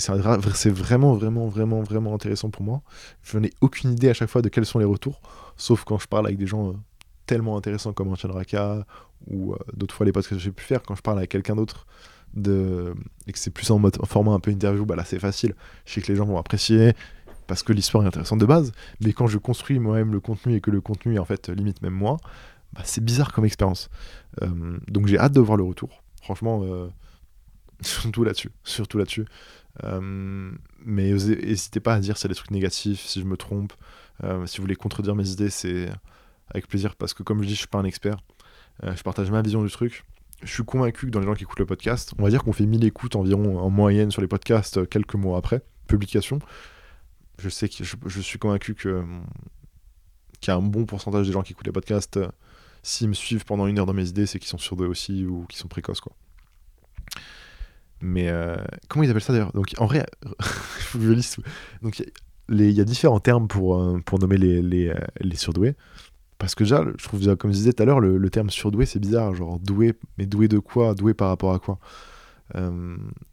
vraiment, 0.69 1.13
vraiment, 1.13 1.47
vraiment, 1.49 1.81
vraiment 1.81 2.13
intéressant 2.13 2.49
pour 2.49 2.63
moi. 2.63 2.81
Je 3.21 3.37
n'ai 3.37 3.51
aucune 3.59 3.91
idée 3.91 4.09
à 4.09 4.13
chaque 4.13 4.29
fois 4.29 4.41
de 4.41 4.47
quels 4.47 4.65
sont 4.65 4.79
les 4.79 4.85
retours, 4.85 5.21
sauf 5.57 5.83
quand 5.83 5.99
je 5.99 6.07
parle 6.07 6.25
avec 6.25 6.37
des 6.37 6.47
gens 6.47 6.69
euh, 6.69 6.73
tellement 7.25 7.57
intéressants 7.57 7.91
comme 7.91 8.07
Antoine 8.07 8.31
Raka, 8.31 8.85
ou 9.27 9.53
euh, 9.53 9.57
d'autres 9.73 9.93
fois 9.93 10.05
les 10.05 10.13
podcasts 10.13 10.35
que 10.35 10.39
j'ai 10.39 10.51
pu 10.51 10.63
faire, 10.63 10.81
quand 10.83 10.95
je 10.95 11.01
parle 11.01 11.17
avec 11.17 11.29
quelqu'un 11.29 11.57
d'autre, 11.57 11.85
de... 12.33 12.93
et 13.27 13.33
que 13.33 13.39
c'est 13.39 13.51
plus 13.51 13.69
en, 13.71 13.83
en 13.83 14.05
format 14.05 14.31
un 14.31 14.39
peu 14.39 14.51
interview, 14.51 14.85
bah 14.85 14.95
là 14.95 15.03
c'est 15.03 15.19
facile. 15.19 15.53
Je 15.85 15.93
sais 15.93 16.01
que 16.01 16.07
les 16.07 16.15
gens 16.15 16.25
vont 16.25 16.37
apprécier, 16.37 16.93
parce 17.47 17.61
que 17.61 17.73
l'histoire 17.73 18.05
est 18.05 18.07
intéressante 18.07 18.39
de 18.39 18.45
base, 18.45 18.71
mais 19.01 19.11
quand 19.11 19.27
je 19.27 19.37
construis 19.37 19.79
moi-même 19.79 20.13
le 20.13 20.21
contenu 20.21 20.55
et 20.55 20.61
que 20.61 20.71
le 20.71 20.79
contenu 20.79 21.15
est 21.15 21.19
en 21.19 21.25
fait 21.25 21.49
limite 21.49 21.81
même 21.81 21.93
moi, 21.93 22.15
bah, 22.71 22.83
c'est 22.85 23.03
bizarre 23.03 23.33
comme 23.33 23.43
expérience. 23.43 23.89
Euh, 24.41 24.77
donc 24.87 25.07
j'ai 25.07 25.19
hâte 25.19 25.33
de 25.33 25.41
voir 25.41 25.57
le 25.57 25.63
retour. 25.65 26.01
Franchement, 26.21 26.61
surtout 27.85 28.23
là-dessus. 28.23 28.51
Surtout 28.63 28.97
là-dessus. 28.97 29.25
Euh, 29.83 30.51
mais 30.83 31.11
n'hésitez 31.11 31.79
pas 31.79 31.95
à 31.95 31.99
dire 31.99 32.17
si 32.17 32.25
y 32.25 32.27
a 32.27 32.29
des 32.29 32.35
trucs 32.35 32.51
négatifs, 32.51 33.01
si 33.01 33.21
je 33.21 33.25
me 33.25 33.37
trompe. 33.37 33.73
si 34.45 34.57
vous 34.57 34.63
voulez 34.63 34.75
contredire 34.75 35.15
mes 35.15 35.29
idées, 35.29 35.49
c'est 35.49 35.89
avec 36.49 36.67
plaisir 36.67 36.95
parce 36.95 37.13
que 37.13 37.23
comme 37.23 37.41
je 37.41 37.47
dis, 37.47 37.53
je 37.53 37.59
suis 37.59 37.67
pas 37.67 37.79
un 37.79 37.85
expert. 37.85 38.17
je 38.83 39.01
partage 39.03 39.31
ma 39.31 39.41
vision 39.41 39.63
du 39.63 39.71
truc. 39.71 40.03
Je 40.43 40.51
suis 40.51 40.63
convaincu 40.63 41.05
que 41.05 41.11
dans 41.11 41.19
les 41.19 41.27
gens 41.27 41.35
qui 41.35 41.43
écoutent 41.43 41.59
le 41.59 41.65
podcast, 41.65 42.13
on 42.17 42.23
va 42.23 42.29
dire 42.29 42.43
qu'on 42.43 42.53
fait 42.53 42.65
1000 42.65 42.83
écoutes 42.83 43.15
environ 43.15 43.59
en 43.59 43.69
moyenne 43.69 44.09
sur 44.11 44.21
les 44.21 44.27
podcasts 44.27 44.87
quelques 44.89 45.15
mois 45.15 45.37
après 45.37 45.61
publication. 45.87 46.39
Je 47.37 47.49
sais 47.49 47.69
que 47.69 47.83
je, 47.83 48.21
suis 48.21 48.39
convaincu 48.39 48.75
que 48.75 49.03
qu'il 50.39 50.51
y 50.51 50.51
a 50.51 50.57
un 50.57 50.61
bon 50.61 50.85
pourcentage 50.85 51.27
des 51.27 51.33
gens 51.33 51.43
qui 51.43 51.53
écoutent 51.53 51.67
les 51.67 51.71
podcasts 51.71 52.19
s'ils 52.83 53.09
me 53.09 53.13
suivent 53.13 53.45
pendant 53.45 53.67
une 53.67 53.79
heure 53.79 53.85
dans 53.85 53.93
mes 53.93 54.09
idées, 54.09 54.25
c'est 54.25 54.39
qu'ils 54.39 54.49
sont 54.49 54.57
surdoués 54.57 54.87
aussi 54.87 55.25
ou 55.25 55.45
qu'ils 55.47 55.59
sont 55.59 55.67
précoces, 55.67 56.01
quoi. 56.01 56.13
Mais 58.01 58.29
euh, 58.29 58.55
comment 58.87 59.03
ils 59.03 59.09
appellent 59.09 59.21
ça 59.21 59.33
d'ailleurs? 59.33 59.51
Donc 59.53 59.73
en 59.77 59.85
vrai, 59.85 60.05
je 60.99 61.11
liste. 61.11 61.39
Donc 61.81 62.03
il 62.49 62.71
y, 62.71 62.81
a 62.81 62.83
différents 62.83 63.19
termes 63.19 63.47
pour, 63.47 63.79
euh, 63.79 63.99
pour 64.05 64.19
nommer 64.19 64.37
les, 64.37 64.61
les, 64.61 64.89
euh, 64.89 64.95
les, 65.21 65.35
surdoués. 65.35 65.75
Parce 66.37 66.55
que 66.55 66.63
déjà, 66.63 66.83
je 66.97 67.03
trouve, 67.03 67.35
comme 67.37 67.51
je 67.51 67.57
disais 67.57 67.73
tout 67.73 67.83
à 67.83 67.85
l'heure, 67.85 67.99
le, 67.99 68.29
terme 68.29 68.49
surdoué, 68.49 68.85
c'est 68.85 68.99
bizarre. 68.99 69.33
Genre 69.35 69.59
doué, 69.59 69.93
mais 70.17 70.25
doué 70.25 70.47
de 70.47 70.59
quoi? 70.59 70.95
Doué 70.95 71.13
par 71.13 71.29
rapport 71.29 71.53
à 71.53 71.59
quoi? 71.59 71.79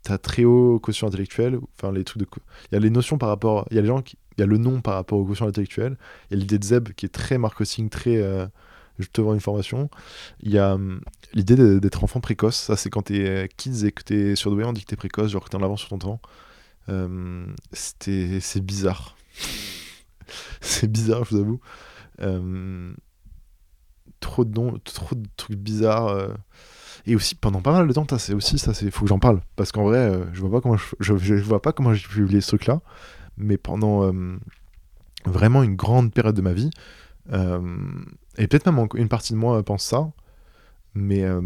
T'as 0.02 0.18
très 0.18 0.44
haut 0.44 0.78
quotient 0.78 1.08
intellectuel. 1.08 1.58
Enfin, 1.76 1.92
les 1.92 2.04
trucs. 2.04 2.22
Il 2.70 2.74
y 2.74 2.76
a 2.76 2.78
les 2.78 2.90
notions 2.90 3.18
par 3.18 3.30
rapport. 3.30 3.66
Il 3.70 3.76
y 3.76 3.78
a 3.78 3.82
les 3.82 3.88
gens. 3.88 4.02
Il 4.36 4.40
y 4.40 4.44
a 4.44 4.46
le 4.46 4.58
nom 4.58 4.80
par 4.80 4.94
rapport 4.94 5.18
au 5.18 5.24
quotient 5.24 5.48
intellectuel. 5.48 5.96
Il 6.30 6.34
y 6.34 6.36
a 6.36 6.40
l'idée 6.40 6.58
de 6.58 6.64
Zeb 6.64 6.90
qui 6.90 7.06
est 7.06 7.08
très 7.08 7.38
marketing, 7.38 7.88
très 7.88 8.22
je 8.98 9.08
te 9.08 9.20
vends 9.20 9.34
une 9.34 9.40
formation. 9.40 9.90
Il 10.40 10.52
y 10.52 10.58
a 10.58 10.74
hum, 10.74 11.00
l'idée 11.34 11.80
d'être 11.80 12.04
enfant 12.04 12.20
précoce. 12.20 12.56
Ça, 12.56 12.76
c'est 12.76 12.90
quand 12.90 13.02
t'es 13.02 13.26
euh, 13.26 13.46
kids 13.56 13.84
et 13.86 13.92
que 13.92 14.02
t'es 14.02 14.36
surdoué, 14.36 14.64
on 14.64 14.72
dit 14.72 14.82
que 14.82 14.86
t'es 14.86 14.96
précoce, 14.96 15.30
genre 15.30 15.44
que 15.44 15.50
t'es 15.50 15.56
en 15.56 15.62
avance 15.62 15.80
sur 15.80 15.90
ton 15.90 15.98
temps. 15.98 16.20
Hum, 16.88 17.54
c'est 17.72 18.60
bizarre. 18.60 19.16
c'est 20.60 20.90
bizarre, 20.90 21.24
je 21.24 21.30
vous 21.30 21.40
avoue. 21.40 21.60
Hum, 22.20 22.96
trop 24.20 24.44
de 24.44 24.58
noms, 24.58 24.78
trop 24.84 25.14
de 25.14 25.28
trucs 25.36 25.58
bizarres. 25.58 26.08
Euh. 26.08 26.28
Et 27.06 27.14
aussi, 27.14 27.34
pendant 27.34 27.62
pas 27.62 27.72
mal 27.72 27.86
de 27.86 27.92
temps, 27.92 28.06
c'est 28.18 28.34
aussi 28.34 28.58
ça, 28.58 28.74
faut 28.74 29.04
que 29.04 29.08
j'en 29.08 29.18
parle. 29.18 29.40
Parce 29.56 29.72
qu'en 29.72 29.84
vrai, 29.84 29.98
euh, 29.98 30.24
je 30.32 30.40
vois 30.40 30.50
pas 30.50 30.60
comment 30.60 30.76
je, 30.76 31.16
je, 31.16 31.34
vois 31.36 31.62
pas 31.62 31.72
comment 31.72 31.94
j'ai 31.94 32.06
publié 32.06 32.40
ce 32.40 32.48
truc-là. 32.48 32.80
Mais 33.36 33.56
pendant 33.56 34.12
vraiment 35.24 35.62
une 35.62 35.76
grande 35.76 36.12
période 36.12 36.34
de 36.34 36.42
ma 36.42 36.52
vie, 36.52 36.70
et 37.30 38.46
peut-être 38.46 38.70
même 38.70 38.86
une 38.94 39.08
partie 39.08 39.32
de 39.32 39.38
moi 39.38 39.62
pense 39.62 39.84
ça. 39.84 40.10
Mais, 40.94 41.22
euh, 41.22 41.40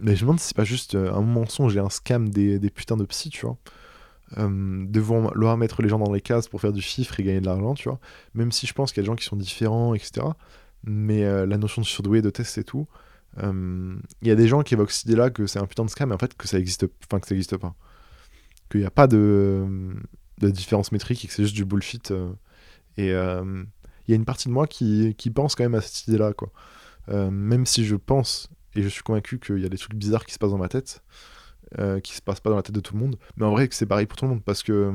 mais 0.00 0.16
je 0.16 0.20
me 0.20 0.20
demande 0.20 0.40
si 0.40 0.48
c'est 0.48 0.56
pas 0.56 0.64
juste 0.64 0.94
euh, 0.94 1.12
un 1.12 1.20
mensonge 1.20 1.76
et 1.76 1.80
un 1.80 1.90
scam 1.90 2.28
des, 2.28 2.58
des 2.58 2.70
putains 2.70 2.96
de 2.96 3.04
psy, 3.04 3.30
tu 3.30 3.46
vois. 3.46 3.56
Euh, 4.36 4.84
de 4.86 5.00
vouloir 5.00 5.56
mettre 5.56 5.80
les 5.80 5.88
gens 5.88 5.98
dans 5.98 6.12
les 6.12 6.20
cases 6.20 6.48
pour 6.48 6.60
faire 6.60 6.72
du 6.72 6.82
chiffre 6.82 7.18
et 7.18 7.22
gagner 7.22 7.40
de 7.40 7.46
l'argent, 7.46 7.74
tu 7.74 7.88
vois. 7.88 8.00
Même 8.34 8.52
si 8.52 8.66
je 8.66 8.74
pense 8.74 8.92
qu'il 8.92 8.98
y 8.98 9.00
a 9.00 9.04
des 9.04 9.06
gens 9.06 9.16
qui 9.16 9.24
sont 9.24 9.36
différents, 9.36 9.94
etc. 9.94 10.26
Mais 10.84 11.22
la 11.24 11.58
notion 11.58 11.82
de 11.82 11.86
surdoué, 11.86 12.22
de 12.22 12.30
test 12.30 12.58
et 12.58 12.64
tout, 12.64 12.86
il 13.36 14.00
y 14.22 14.30
a 14.30 14.34
des 14.34 14.46
gens 14.48 14.62
qui 14.62 14.74
évoquent 14.74 14.92
cette 14.92 15.06
idée-là 15.06 15.30
que 15.30 15.46
c'est 15.46 15.58
un 15.58 15.66
putain 15.66 15.84
de 15.84 15.90
scam, 15.90 16.08
mais 16.08 16.14
en 16.14 16.18
fait 16.18 16.36
que 16.36 16.46
ça 16.46 16.58
existe, 16.58 16.86
enfin 17.04 17.20
que 17.20 17.26
ça 17.26 17.34
existe 17.34 17.56
pas. 17.56 17.74
Qu'il 18.70 18.80
n'y 18.80 18.86
a 18.86 18.90
pas 18.90 19.06
de, 19.06 19.66
de 20.38 20.50
différence 20.50 20.92
métrique 20.92 21.24
et 21.24 21.28
que 21.28 21.34
c'est 21.34 21.42
juste 21.42 21.56
du 21.56 21.64
bullshit. 21.64 22.12
et 22.96 23.12
il 24.08 24.12
y 24.12 24.14
a 24.14 24.16
une 24.16 24.24
partie 24.24 24.48
de 24.48 24.52
moi 24.52 24.66
qui, 24.66 25.14
pense 25.34 25.54
quand 25.54 25.64
même 25.64 25.74
à 25.74 25.80
cette 25.80 26.08
idée-là, 26.08 26.32
quoi. 26.32 26.50
Euh, 27.10 27.30
même 27.30 27.66
si 27.66 27.84
je 27.84 27.94
pense, 27.94 28.48
et 28.74 28.82
je 28.82 28.88
suis 28.88 29.02
convaincu 29.02 29.38
qu'il 29.38 29.58
y 29.58 29.66
a 29.66 29.68
des 29.68 29.78
trucs 29.78 29.94
bizarres 29.94 30.24
qui 30.24 30.34
se 30.34 30.38
passent 30.38 30.50
dans 30.50 30.58
ma 30.58 30.68
tête, 30.68 31.02
euh, 31.78 32.00
qui 32.00 32.14
se 32.14 32.22
passent 32.22 32.40
pas 32.40 32.50
dans 32.50 32.56
la 32.56 32.62
tête 32.62 32.74
de 32.74 32.80
tout 32.80 32.94
le 32.94 33.00
monde, 33.00 33.18
mais 33.36 33.44
en 33.44 33.50
vrai 33.50 33.68
c'est 33.70 33.86
pareil 33.86 34.06
pour 34.06 34.16
tout 34.16 34.24
le 34.24 34.30
monde, 34.30 34.42
parce 34.42 34.62
que 34.62 34.72
euh, 34.72 34.92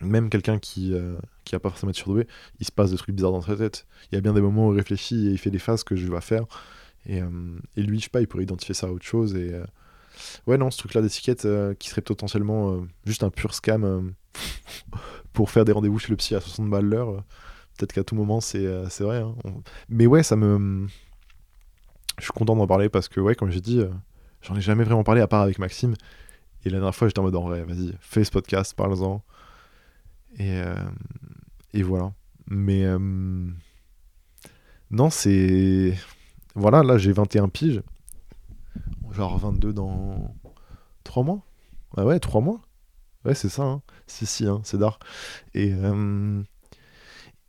même 0.00 0.28
quelqu'un 0.30 0.58
qui, 0.58 0.92
euh, 0.92 1.16
qui 1.44 1.54
a 1.54 1.60
pas 1.60 1.70
forcément 1.70 1.90
être 1.90 1.96
surdoué, 1.96 2.26
il 2.58 2.66
se 2.66 2.72
passe 2.72 2.90
des 2.90 2.96
trucs 2.96 3.14
bizarres 3.14 3.32
dans 3.32 3.42
sa 3.42 3.54
tête. 3.54 3.86
Il 4.10 4.14
y 4.16 4.18
a 4.18 4.20
bien 4.20 4.32
des 4.32 4.40
moments 4.40 4.68
où 4.68 4.72
il 4.72 4.76
réfléchit 4.76 5.28
et 5.28 5.30
il 5.30 5.38
fait 5.38 5.50
des 5.50 5.58
phases 5.58 5.84
que 5.84 5.94
je 5.94 6.10
vais 6.10 6.20
faire, 6.20 6.46
et, 7.06 7.20
et 7.76 7.82
lui, 7.82 7.98
je 7.98 8.04
sais 8.04 8.10
pas, 8.10 8.20
il 8.20 8.26
pourrait 8.26 8.42
identifier 8.42 8.74
ça 8.74 8.88
à 8.88 8.90
autre 8.90 9.06
chose, 9.06 9.36
et... 9.36 9.54
Ouais, 10.46 10.58
non, 10.58 10.70
ce 10.70 10.76
truc-là 10.78 11.00
d'étiquette 11.00 11.48
qui 11.78 11.88
serait 11.88 12.02
potentiellement 12.02 12.84
juste 13.06 13.22
un 13.22 13.30
pur 13.30 13.54
scam 13.54 14.12
pour 15.32 15.50
faire 15.50 15.64
des 15.64 15.72
rendez-vous 15.72 15.98
chez 15.98 16.10
le 16.10 16.16
psy 16.16 16.34
à 16.34 16.40
60 16.40 16.68
balles 16.68 16.84
l'heure, 16.84 17.24
Peut-être 17.80 17.94
qu'à 17.94 18.04
tout 18.04 18.14
moment, 18.14 18.42
c'est 18.42 18.66
euh, 18.66 18.88
vrai. 19.00 19.20
Hein. 19.22 19.34
Mais 19.88 20.06
ouais, 20.06 20.22
ça 20.22 20.36
me. 20.36 20.86
Je 22.18 22.24
suis 22.24 22.32
content 22.32 22.54
d'en 22.54 22.66
parler 22.66 22.90
parce 22.90 23.08
que, 23.08 23.20
ouais, 23.20 23.34
comme 23.34 23.50
j'ai 23.50 23.62
dit, 23.62 23.80
euh, 23.80 23.88
j'en 24.42 24.54
ai 24.54 24.60
jamais 24.60 24.84
vraiment 24.84 25.02
parlé 25.02 25.22
à 25.22 25.26
part 25.26 25.40
avec 25.40 25.58
Maxime. 25.58 25.94
Et 26.66 26.68
la 26.68 26.76
dernière 26.76 26.94
fois, 26.94 27.08
j'étais 27.08 27.20
en 27.20 27.22
mode 27.22 27.36
en 27.36 27.40
vrai, 27.40 27.62
vas-y, 27.62 27.94
fais 28.02 28.22
ce 28.22 28.30
podcast, 28.30 28.74
parle-en. 28.74 29.22
Et, 30.38 30.60
euh, 30.60 30.74
et 31.72 31.82
voilà. 31.82 32.12
Mais. 32.48 32.84
Non, 34.90 35.08
c'est. 35.08 35.96
Voilà, 36.54 36.82
là, 36.82 36.98
j'ai 36.98 37.12
21 37.12 37.48
piges. 37.48 37.82
Genre 39.10 39.38
22 39.38 39.72
dans 39.72 40.36
3 41.04 41.22
mois. 41.22 41.46
Ah 41.96 42.04
ouais, 42.04 42.20
3 42.20 42.42
mois. 42.42 42.60
Ouais, 43.24 43.34
c'est 43.34 43.48
ça. 43.48 43.62
Hein. 43.62 43.82
Si, 44.06 44.26
si, 44.26 44.46
hein, 44.46 44.60
c'est 44.64 44.76
d'art. 44.76 44.98
Et. 45.54 45.72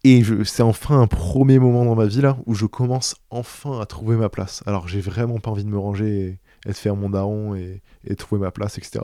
Et 0.03 0.23
c'est 0.45 0.63
enfin 0.63 0.99
un 0.99 1.07
premier 1.07 1.59
moment 1.59 1.85
dans 1.85 1.95
ma 1.95 2.07
vie 2.07 2.21
là 2.21 2.37
où 2.47 2.55
je 2.55 2.65
commence 2.65 3.15
enfin 3.29 3.79
à 3.79 3.85
trouver 3.85 4.15
ma 4.15 4.29
place. 4.29 4.63
Alors 4.65 4.87
j'ai 4.87 4.99
vraiment 4.99 5.39
pas 5.39 5.51
envie 5.51 5.63
de 5.63 5.69
me 5.69 5.77
ranger 5.77 6.39
et, 6.65 6.69
de 6.69 6.73
faire 6.73 6.95
mon 6.95 7.09
daron 7.09 7.55
et, 7.55 7.81
trouver 8.17 8.41
ma 8.41 8.51
place, 8.51 8.77
etc. 8.79 9.01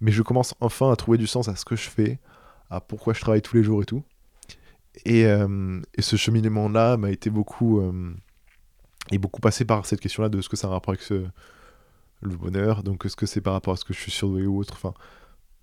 Mais 0.00 0.12
je 0.12 0.22
commence 0.22 0.54
enfin 0.60 0.92
à 0.92 0.96
trouver 0.96 1.18
du 1.18 1.26
sens 1.26 1.48
à 1.48 1.56
ce 1.56 1.64
que 1.64 1.74
je 1.74 1.88
fais, 1.88 2.20
à 2.70 2.80
pourquoi 2.80 3.12
je 3.12 3.20
travaille 3.20 3.42
tous 3.42 3.56
les 3.56 3.64
jours 3.64 3.82
et 3.82 3.86
tout. 3.86 4.04
Et, 5.04 5.26
euh, 5.26 5.80
ce 5.98 6.14
cheminement-là 6.14 6.96
m'a 6.96 7.10
été 7.10 7.28
beaucoup, 7.28 7.80
euh, 7.80 8.14
et 9.10 9.18
beaucoup 9.18 9.40
passé 9.40 9.64
par 9.64 9.84
cette 9.84 10.00
question-là 10.00 10.28
de 10.28 10.40
ce 10.40 10.48
que 10.48 10.56
ça 10.56 10.68
a 10.68 10.70
rapport 10.70 10.92
avec 10.92 11.02
ce, 11.02 11.24
le 12.22 12.36
bonheur, 12.36 12.84
donc 12.84 13.04
ce 13.08 13.16
que 13.16 13.26
c'est 13.26 13.40
par 13.40 13.52
rapport 13.52 13.74
à 13.74 13.76
ce 13.76 13.84
que 13.84 13.92
je 13.92 13.98
suis 13.98 14.12
surdoué 14.12 14.46
ou 14.46 14.58
autre. 14.58 14.74
Enfin, 14.74 14.94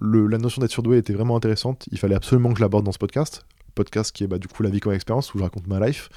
la 0.02 0.38
notion 0.38 0.62
d'être 0.62 0.72
surdoué 0.72 0.98
était 0.98 1.14
vraiment 1.14 1.38
intéressante. 1.38 1.88
Il 1.92 2.00
fallait 2.00 2.16
absolument 2.16 2.50
que 2.52 2.58
je 2.58 2.62
l'aborde 2.62 2.86
dans 2.86 2.92
ce 2.92 3.00
podcast 3.00 3.46
podcast 3.72 4.16
qui 4.16 4.24
est 4.24 4.28
bah, 4.28 4.38
du 4.38 4.48
coup 4.48 4.64
La 4.64 4.70
vie 4.70 4.80
comme 4.80 4.94
expérience, 4.94 5.34
où 5.34 5.38
je 5.38 5.44
raconte 5.44 5.68
ma 5.68 5.86
life. 5.86 6.10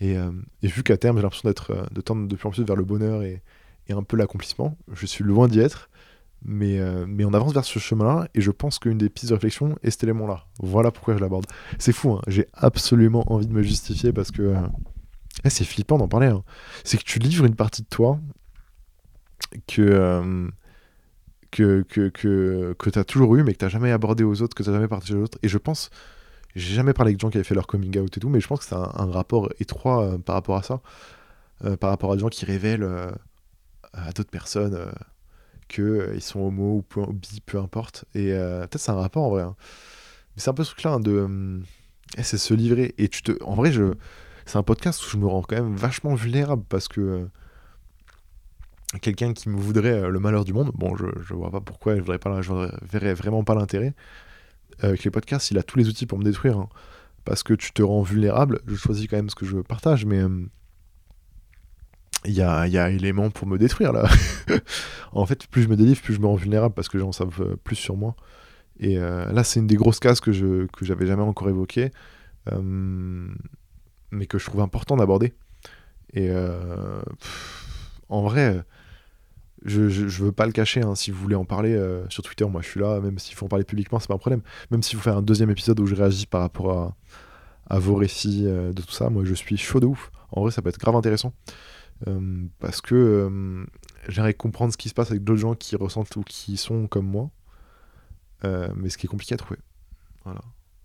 Et, 0.00 0.16
euh, 0.16 0.30
vu 0.62 0.82
qu'à 0.82 0.96
terme, 0.96 1.16
j'ai 1.16 1.22
l'impression 1.22 1.48
d'être 1.48 1.72
euh, 1.72 1.86
de 1.90 2.00
tendre 2.00 2.28
de 2.28 2.36
plus 2.36 2.46
en 2.46 2.50
plus 2.50 2.62
vers 2.62 2.76
le 2.76 2.84
bonheur 2.84 3.22
et, 3.22 3.42
et 3.88 3.92
un 3.92 4.02
peu 4.02 4.16
l'accomplissement, 4.16 4.76
je 4.92 5.06
suis 5.06 5.24
loin 5.24 5.48
d'y 5.48 5.60
être. 5.60 5.90
Mais, 6.44 6.78
euh, 6.78 7.04
mais 7.08 7.24
on 7.24 7.34
avance 7.34 7.52
vers 7.52 7.64
ce 7.64 7.80
chemin-là, 7.80 8.28
et 8.32 8.40
je 8.40 8.52
pense 8.52 8.78
qu'une 8.78 8.96
des 8.96 9.08
pistes 9.08 9.30
de 9.30 9.34
réflexion 9.34 9.76
est 9.82 9.90
cet 9.90 10.04
élément-là. 10.04 10.46
Voilà 10.60 10.92
pourquoi 10.92 11.16
je 11.16 11.20
l'aborde. 11.20 11.46
C'est 11.80 11.92
fou, 11.92 12.12
hein. 12.12 12.20
j'ai 12.28 12.46
absolument 12.54 13.24
envie 13.32 13.46
de 13.46 13.52
me 13.52 13.62
justifier 13.62 14.12
parce 14.12 14.30
que. 14.30 14.54
Eh, 15.44 15.50
c'est 15.50 15.64
flippant 15.64 15.98
d'en 15.98 16.08
parler. 16.08 16.28
Hein. 16.28 16.44
C'est 16.84 16.96
que 16.96 17.02
tu 17.02 17.18
livres 17.18 17.44
une 17.44 17.56
partie 17.56 17.82
de 17.82 17.88
toi 17.88 18.20
que. 19.66 20.48
que, 21.50 21.82
que, 21.82 22.08
que, 22.08 22.90
tu 22.90 22.98
as 22.98 23.04
toujours 23.04 23.34
eu, 23.34 23.42
mais 23.42 23.52
que 23.54 23.64
tu 23.64 23.70
jamais 23.70 23.90
abordé 23.90 24.22
aux 24.22 24.40
autres, 24.40 24.54
que 24.54 24.62
tu 24.62 24.70
jamais 24.70 24.86
partagé 24.86 25.16
aux 25.16 25.22
autres. 25.22 25.38
Et 25.42 25.48
je 25.48 25.58
pense 25.58 25.90
j'ai 26.54 26.74
jamais 26.74 26.92
parlé 26.92 27.10
avec 27.10 27.18
des 27.18 27.22
gens 27.22 27.30
qui 27.30 27.36
avaient 27.36 27.44
fait 27.44 27.54
leur 27.54 27.66
coming 27.66 27.98
out 27.98 28.16
et 28.16 28.20
tout, 28.20 28.28
mais 28.28 28.40
je 28.40 28.46
pense 28.46 28.60
que 28.60 28.66
c'est 28.66 28.74
un, 28.74 29.10
rapport 29.10 29.50
étroit 29.60 30.04
euh, 30.04 30.18
par 30.18 30.34
rapport 30.34 30.56
à 30.56 30.62
ça, 30.62 30.80
euh, 31.64 31.76
par 31.76 31.90
rapport 31.90 32.12
à 32.12 32.16
des 32.16 32.20
gens 32.20 32.28
qui 32.28 32.44
révèlent 32.44 32.82
euh, 32.82 33.10
à 33.92 34.12
d'autres 34.12 34.30
personnes 34.30 34.90
qu'ils 35.68 36.22
sont 36.22 36.40
homo 36.40 36.84
ou 36.96 37.12
bi, 37.12 37.40
peu 37.44 37.58
importe. 37.58 38.06
Et 38.14 38.30
peut-être 38.30 38.78
c'est 38.78 38.90
un 38.90 38.96
rapport 38.96 39.24
en 39.24 39.30
vrai. 39.30 39.42
Hein. 39.42 39.56
Mais 40.34 40.42
c'est 40.42 40.50
un 40.50 40.54
peu 40.54 40.64
ce 40.64 40.70
truc-là 40.70 40.92
hein, 40.92 41.00
de. 41.00 41.60
c'est 42.22 42.38
se 42.38 42.54
livrer. 42.54 42.94
Et 42.98 43.08
tu 43.08 43.22
te. 43.22 43.32
En 43.44 43.54
vrai. 43.54 43.72
C'est 44.46 44.56
un 44.56 44.62
podcast 44.62 45.04
où 45.04 45.10
je 45.10 45.18
me 45.18 45.26
rends 45.26 45.42
quand 45.42 45.56
même 45.56 45.76
vachement 45.76 46.14
vulnérable 46.14 46.64
parce 46.70 46.88
que 46.88 47.28
quelqu'un 49.02 49.34
qui 49.34 49.50
me 49.50 49.58
voudrait 49.58 50.08
le 50.08 50.18
malheur 50.18 50.46
du 50.46 50.54
monde, 50.54 50.70
bon, 50.74 50.96
je, 50.96 51.04
je 51.20 51.34
vois 51.34 51.50
pas 51.50 51.60
pourquoi, 51.60 51.96
je 51.96 52.00
voudrais 52.00 52.18
pas, 52.18 52.40
je 52.40 52.52
verrais 52.82 53.12
vraiment 53.12 53.44
pas 53.44 53.54
l'intérêt. 53.54 53.94
Avec 54.80 55.04
les 55.04 55.10
podcasts, 55.10 55.50
il 55.50 55.58
a 55.58 55.62
tous 55.62 55.78
les 55.78 55.88
outils 55.88 56.06
pour 56.06 56.18
me 56.18 56.24
détruire. 56.24 56.58
Hein. 56.58 56.68
parce 57.24 57.42
que 57.42 57.54
tu 57.54 57.72
te 57.72 57.82
rends 57.82 58.02
vulnérable. 58.02 58.60
Je 58.66 58.74
choisis 58.74 59.06
quand 59.06 59.16
même 59.16 59.30
ce 59.30 59.34
que 59.34 59.46
je 59.46 59.58
partage, 59.58 60.04
mais 60.06 60.22
il 62.24 62.32
y 62.32 62.42
a, 62.42 62.66
y 62.66 62.78
a 62.78 62.90
élément 62.90 63.30
pour 63.30 63.46
me 63.46 63.58
détruire 63.58 63.92
là. 63.92 64.08
en 65.12 65.26
fait, 65.26 65.46
plus 65.46 65.62
je 65.62 65.68
me 65.68 65.76
délivre, 65.76 66.00
plus 66.00 66.14
je 66.14 66.20
me 66.20 66.26
rends 66.26 66.36
vulnérable 66.36 66.74
parce 66.74 66.88
que 66.88 66.98
gens 66.98 67.12
savent 67.12 67.40
euh, 67.40 67.56
plus 67.62 67.76
sur 67.76 67.96
moi. 67.96 68.16
Et 68.80 68.98
euh, 68.98 69.30
là, 69.32 69.44
c'est 69.44 69.60
une 69.60 69.66
des 69.66 69.76
grosses 69.76 70.00
cases 70.00 70.20
que 70.20 70.32
je 70.32 70.66
que 70.66 70.84
j'avais 70.84 71.06
jamais 71.06 71.22
encore 71.22 71.48
évoquées, 71.48 71.90
euh, 72.52 73.28
mais 74.10 74.26
que 74.26 74.38
je 74.38 74.46
trouve 74.46 74.60
important 74.60 74.96
d'aborder. 74.96 75.34
Et 76.14 76.30
en 78.08 78.22
vrai, 78.22 78.64
je, 79.64 79.88
je, 79.88 80.24
veux 80.24 80.32
pas 80.32 80.46
le 80.46 80.52
cacher. 80.52 80.82
Hein. 80.82 80.94
si 80.94 81.10
vous 81.10 81.20
voulez 81.20 81.34
en 81.34 81.44
parler 81.44 81.78
sur 82.08 82.22
Twitter, 82.22 82.44
moi 82.46 82.62
je 82.62 82.68
suis 82.68 82.80
là. 82.80 83.00
Même 83.00 83.18
s'il 83.18 83.34
faut 83.34 83.46
en 83.46 83.48
parler 83.48 83.64
publiquement, 83.64 83.98
c'est 83.98 84.08
pas 84.08 84.14
un 84.14 84.18
problème. 84.18 84.42
Même 84.70 84.82
si 84.82 84.96
vous 84.96 85.02
faites 85.02 85.14
un 85.14 85.22
deuxième 85.22 85.50
épisode 85.50 85.80
où 85.80 85.86
je 85.86 85.94
réagis 85.94 86.26
par 86.26 86.40
rapport 86.40 86.94
à, 87.68 87.78
vos 87.78 87.96
récits 87.96 88.44
de 88.44 88.82
tout 88.82 88.92
ça, 88.92 89.10
moi 89.10 89.24
je 89.24 89.34
suis 89.34 89.56
chaud 89.56 89.80
de 89.80 89.86
ouf. 89.86 90.10
En 90.30 90.42
vrai, 90.42 90.50
ça 90.50 90.62
peut 90.62 90.68
être 90.68 90.78
grave 90.78 90.96
intéressant. 90.96 91.32
Euh, 92.06 92.46
parce 92.60 92.80
que 92.80 92.94
euh, 92.94 93.66
j'aimerais 94.08 94.34
comprendre 94.34 94.72
ce 94.72 94.78
qui 94.78 94.88
se 94.88 94.94
passe 94.94 95.10
avec 95.10 95.24
d'autres 95.24 95.40
gens 95.40 95.54
qui 95.54 95.74
ressentent 95.76 96.14
ou 96.16 96.22
qui 96.22 96.56
sont 96.56 96.86
comme 96.86 97.06
moi. 97.06 97.30
Euh, 98.44 98.68
mais 98.76 98.88
ce 98.88 98.98
qui 98.98 99.06
est 99.06 99.08
compliqué 99.08 99.34
à 99.34 99.38
trouver. 99.38 99.58
Voilà. 100.24 100.40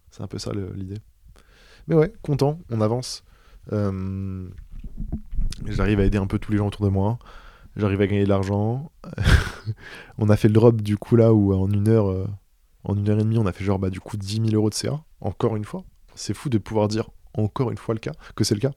C'est 0.09 0.24
un 0.24 0.28
peu 0.28 0.39
ça 0.39 0.51
l'idée. 0.53 0.97
Mais 1.88 1.95
ouais, 1.95 2.13
content, 2.21 2.59
on 2.69 2.82
avance. 2.82 3.24
J'arrive 5.65 5.99
à 5.99 6.05
aider 6.05 6.17
un 6.17 6.28
peu 6.28 6.39
tous 6.39 6.51
les 6.51 6.57
gens 6.57 6.67
autour 6.67 6.86
de 6.86 6.91
moi. 6.91 7.19
J'arrive 7.76 8.01
à 8.01 8.07
gagner 8.07 8.24
de 8.24 8.30
l'argent. 8.30 8.91
on 10.17 10.30
a 10.30 10.36
fait 10.36 10.47
le 10.47 10.53
drop 10.53 10.82
du 10.82 10.97
coup 10.97 11.15
là 11.15 11.34
où 11.34 11.53
en 11.53 11.71
une 11.71 11.88
heure, 11.88 12.28
en 12.84 12.95
une 12.95 13.09
heure 13.09 13.19
et 13.19 13.24
demie, 13.24 13.38
on 13.38 13.45
a 13.45 13.51
fait 13.51 13.63
genre 13.63 13.80
bah 13.80 13.89
du 13.89 13.99
coup 13.99 14.17
10 14.17 14.41
000 14.49 14.49
euros 14.53 14.69
de 14.69 14.76
CA. 14.76 15.03
Encore 15.21 15.55
une 15.55 15.65
fois. 15.65 15.84
C'est 16.15 16.34
fou 16.34 16.49
de 16.49 16.59
pouvoir 16.59 16.88
dire 16.88 17.09
encore 17.34 17.71
une 17.71 17.78
fois 17.78 17.95
le 17.95 17.99
cas, 17.99 18.11
que 18.36 18.43
c'est 18.43 18.53
le 18.53 18.59
cas. 18.59 18.74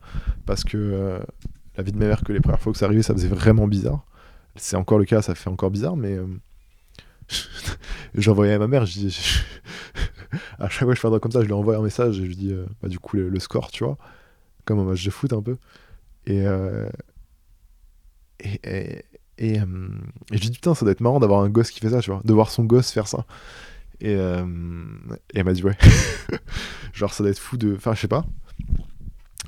Parce 0.46 0.64
que 0.64 1.20
la 1.76 1.82
vie 1.82 1.92
de 1.92 1.98
ma 1.98 2.06
mère 2.06 2.22
que 2.22 2.32
les 2.32 2.40
premières 2.40 2.60
fois 2.60 2.72
que 2.72 2.78
ça 2.78 2.86
arrivait, 2.86 3.02
ça 3.02 3.14
faisait 3.14 3.28
vraiment 3.28 3.68
bizarre. 3.68 4.04
C'est 4.56 4.76
encore 4.76 4.98
le 4.98 5.04
cas, 5.04 5.22
ça 5.22 5.34
fait 5.34 5.50
encore 5.50 5.70
bizarre, 5.70 5.96
mais 5.96 6.14
euh, 6.14 6.26
j'envoyais 8.14 8.54
à 8.54 8.58
ma 8.58 8.66
mère, 8.66 8.86
je 8.86 9.00
à 10.58 10.68
chaque 10.68 10.80
fois 10.80 10.88
que 10.88 10.94
je 10.94 11.00
fais 11.00 11.08
un 11.08 11.10
truc 11.10 11.22
comme 11.22 11.32
ça, 11.32 11.42
je 11.42 11.46
lui 11.46 11.52
envoie 11.52 11.76
un 11.76 11.82
message 11.82 12.18
et 12.18 12.22
je 12.22 12.28
lui 12.28 12.36
dis, 12.36 12.52
euh, 12.52 12.66
bah, 12.82 12.88
du 12.88 12.98
coup, 12.98 13.16
le, 13.16 13.38
score, 13.38 13.70
tu 13.70 13.84
vois, 13.84 13.98
comme 14.64 14.78
un 14.78 14.84
match 14.84 15.04
de 15.04 15.10
foot 15.10 15.32
un 15.32 15.42
peu. 15.42 15.58
Et, 16.26 16.44
euh, 18.66 19.00
et, 19.38 19.58
je 20.32 20.38
dis, 20.38 20.50
putain, 20.50 20.74
ça 20.74 20.84
doit 20.84 20.92
être 20.92 21.00
marrant 21.00 21.20
d'avoir 21.20 21.40
un 21.40 21.48
gosse 21.48 21.70
qui 21.70 21.80
fait 21.80 21.90
ça, 21.90 22.00
tu 22.00 22.10
vois, 22.10 22.20
de 22.24 22.32
voir 22.32 22.50
son 22.50 22.64
gosse 22.64 22.90
faire 22.90 23.08
ça. 23.08 23.26
Et, 24.00 24.12
et 24.12 24.18
elle 25.34 25.44
m'a 25.44 25.52
dit, 25.52 25.62
ouais, 25.62 25.76
genre, 26.92 27.12
ça 27.12 27.22
doit 27.22 27.30
être 27.30 27.38
fou 27.38 27.56
de. 27.56 27.74
Enfin, 27.76 27.94
je 27.94 28.00
sais 28.00 28.08
pas. 28.08 28.24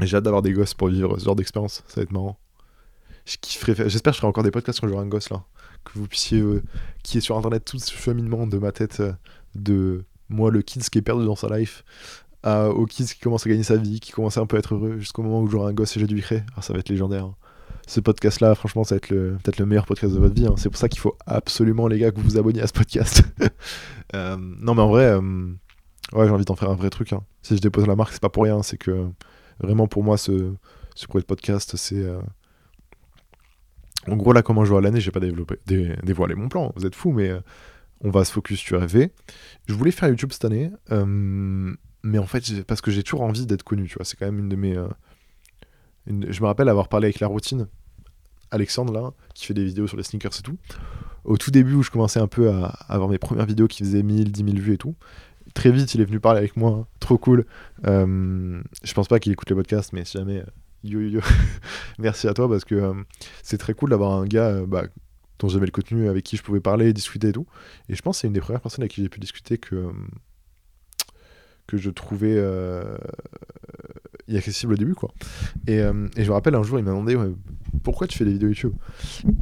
J'ai 0.01 0.17
hâte 0.17 0.25
d'avoir 0.25 0.43
des 0.43 0.53
gosses 0.53 0.75
pour 0.75 0.89
vivre 0.89 1.19
ce 1.19 1.25
genre 1.25 1.37
d'expérience, 1.37 1.83
ça 1.89 1.97
va 1.97 2.03
être 2.03 2.13
marrant. 2.13 2.39
J'espère 3.27 3.75
que 3.75 4.13
je 4.13 4.19
ferai 4.19 4.27
encore 4.27 4.45
des 4.45 4.51
podcasts 4.51 4.81
quand 4.81 4.89
j'aurai 4.89 5.03
un 5.03 5.09
gosse 5.09 5.31
là. 5.31 5.45
Que 5.85 5.99
vous 5.99 6.07
puissiez, 6.07 6.41
euh, 6.41 6.63
qui 7.03 7.19
est 7.19 7.21
sur 7.21 7.37
internet 7.37 7.65
tout 7.65 7.79
ce 7.79 7.93
cheminement 7.93 8.47
de 8.47 8.59
ma 8.59 8.73
tête, 8.73 9.01
euh, 9.01 9.13
de 9.55 10.05
moi 10.29 10.51
le 10.51 10.63
kids 10.63 10.89
qui 10.91 10.99
est 10.99 11.03
perdu 11.03 11.27
dans 11.27 11.37
sa 11.37 11.57
life, 11.57 11.85
au 12.45 12.87
kids 12.87 13.07
qui 13.07 13.21
commence 13.21 13.47
à 13.47 13.51
gagner 13.51 13.63
sa 13.63 13.77
vie, 13.77 14.01
qui 14.01 14.13
commence 14.13 14.39
à 14.39 14.41
un 14.41 14.47
peu 14.47 14.57
être 14.57 14.75
heureux, 14.75 14.99
jusqu'au 14.99 15.23
moment 15.23 15.41
où 15.41 15.49
j'aurai 15.49 15.71
un 15.71 15.75
gosse 15.75 15.97
et 15.97 16.01
j'ai 16.01 16.07
du 16.07 16.21
créer. 16.23 16.43
Ah, 16.57 16.63
ça 16.63 16.73
va 16.73 16.79
être 16.79 16.89
légendaire. 16.89 17.25
Hein. 17.25 17.35
Ce 17.87 18.01
podcast 18.01 18.41
là, 18.41 18.55
franchement, 18.55 18.85
ça 18.85 18.95
va 18.95 18.97
être 18.97 19.09
peut-être 19.09 19.59
le 19.59 19.67
meilleur 19.67 19.87
podcast 19.87 20.13
de 20.13 20.19
votre 20.19 20.35
vie. 20.35 20.47
Hein. 20.47 20.55
C'est 20.57 20.69
pour 20.69 20.79
ça 20.79 20.89
qu'il 20.89 21.01
faut 21.01 21.17
absolument, 21.27 21.89
les 21.89 21.99
gars, 21.99 22.11
que 22.11 22.17
vous 22.17 22.23
vous 22.23 22.39
abonniez 22.39 22.63
à 22.63 22.67
ce 22.67 22.73
podcast. 22.73 23.23
Euh, 24.15 24.39
non, 24.39 24.75
mais 24.75 24.81
en 24.81 24.89
vrai, 24.89 25.15
ouais, 25.17 26.27
j'ai 26.27 26.31
envie 26.31 26.47
d'en 26.47 26.57
faire 26.57 26.71
un 26.71 26.75
vrai 26.75 26.89
truc. 26.89 27.13
Hein. 27.13 27.21
Si 27.43 27.55
je 27.55 27.61
dépose 27.61 27.87
la 27.87 27.95
marque, 27.95 28.15
c'est 28.15 28.23
pas 28.23 28.31
pour 28.31 28.45
rien, 28.45 28.63
c'est 28.63 28.79
que 28.79 29.11
Vraiment, 29.61 29.89
pour 29.89 30.05
moi, 30.05 30.17
ce, 30.17 30.55
projet 31.09 31.23
de 31.23 31.27
podcast, 31.27 31.77
c'est. 31.77 31.97
Euh, 31.97 32.21
en 34.07 34.17
gros, 34.17 34.33
là, 34.33 34.43
comment 34.43 34.65
je 34.65 34.71
vois 34.71 34.81
l'année, 34.81 35.01
j'ai 35.01 35.11
pas 35.11 35.21
développé, 35.21 35.57
dévoilé 35.67 36.35
mon 36.35 36.49
plan, 36.49 36.73
vous 36.77 36.87
êtes 36.87 36.95
fous, 36.95 37.13
mais 37.13 37.29
euh, 37.29 37.41
on 38.01 38.11
va 38.11 38.25
se 38.25 38.33
focus 38.33 38.61
sur 38.61 38.81
rv 38.81 39.11
Je 39.67 39.75
voulais 39.75 39.91
faire 39.91 40.09
YouTube 40.09 40.33
cette 40.33 40.45
année, 40.45 40.71
euh, 40.93 41.75
mais 42.03 42.19
en 42.19 42.27
fait, 42.27 42.63
parce 42.63 42.81
que 42.81 42.91
j'ai 42.91 43.03
toujours 43.03 43.23
envie 43.23 43.47
d'être 43.47 43.65
connu, 43.65 43.87
tu 43.89 43.97
vois, 43.97 44.05
c'est 44.05 44.17
quand 44.17 44.27
même 44.27 44.39
une 44.39 44.49
de 44.49 44.57
mes. 44.57 44.77
Je 46.09 46.41
me 46.41 46.47
rappelle 46.47 46.69
avoir 46.69 46.89
parlé 46.89 47.07
avec 47.07 47.21
la 47.21 47.27
routine, 47.27 47.67
Alexandre, 48.51 48.93
là, 48.93 49.13
qui 49.35 49.47
fait 49.47 49.55
des 49.55 49.65
vidéos 49.65 49.87
sur 49.87 49.97
les 49.97 50.03
sneakers 50.03 50.39
et 50.39 50.43
tout. 50.43 50.57
Au 51.25 51.37
tout 51.37 51.51
début, 51.51 51.75
où 51.75 51.83
je 51.83 51.91
commençais 51.91 52.21
un 52.21 52.29
peu 52.29 52.51
à 52.51 52.67
avoir 52.89 53.09
mes 53.09 53.19
premières 53.19 53.47
vidéos 53.47 53.69
qui 53.69 53.83
faisaient 53.85 54.03
1000, 54.03 54.33
10 54.33 54.45
000 54.45 54.57
vues 54.57 54.75
et 54.75 54.79
tout, 54.79 54.95
très 55.55 55.71
vite, 55.71 55.95
il 55.95 56.01
est 56.01 56.05
venu 56.05 56.21
parler 56.21 56.39
avec 56.39 56.57
moi. 56.57 56.71
Hein. 56.71 56.87
Trop 57.01 57.19
cool. 57.19 57.45
Euh, 57.87 58.63
je 58.83 58.95
pense 58.95 59.09
pas 59.09 59.19
qu'il 59.19 59.33
écoute 59.33 59.51
les 59.51 59.57
podcasts, 59.57 59.93
mais 59.93 60.05
si 60.05 60.17
jamais, 60.19 60.39
euh, 60.39 60.47
yo 60.85 61.01
yo 61.01 61.09
yo, 61.09 61.21
merci 61.99 62.29
à 62.29 62.35
toi 62.35 62.49
parce 62.49 62.65
que 62.65 62.75
euh, 62.75 62.95
c'est 63.43 63.59
très 63.59 63.75
cool 63.75 63.91
d'avoir 63.91 64.13
un 64.13 64.25
gars 64.25 64.65
bah, 64.67 64.85
dont 65.39 65.49
j'avais 65.49 65.67
le 65.67 65.73
contenu, 65.73 66.09
avec 66.09 66.25
qui 66.25 66.37
je 66.37 66.43
pouvais 66.43 66.61
parler, 66.61 66.93
discuter 66.93 67.29
et 67.29 67.33
tout. 67.33 67.47
Et 67.89 67.95
je 67.95 68.03
pense 68.03 68.17
que 68.17 68.21
c'est 68.23 68.27
une 68.29 68.33
des 68.33 68.41
premières 68.41 68.61
personnes 68.61 68.83
avec 68.83 68.93
qui 68.93 69.03
j'ai 69.03 69.09
pu 69.09 69.21
discuter 69.21 69.59
que 69.59 69.93
je 71.73 71.91
trouvais 71.91 72.43
inaccessible 74.29 74.75
au 74.75 74.77
début. 74.77 74.95
quoi. 74.95 75.11
Et, 75.67 75.79
et, 75.79 76.25
je 76.25 76.29
me 76.29 76.33
rappelle 76.33 76.55
un 76.55 76.63
jour, 76.63 76.79
il 76.79 76.85
m'a 76.85 76.91
demandé 76.91 77.17
pourquoi 77.83 78.07
tu 78.07 78.19
fais 78.19 78.25
des 78.25 78.33
vidéos 78.33 78.49
YouTube? 78.49 78.75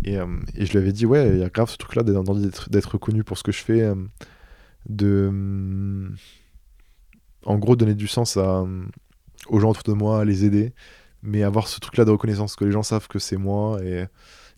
Et, 0.04 0.14
et, 0.14 0.66
je 0.66 0.72
lui 0.72 0.78
avais 0.78 0.92
dit 0.92 1.06
ouais, 1.06 1.28
il 1.34 1.38
y 1.38 1.44
a 1.44 1.48
grave 1.48 1.70
ce 1.70 1.76
truc-là 1.76 2.02
d'être 2.02 2.92
reconnu 2.92 3.24
pour 3.24 3.38
ce 3.38 3.42
que 3.42 3.52
je 3.52 3.62
fais 3.62 3.92
de 4.88 5.28
mm, 5.32 6.14
en 7.44 7.58
gros 7.58 7.76
donner 7.76 7.94
du 7.94 8.08
sens 8.08 8.36
à, 8.36 8.64
aux 9.48 9.60
gens 9.60 9.70
autour 9.70 9.84
de 9.84 9.92
moi, 9.92 10.24
les 10.24 10.44
aider, 10.44 10.72
mais 11.22 11.42
avoir 11.42 11.68
ce 11.68 11.80
truc-là 11.80 12.04
de 12.04 12.10
reconnaissance, 12.10 12.56
que 12.56 12.64
les 12.64 12.72
gens 12.72 12.82
savent 12.82 13.08
que 13.08 13.18
c'est 13.18 13.36
moi 13.36 13.82
et 13.82 14.06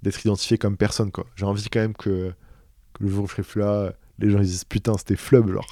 d'être 0.03 0.25
identifié 0.25 0.59
comme 0.59 0.77
personne. 0.77 1.11
quoi. 1.11 1.27
J'ai 1.37 1.45
envie 1.45 1.69
quand 1.69 1.81
même 1.81 1.95
que, 1.95 2.33
le 3.01 3.09
jour 3.09 3.25
où 3.25 3.27
je 3.29 3.33
serai 3.33 3.43
plus 3.43 3.63
les 4.21 4.33
gens 4.33 4.39
ils 4.39 4.47
disent 4.47 4.65
putain 4.65 4.99
c'était 4.99 5.15
flub 5.15 5.49
genre. 5.53 5.69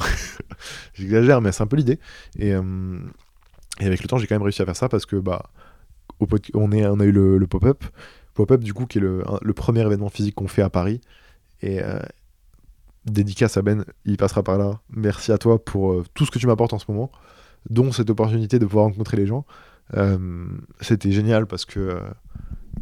J'exagère 0.94 1.40
mais 1.40 1.50
c'est 1.50 1.62
un 1.62 1.66
peu 1.66 1.76
l'idée. 1.76 1.98
Et, 2.38 2.54
et, 3.81 3.87
avec 3.87 4.03
le 4.03 4.09
temps 4.09 4.18
j'ai 4.18 4.27
quand 4.27 4.35
même 4.35 4.43
réussi 4.43 4.62
à 4.62 4.64
faire 4.64 4.77
ça 4.77 4.89
parce 4.89 5.07
que 5.07 5.16
bah 5.16 5.51
on, 6.20 6.72
est, 6.72 6.87
on 6.87 7.01
a 7.01 7.05
eu 7.05 7.12
le, 7.12 7.47
pop-up. 7.47 7.85
Pop-up 8.35 8.62
du 8.62 8.74
coup 8.74 8.87
qui 8.87 8.99
est 8.99 9.01
le, 9.01 9.22
premier 9.55 9.81
événement 9.81 10.09
physique 10.09 10.35
qu'on 10.35 10.49
fait 10.49 10.62
à 10.62 10.70
Paris. 10.70 11.01
Et, 11.62 11.83
euh, 11.83 12.01
dédicace 13.05 13.57
à 13.57 13.62
Ben, 13.62 13.85
il 14.05 14.16
passera 14.16 14.43
par 14.43 14.59
là. 14.59 14.81
Merci 14.91 15.33
à 15.33 15.39
toi 15.39 15.64
pour 15.64 15.93
euh, 15.93 16.05
tout 16.14 16.27
ce 16.27 16.31
que 16.31 16.39
tu 16.39 16.47
m'apportes 16.47 16.72
en 16.72 16.79
ce 16.79 16.87
moment, 16.89 17.11
dont 17.70 17.93
cette 17.93 18.11
opportunité 18.11 18.59
de 18.59 18.66
pouvoir 18.66 18.87
rencontrer 18.87 19.16
les 19.16 19.27
gens. 19.27 19.45
Euh, 19.97 20.47
c'était 20.81 21.12
génial 21.12 21.47
parce 21.47 21.64
que 21.64 22.01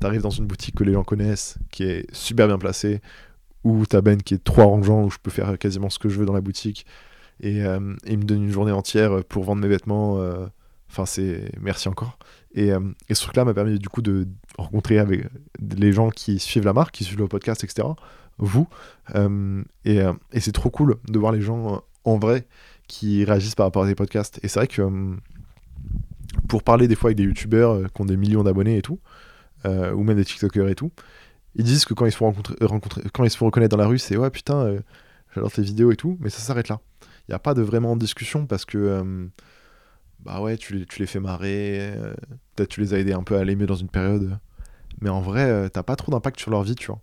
tu 0.00 0.06
arrives 0.06 0.22
dans 0.22 0.30
une 0.30 0.46
boutique 0.46 0.76
que 0.76 0.84
les 0.84 0.94
gens 0.94 1.04
connaissent, 1.04 1.58
qui 1.70 1.84
est 1.84 2.12
super 2.14 2.46
bien 2.46 2.58
placée, 2.58 3.02
où 3.64 3.84
t'as 3.86 4.00
Ben 4.00 4.22
qui 4.22 4.34
est 4.34 4.42
trop 4.42 4.62
arrangeant, 4.62 5.04
où 5.04 5.10
je 5.10 5.18
peux 5.22 5.30
faire 5.30 5.58
quasiment 5.58 5.90
ce 5.90 5.98
que 5.98 6.08
je 6.08 6.18
veux 6.18 6.26
dans 6.26 6.32
la 6.32 6.40
boutique, 6.40 6.86
et, 7.40 7.58
il 8.06 8.18
me 8.18 8.24
donne 8.24 8.44
une 8.44 8.50
journée 8.50 8.72
entière 8.72 9.24
pour 9.24 9.44
vendre 9.44 9.60
mes 9.60 9.68
vêtements. 9.68 10.18
Enfin, 10.94 11.06
c'est 11.06 11.50
merci 11.60 11.88
encore. 11.88 12.18
Et, 12.54 12.68
et 13.08 13.14
ce 13.14 13.22
truc-là 13.22 13.44
m'a 13.44 13.52
permis 13.52 13.80
du 13.80 13.88
coup 13.88 14.00
de 14.00 14.28
rencontrer 14.56 15.00
avec 15.00 15.26
les 15.76 15.92
gens 15.92 16.10
qui 16.10 16.38
suivent 16.38 16.64
la 16.64 16.72
marque, 16.72 16.94
qui 16.94 17.02
suivent 17.02 17.18
le 17.18 17.26
podcast, 17.26 17.64
etc 17.64 17.88
vous. 18.38 18.68
Euh, 19.14 19.62
euh, 19.86 20.12
et, 20.32 20.40
c'est 20.40 20.52
trop 20.52 20.70
cool 20.70 20.96
de 21.08 21.18
voir 21.18 21.32
les 21.32 21.40
gens 21.40 21.74
euh, 21.74 21.78
en 22.04 22.18
vrai 22.18 22.46
qui 22.88 23.24
réagissent 23.24 23.54
par 23.54 23.66
rapport 23.66 23.84
à 23.84 23.86
des 23.86 23.94
podcasts. 23.94 24.40
Et 24.42 24.48
c'est 24.48 24.60
vrai 24.60 24.66
que 24.66 25.16
pour 26.48 26.62
parler 26.62 26.88
des 26.88 26.94
fois 26.94 27.08
avec 27.08 27.16
des 27.16 27.24
youtubeurs 27.24 27.90
qui 27.92 28.02
ont 28.02 28.04
des 28.04 28.16
millions 28.16 28.42
d'abonnés 28.42 28.78
et 28.78 28.82
tout, 28.82 28.98
ou 29.64 30.02
même 30.02 30.16
des 30.16 30.24
tiktokers 30.26 30.68
et 30.68 30.74
tout, 30.74 30.92
ils 31.54 31.64
disent 31.64 31.86
que 31.86 31.94
quand 31.94 32.04
ils 32.04 32.12
se 32.12 32.18
font, 32.18 32.34
rencontrer, 32.60 33.02
quand 33.14 33.24
ils 33.24 33.30
se 33.30 33.38
font 33.38 33.46
reconnaître 33.46 33.74
dans 33.74 33.82
la 33.82 33.88
rue, 33.88 33.98
c'est 33.98 34.18
ouais 34.18 34.28
putain, 34.28 34.76
j'adore 35.34 35.50
tes 35.50 35.62
vidéos 35.62 35.92
et 35.92 35.96
tout, 35.96 36.18
mais 36.20 36.28
ça 36.28 36.40
s'arrête 36.40 36.68
là. 36.68 36.80
Il 37.02 37.30
n'y 37.30 37.34
a 37.34 37.38
pas 37.38 37.54
de 37.54 37.62
vraiment 37.62 37.96
discussion 37.96 38.44
parce 38.44 38.66
que 38.66 39.30
bah 40.24 40.40
ouais, 40.40 40.56
tu 40.56 40.86
les, 40.98 41.06
fais 41.06 41.20
marrer, 41.20 41.92
peut-être 42.54 42.70
tu 42.70 42.80
les 42.80 42.94
as 42.94 42.98
aidés 42.98 43.12
un 43.12 43.22
peu 43.22 43.36
à 43.36 43.44
l'aimer 43.44 43.66
dans 43.66 43.74
une 43.74 43.88
période 43.88 44.38
mais 45.00 45.10
en 45.10 45.20
vrai, 45.20 45.44
euh, 45.44 45.68
t'as 45.68 45.82
pas 45.82 45.96
trop 45.96 46.12
d'impact 46.12 46.40
sur 46.40 46.50
leur 46.50 46.62
vie, 46.62 46.74
tu 46.74 46.86
vois. 46.86 47.00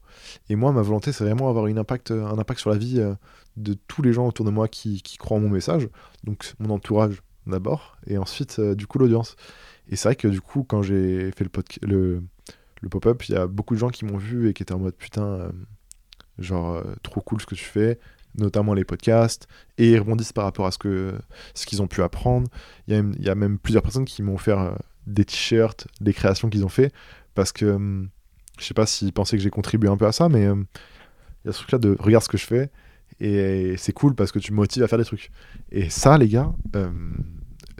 Et 0.49 0.55
moi, 0.55 0.71
ma 0.71 0.81
volonté, 0.81 1.11
c'est 1.11 1.23
vraiment 1.23 1.49
avoir 1.49 1.65
un 1.65 1.77
impact 1.77 2.11
sur 2.57 2.69
la 2.69 2.77
vie 2.77 2.99
euh, 2.99 3.13
de 3.57 3.73
tous 3.73 4.01
les 4.01 4.13
gens 4.13 4.27
autour 4.27 4.45
de 4.45 4.51
moi 4.51 4.67
qui, 4.67 5.01
croient 5.19 5.37
en 5.37 5.41
mon 5.41 5.49
message. 5.49 5.89
Donc, 6.23 6.53
mon 6.59 6.71
entourage 6.71 7.21
d'abord, 7.47 7.97
et 8.07 8.17
ensuite, 8.17 8.59
euh, 8.59 8.75
du 8.75 8.87
coup, 8.87 8.99
l'audience. 8.99 9.35
Et 9.89 9.95
c'est 9.95 10.09
vrai 10.09 10.15
que 10.15 10.27
du 10.27 10.41
coup, 10.41 10.63
quand 10.63 10.81
j'ai 10.81 11.31
fait 11.31 11.45
le 11.81 12.89
pop-up, 12.89 13.23
il 13.27 13.35
y 13.35 13.37
a 13.37 13.47
beaucoup 13.47 13.73
de 13.73 13.79
gens 13.79 13.89
qui 13.89 14.05
m'ont 14.05 14.17
vu 14.17 14.49
et 14.49 14.53
qui 14.53 14.63
étaient 14.63 14.73
en 14.73 14.79
mode 14.79 14.95
putain, 14.95 15.51
genre, 16.37 16.81
trop 17.03 17.21
cool 17.21 17.41
ce 17.41 17.45
que 17.45 17.55
tu 17.55 17.65
fais, 17.65 17.99
notamment 18.35 18.73
les 18.73 18.83
podcasts, 18.83 19.47
et 19.77 19.91
ils 19.91 19.99
rebondissent 19.99 20.33
par 20.33 20.45
rapport 20.45 20.65
à 20.65 20.71
ce 20.71 21.13
ce 21.53 21.65
qu'ils 21.65 21.81
ont 21.81 21.87
pu 21.87 22.01
apprendre. 22.01 22.49
Il 22.87 22.93
y, 22.93 22.97
a, 22.97 22.99
il 22.99 23.23
y 23.23 23.29
a 23.29 23.35
même 23.35 23.57
plusieurs 23.57 23.83
personnes 23.83 24.05
qui 24.05 24.23
m'ont 24.23 24.35
offert 24.35 24.59
euh, 24.59 24.71
des 25.07 25.25
t-shirts, 25.25 25.87
des 25.99 26.13
créations 26.13 26.49
qu'ils 26.49 26.65
ont 26.65 26.69
fait, 26.69 26.93
parce 27.35 27.51
que 27.51 27.65
hum, 27.65 28.09
je 28.59 28.65
sais 28.65 28.73
pas 28.73 28.85
s'ils 28.85 29.13
pensaient 29.13 29.37
que 29.37 29.43
j'ai 29.43 29.49
contribué 29.49 29.89
un 29.89 29.97
peu 29.97 30.05
à 30.05 30.11
ça, 30.11 30.29
mais 30.29 30.47
hum, 30.47 30.65
il 31.43 31.47
y 31.47 31.49
a 31.49 31.53
ce 31.53 31.59
truc-là 31.59 31.79
de 31.79 31.95
regarde 31.99 32.23
ce 32.23 32.29
que 32.29 32.37
je 32.37 32.45
fais, 32.45 32.69
et 33.19 33.75
c'est 33.77 33.93
cool 33.93 34.15
parce 34.15 34.31
que 34.31 34.39
tu 34.39 34.51
me 34.51 34.57
motives 34.57 34.83
à 34.83 34.87
faire 34.87 34.99
des 34.99 35.05
trucs. 35.05 35.31
Et 35.71 35.89
ça, 35.89 36.17
les 36.17 36.27
gars, 36.27 36.53
hum, 36.75 37.23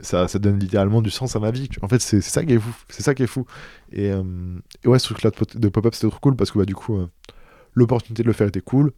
ça, 0.00 0.28
ça, 0.28 0.38
donne 0.38 0.58
littéralement 0.58 1.00
du 1.00 1.10
sens 1.10 1.36
à 1.36 1.40
ma 1.40 1.50
vie. 1.50 1.68
En 1.80 1.88
fait, 1.88 2.00
c'est 2.00 2.20
ça 2.20 2.44
qui 2.44 2.54
est 2.54 2.58
fou. 2.58 2.74
C'est 2.88 3.02
ça 3.02 3.14
qui 3.14 3.22
est 3.22 3.28
fou. 3.28 3.46
Et, 3.92 4.08
et 4.08 4.88
ouais, 4.88 4.98
ce 4.98 5.06
truc-là 5.06 5.30
de 5.54 5.68
pop-up, 5.68 5.94
c'était 5.94 6.10
trop 6.10 6.18
cool 6.18 6.36
parce 6.36 6.50
que 6.50 6.58
bah, 6.58 6.64
du 6.64 6.74
coup, 6.74 6.98
euh, 6.98 7.08
l'opportunité 7.74 8.22
de 8.22 8.28
le 8.28 8.32
faire 8.32 8.48
était 8.48 8.60
cool. 8.60 8.92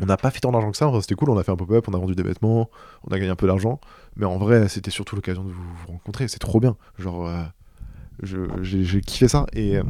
On 0.00 0.06
n'a 0.06 0.16
pas 0.16 0.30
fait 0.30 0.40
tant 0.40 0.52
d'argent 0.52 0.70
que 0.70 0.76
ça, 0.76 0.90
c'était 1.00 1.14
cool, 1.14 1.30
on 1.30 1.38
a 1.38 1.42
fait 1.42 1.52
un 1.52 1.56
pop-up, 1.56 1.86
on 1.88 1.94
a 1.94 1.98
vendu 1.98 2.14
des 2.14 2.22
vêtements, 2.22 2.70
on 3.04 3.12
a 3.12 3.18
gagné 3.18 3.30
un 3.30 3.36
peu 3.36 3.46
d'argent, 3.46 3.80
mais 4.16 4.24
en 4.24 4.38
vrai, 4.38 4.68
c'était 4.68 4.90
surtout 4.90 5.14
l'occasion 5.14 5.44
de 5.44 5.50
vous, 5.50 5.62
rencontrer, 5.88 6.26
c'est 6.28 6.38
trop 6.38 6.58
bien. 6.58 6.76
Genre, 6.98 7.26
euh, 7.26 8.46
j'ai 8.62 9.00
kiffé 9.02 9.28
ça, 9.28 9.46
et 9.52 9.76
euh, 9.76 9.82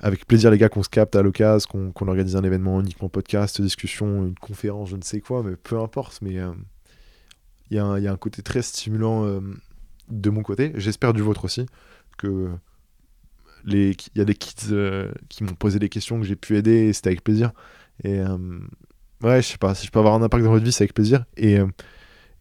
avec 0.00 0.26
plaisir, 0.26 0.50
les 0.50 0.58
gars, 0.58 0.68
qu'on 0.68 0.82
se 0.82 0.90
capte 0.90 1.16
à 1.16 1.22
l'occasion, 1.22 1.92
qu'on 1.94 2.08
organise 2.08 2.36
un 2.36 2.44
événement 2.44 2.80
uniquement 2.80 3.08
podcast, 3.08 3.60
discussion, 3.62 4.24
une 4.24 4.34
conférence, 4.34 4.90
je 4.90 4.96
ne 4.96 5.02
sais 5.02 5.20
quoi, 5.20 5.42
mais 5.42 5.56
peu 5.56 5.78
importe, 5.80 6.20
mais 6.20 6.38
euh, 6.38 6.52
il 7.70 7.76
y, 7.76 7.76
y, 7.76 8.08
a 8.08 8.12
un 8.12 8.16
côté 8.16 8.42
très 8.42 8.60
stimulant 8.60 9.40
de 10.08 10.30
mon 10.30 10.42
côté, 10.42 10.72
j'espère 10.74 11.14
du 11.14 11.22
vôtre 11.22 11.46
aussi, 11.46 11.64
que 12.18 12.50
il 13.64 13.94
y 14.16 14.20
a 14.20 14.24
des 14.24 14.34
kids 14.34 14.74
qui 15.30 15.44
m'ont 15.44 15.54
posé 15.54 15.78
des 15.78 15.88
questions 15.88 16.18
que 16.18 16.26
j'ai 16.26 16.36
pu 16.36 16.56
aider 16.56 16.88
et 16.88 16.92
c'était 16.92 17.08
avec 17.08 17.22
plaisir. 17.24 17.52
Et 18.04 18.18
euh, 18.18 18.36
ouais, 19.22 19.42
je 19.42 19.48
sais 19.48 19.58
pas, 19.58 19.74
si 19.74 19.86
je 19.86 19.90
peux 19.90 19.98
avoir 19.98 20.14
un 20.14 20.22
impact 20.22 20.44
dans 20.44 20.50
votre 20.50 20.64
vie, 20.64 20.72
c'est 20.72 20.84
avec 20.84 20.94
plaisir. 20.94 21.24
Et, 21.36 21.58
euh, 21.58 21.66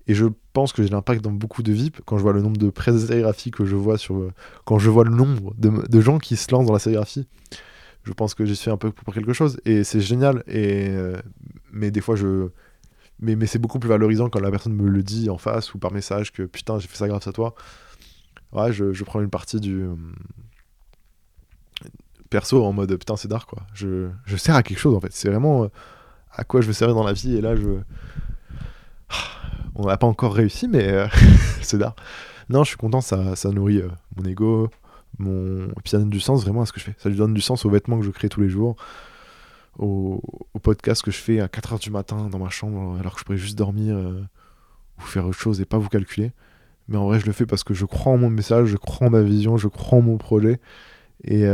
et 0.07 0.14
je 0.14 0.26
pense 0.53 0.74
que 0.74 0.84
j'ai 0.84 0.89
l'impact 0.89 1.22
dans 1.24 1.32
beaucoup 1.32 1.64
de 1.64 1.72
vies 1.72 1.91
quand 2.05 2.18
je 2.18 2.24
vois 2.24 2.34
le 2.34 2.41
nombre 2.41 2.57
de 2.57 2.70
presse 2.70 3.05
sérigraphie 3.05 3.51
que 3.51 3.66
je 3.66 3.76
vois 3.76 3.97
sur. 3.97 4.16
Euh, 4.16 4.32
quand 4.66 4.80
je 4.80 4.89
vois 4.89 5.03
le 5.03 5.12
nombre 5.12 5.53
de, 5.57 5.70
de, 5.88 6.01
gens 6.01 6.18
qui 6.18 6.36
se 6.36 6.51
lancent 6.51 6.66
dans 6.66 6.74
la 6.74 6.80
sérigraphie, 6.80 7.28
je 8.03 8.14
pense 8.14 8.34
que 8.34 8.45
j'y 8.45 8.55
suis 8.55 8.72
un 8.72 8.78
peu 8.78 8.91
pour 8.91 9.14
quelque 9.14 9.34
chose. 9.34 9.59
Et 9.66 9.84
c'est 9.84 10.01
génial. 10.01 10.43
Et, 10.47 10.89
mais 11.72 11.91
des 11.91 12.01
fois, 12.01 12.16
je. 12.16 12.49
Mais, 13.20 13.36
mais 13.36 13.45
c'est 13.45 13.59
beaucoup 13.59 13.78
plus 13.78 13.89
valorisant 13.89 14.30
quand 14.30 14.39
la 14.39 14.49
personne 14.49 14.74
me 14.74 14.89
le 14.89 15.03
dit 15.03 15.30
en 15.30 15.38
face 15.38 15.76
ou 15.76 15.78
par 15.78 15.93
message 15.93 16.32
que 16.32 16.41
putain, 16.41 16.80
j'ai 16.80 16.88
fait 16.88 16.97
ça 16.97 17.07
grâce 17.07 17.28
à 17.28 17.32
toi. 17.32 17.53
Ouais, 18.51 18.74
je, 18.74 18.93
je 18.93 19.03
prends 19.03 19.22
une 19.22 19.30
partie 19.30 19.59
du 19.59 19.86
perso 22.32 22.64
en 22.66 22.74
mode 22.74 22.96
putain 22.98 23.16
c'est 23.16 23.28
dark 23.28 23.48
quoi. 23.48 23.62
Je, 23.76 24.10
je 24.26 24.38
sers 24.38 24.56
à 24.56 24.64
quelque 24.64 24.80
chose 24.80 24.96
en 24.96 25.00
fait. 25.00 25.12
C'est 25.12 25.30
vraiment 25.30 25.66
euh, 25.66 25.68
à 26.34 26.44
quoi 26.44 26.62
je 26.62 26.68
veux 26.68 26.74
servir 26.74 26.96
dans 26.96 27.04
la 27.04 27.14
vie 27.14 27.36
et 27.36 27.42
là 27.42 27.56
je... 27.56 27.80
On 29.76 29.86
n'a 29.86 29.98
pas 29.98 30.08
encore 30.08 30.34
réussi 30.34 30.68
mais 30.68 30.88
euh, 30.88 31.08
c'est 31.62 31.78
dark. 31.78 32.00
Non 32.50 32.64
je 32.64 32.70
suis 32.70 32.78
content, 32.78 33.02
ça, 33.02 33.36
ça 33.36 33.52
nourrit 33.52 33.82
euh, 33.82 33.90
mon 34.16 34.26
ego, 34.26 34.70
mon... 35.20 35.68
et 35.68 35.82
puis 35.84 35.92
ça 35.92 36.00
donne 36.00 36.10
du 36.10 36.20
sens 36.20 36.44
vraiment 36.44 36.62
à 36.62 36.66
ce 36.66 36.72
que 36.72 36.80
je 36.80 36.86
fais. 36.86 36.96
Ça 36.98 37.10
lui 37.10 37.18
donne 37.18 37.34
du 37.34 37.42
sens 37.42 37.66
aux 37.66 37.70
vêtements 37.70 38.00
que 38.00 38.06
je 38.06 38.12
crée 38.12 38.30
tous 38.30 38.42
les 38.42 38.50
jours, 38.50 38.78
au, 39.78 40.22
au 40.54 40.60
podcast 40.60 41.04
que 41.04 41.12
je 41.12 41.18
fais 41.18 41.42
à 41.42 41.48
4h 41.48 41.80
du 41.80 41.92
matin 41.92 42.30
dans 42.30 42.40
ma 42.40 42.50
chambre 42.50 42.98
alors 43.00 43.14
que 43.14 43.20
je 43.20 43.26
pourrais 43.26 43.38
juste 43.38 43.58
dormir 43.58 43.96
ou 43.98 45.02
faire 45.02 45.28
autre 45.28 45.40
chose 45.40 45.60
et 45.62 45.66
pas 45.66 45.78
vous 45.78 45.90
calculer. 45.90 46.32
Mais 46.88 46.98
en 46.98 47.06
vrai 47.06 47.20
je 47.20 47.26
le 47.26 47.34
fais 47.34 47.46
parce 47.46 47.66
que 47.66 47.74
je 47.74 47.86
crois 47.86 48.14
en 48.14 48.18
mon 48.18 48.30
message, 48.30 48.68
je 48.68 48.78
crois 48.78 49.08
en 49.08 49.10
ma 49.10 49.22
vision, 49.22 49.58
je 49.58 49.68
crois 49.68 50.00
en 50.00 50.02
mon 50.02 50.18
projet. 50.18 50.62
Et, 51.24 51.46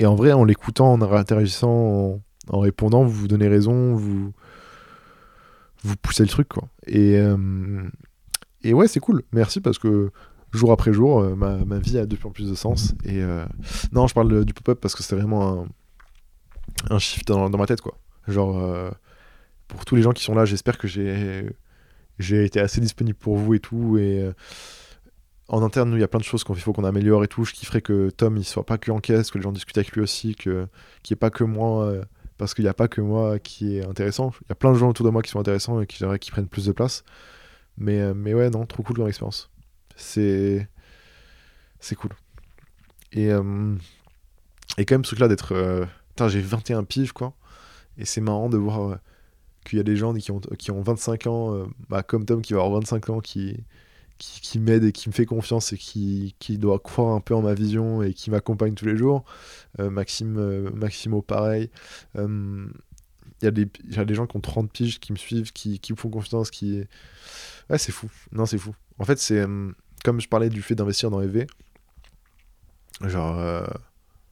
et 0.00 0.06
en 0.06 0.14
vrai, 0.14 0.32
en 0.32 0.44
l'écoutant, 0.44 0.94
en 0.94 1.02
interagissant, 1.02 2.22
en, 2.48 2.58
répondant, 2.58 3.04
vous 3.04 3.12
vous 3.12 3.28
donnez 3.28 3.48
raison, 3.48 3.94
vous, 3.94 4.32
vous 5.82 5.96
poussez 5.96 6.22
le 6.22 6.28
truc, 6.30 6.48
quoi. 6.48 6.68
Et, 6.86 7.18
euh, 7.18 7.82
et 8.62 8.72
ouais, 8.72 8.88
c'est 8.88 8.98
cool. 8.98 9.22
Merci 9.32 9.60
parce 9.60 9.78
que 9.78 10.10
jour 10.52 10.72
après 10.72 10.94
jour, 10.94 11.20
euh, 11.20 11.34
ma, 11.34 11.58
ma, 11.66 11.78
vie 11.78 11.98
a 11.98 12.06
de 12.06 12.16
plus 12.16 12.26
en 12.26 12.30
plus 12.30 12.48
de 12.48 12.54
sens. 12.54 12.94
Et 13.04 13.22
euh, 13.22 13.44
non, 13.92 14.06
je 14.06 14.14
parle 14.14 14.46
du 14.46 14.54
pop-up 14.54 14.80
parce 14.80 14.94
que 14.94 15.02
c'est 15.02 15.14
vraiment 15.14 15.64
un, 15.64 16.94
un 16.94 16.98
shift 16.98 17.28
dans, 17.28 17.50
dans, 17.50 17.58
ma 17.58 17.66
tête, 17.66 17.82
quoi. 17.82 17.98
Genre, 18.26 18.90
pour 19.68 19.84
tous 19.84 19.96
les 19.96 20.02
gens 20.02 20.12
qui 20.12 20.24
sont 20.24 20.34
là, 20.34 20.46
j'espère 20.46 20.78
que 20.78 20.88
j'ai 20.88 22.44
été 22.44 22.58
assez 22.58 22.80
disponible 22.80 23.18
pour 23.18 23.36
vous 23.36 23.52
et 23.52 23.60
tout. 23.60 23.98
En 25.50 25.62
interne, 25.64 25.90
nous, 25.90 25.96
il 25.96 26.00
y 26.00 26.04
a 26.04 26.08
plein 26.08 26.20
de 26.20 26.24
choses 26.24 26.44
qu'il 26.44 26.54
faut 26.60 26.72
qu'on 26.72 26.84
améliore 26.84 27.24
et 27.24 27.28
tout. 27.28 27.44
Je 27.44 27.52
kifferais 27.52 27.82
que 27.82 28.10
Tom, 28.10 28.36
il 28.36 28.44
soit 28.44 28.64
pas 28.64 28.78
que 28.78 28.92
en 28.92 29.00
caisse, 29.00 29.32
que 29.32 29.38
les 29.38 29.42
gens 29.42 29.50
discutent 29.50 29.78
avec 29.78 29.90
lui 29.92 30.00
aussi, 30.00 30.36
que 30.36 30.68
qu'il 31.02 31.14
n'y 31.14 31.18
ait 31.18 31.18
pas 31.18 31.30
que 31.30 31.42
moi, 31.42 31.86
euh, 31.86 32.04
parce 32.38 32.54
qu'il 32.54 32.64
n'y 32.64 32.68
a 32.68 32.74
pas 32.74 32.86
que 32.86 33.00
moi 33.00 33.40
qui 33.40 33.76
est 33.76 33.84
intéressant. 33.84 34.32
Il 34.42 34.50
y 34.50 34.52
a 34.52 34.54
plein 34.54 34.72
de 34.72 34.78
gens 34.78 34.88
autour 34.88 35.04
de 35.04 35.10
moi 35.10 35.22
qui 35.22 35.30
sont 35.30 35.40
intéressants 35.40 35.80
et 35.80 35.86
qui 35.86 36.04
qu'ils 36.20 36.32
prennent 36.32 36.46
plus 36.46 36.66
de 36.66 36.72
place. 36.72 37.04
Mais, 37.78 38.00
euh, 38.00 38.14
mais 38.14 38.32
ouais, 38.32 38.48
non, 38.48 38.64
trop 38.64 38.84
cool 38.84 38.96
comme 38.96 39.08
expérience. 39.08 39.50
C'est. 39.96 40.68
C'est 41.80 41.96
cool. 41.96 42.12
Et, 43.12 43.32
euh, 43.32 43.74
et 44.78 44.84
quand 44.84 44.94
même, 44.94 45.04
ce 45.04 45.10
truc-là 45.10 45.26
d'être. 45.26 45.88
Putain, 46.10 46.28
j'ai 46.28 46.40
21 46.40 46.84
piges, 46.84 47.12
quoi. 47.12 47.34
Et 47.98 48.04
c'est 48.04 48.20
marrant 48.20 48.48
de 48.50 48.56
voir 48.56 48.98
qu'il 49.64 49.78
y 49.78 49.80
a 49.80 49.84
des 49.84 49.96
gens 49.96 50.14
qui 50.14 50.30
ont, 50.30 50.40
qui 50.58 50.70
ont 50.70 50.82
25 50.82 51.26
ans, 51.26 51.66
bah, 51.88 52.02
comme 52.04 52.24
Tom 52.24 52.40
qui 52.40 52.52
va 52.52 52.60
avoir 52.60 52.80
25 52.80 53.10
ans, 53.10 53.20
qui 53.20 53.64
qui, 54.20 54.58
m'aide 54.58 54.84
et 54.84 54.92
qui 54.92 55.08
me 55.08 55.14
fait 55.14 55.24
confiance 55.24 55.72
et 55.72 55.78
qui, 55.78 56.34
qui, 56.38 56.58
doit 56.58 56.78
croire 56.78 57.14
un 57.14 57.20
peu 57.20 57.34
en 57.34 57.40
ma 57.40 57.54
vision 57.54 58.02
et 58.02 58.12
qui 58.12 58.30
m'accompagne 58.30 58.74
tous 58.74 58.84
les 58.84 58.96
jours. 58.96 59.24
Euh, 59.78 59.88
Maxime, 59.88 60.36
euh, 60.38 60.70
Maximo, 60.74 61.22
pareil. 61.22 61.70
Il 62.14 62.20
euh, 62.20 62.66
y, 63.42 63.46
a 63.46 63.50
des, 63.50 63.66
y 63.88 63.98
a 63.98 64.04
des 64.04 64.14
gens 64.14 64.26
qui 64.26 64.36
ont 64.36 64.40
30 64.40 64.70
piges 64.70 65.00
qui 65.00 65.12
me 65.12 65.16
suivent, 65.16 65.52
qui, 65.52 65.78
qui 65.78 65.92
me 65.92 65.96
font 65.96 66.10
confiance, 66.10 66.50
qui... 66.50 66.84
Ouais, 67.70 67.78
c'est 67.78 67.92
fou. 67.92 68.10
Non, 68.32 68.44
c'est 68.44 68.58
fou. 68.58 68.74
En 68.98 69.04
fait, 69.04 69.18
c'est... 69.18 69.42
comme 70.04 70.20
je 70.20 70.28
parlais 70.28 70.50
du 70.50 70.60
fait 70.60 70.74
d'investir 70.74 71.10
dans 71.10 71.22
EV, 71.22 71.46
genre... 73.06 73.64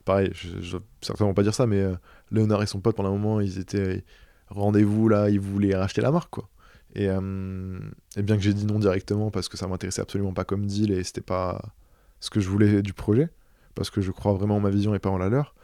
pareil, 0.05 0.31
je, 0.35 0.61
je 0.61 0.77
certainement 1.01 1.33
pas 1.33 1.43
dire 1.43 1.55
ça, 1.55 1.67
mais 1.67 1.83
Léonard 2.31 2.63
et 2.63 2.67
son 2.67 2.81
pote, 2.81 2.97
pendant 2.97 3.09
un 3.09 3.19
moment, 3.19 3.41
ils 3.41 3.59
étaient... 3.59 4.05
Rendez-vous, 4.51 5.09
là, 5.09 5.31
ils 5.31 5.41
voulaient 5.41 5.77
racheter 5.77 6.01
la 6.01 6.11
marque, 6.11 6.31
quoi. 6.31 6.49
Euh, 6.97 7.79
et, 8.17 8.23
bien 8.23 8.37
que 8.37 8.43
j'ai 8.43 8.55
dit 8.55 8.65
non 8.67 8.79
directement 8.79 9.31
parce 9.31 9.49
que 9.49 9.57
ça 9.57 9.69
m'intéressait 9.69 10.01
absolument 10.03 10.33
pas 10.33 10.45
comme 10.45 10.67
deal 10.67 10.91
et 10.91 11.05
c'était 11.05 11.21
pas 11.21 11.73
ce 12.21 12.31
que 12.31 12.41
je 12.41 12.49
voulais 12.49 12.83
du 12.83 12.93
projet, 12.93 13.29
parce 13.75 13.91
que 13.91 14.01
je 14.01 14.11
crois 14.11 14.33
vraiment 14.33 14.57
en 14.57 14.61
ma 14.61 14.71
vision 14.71 14.95
et 14.95 14.99
pas 14.99 15.11
en 15.11 15.19
la 15.19 15.29
leur. 15.29 15.55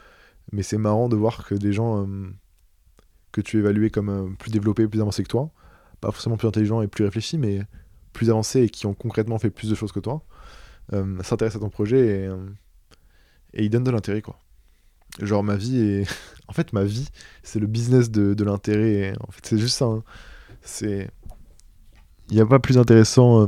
Mais 0.52 0.62
c'est 0.62 0.78
marrant 0.78 1.08
de 1.08 1.16
voir 1.16 1.46
que 1.46 1.54
des 1.54 1.72
gens 1.72 2.06
euh, 2.06 2.30
que 3.32 3.40
tu 3.40 3.58
évaluais 3.58 3.90
comme 3.90 4.08
euh, 4.10 4.30
plus 4.38 4.50
développés, 4.50 4.86
plus 4.86 5.00
avancés 5.00 5.22
que 5.22 5.28
toi, 5.28 5.50
pas 6.00 6.10
forcément 6.10 6.36
plus 6.36 6.48
intelligents 6.48 6.82
et 6.82 6.88
plus 6.88 7.04
réfléchis, 7.04 7.38
mais 7.38 7.60
plus 8.12 8.30
avancés 8.30 8.62
et 8.62 8.68
qui 8.68 8.86
ont 8.86 8.94
concrètement 8.94 9.38
fait 9.38 9.50
plus 9.50 9.70
de 9.70 9.74
choses 9.74 9.92
que 9.92 10.00
toi, 10.00 10.22
s'intéressent 11.22 11.56
à 11.56 11.60
ton 11.64 11.70
projet 11.70 12.28
et, 13.54 13.64
ils 13.64 13.70
donnent 13.70 13.84
de 13.84 13.90
l'intérêt 13.90 14.22
quoi. 14.22 14.38
Genre 15.20 15.42
ma 15.42 15.56
vie 15.56 15.78
est... 15.78 16.06
en 16.48 16.52
fait 16.52 16.72
ma 16.72 16.84
vie 16.84 17.08
c'est 17.42 17.58
le 17.58 17.66
business 17.66 18.10
de, 18.10 18.34
de 18.34 18.44
l'intérêt. 18.44 19.14
En 19.26 19.32
fait 19.32 19.44
c'est 19.46 19.58
juste 19.58 19.78
ça. 19.78 19.86
Hein. 19.86 20.04
C'est. 20.64 21.10
Il 22.30 22.34
n'y 22.34 22.40
a 22.40 22.46
pas 22.46 22.58
plus 22.58 22.78
intéressant 22.78 23.42
euh, 23.42 23.46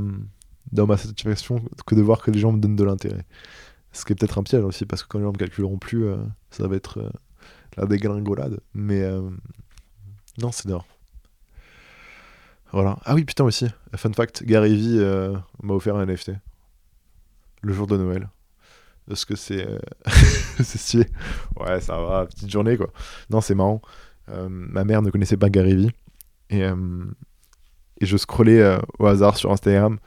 dans 0.70 0.86
ma 0.86 0.98
satisfaction 0.98 1.62
que 1.86 1.94
de 1.94 2.02
voir 2.02 2.22
que 2.22 2.30
les 2.30 2.38
gens 2.38 2.52
me 2.52 2.60
donnent 2.60 2.76
de 2.76 2.84
l'intérêt. 2.84 3.24
Ce 3.92 4.04
qui 4.04 4.12
est 4.12 4.16
peut-être 4.16 4.38
un 4.38 4.42
piège 4.42 4.62
aussi, 4.62 4.84
parce 4.84 5.02
que 5.02 5.08
quand 5.08 5.18
les 5.18 5.24
gens 5.24 5.32
ne 5.32 5.36
me 5.36 5.38
calculeront 5.38 5.78
plus, 5.78 6.04
euh, 6.04 6.18
ça 6.50 6.68
va 6.68 6.76
être 6.76 6.98
euh, 6.98 7.10
la 7.78 7.86
dégringolade. 7.86 8.60
Mais 8.74 9.02
non, 10.38 10.52
c'est 10.52 10.68
dehors. 10.68 10.86
Voilà. 12.72 12.98
Ah 13.06 13.14
oui, 13.14 13.24
putain 13.24 13.44
aussi. 13.44 13.66
Fun 13.94 14.12
fact, 14.12 14.44
Gary 14.44 14.76
Vee 14.76 14.98
m'a 15.62 15.72
offert 15.72 15.96
un 15.96 16.04
NFT. 16.04 16.32
Le 17.62 17.72
jour 17.72 17.86
de 17.86 17.96
Noël. 17.96 18.28
Parce 19.08 19.24
que 19.24 19.36
c'est 19.36 19.66
c'est 20.56 20.78
stylé. 20.78 21.06
Ouais, 21.58 21.80
ça 21.80 21.98
va, 21.98 22.26
petite 22.26 22.50
journée 22.50 22.76
quoi. 22.76 22.92
Non, 23.30 23.40
c'est 23.40 23.54
marrant. 23.54 23.80
ma 24.28 24.84
mère 24.84 25.00
ne 25.00 25.10
connaissait 25.10 25.38
pas 25.38 25.48
Gary 25.48 25.76
Vee. 25.76 25.92
Et, 26.50 26.62
euh, 26.62 26.76
et 28.00 28.06
je 28.06 28.16
scrollais 28.16 28.60
euh, 28.60 28.78
au 28.98 29.06
hasard 29.06 29.36
sur 29.36 29.50
Instagram 29.52 29.98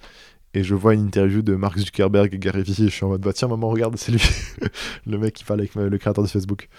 et 0.54 0.64
je 0.64 0.74
vois 0.74 0.94
une 0.94 1.06
interview 1.06 1.42
de 1.42 1.56
Mark 1.56 1.78
Zuckerberg 1.78 2.34
et 2.34 2.40
Gary 2.40 2.64
Vee 2.64 2.84
et 2.84 2.86
je 2.86 2.90
suis 2.90 3.06
en 3.06 3.10
mode 3.10 3.22
bah 3.22 3.34
tiens 3.34 3.48
maman 3.48 3.70
regarde 3.70 3.96
c'est 3.98 4.12
lui. 4.12 4.22
Le 5.06 5.18
mec 5.18 5.34
qui 5.34 5.44
parle 5.44 5.60
avec 5.60 5.76
le 5.76 5.98
créateur 5.98 6.24
de 6.24 6.30
Facebook. 6.30 6.70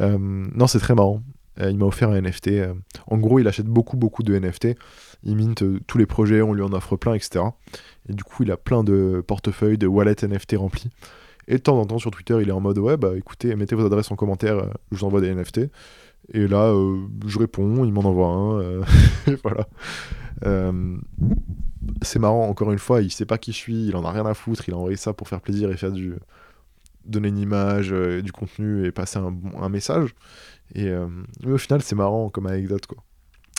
Euh, 0.00 0.18
non 0.18 0.66
c'est 0.66 0.80
très 0.80 0.94
marrant. 0.94 1.22
Il 1.58 1.76
m'a 1.76 1.84
offert 1.84 2.10
un 2.10 2.20
NFT 2.20 2.50
en 3.06 3.18
gros 3.18 3.38
il 3.38 3.46
achète 3.46 3.66
beaucoup 3.66 3.98
beaucoup 3.98 4.22
de 4.22 4.38
NFT 4.38 4.68
il 5.24 5.36
mint 5.36 5.62
tous 5.86 5.98
les 5.98 6.06
projets 6.06 6.40
on 6.40 6.54
lui 6.54 6.62
en 6.62 6.72
offre 6.72 6.96
plein 6.96 7.12
etc 7.12 7.44
et 8.08 8.14
du 8.14 8.24
coup 8.24 8.44
il 8.44 8.50
a 8.50 8.56
plein 8.56 8.82
de 8.82 9.22
portefeuilles 9.26 9.76
de 9.76 9.86
wallets 9.86 10.24
NFT 10.24 10.54
remplis 10.56 10.90
et 11.50 11.54
de 11.54 11.62
temps 11.62 11.78
en 11.78 11.84
temps 11.84 11.98
sur 11.98 12.10
Twitter 12.10 12.38
il 12.40 12.48
est 12.48 12.52
en 12.52 12.60
mode 12.60 12.78
ouais 12.78 12.96
bah 12.96 13.12
écoutez 13.16 13.54
mettez 13.56 13.74
vos 13.74 13.84
adresses 13.84 14.10
en 14.10 14.16
commentaire 14.16 14.70
je 14.90 14.98
vous 14.98 15.04
envoie 15.04 15.20
des 15.20 15.34
NFT 15.34 15.68
et 16.32 16.46
là, 16.46 16.66
euh, 16.66 17.06
je 17.26 17.38
réponds, 17.38 17.84
il 17.84 17.92
m'en 17.92 18.02
envoie 18.02 18.28
un. 18.28 18.60
Euh, 18.60 18.84
voilà. 19.42 19.66
Euh, 20.44 20.96
c'est 22.02 22.18
marrant, 22.18 22.48
encore 22.48 22.70
une 22.72 22.78
fois, 22.78 23.02
il 23.02 23.10
sait 23.10 23.26
pas 23.26 23.38
qui 23.38 23.52
je 23.52 23.56
suis, 23.56 23.86
il 23.86 23.96
en 23.96 24.04
a 24.04 24.12
rien 24.12 24.26
à 24.26 24.34
foutre, 24.34 24.68
il 24.68 24.74
a 24.74 24.76
envoyé 24.76 24.96
ça 24.96 25.12
pour 25.12 25.28
faire 25.28 25.40
plaisir 25.40 25.70
et 25.70 25.76
faire 25.76 25.92
du. 25.92 26.14
donner 27.04 27.28
une 27.28 27.38
image, 27.38 27.90
du 27.90 28.32
contenu 28.32 28.86
et 28.86 28.92
passer 28.92 29.18
un, 29.18 29.34
un 29.58 29.68
message. 29.68 30.14
Et, 30.74 30.88
mais 31.44 31.52
au 31.52 31.58
final, 31.58 31.82
c'est 31.82 31.96
marrant 31.96 32.30
comme 32.30 32.46
anecdote, 32.46 32.86
quoi. 32.86 33.02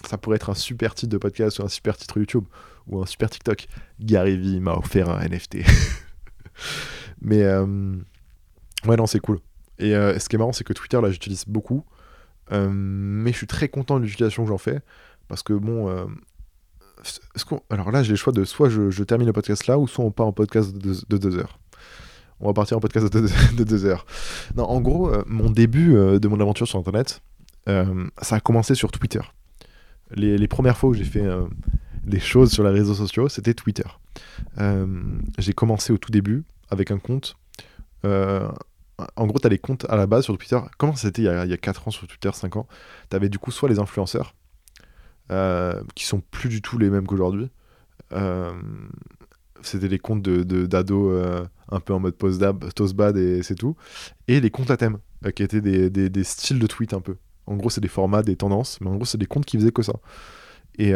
ça 0.07 0.17
pourrait 0.17 0.37
être 0.37 0.49
un 0.49 0.55
super 0.55 0.95
titre 0.95 1.11
de 1.11 1.17
podcast 1.17 1.59
ou 1.59 1.63
un 1.63 1.67
super 1.67 1.97
titre 1.97 2.17
YouTube 2.19 2.45
ou 2.87 3.01
un 3.01 3.05
super 3.05 3.29
TikTok. 3.29 3.67
Gary 3.99 4.37
Vee 4.37 4.61
m'a 4.61 4.75
offert 4.75 5.09
un 5.09 5.27
NFT. 5.27 5.57
Mais 7.21 7.43
euh, 7.43 7.95
ouais, 8.85 8.95
non, 8.97 9.07
c'est 9.07 9.19
cool. 9.19 9.39
Et 9.79 9.95
euh, 9.95 10.17
ce 10.19 10.27
qui 10.27 10.35
est 10.35 10.39
marrant, 10.39 10.51
c'est 10.51 10.63
que 10.63 10.73
Twitter, 10.73 10.99
là, 10.99 11.11
j'utilise 11.11 11.45
beaucoup. 11.47 11.85
Euh, 12.51 12.69
mais 12.69 13.31
je 13.31 13.37
suis 13.37 13.47
très 13.47 13.69
content 13.69 13.99
de 13.99 14.05
l'utilisation 14.05 14.43
que 14.43 14.49
j'en 14.49 14.57
fais. 14.57 14.79
Parce 15.27 15.43
que 15.43 15.53
bon. 15.53 15.87
alors 17.69 17.91
là, 17.91 18.03
j'ai 18.03 18.11
le 18.11 18.17
choix 18.17 18.33
de 18.33 18.43
soit 18.43 18.69
je, 18.69 19.03
termine 19.03 19.27
le 19.27 19.33
podcast 19.33 19.67
là, 19.67 19.77
ou 19.79 19.87
soit 19.87 20.03
on 20.03 20.11
part 20.11 20.27
en 20.27 20.33
podcast 20.33 20.75
de, 20.75 21.17
deux 21.17 21.37
heures. 21.37 21.59
On 22.41 22.47
va 22.47 22.53
partir 22.53 22.75
en 22.75 22.79
podcast 22.79 23.13
de 23.13 23.63
deux, 23.63 23.85
heures. 23.85 24.05
Non, 24.57 24.65
en 24.65 24.81
gros, 24.81 25.11
mon 25.25 25.49
début 25.49 25.93
de 25.93 26.27
mon 26.27 26.39
aventure 26.41 26.67
sur 26.67 26.79
Internet, 26.79 27.21
ça 27.65 28.35
a 28.35 28.39
commencé 28.41 28.75
sur 28.75 28.91
Twitter. 28.91 29.21
Les, 30.13 30.37
les 30.37 30.47
premières 30.49 30.77
fois 30.77 30.89
où 30.89 30.93
j'ai 30.93 31.05
fait 31.05 31.25
des 32.03 32.19
choses 32.19 32.51
sur 32.51 32.65
les 32.65 32.71
réseaux 32.71 32.95
sociaux, 32.95 33.29
c'était 33.29 33.53
Twitter. 33.53 33.87
j'ai 35.37 35.53
commencé 35.53 35.93
au 35.93 35.97
tout 35.97 36.11
début 36.11 36.43
avec 36.71 36.89
un 36.91 36.97
compte. 36.97 37.35
Euh, 38.05 38.49
en 39.15 39.27
gros, 39.27 39.39
tu 39.39 39.47
as 39.47 39.49
les 39.49 39.57
comptes 39.57 39.85
à 39.89 39.95
la 39.95 40.07
base 40.07 40.25
sur 40.25 40.37
Twitter. 40.37 40.59
Comment 40.77 40.95
c'était 40.95 41.23
il, 41.23 41.25
y 41.25 41.53
a 41.53 41.57
4 41.57 41.87
ans 41.87 41.91
sur 41.91 42.07
Twitter, 42.07 42.29
5 42.31 42.55
ans? 42.55 42.67
Tu 43.09 43.15
avais 43.15 43.29
du 43.29 43.39
coup 43.39 43.51
soit 43.51 43.69
les 43.69 43.79
influenceurs, 43.79 44.35
euh, 45.31 45.81
qui 45.95 46.05
sont 46.05 46.21
plus 46.31 46.49
du 46.49 46.61
tout 46.61 46.77
les 46.77 46.89
mêmes 46.89 47.07
qu'aujourd'hui. 47.07 47.49
Euh, 48.13 48.51
c'était 49.61 49.87
les 49.87 49.99
comptes 49.99 50.23
de, 50.23 50.65
d'ados 50.65 51.11
euh, 51.13 51.45
un 51.69 51.79
peu 51.79 51.93
en 51.93 51.99
mode 51.99 52.15
post-bad 52.15 53.17
et 53.17 53.43
c'est 53.43 53.55
tout. 53.55 53.75
Et 54.27 54.39
les 54.39 54.49
comptes 54.49 54.71
à 54.71 54.77
thème, 54.77 54.97
qui 55.35 55.43
étaient 55.43 55.61
des, 55.61 55.89
des, 55.89 56.23
styles 56.23 56.59
de 56.59 56.67
tweet 56.67 56.93
un 56.93 57.01
peu. 57.01 57.15
En 57.45 57.55
gros, 57.55 57.69
c'est 57.69 57.81
des 57.81 57.87
formats, 57.87 58.23
des 58.23 58.35
tendances, 58.35 58.79
mais 58.81 58.89
en 58.89 58.95
gros, 58.95 59.05
c'est 59.05 59.17
des 59.17 59.25
comptes 59.25 59.45
qui 59.45 59.57
faisaient 59.57 59.71
que 59.71 59.83
ça. 59.83 59.93
Et, 60.77 60.93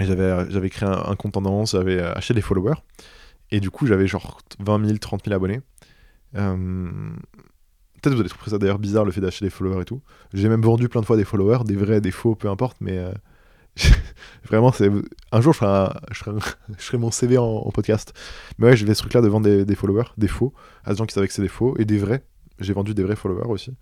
j'avais, 0.00 0.50
j'avais 0.50 0.70
créé 0.70 0.88
un, 0.88 1.10
un 1.10 1.16
compte 1.16 1.32
tendance, 1.32 1.72
j'avais 1.72 2.00
acheté 2.00 2.34
des 2.34 2.40
followers. 2.40 2.76
Et 3.50 3.60
du 3.60 3.70
coup, 3.70 3.86
j'avais 3.86 4.06
genre 4.06 4.40
20 4.60 4.86
000, 4.86 4.98
30 4.98 5.24
000 5.24 5.34
abonnés. 5.34 5.60
Euh, 6.36 6.86
peut-être 8.00 8.14
vous 8.14 8.20
allez 8.20 8.28
trouver 8.28 8.50
ça 8.50 8.58
d'ailleurs 8.58 8.78
bizarre 8.78 9.04
le 9.04 9.10
fait 9.10 9.20
d'acheter 9.20 9.44
des 9.44 9.50
followers 9.50 9.82
et 9.82 9.84
tout. 9.84 10.02
J'ai 10.34 10.48
même 10.48 10.62
vendu 10.62 10.88
plein 10.88 11.00
de 11.00 11.06
fois 11.06 11.16
des 11.16 11.24
followers, 11.24 11.64
des 11.64 11.76
vrais, 11.76 12.00
des 12.00 12.10
faux, 12.10 12.34
peu 12.34 12.48
importe, 12.48 12.76
mais 12.80 12.98
euh, 12.98 13.12
vraiment, 14.44 14.72
c'est 14.72 14.90
un 15.32 15.40
jour 15.40 15.52
je 15.52 15.58
ferai, 15.58 15.92
je, 16.10 16.84
ferai, 16.84 16.98
mon 16.98 17.10
CV 17.10 17.38
en, 17.38 17.70
podcast. 17.70 18.12
Mais 18.58 18.68
ouais, 18.68 18.76
j'ai 18.76 18.86
ce 18.86 19.00
truc 19.00 19.14
là 19.14 19.20
de 19.20 19.28
vendre 19.28 19.64
des, 19.64 19.74
followers, 19.74 20.10
des 20.16 20.28
faux, 20.28 20.52
à 20.84 20.92
des 20.92 20.96
gens 20.96 21.06
qui 21.06 21.14
savaient 21.14 21.28
que 21.28 21.34
c'est 21.34 21.42
des 21.42 21.48
faux, 21.48 21.74
et 21.78 21.84
des 21.84 21.98
vrais. 21.98 22.24
J'ai 22.60 22.72
vendu 22.72 22.94
des 22.94 23.02
vrais 23.02 23.16
followers 23.16 23.48
aussi. 23.48 23.72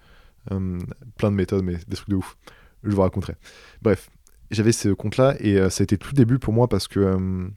Euh, 0.52 0.78
plein 1.16 1.30
de 1.30 1.36
méthodes, 1.36 1.64
mais 1.64 1.76
des 1.88 1.96
trucs 1.96 2.10
de 2.10 2.16
ouf. 2.16 2.36
Je 2.84 2.94
vous 2.94 3.02
raconterai. 3.02 3.34
Bref, 3.82 4.10
j'avais 4.50 4.70
ce 4.70 4.90
compte 4.90 5.16
là, 5.16 5.34
et 5.40 5.56
ça 5.70 5.82
a 5.82 5.84
été 5.84 5.98
tout 5.98 6.12
début 6.12 6.38
pour 6.38 6.52
moi 6.52 6.68
parce 6.68 6.86
que 6.86 7.50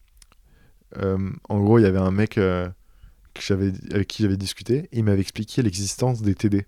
en 0.96 1.60
gros, 1.60 1.80
il 1.80 1.84
y 1.84 1.86
avait 1.86 2.00
un 2.00 2.12
mec 2.12 2.38
euh, 2.38 2.70
avec 3.92 4.08
qui 4.08 4.24
j'avais 4.24 4.38
discuté, 4.38 4.90
il 4.92 5.04
m'avait 5.04 5.22
expliqué 5.22 5.62
l'existence 5.62 6.22
des 6.22 6.36
TD. 6.36 6.66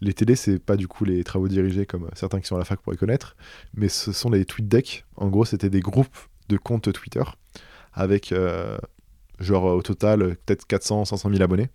Les 0.00 0.14
TD, 0.14 0.34
c'est 0.34 0.58
pas 0.58 0.76
du 0.76 0.88
coup 0.88 1.04
les 1.04 1.22
travaux 1.24 1.48
dirigés 1.48 1.84
comme 1.84 2.08
certains 2.14 2.40
qui 2.40 2.46
sont 2.46 2.56
à 2.56 2.58
la 2.58 2.64
fac 2.64 2.80
pourraient 2.80 2.96
connaître, 2.96 3.36
mais 3.74 3.88
ce 3.88 4.12
sont 4.12 4.30
les 4.30 4.44
tweet 4.44 4.66
decks. 4.66 5.04
En 5.16 5.28
gros, 5.28 5.44
c'était 5.44 5.68
des 5.68 5.80
groupes 5.80 6.16
de 6.48 6.56
comptes 6.56 6.90
Twitter 6.92 7.22
avec 7.92 8.32
euh, 8.32 8.78
genre 9.38 9.64
au 9.64 9.82
total 9.82 10.36
peut-être 10.46 10.66
400, 10.66 11.04
500 11.04 11.30
000 11.30 11.42
abonnés. 11.42 11.68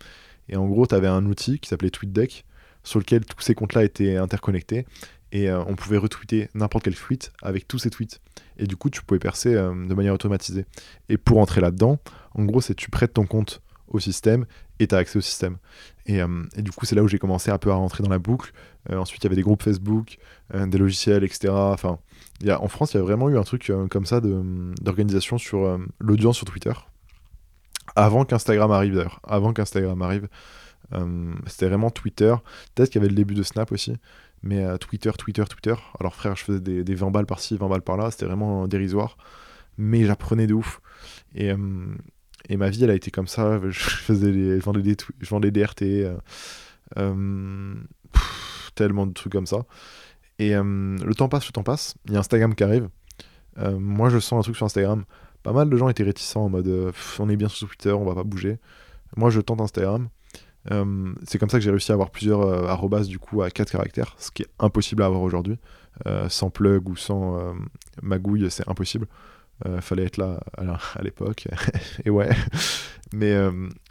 Et 0.49 0.55
en 0.55 0.65
gros, 0.65 0.87
tu 0.87 0.95
avais 0.95 1.07
un 1.07 1.25
outil 1.25 1.59
qui 1.59 1.69
s'appelait 1.69 1.91
TweetDeck 1.91 2.45
sur 2.83 2.99
lequel 2.99 3.25
tous 3.25 3.41
ces 3.41 3.55
comptes-là 3.55 3.83
étaient 3.83 4.17
interconnectés 4.17 4.85
et 5.31 5.51
on 5.51 5.75
pouvait 5.75 5.97
retweeter 5.97 6.49
n'importe 6.53 6.85
quel 6.85 6.95
tweet 6.95 7.33
avec 7.41 7.67
tous 7.67 7.79
ces 7.79 7.89
tweets 7.89 8.21
et 8.57 8.67
du 8.67 8.75
coup 8.75 8.89
tu 8.89 9.01
pouvais 9.01 9.19
percer 9.19 9.53
euh, 9.53 9.73
de 9.73 9.93
manière 9.93 10.13
automatisée. 10.13 10.65
Et 11.09 11.17
pour 11.17 11.39
entrer 11.39 11.61
là-dedans, 11.61 11.99
en 12.33 12.43
gros 12.43 12.61
c'est 12.61 12.75
tu 12.75 12.89
prêtes 12.89 13.13
ton 13.13 13.25
compte 13.25 13.61
au 13.87 13.99
système 13.99 14.45
et 14.79 14.87
tu 14.87 14.95
as 14.95 14.97
accès 14.97 15.17
au 15.17 15.21
système. 15.21 15.57
Et, 16.05 16.21
euh, 16.21 16.43
et 16.55 16.61
du 16.61 16.71
coup 16.71 16.85
c'est 16.85 16.95
là 16.95 17.03
où 17.03 17.07
j'ai 17.07 17.19
commencé 17.19 17.51
un 17.51 17.57
peu 17.57 17.71
à 17.71 17.75
rentrer 17.75 18.03
dans 18.03 18.09
la 18.09 18.19
boucle. 18.19 18.51
Euh, 18.91 18.97
ensuite 18.97 19.23
il 19.23 19.25
y 19.25 19.27
avait 19.27 19.35
des 19.35 19.41
groupes 19.41 19.63
Facebook, 19.63 20.17
des 20.53 20.77
logiciels, 20.77 21.23
etc. 21.23 21.53
En 21.53 22.67
France 22.67 22.93
il 22.93 22.97
y 22.97 22.99
a 22.99 23.03
vraiment 23.03 23.29
eu 23.29 23.37
un 23.37 23.43
truc 23.43 23.71
comme 23.89 24.05
ça 24.05 24.21
d'organisation 24.21 25.37
sur 25.37 25.79
l'audience 25.99 26.37
sur 26.37 26.45
Twitter. 26.45 26.73
Avant 27.95 28.25
qu'Instagram 28.25 28.71
arrive 28.71 28.95
d'ailleurs, 28.95 29.21
avant 29.27 29.53
qu'Instagram 29.53 30.01
arrive, 30.01 30.27
c'était 31.47 31.67
vraiment 31.67 31.89
Twitter. 31.89 32.35
Peut-être 32.75 32.89
qu'il 32.91 33.01
y 33.01 33.03
avait 33.03 33.09
le 33.09 33.15
début 33.15 33.33
de 33.33 33.43
Snap 33.43 33.71
aussi. 33.71 33.93
Mais 34.45 34.63
euh, 34.63 34.77
Twitter, 34.77 35.11
Twitter, 35.17 35.43
Twitter. 35.49 35.73
Alors 35.99 36.13
frère, 36.13 36.35
je 36.35 36.43
faisais 36.43 36.59
des, 36.59 36.83
des 36.83 36.95
20 36.95 37.09
balles 37.09 37.25
par-ci, 37.25 37.57
20 37.57 37.67
balles 37.67 37.81
par-là, 37.81 38.11
c'était 38.11 38.27
vraiment 38.27 38.67
dérisoire. 38.67 39.17
Mais 39.77 40.05
j'apprenais 40.05 40.45
de 40.47 40.53
ouf. 40.53 40.79
Et, 41.33 41.51
euh, 41.51 41.57
et, 42.47 42.55
ma 42.55 42.69
vie, 42.69 42.83
elle 42.83 42.91
a 42.91 42.95
été 42.95 43.09
comme 43.09 43.27
ça. 43.27 43.59
Je, 43.69 43.79
faisais 43.79 44.31
je, 44.31 44.63
vendais 44.63 44.83
des, 44.83 44.95
je 45.19 45.29
vendais 45.29 45.51
des 45.51 45.65
RT. 45.65 45.83
Euh, 46.97 47.73
tellement 48.75 49.07
de 49.07 49.13
trucs 49.13 49.33
comme 49.33 49.47
ça. 49.47 49.65
Et 50.37 50.53
le 50.53 51.13
temps 51.15 51.27
passe, 51.27 51.47
le 51.47 51.53
temps 51.53 51.63
passe. 51.63 51.95
Il 52.05 52.13
y 52.13 52.15
a 52.15 52.19
Instagram 52.19 52.53
qui 52.53 52.63
arrive. 52.63 52.89
moi, 53.57 54.09
je 54.09 54.19
sens 54.19 54.39
un 54.39 54.41
truc 54.43 54.55
sur 54.55 54.65
Instagram. 54.65 55.05
Pas 55.41 55.53
mal 55.53 55.69
de 55.69 55.77
gens 55.77 55.89
étaient 55.89 56.03
réticents 56.03 56.45
en 56.45 56.49
mode 56.49 56.91
on 57.19 57.29
est 57.29 57.37
bien 57.37 57.47
sur 57.47 57.67
Twitter, 57.67 57.91
on 57.91 58.05
va 58.05 58.15
pas 58.15 58.23
bouger. 58.23 58.59
Moi, 59.15 59.29
je 59.29 59.39
tente 59.39 59.61
Instagram. 59.61 60.09
Euh, 60.71 61.13
c'est 61.25 61.37
comme 61.37 61.49
ça 61.49 61.57
que 61.57 61.63
j'ai 61.63 61.69
réussi 61.69 61.91
à 61.91 61.93
avoir 61.93 62.09
plusieurs 62.09 62.41
euh, 62.41 62.67
arrobas 62.67 63.03
du 63.03 63.19
coup 63.19 63.41
à 63.41 63.51
4 63.51 63.71
caractères, 63.71 64.15
ce 64.17 64.31
qui 64.31 64.43
est 64.43 64.49
impossible 64.59 65.03
à 65.03 65.05
avoir 65.05 65.21
aujourd'hui. 65.21 65.57
Euh, 66.07 66.27
sans 66.27 66.49
plug 66.49 66.89
ou 66.89 66.95
sans 66.97 67.55
magouille, 68.01 68.49
c'est 68.51 68.67
impossible. 68.67 69.07
fallait 69.79 70.03
être 70.03 70.17
là 70.17 70.39
à, 70.57 71.01
l'époque. 71.01 71.47
et 72.05 72.09
ouais. 72.09 72.29
Mais 73.13 73.33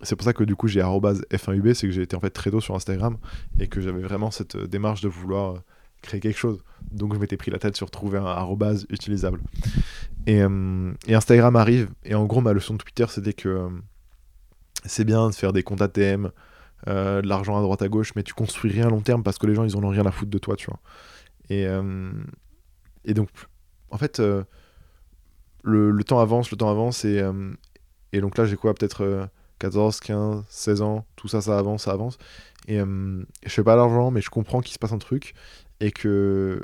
c'est 0.03 0.17
pour 0.17 0.25
ça 0.25 0.33
que 0.33 0.45
du 0.45 0.57
coup 0.57 0.69
j'ai 0.69 0.81
F1UB, 0.81 1.73
c'est 1.75 1.87
que 1.87 1.93
j'ai 1.93 2.03
été 2.03 2.17
en 2.17 2.21
fait 2.21 2.31
très 2.31 2.51
tôt 2.51 2.61
sur 2.61 2.75
Instagram 2.75 3.17
et 3.59 3.69
que 3.69 3.81
j'avais 3.81 4.03
vraiment 4.03 4.31
cette 4.31 4.57
démarche 4.57 5.01
de 5.01 5.09
vouloir 5.09 5.63
créer 6.03 6.21
quelque 6.21 6.39
chose. 6.39 6.63
Donc 6.91 7.15
je 7.15 7.19
m'étais 7.19 7.39
pris 7.39 7.51
la 7.51 7.59
tête 7.59 7.77
sur 7.77 7.91
trouver 7.91 8.19
un 8.19 8.27
arrobase 8.27 8.85
utilisable. 8.91 9.41
Et, 10.27 10.41
et, 10.41 11.15
Instagram 11.15 11.57
arrive, 11.57 11.89
et 12.05 12.15
en 12.15 12.27
gros 12.27 12.43
ma 12.43 12.53
leçon 12.53 12.75
de 12.75 12.79
Twitter 12.79 13.07
c'était 13.09 13.33
que 13.33 13.71
c'est 14.85 15.05
bien 15.05 15.31
de 15.31 15.35
faire 15.35 15.55
des 15.55 15.63
comptes 15.63 15.81
ATM, 15.81 16.31
euh, 16.89 17.23
de 17.23 17.29
l'argent 17.29 17.59
à 17.59 17.63
droite 17.63 17.83
à 17.83 17.89
gauche, 17.89 18.13
mais 18.15 18.23
tu 18.23 18.35
construis 18.35 18.71
rien 18.71 18.87
à 18.87 18.91
long 18.91 19.01
terme 19.01 19.23
parce 19.23 19.39
que 19.39 19.47
les 19.47 19.55
gens 19.55 19.65
ils 19.65 19.77
en 19.77 19.83
ont 19.83 19.89
rien 19.89 20.07
à 20.07 20.11
foutre 20.11 20.31
de 20.31 20.39
toi, 20.39 20.57
tu 20.57 20.67
vois. 20.67 20.81
Et, 21.49 21.67
euh, 21.67 22.11
et 23.05 23.15
donc, 23.15 23.29
en 23.91 23.99
fait, 23.99 24.21
euh, 24.21 24.45
le, 25.63 25.91
le, 25.91 26.05
temps 26.05 26.21
avance, 26.21 26.51
le 26.51 26.57
temps 26.57 26.71
avance, 26.71 27.05
et, 27.05 27.23
et 28.13 28.21
donc 28.21 28.37
là 28.37 28.45
j'ai 28.45 28.57
quoi, 28.57 28.75
peut-être 28.75 29.29
14, 29.61 30.01
15, 30.01 30.45
16 30.49 30.83
ans, 30.83 31.07
tout 31.17 31.29
ça, 31.29 31.41
ça 31.41 31.59
avance, 31.59 31.85
ça 31.85 31.93
avance. 31.93 32.19
Et 32.69 32.79
je 32.79 33.25
fais 33.49 33.63
pas 33.65 33.77
l'argent, 33.77 34.11
mais 34.11 34.21
je 34.21 34.31
comprends 34.31 34.61
qu'il 34.61 34.75
se 34.75 34.79
passe 34.79 34.93
un 34.93 34.99
truc, 34.99 35.35
et 35.81 35.91
que 35.91 36.61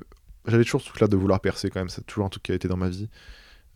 j'avais 0.47 0.65
toujours 0.65 0.81
ce 0.83 0.89
truc 0.89 1.01
là 1.01 1.07
de 1.07 1.17
vouloir 1.17 1.41
percer 1.41 1.71
quand 1.71 1.81
même, 1.81 1.89
c'est 1.89 2.07
toujours 2.07 2.27
un 2.27 2.29
truc 2.29 2.43
qui 2.43 2.53
a 2.53 2.55
été 2.55 2.69
dans 2.69 2.77
ma 2.77 2.89
vie. 2.89 3.09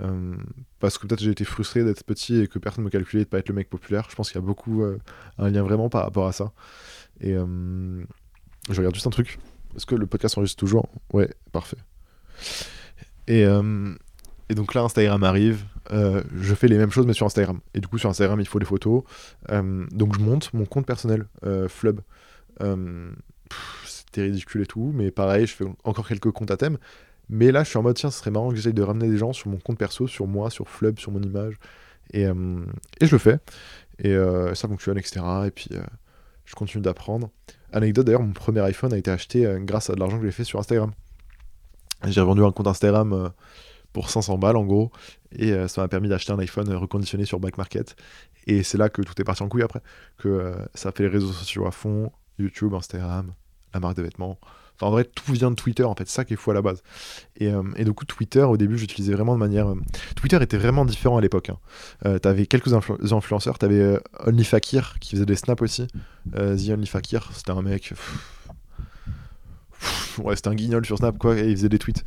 Euh, 0.01 0.37
parce 0.81 0.99
que 0.99 1.07
peut-être 1.07 1.21
j'ai 1.21 1.31
été 1.31 1.45
frustré 1.45 1.85
d'être 1.85 2.03
petit 2.05 2.41
et 2.41 2.49
que 2.49 2.59
personne 2.59 2.83
ne 2.83 2.87
me 2.87 2.91
calculait 2.91 3.25
de 3.25 3.29
pas 3.29 3.39
être 3.39 3.49
le 3.49 3.55
mec 3.55 3.71
populaire. 3.71 4.07
Je 4.11 4.16
pense 4.16 4.31
qu'il 4.31 4.41
y 4.41 4.45
a 4.45 4.47
beaucoup 4.47 4.83
euh, 4.83 4.99
un 5.39 5.51
lien 5.51 5.62
vraiment 5.62 5.89
par 5.89 6.03
rapport 6.03 6.27
à 6.27 6.33
ça. 6.33 6.53
Et 7.21 7.35
euh, 7.35 8.05
je 8.71 8.77
regarde 8.77 8.95
juste 8.95 9.07
un 9.07 9.11
truc. 9.11 9.39
Est-ce 9.77 9.87
que 9.87 9.95
le 9.95 10.07
podcast 10.07 10.37
enregistre 10.39 10.59
toujours? 10.59 10.89
Ouais, 11.12 11.31
parfait. 11.53 11.77
Et, 13.27 13.41
et, 13.41 14.55
donc 14.55 14.75
là, 14.75 14.83
Instagram 14.83 15.25
arrive. 15.25 15.65
je 15.91 16.55
fais 16.55 16.69
les 16.69 16.77
mêmes 16.77 16.93
choses 16.93 17.07
mais 17.07 17.12
sur 17.12 17.27
Instagram. 17.27 17.61
Et 17.73 17.81
du 17.81 17.89
coup, 17.89 17.99
sur 17.99 18.09
Instagram, 18.09 18.39
il 18.41 18.47
faut 18.47 18.61
des 18.61 18.66
photos. 18.66 19.03
donc 19.49 20.15
je 20.15 20.21
monte 20.21 20.53
mon 20.53 20.65
compte 20.65 20.87
personnel, 20.87 21.27
Flub. 21.69 22.01
C'était 23.85 24.23
ridicule 24.23 24.62
et 24.62 24.66
tout, 24.66 24.93
mais 24.95 25.11
pareil, 25.11 25.47
je 25.47 25.55
fais 25.55 25.65
encore 25.83 26.07
quelques 26.07 26.31
comptes 26.31 26.53
à 26.53 26.57
thème. 26.57 26.79
Mais 27.29 27.53
là, 27.53 27.65
je 27.65 27.71
suis 27.71 27.79
en 27.79 27.83
mode, 27.83 27.97
tiens, 27.97 28.11
ce 28.11 28.19
serait 28.19 28.31
marrant 28.31 28.51
que 28.51 28.57
j'essaye 28.57 28.75
de 28.75 28.83
ramener 28.83 29.09
des 29.09 29.17
gens 29.17 29.33
sur 29.33 29.49
mon 29.49 29.59
compte 29.59 29.79
perso, 29.79 30.07
sur 30.07 30.27
moi, 30.27 30.51
sur 30.51 30.69
Flub, 30.69 30.99
sur 30.99 31.13
mon 31.13 31.23
image. 31.23 31.59
Et, 32.13 32.27
euh, 32.27 32.35
je 33.01 33.11
le 33.11 33.19
fais. 33.19 33.39
Et 33.99 34.13
euh, 34.13 34.55
ça 34.55 34.69
fonctionne, 34.69 34.99
etc. 34.99 35.25
Et 35.47 35.51
puis, 35.51 35.69
euh, 35.73 35.83
je 36.45 36.55
continue 36.55 36.83
d'apprendre. 36.83 37.31
Anecdote, 37.73 38.07
d'ailleurs, 38.07 38.23
mon 38.23 38.33
premier 38.33 38.61
iPhone 38.61 38.93
a 38.93 38.99
été 38.99 39.11
acheté 39.11 39.53
grâce 39.61 39.91
à 39.91 39.95
de 39.95 40.01
l'argent 40.01 40.19
que 40.19 40.25
j'ai 40.25 40.33
fait 40.33 40.45
sur 40.45 40.59
Instagram. 40.59 40.93
J'ai 42.07 42.21
revendu 42.21 42.43
un 42.45 42.53
compte 42.53 42.67
Instagram 42.67 43.33
pour 43.93 44.11
500 44.11 44.39
balles, 44.39 44.57
en 44.57 44.65
gros. 44.65 44.93
Et 45.33 45.53
ça 45.67 45.81
m'a 45.81 45.89
permis 45.89 46.09
d'acheter 46.09 46.33
un 46.33 46.39
iPhone 46.39 46.71
reconditionné 46.73 47.25
sur 47.25 47.41
Back 47.41 47.59
Market. 47.59 47.97
Et 48.47 48.63
c'est 48.63 48.79
là 48.79 48.91
que 48.91 49.03
tout 49.03 49.21
est 49.21 49.25
parti 49.25 49.43
en 49.43 49.49
couille 49.49 49.63
après. 49.63 49.81
Que 50.19 50.55
ça 50.75 50.93
fait 50.93 51.05
les 51.05 51.09
réseaux 51.09 51.33
sociaux 51.33 51.67
à 51.67 51.73
fond. 51.73 52.13
YouTube, 52.39 52.75
Instagram, 52.75 53.33
la 53.73 53.81
marque 53.81 53.97
de 53.97 54.03
vêtements. 54.03 54.39
En 54.81 54.91
vrai, 54.91 55.05
tout 55.05 55.33
vient 55.33 55.51
de 55.51 55.57
Twitter, 55.57 55.85
en 55.85 55.95
fait, 55.95 56.09
ça 56.09 56.25
qui 56.25 56.35
est 56.35 56.37
fou 56.37 56.51
à 56.51 56.55
la 56.55 56.63
base. 56.63 56.83
Et, 57.37 57.49
euh, 57.53 57.63
et 57.77 57.85
du 57.85 57.93
coup, 57.93 58.05
Twitter, 58.05 58.43
au 58.43 58.57
début, 58.57 58.77
j'utilisais 58.77 59.13
vraiment 59.13 59.35
de 59.35 59.39
manière. 59.39 59.69
Euh, 59.71 59.77
Twitter 60.17 60.39
était 60.43 60.57
vraiment 60.57 60.85
différent 60.85 61.17
à 61.17 61.21
l'époque. 61.21 61.51
Hein. 61.51 61.59
Euh, 62.07 62.19
t'avais 62.19 62.47
quelques 62.47 62.73
influenceurs, 62.75 63.59
t'avais 63.59 63.99
OnlyFakir 64.27 64.97
qui 65.01 65.13
faisait 65.13 65.27
des 65.27 65.37
snaps 65.37 65.63
aussi. 65.63 65.87
The 66.33 66.71
OnlyFakir, 66.71 67.31
c'était 67.33 67.53
un 67.53 67.63
mec. 67.63 67.93
ouais, 70.19 70.37
c'était 70.37 70.49
un 70.49 70.55
guignol 70.55 70.85
sur 70.85 70.99
Snap, 70.99 71.19
quoi, 71.19 71.39
et 71.39 71.49
il 71.51 71.57
faisait 71.57 71.69
des 71.69 71.79
tweets. 71.79 72.05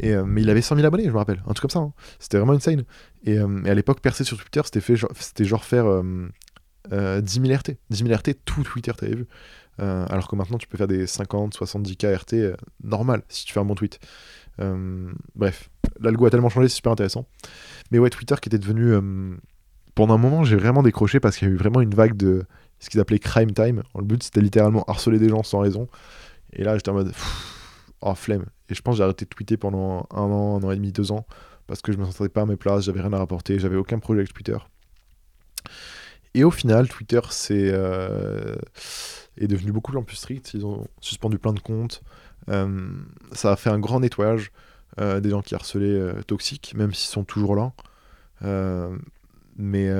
Et, 0.00 0.14
mais 0.16 0.42
il 0.42 0.50
avait 0.50 0.62
100 0.62 0.76
000 0.76 0.86
abonnés, 0.86 1.04
je 1.04 1.10
me 1.10 1.18
rappelle, 1.18 1.42
un 1.46 1.52
truc 1.52 1.70
comme 1.70 1.70
ça. 1.70 1.78
hein. 1.80 1.92
C'était 2.18 2.38
vraiment 2.38 2.52
insane. 2.54 2.84
Et, 3.24 3.34
et 3.34 3.70
à 3.70 3.74
l'époque, 3.74 4.00
percer 4.00 4.24
sur 4.24 4.36
Twitter, 4.38 4.60
c'était 4.64 4.96
genre, 4.96 5.10
genre 5.40 5.64
faire 5.64 5.86
euh, 5.86 6.28
euh, 6.92 7.20
10 7.20 7.40
000 7.46 7.54
RT. 7.54 7.76
10 7.90 7.98
000 8.06 8.14
RT, 8.14 8.34
tout 8.44 8.62
Twitter, 8.62 8.92
t'avais 8.96 9.14
vu. 9.14 9.26
Euh, 9.80 10.06
alors 10.08 10.28
que 10.28 10.36
maintenant, 10.36 10.58
tu 10.58 10.66
peux 10.66 10.76
faire 10.76 10.88
des 10.88 11.06
50, 11.06 11.56
70K 11.56 12.16
RT 12.16 12.32
euh, 12.34 12.56
normal 12.82 13.22
si 13.28 13.44
tu 13.44 13.52
fais 13.52 13.60
un 13.60 13.64
bon 13.64 13.74
tweet. 13.74 14.00
Euh, 14.60 15.12
bref, 15.36 15.70
l'algo 16.00 16.26
a 16.26 16.30
tellement 16.30 16.48
changé, 16.48 16.68
c'est 16.68 16.76
super 16.76 16.92
intéressant. 16.92 17.26
Mais 17.90 17.98
ouais, 17.98 18.10
Twitter 18.10 18.34
qui 18.40 18.48
était 18.48 18.58
devenu. 18.58 18.92
euh, 18.92 19.36
pendant 19.94 20.14
un 20.14 20.18
moment, 20.18 20.44
j'ai 20.44 20.56
vraiment 20.56 20.82
décroché 20.82 21.18
parce 21.18 21.36
qu'il 21.36 21.48
y 21.48 21.50
a 21.50 21.54
eu 21.54 21.56
vraiment 21.56 21.80
une 21.80 21.94
vague 21.94 22.16
de 22.16 22.44
ce 22.78 22.88
qu'ils 22.88 23.00
appelaient 23.00 23.18
crime 23.18 23.52
time. 23.52 23.82
Le 23.96 24.04
but, 24.04 24.22
c'était 24.22 24.40
littéralement 24.40 24.84
harceler 24.86 25.18
des 25.18 25.28
gens 25.28 25.42
sans 25.42 25.58
raison. 25.58 25.88
Et 26.52 26.62
là, 26.62 26.76
j'étais 26.76 26.90
en 26.90 26.94
mode. 26.94 27.12
Oh, 28.00 28.14
flemme. 28.14 28.46
Et 28.68 28.76
je 28.76 28.80
pense 28.80 28.94
que 28.94 28.98
j'ai 28.98 29.02
arrêté 29.02 29.24
de 29.24 29.30
tweeter 29.30 29.56
pendant 29.56 30.06
un 30.12 30.22
an, 30.22 30.60
un 30.60 30.62
an 30.62 30.70
et 30.70 30.76
demi, 30.76 30.92
deux 30.92 31.10
ans. 31.10 31.26
Parce 31.66 31.82
que 31.82 31.90
je 31.90 31.98
me 31.98 32.04
sentais 32.04 32.28
pas 32.28 32.42
à 32.42 32.46
mes 32.46 32.54
places, 32.54 32.84
j'avais 32.84 33.00
rien 33.00 33.12
à 33.12 33.18
rapporter, 33.18 33.58
j'avais 33.58 33.74
aucun 33.74 33.98
projet 33.98 34.20
avec 34.20 34.32
Twitter. 34.32 34.56
Et 36.34 36.44
au 36.44 36.52
final, 36.52 36.88
Twitter 36.88 37.20
c'est, 37.30 37.72
est 39.38 39.48
devenu 39.48 39.72
beaucoup 39.72 39.92
plus 40.02 40.16
strict. 40.16 40.52
Ils 40.54 40.66
ont 40.66 40.86
suspendu 41.00 41.38
plein 41.38 41.52
de 41.52 41.60
comptes. 41.60 42.02
Euh, 42.48 42.90
ça 43.32 43.52
a 43.52 43.56
fait 43.56 43.70
un 43.70 43.78
grand 43.78 44.00
nettoyage 44.00 44.52
euh, 45.00 45.20
des 45.20 45.30
gens 45.30 45.42
qui 45.42 45.54
harcelaient 45.54 45.86
euh, 45.86 46.22
toxiques, 46.22 46.74
même 46.76 46.92
s'ils 46.92 47.10
sont 47.10 47.24
toujours 47.24 47.56
là. 47.56 47.72
Mais, 49.60 49.90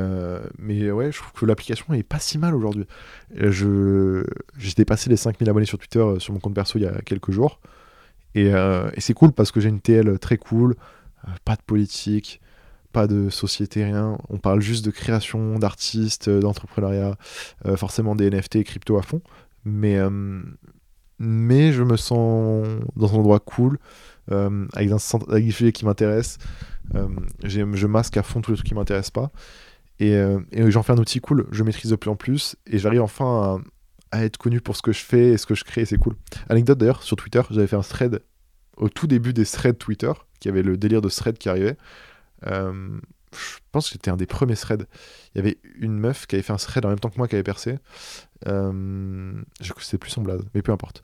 mais 0.56 0.88
ouais, 0.92 1.10
je 1.10 1.18
trouve 1.18 1.32
que 1.32 1.44
l'application 1.44 1.92
est 1.92 2.04
pas 2.04 2.20
si 2.20 2.38
mal 2.38 2.54
aujourd'hui. 2.54 2.86
J'ai 3.32 4.74
dépassé 4.76 5.10
les 5.10 5.16
5000 5.16 5.50
abonnés 5.50 5.66
sur 5.66 5.78
Twitter 5.78 6.04
sur 6.18 6.32
mon 6.32 6.38
compte 6.38 6.54
perso 6.54 6.78
il 6.78 6.82
y 6.82 6.86
a 6.86 7.00
quelques 7.02 7.32
jours. 7.32 7.58
Et, 8.36 8.46
et 8.50 9.00
c'est 9.00 9.14
cool 9.14 9.32
parce 9.32 9.50
que 9.50 9.58
j'ai 9.58 9.68
une 9.68 9.80
TL 9.80 10.20
très 10.20 10.36
cool, 10.36 10.76
pas 11.44 11.56
de 11.56 11.62
politique, 11.62 12.40
pas 12.92 13.06
de 13.06 13.30
société, 13.30 13.84
rien. 13.84 14.18
On 14.28 14.38
parle 14.38 14.60
juste 14.60 14.84
de 14.84 14.90
création, 14.90 15.58
d'artistes, 15.58 16.28
euh, 16.28 16.40
d'entrepreneuriat, 16.40 17.16
euh, 17.66 17.76
forcément 17.76 18.14
des 18.14 18.30
NFT, 18.30 18.64
crypto 18.64 18.98
à 18.98 19.02
fond. 19.02 19.20
Mais, 19.64 19.98
euh, 19.98 20.10
mais 21.18 21.72
je 21.72 21.82
me 21.82 21.96
sens 21.96 22.66
dans 22.96 23.14
un 23.14 23.18
endroit 23.18 23.40
cool, 23.40 23.78
avec, 24.30 24.90
un, 24.90 24.98
avec 25.28 25.44
des 25.44 25.50
sujets 25.50 25.72
qui 25.72 25.84
m'intéressent. 25.84 26.38
Je 27.44 27.86
masque 27.86 28.16
à 28.16 28.22
fond 28.22 28.40
tous 28.40 28.52
les 28.52 28.56
trucs 28.56 28.68
qui 28.68 28.74
m'intéressent 28.74 29.10
pas. 29.10 29.30
Et, 30.00 30.12
et 30.12 30.70
j'en 30.70 30.82
fais 30.82 30.92
un 30.92 30.98
outil 30.98 31.20
cool, 31.20 31.46
je 31.50 31.64
maîtrise 31.64 31.90
de 31.90 31.96
plus 31.96 32.10
en 32.10 32.14
plus, 32.14 32.54
et 32.66 32.78
j'arrive 32.78 33.02
enfin 33.02 33.60
à, 34.12 34.18
à 34.18 34.24
être 34.24 34.36
connu 34.36 34.60
pour 34.60 34.76
ce 34.76 34.82
que 34.82 34.92
je 34.92 35.00
fais 35.00 35.30
et 35.30 35.38
ce 35.38 35.46
que 35.46 35.54
je 35.54 35.64
crée, 35.64 35.84
c'est 35.84 35.96
cool. 35.96 36.14
Anecdote 36.48 36.78
d'ailleurs, 36.78 37.02
sur 37.02 37.16
Twitter, 37.16 37.42
j'avais 37.50 37.66
fait 37.66 37.76
un 37.76 37.80
thread 37.80 38.20
au 38.76 38.88
tout 38.88 39.06
début 39.06 39.32
des 39.32 39.44
threads 39.44 39.78
Twitter, 39.78 40.12
qui 40.40 40.48
avait 40.48 40.62
le 40.62 40.76
délire 40.76 41.02
de 41.02 41.08
thread 41.08 41.36
qui 41.36 41.48
arrivait. 41.48 41.76
Euh, 42.46 42.98
je 43.32 43.58
pense 43.72 43.86
que 43.86 43.92
c'était 43.92 44.10
un 44.10 44.16
des 44.16 44.26
premiers 44.26 44.56
threads. 44.56 44.86
Il 45.34 45.38
y 45.38 45.40
avait 45.40 45.58
une 45.78 45.98
meuf 45.98 46.26
qui 46.26 46.36
avait 46.36 46.42
fait 46.42 46.52
un 46.52 46.56
thread 46.56 46.84
en 46.84 46.88
même 46.88 46.98
temps 46.98 47.10
que 47.10 47.18
moi 47.18 47.28
qui 47.28 47.34
avait 47.34 47.42
percé. 47.42 47.78
Euh, 48.46 49.32
je 49.60 49.72
sais 49.80 49.98
plus 49.98 50.10
son 50.10 50.22
blaze, 50.22 50.42
mais 50.54 50.62
peu 50.62 50.72
importe. 50.72 51.02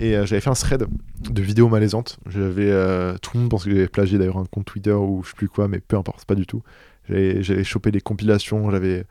Et 0.00 0.16
euh, 0.16 0.26
j'avais 0.26 0.40
fait 0.40 0.50
un 0.50 0.54
thread 0.54 0.86
de 1.20 1.42
vidéos 1.42 1.68
malaisantes. 1.68 2.18
J'avais 2.28 2.70
euh, 2.70 3.16
tout 3.18 3.32
le 3.34 3.40
monde 3.40 3.50
pense 3.50 3.64
que 3.64 3.70
j'avais 3.70 3.88
plagié 3.88 4.18
d'ailleurs 4.18 4.38
un 4.38 4.44
compte 4.44 4.66
Twitter 4.66 4.92
ou 4.92 5.22
je 5.22 5.30
sais 5.30 5.36
plus 5.36 5.48
quoi, 5.48 5.68
mais 5.68 5.80
peu 5.80 5.96
importe, 5.96 6.24
pas 6.24 6.34
du 6.34 6.46
tout. 6.46 6.62
J'avais 7.08 7.64
chopé 7.64 7.90
des 7.90 8.00
compilations, 8.00 8.70
j'avais 8.70 9.04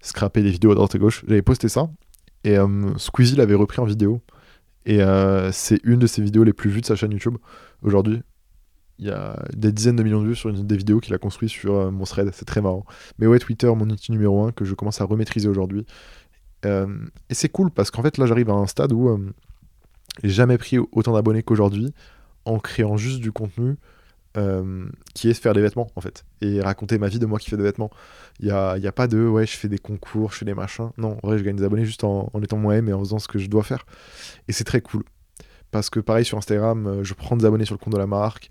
scrappé 0.00 0.42
des 0.42 0.50
vidéos 0.50 0.72
à 0.72 0.74
droite 0.74 0.94
à 0.94 0.98
gauche. 0.98 1.24
J'avais 1.26 1.42
posté 1.42 1.68
ça 1.68 1.90
et 2.44 2.56
Squeezie 2.96 3.36
l'avait 3.36 3.54
repris 3.54 3.80
en 3.80 3.84
vidéo. 3.84 4.20
Et 4.84 5.00
c'est 5.52 5.80
une 5.84 5.98
de 5.98 6.06
ses 6.06 6.22
vidéos 6.22 6.44
les 6.44 6.52
plus 6.52 6.70
vues 6.70 6.82
de 6.82 6.86
sa 6.86 6.96
chaîne 6.96 7.12
YouTube 7.12 7.38
aujourd'hui. 7.82 8.22
Il 9.00 9.06
y 9.06 9.10
a 9.10 9.42
des 9.56 9.72
dizaines 9.72 9.96
de 9.96 10.02
millions 10.02 10.22
de 10.22 10.28
vues 10.28 10.36
sur 10.36 10.50
une 10.50 10.66
des 10.66 10.76
vidéos 10.76 11.00
qu'il 11.00 11.14
a 11.14 11.18
construit 11.18 11.48
sur 11.48 11.74
euh, 11.74 11.90
mon 11.90 12.04
thread. 12.04 12.30
C'est 12.34 12.44
très 12.44 12.60
marrant. 12.60 12.84
Mais 13.18 13.26
ouais, 13.26 13.38
Twitter, 13.38 13.66
mon 13.66 13.88
outil 13.88 14.12
numéro 14.12 14.44
un 14.44 14.52
que 14.52 14.66
je 14.66 14.74
commence 14.74 15.00
à 15.00 15.04
remaîtriser 15.04 15.48
aujourd'hui. 15.48 15.86
Euh, 16.66 17.06
et 17.30 17.34
c'est 17.34 17.48
cool 17.48 17.70
parce 17.70 17.90
qu'en 17.90 18.02
fait, 18.02 18.18
là, 18.18 18.26
j'arrive 18.26 18.50
à 18.50 18.52
un 18.52 18.66
stade 18.66 18.92
où 18.92 19.08
euh, 19.08 19.18
j'ai 20.22 20.28
jamais 20.28 20.58
pris 20.58 20.76
autant 20.92 21.14
d'abonnés 21.14 21.42
qu'aujourd'hui 21.42 21.94
en 22.44 22.58
créant 22.58 22.98
juste 22.98 23.20
du 23.20 23.32
contenu 23.32 23.76
qui 25.14 25.28
est 25.28 25.34
faire 25.34 25.54
des 25.54 25.60
vêtements, 25.60 25.90
en 25.96 26.00
fait. 26.00 26.24
Et 26.40 26.60
raconter 26.60 26.98
ma 26.98 27.08
vie 27.08 27.18
de 27.18 27.26
moi 27.26 27.40
qui 27.40 27.50
fais 27.50 27.56
des 27.56 27.64
vêtements. 27.64 27.90
Il 28.38 28.44
n'y 28.44 28.52
a, 28.52 28.70
a 28.72 28.92
pas 28.92 29.08
de 29.08 29.26
ouais, 29.26 29.44
je 29.44 29.56
fais 29.56 29.68
des 29.68 29.78
concours, 29.78 30.30
je 30.30 30.38
fais 30.38 30.44
des 30.44 30.54
machins. 30.54 30.90
Non, 30.98 31.18
en 31.20 31.26
vrai, 31.26 31.36
je 31.36 31.42
gagne 31.42 31.56
des 31.56 31.64
abonnés 31.64 31.84
juste 31.84 32.04
en, 32.04 32.30
en 32.32 32.40
étant 32.40 32.56
moi-même 32.56 32.88
et 32.88 32.92
en 32.92 33.00
faisant 33.00 33.18
ce 33.18 33.26
que 33.26 33.40
je 33.40 33.48
dois 33.48 33.64
faire. 33.64 33.84
Et 34.46 34.52
c'est 34.52 34.62
très 34.62 34.82
cool. 34.82 35.02
Parce 35.72 35.90
que 35.90 35.98
pareil 35.98 36.24
sur 36.24 36.38
Instagram, 36.38 37.00
je 37.02 37.14
prends 37.14 37.36
des 37.36 37.44
abonnés 37.44 37.64
sur 37.64 37.74
le 37.74 37.78
compte 37.78 37.92
de 37.92 37.98
la 37.98 38.06
marque, 38.06 38.50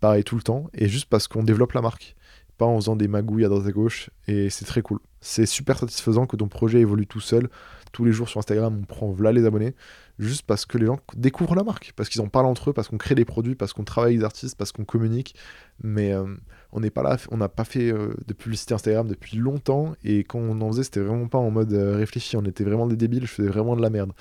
pareil 0.00 0.24
tout 0.24 0.36
le 0.36 0.42
temps, 0.42 0.68
et 0.74 0.88
juste 0.88 1.06
parce 1.06 1.28
qu'on 1.28 1.42
développe 1.42 1.72
la 1.72 1.82
marque, 1.82 2.16
pas 2.56 2.66
en 2.66 2.76
faisant 2.76 2.96
des 2.96 3.08
magouilles 3.08 3.44
à 3.44 3.48
droite 3.48 3.66
à 3.66 3.72
gauche, 3.72 4.10
et 4.26 4.50
c'est 4.50 4.64
très 4.64 4.82
cool. 4.82 4.98
C'est 5.20 5.46
super 5.46 5.78
satisfaisant 5.78 6.26
que 6.26 6.36
ton 6.36 6.48
projet 6.48 6.80
évolue 6.80 7.06
tout 7.06 7.20
seul. 7.20 7.48
Tous 7.90 8.04
les 8.04 8.12
jours 8.12 8.28
sur 8.28 8.38
Instagram, 8.38 8.80
on 8.82 8.84
prend 8.84 9.16
là 9.18 9.32
les 9.32 9.46
abonnés, 9.46 9.74
juste 10.18 10.42
parce 10.42 10.66
que 10.66 10.76
les 10.76 10.84
gens 10.84 10.98
découvrent 11.16 11.54
la 11.54 11.64
marque, 11.64 11.92
parce 11.96 12.10
qu'ils 12.10 12.20
en 12.20 12.28
parlent 12.28 12.46
entre 12.46 12.70
eux, 12.70 12.72
parce 12.74 12.88
qu'on 12.88 12.98
crée 12.98 13.14
des 13.14 13.24
produits, 13.24 13.54
parce 13.54 13.72
qu'on 13.72 13.84
travaille 13.84 14.10
avec 14.10 14.18
des 14.18 14.24
artistes, 14.24 14.58
parce 14.58 14.72
qu'on 14.72 14.84
communique, 14.84 15.34
mais 15.82 16.12
euh, 16.12 16.26
on 16.72 16.80
n'est 16.80 16.90
pas 16.90 17.02
là, 17.02 17.16
on 17.30 17.38
n'a 17.38 17.48
pas 17.48 17.64
fait 17.64 17.90
euh, 17.90 18.12
de 18.26 18.34
publicité 18.34 18.74
Instagram 18.74 19.08
depuis 19.08 19.38
longtemps, 19.38 19.94
et 20.04 20.22
quand 20.24 20.38
on 20.38 20.60
en 20.60 20.68
faisait, 20.68 20.82
c'était 20.82 21.00
vraiment 21.00 21.28
pas 21.28 21.38
en 21.38 21.50
mode 21.50 21.72
euh, 21.72 21.96
réfléchi, 21.96 22.36
on 22.36 22.44
était 22.44 22.64
vraiment 22.64 22.86
des 22.86 22.96
débiles, 22.96 23.26
je 23.26 23.32
faisais 23.32 23.48
vraiment 23.48 23.74
de 23.74 23.80
la 23.82 23.90
merde. 23.90 24.12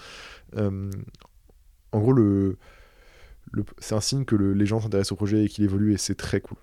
En 0.56 2.00
gros, 2.00 2.14
le- 2.14 2.58
c'est 3.80 3.96
un 3.96 4.02
signe 4.02 4.26
que 4.26 4.36
le- 4.36 4.54
les 4.54 4.66
gens 4.66 4.80
s'intéressent 4.82 5.14
au 5.14 5.16
projet 5.16 5.46
et 5.46 5.50
qu'il 5.50 5.64
évolue 5.64 5.94
et 5.94 5.98
c'est 5.98 6.16
très 6.16 6.42
cool. 6.42 6.58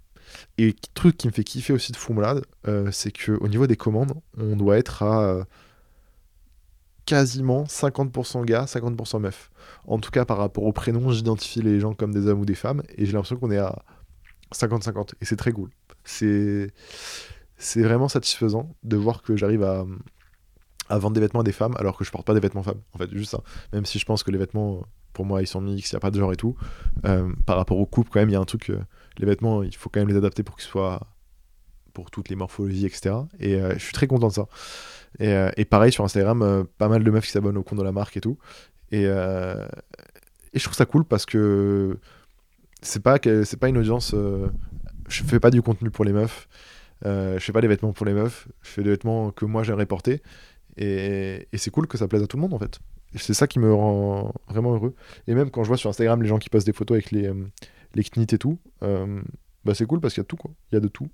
Et 0.58 0.74
truc 0.94 1.16
qui 1.16 1.26
me 1.28 1.32
fait 1.32 1.44
kiffer 1.44 1.72
aussi 1.72 1.92
de 1.92 1.96
fou 1.96 2.12
malade, 2.14 2.44
euh, 2.66 2.90
c'est 2.92 3.12
que 3.12 3.32
au 3.32 3.48
niveau 3.48 3.66
des 3.66 3.76
commandes, 3.76 4.14
on 4.38 4.56
doit 4.56 4.78
être 4.78 5.02
à 5.02 5.22
euh, 5.22 5.44
quasiment 7.06 7.64
50% 7.66 8.44
gars, 8.44 8.64
50% 8.66 9.20
meufs. 9.20 9.50
En 9.86 9.98
tout 9.98 10.10
cas, 10.10 10.24
par 10.24 10.38
rapport 10.38 10.64
au 10.64 10.72
prénom, 10.72 11.10
j'identifie 11.10 11.60
les 11.62 11.78
gens 11.80 11.92
comme 11.94 12.12
des 12.14 12.26
hommes 12.26 12.40
ou 12.40 12.46
des 12.46 12.54
femmes 12.54 12.82
et 12.96 13.04
j'ai 13.04 13.12
l'impression 13.12 13.36
qu'on 13.36 13.50
est 13.50 13.58
à 13.58 13.82
50-50 14.54 15.12
et 15.20 15.24
c'est 15.24 15.36
très 15.36 15.52
cool. 15.52 15.70
C'est 16.04 16.70
vraiment 17.82 18.08
satisfaisant 18.08 18.74
de 18.82 18.96
voir 18.96 19.22
que 19.22 19.36
j'arrive 19.36 19.62
à, 19.62 19.84
à 20.88 20.98
vendre 20.98 21.14
des 21.14 21.20
vêtements 21.20 21.40
à 21.40 21.44
des 21.44 21.52
femmes 21.52 21.74
alors 21.78 21.96
que 21.98 22.04
je 22.04 22.10
porte 22.10 22.26
pas 22.26 22.34
des 22.34 22.40
vêtements 22.40 22.62
femmes. 22.62 22.80
En 22.94 22.98
fait, 22.98 23.10
juste 23.12 23.30
ça. 23.32 23.40
Même 23.72 23.84
si 23.84 23.98
je 23.98 24.04
pense 24.06 24.22
que 24.22 24.30
les 24.30 24.38
vêtements, 24.38 24.84
pour 25.14 25.24
moi, 25.24 25.40
ils 25.40 25.46
sont 25.46 25.62
mix, 25.62 25.90
il 25.90 25.94
n'y 25.94 25.96
a 25.96 26.00
pas 26.00 26.10
de 26.10 26.18
genre 26.18 26.32
et 26.32 26.36
tout. 26.36 26.56
Euh, 27.06 27.32
par 27.46 27.56
rapport 27.56 27.78
aux 27.78 27.86
couples, 27.86 28.10
quand 28.12 28.20
même, 28.20 28.28
il 28.28 28.32
y 28.32 28.36
a 28.36 28.40
un 28.40 28.44
truc. 28.44 28.68
euh, 28.68 28.78
les 29.18 29.26
vêtements, 29.26 29.62
il 29.62 29.74
faut 29.74 29.88
quand 29.88 30.00
même 30.00 30.08
les 30.08 30.16
adapter 30.16 30.42
pour 30.42 30.56
qu'ils 30.56 30.66
soient 30.66 31.06
pour 31.94 32.10
toutes 32.10 32.28
les 32.28 32.36
morphologies, 32.36 32.84
etc. 32.84 33.14
Et 33.38 33.54
euh, 33.54 33.74
je 33.74 33.78
suis 33.78 33.92
très 33.92 34.08
content 34.08 34.28
de 34.28 34.32
ça. 34.32 34.46
Et, 35.20 35.64
pareil 35.64 35.92
sur 35.92 36.04
Instagram, 36.04 36.66
pas 36.76 36.88
mal 36.88 37.04
de 37.04 37.10
meufs 37.10 37.24
qui 37.24 37.30
s'abonnent 37.30 37.56
au 37.56 37.62
compte 37.62 37.78
de 37.78 37.84
la 37.84 37.92
marque 37.92 38.16
et 38.16 38.20
tout. 38.20 38.36
Et, 38.90 39.04
je 39.04 40.62
trouve 40.62 40.74
ça 40.74 40.84
cool 40.84 41.04
parce 41.04 41.24
que 41.24 41.98
c'est 42.82 43.02
pas 43.02 43.18
c'est 43.22 43.56
pas 43.56 43.68
une 43.68 43.78
audience. 43.78 44.14
je 45.08 45.22
fais 45.22 45.38
pas 45.38 45.50
du 45.50 45.62
contenu 45.62 45.90
pour 45.90 46.04
les 46.04 46.12
meufs. 46.12 46.48
Je 47.04 47.38
fais 47.38 47.52
pas 47.52 47.60
des 47.60 47.68
vêtements 47.68 47.92
pour 47.92 48.06
les 48.06 48.14
meufs. 48.14 48.48
Je 48.62 48.70
fais 48.70 48.82
des 48.82 48.90
vêtements 48.90 49.30
que 49.30 49.44
moi 49.44 49.62
j'aimerais 49.62 49.86
porter. 49.86 50.20
Et 50.76 51.46
c'est 51.54 51.70
cool 51.70 51.86
que 51.86 51.96
ça 51.96 52.08
plaise 52.08 52.24
à 52.24 52.26
tout 52.26 52.36
le 52.36 52.42
monde 52.42 52.54
en 52.54 52.58
fait. 52.58 52.80
C'est 53.16 53.34
ça 53.34 53.46
qui 53.46 53.58
me 53.58 53.72
rend 53.72 54.32
vraiment 54.48 54.74
heureux. 54.74 54.94
Et 55.26 55.34
même 55.34 55.50
quand 55.50 55.62
je 55.62 55.68
vois 55.68 55.76
sur 55.76 55.90
Instagram 55.90 56.22
les 56.22 56.28
gens 56.28 56.38
qui 56.38 56.50
postent 56.50 56.66
des 56.66 56.72
photos 56.72 56.96
avec 56.96 57.10
les, 57.10 57.28
euh, 57.28 57.34
les 57.94 58.02
knits 58.02 58.26
et 58.32 58.38
tout, 58.38 58.58
euh, 58.82 59.22
bah 59.64 59.74
c'est 59.74 59.86
cool 59.86 60.00
parce 60.00 60.14
qu'il 60.14 60.20
y 60.20 60.24
a 60.24 60.26
tout 60.26 60.36
quoi. 60.36 60.50
Il 60.72 60.74
y 60.74 60.78
a 60.78 60.80
de 60.80 60.88
tout. 60.88 61.08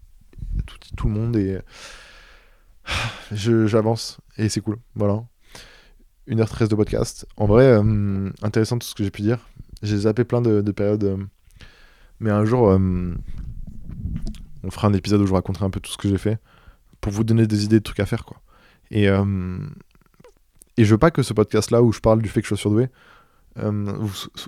Tout, 0.97 1.07
le 1.09 1.13
monde 1.13 1.37
et 1.37 1.59
j'avance 3.33 4.19
et 4.39 4.49
c'est 4.49 4.61
cool. 4.61 4.79
Voilà. 4.95 5.25
1h13 6.29 6.69
de 6.69 6.75
podcast. 6.75 7.27
En 7.37 7.47
vrai, 7.47 7.65
euh, 7.65 8.31
intéressant 8.43 8.79
tout 8.79 8.87
ce 8.87 8.95
que 8.95 9.05
j'ai 9.05 9.11
pu 9.11 9.23
dire. 9.23 9.49
J'ai 9.83 9.99
zappé 9.99 10.25
plein 10.25 10.41
de, 10.41 10.61
de 10.61 10.73
périodes. 10.73 11.05
euh, 11.05 11.17
mais 12.21 12.31
un 12.31 12.45
jour, 12.45 12.79
on 14.63 14.71
fera 14.71 14.89
un 14.89 14.93
épisode 14.93 15.23
où 15.23 15.27
je 15.27 15.33
raconterai 15.33 15.65
un 15.65 15.71
peu 15.71 15.81
tout 15.81 15.91
ce 15.91 15.97
que 15.97 16.09
j'ai 16.09 16.19
fait 16.19 16.39
pour 17.01 17.13
vous 17.13 17.25
donner 17.25 17.47
des 17.47 17.65
idées 17.65 17.79
de 17.79 17.85
trucs 17.85 18.01
à 18.01 18.07
faire 18.07 18.27
quoi. 18.27 18.43
Et, 18.91 19.09
et 20.81 20.85
je 20.85 20.90
veux 20.94 20.98
pas 20.98 21.11
que 21.11 21.23
ce 21.23 21.32
podcast-là 21.35 21.82
où 21.82 21.93
je 21.93 22.01
parle 22.01 22.23
du 22.23 22.28
fait 22.28 22.40
que 22.43 22.48
je 22.48 22.55
suis 22.55 22.61
surdoué, 22.62 22.89
euh, 23.59 23.70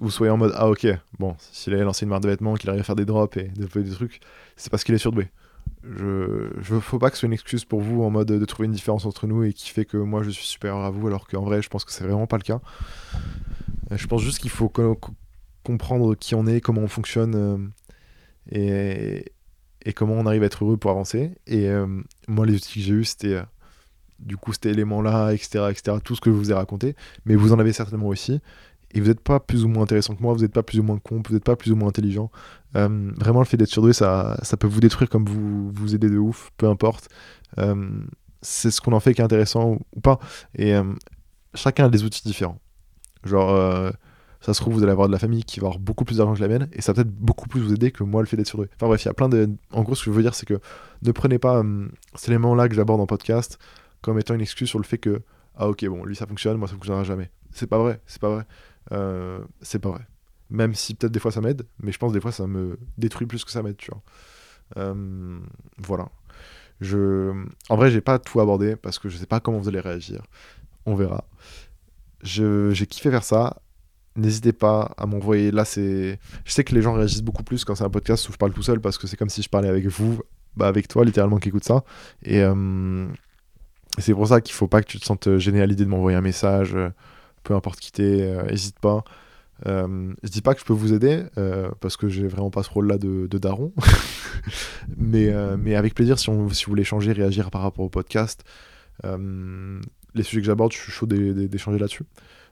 vous, 0.00 0.10
soyez 0.10 0.30
en 0.30 0.36
mode 0.36 0.52
Ah, 0.54 0.68
ok, 0.68 0.86
bon, 1.18 1.34
s'il 1.38 1.74
avait 1.74 1.84
lancé 1.84 2.04
une 2.04 2.10
marque 2.10 2.22
de 2.22 2.28
vêtements, 2.28 2.54
qu'il 2.54 2.70
arrive 2.70 2.80
à 2.80 2.84
faire 2.84 2.96
des 2.96 3.04
drops 3.04 3.36
et 3.36 3.44
développer 3.48 3.82
des 3.82 3.90
trucs, 3.94 4.20
c'est 4.56 4.70
parce 4.70 4.84
qu'il 4.84 4.94
est 4.94 4.98
surdoué. 4.98 5.28
Je, 5.84 6.48
je 6.60 6.78
faut 6.78 6.98
pas 6.98 7.10
que 7.10 7.16
ce 7.16 7.20
soit 7.20 7.26
une 7.26 7.32
excuse 7.32 7.64
pour 7.64 7.80
vous 7.80 8.02
en 8.04 8.10
mode 8.10 8.28
de 8.28 8.44
trouver 8.44 8.66
une 8.66 8.72
différence 8.72 9.04
entre 9.04 9.26
nous 9.26 9.42
et 9.42 9.52
qui 9.52 9.70
fait 9.70 9.84
que 9.84 9.96
moi 9.96 10.22
je 10.22 10.30
suis 10.30 10.46
supérieur 10.46 10.80
à 10.84 10.90
vous, 10.90 11.06
alors 11.08 11.26
qu'en 11.26 11.42
vrai, 11.42 11.60
je 11.62 11.68
pense 11.68 11.84
que 11.84 11.92
c'est 11.92 12.04
vraiment 12.04 12.26
pas 12.26 12.36
le 12.36 12.42
cas. 12.44 12.60
Euh, 13.90 13.96
Je 13.96 14.06
pense 14.06 14.22
juste 14.22 14.38
qu'il 14.38 14.50
faut 14.50 14.68
co- 14.68 14.94
co- 14.94 15.12
comprendre 15.64 16.14
qui 16.14 16.34
on 16.34 16.46
est, 16.46 16.60
comment 16.60 16.82
on 16.82 16.88
fonctionne 16.88 17.34
euh, 17.34 17.58
et, 18.50 19.32
et 19.84 19.92
comment 19.92 20.14
on 20.14 20.26
arrive 20.26 20.42
à 20.42 20.46
être 20.46 20.64
heureux 20.64 20.76
pour 20.76 20.90
avancer. 20.90 21.32
Et 21.46 21.68
moi, 22.28 22.46
les 22.46 22.54
outils 22.54 22.80
que 22.80 22.86
j'ai 22.86 22.94
eu, 22.94 23.04
c'était 23.04 23.40
du 24.22 24.36
coup 24.36 24.52
cet 24.52 24.66
élément-là, 24.66 25.32
etc., 25.32 25.66
etc., 25.70 25.98
tout 26.02 26.14
ce 26.14 26.20
que 26.20 26.30
je 26.30 26.36
vous 26.36 26.50
ai 26.50 26.54
raconté, 26.54 26.96
mais 27.24 27.34
vous 27.34 27.52
en 27.52 27.58
avez 27.58 27.72
certainement 27.72 28.08
aussi. 28.08 28.40
et 28.94 29.00
vous 29.00 29.08
n'êtes 29.08 29.20
pas 29.20 29.40
plus 29.40 29.64
ou 29.64 29.68
moins 29.68 29.84
intéressant 29.84 30.14
que 30.14 30.22
moi, 30.22 30.34
vous 30.34 30.40
n'êtes 30.40 30.52
pas 30.52 30.62
plus 30.62 30.78
ou 30.78 30.82
moins 30.82 30.98
con, 30.98 31.22
vous 31.26 31.34
n'êtes 31.34 31.44
pas 31.44 31.56
plus 31.56 31.72
ou 31.72 31.76
moins 31.76 31.88
intelligent. 31.88 32.30
Euh, 32.76 33.10
vraiment, 33.16 33.40
le 33.40 33.46
fait 33.46 33.56
d'être 33.56 33.70
surdoué, 33.70 33.92
ça, 33.92 34.38
ça 34.42 34.56
peut 34.56 34.66
vous 34.66 34.80
détruire 34.80 35.08
comme 35.08 35.24
vous 35.24 35.70
vous 35.72 35.94
aider 35.94 36.10
de 36.10 36.18
ouf, 36.18 36.50
peu 36.56 36.68
importe. 36.68 37.08
Euh, 37.58 38.04
c'est 38.42 38.70
ce 38.70 38.80
qu'on 38.80 38.92
en 38.92 39.00
fait 39.00 39.14
qui 39.14 39.20
est 39.20 39.24
intéressant 39.24 39.78
ou, 39.96 40.00
pas. 40.00 40.18
Et 40.54 40.74
euh, 40.74 40.84
chacun 41.54 41.86
a 41.86 41.88
des 41.88 42.04
outils 42.04 42.22
différents. 42.24 42.58
Genre, 43.24 43.92
ça 44.42 44.52
se 44.52 44.60
trouve, 44.60 44.74
vous 44.74 44.82
allez 44.82 44.92
avoir 44.92 45.06
de 45.06 45.12
la 45.12 45.20
famille 45.20 45.44
qui 45.44 45.60
va 45.60 45.68
avoir 45.68 45.78
beaucoup 45.78 46.04
plus 46.04 46.16
d'argent 46.16 46.34
que 46.34 46.40
la 46.40 46.48
mienne, 46.48 46.68
et 46.72 46.82
ça 46.82 46.92
va 46.92 46.96
peut-être 46.96 47.14
beaucoup 47.14 47.48
plus 47.48 47.60
vous 47.60 47.72
aider 47.72 47.92
que 47.92 48.02
moi 48.02 48.20
le 48.20 48.26
fait 48.26 48.36
d'être 48.36 48.48
surdoué. 48.48 48.68
Enfin 48.74 48.88
bref, 48.88 49.04
il 49.04 49.06
y 49.06 49.10
a 49.10 49.14
plein 49.14 49.28
de. 49.28 49.48
En 49.70 49.82
gros, 49.82 49.94
ce 49.94 50.04
que 50.04 50.10
je 50.10 50.16
veux 50.16 50.22
dire, 50.22 50.34
c'est 50.34 50.46
que 50.46 50.58
ne 51.02 51.12
prenez 51.12 51.38
pas 51.38 51.62
ces 52.16 52.30
éléments-là 52.32 52.68
que 52.68 52.74
j'aborde 52.74 53.00
en 53.00 53.06
podcast 53.06 53.58
comme 54.02 54.18
étant 54.18 54.34
une 54.34 54.40
excuse 54.40 54.68
sur 54.68 54.78
le 54.78 54.84
fait 54.84 54.98
que, 54.98 55.22
ah 55.56 55.68
ok, 55.68 55.86
bon, 55.86 56.04
lui 56.04 56.16
ça 56.16 56.26
fonctionne, 56.26 56.56
moi 56.58 56.68
ça 56.68 56.74
fonctionnera 56.74 57.04
jamais. 57.04 57.30
C'est 57.52 57.66
pas 57.66 57.78
vrai, 57.78 58.00
c'est 58.06 58.20
pas 58.20 58.30
vrai. 58.30 58.44
Euh, 58.92 59.40
c'est 59.60 59.78
pas 59.78 59.90
vrai. 59.90 60.06
Même 60.50 60.74
si 60.74 60.94
peut-être 60.94 61.12
des 61.12 61.20
fois 61.20 61.32
ça 61.32 61.40
m'aide, 61.40 61.66
mais 61.80 61.92
je 61.92 61.98
pense 61.98 62.12
des 62.12 62.20
fois 62.20 62.32
ça 62.32 62.46
me 62.46 62.78
détruit 62.98 63.26
plus 63.26 63.44
que 63.44 63.50
ça 63.50 63.62
m'aide, 63.62 63.76
tu 63.76 63.90
vois. 63.90 64.02
Euh, 64.76 65.38
voilà. 65.78 66.08
Je... 66.80 67.32
En 67.68 67.76
vrai, 67.76 67.90
j'ai 67.90 68.00
pas 68.00 68.18
tout 68.18 68.40
abordé 68.40 68.76
parce 68.76 68.98
que 68.98 69.08
je 69.08 69.16
sais 69.16 69.26
pas 69.26 69.40
comment 69.40 69.58
vous 69.58 69.68
allez 69.68 69.80
réagir. 69.80 70.22
On 70.84 70.94
verra. 70.94 71.24
J'ai 72.22 72.86
kiffé 72.86 73.10
faire 73.10 73.24
ça. 73.24 73.62
N'hésitez 74.16 74.52
pas 74.52 74.92
à 74.96 75.06
m'envoyer. 75.06 75.50
Là, 75.50 75.64
c'est. 75.64 76.18
Je 76.44 76.52
sais 76.52 76.64
que 76.64 76.74
les 76.74 76.82
gens 76.82 76.92
réagissent 76.94 77.22
beaucoup 77.22 77.44
plus 77.44 77.64
quand 77.64 77.74
c'est 77.74 77.84
un 77.84 77.90
podcast 77.90 78.28
où 78.28 78.32
je 78.32 78.36
parle 78.36 78.52
tout 78.52 78.62
seul 78.62 78.80
parce 78.80 78.98
que 78.98 79.06
c'est 79.06 79.16
comme 79.16 79.30
si 79.30 79.42
je 79.42 79.48
parlais 79.48 79.68
avec 79.68 79.86
vous, 79.86 80.20
bah 80.56 80.68
avec 80.68 80.88
toi 80.88 81.04
littéralement 81.04 81.38
qui 81.38 81.48
écoute 81.48 81.64
ça. 81.64 81.84
Et 82.22 82.42
euh, 82.42 83.06
c'est 83.98 84.14
pour 84.14 84.28
ça 84.28 84.40
qu'il 84.40 84.54
faut 84.54 84.68
pas 84.68 84.82
que 84.82 84.86
tu 84.86 84.98
te 84.98 85.04
sentes 85.04 85.36
gêné 85.38 85.60
à 85.60 85.66
l'idée 85.66 85.84
de 85.84 85.90
m'envoyer 85.90 86.16
un 86.16 86.22
message 86.22 86.76
peu 87.42 87.54
importe 87.54 87.80
qui 87.80 87.92
t'es, 87.92 88.42
n'hésite 88.44 88.78
pas. 88.78 89.04
Euh, 89.66 90.12
je 90.22 90.28
dis 90.28 90.42
pas 90.42 90.54
que 90.54 90.60
je 90.60 90.64
peux 90.64 90.72
vous 90.72 90.92
aider 90.92 91.24
euh, 91.38 91.70
parce 91.80 91.96
que 91.96 92.08
j'ai 92.08 92.26
vraiment 92.26 92.50
pas 92.50 92.62
ce 92.62 92.70
rôle 92.70 92.88
là 92.88 92.98
de, 92.98 93.26
daron. 93.38 93.72
Mais, 94.96 95.28
euh, 95.28 95.56
mais 95.56 95.76
avec 95.76 95.94
plaisir 95.94 96.18
si, 96.18 96.28
vous 96.28 96.48
voulez 96.66 96.82
changer 96.82 97.12
réagir 97.12 97.52
par 97.52 97.62
rapport 97.62 97.84
au 97.84 97.88
podcast 97.88 98.42
les 99.04 100.22
sujets 100.22 100.40
que 100.40 100.46
j'aborde 100.46 100.72
je 100.72 100.78
suis 100.78 100.90
chaud 100.90 101.06
d'échanger 101.06 101.78
là-dessus. 101.78 102.04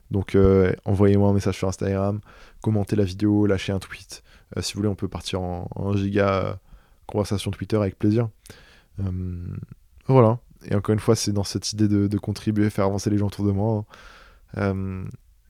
Donc 0.09 0.37
envoyez-moi 0.85 1.29
un 1.29 1.33
message 1.33 1.57
sur 1.57 1.67
Instagram 1.67 2.21
commentez 2.61 2.95
la 2.95 3.03
vidéo 3.03 3.45
lâchez 3.45 3.73
un 3.73 3.79
tweet. 3.79 4.23
Si 4.61 4.73
vous 4.73 4.77
voulez 4.77 4.89
on 4.89 4.95
peut 4.95 5.09
partir 5.09 5.41
en, 5.41 5.93
giga 5.97 6.59
conversation 7.07 7.51
Twitter 7.51 7.75
avec 7.75 7.99
plaisir. 7.99 8.29
Voilà 10.07 10.39
et 10.65 10.75
encore 10.75 10.93
une 10.93 10.99
fois 10.99 11.15
c'est 11.15 11.31
dans 11.31 11.43
cette 11.43 11.73
idée 11.73 11.87
de, 11.87 12.07
de, 12.07 12.17
contribuer 12.17 12.69
faire 12.69 12.85
avancer 12.85 13.09
les 13.09 13.17
gens 13.17 13.27
autour 13.27 13.45
de 13.45 13.51
moi 13.51 13.77
hein. 13.77 13.85
Euh, 14.57 15.03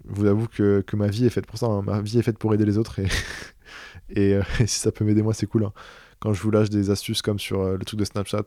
vous 0.05 0.25
avoue 0.25 0.47
que, 0.47 0.83
ma 0.93 1.07
vie 1.07 1.25
est 1.25 1.29
faite 1.29 1.45
pour 1.45 1.57
ça. 1.57 1.67
Hein. 1.67 1.81
Ma 1.83 2.01
vie 2.01 2.19
est 2.19 2.23
faite 2.23 2.37
pour 2.37 2.53
aider 2.53 2.65
les 2.65 2.77
autres. 2.77 2.99
Et, 2.99 3.07
euh, 4.35 4.43
si 4.59 4.79
ça 4.79 4.91
peut 4.91 5.05
m'aider, 5.05 5.21
moi, 5.21 5.33
c'est 5.33 5.47
cool. 5.47 5.65
Hein. 5.65 5.73
Quand 6.19 6.33
je 6.33 6.41
vous 6.41 6.51
lâche 6.51 6.69
des 6.69 6.89
astuces 6.89 7.21
comme 7.21 7.39
sur 7.39 7.61
euh, 7.61 7.77
le 7.77 7.85
truc 7.85 7.99
de 7.99 8.05
Snapchat, 8.05 8.45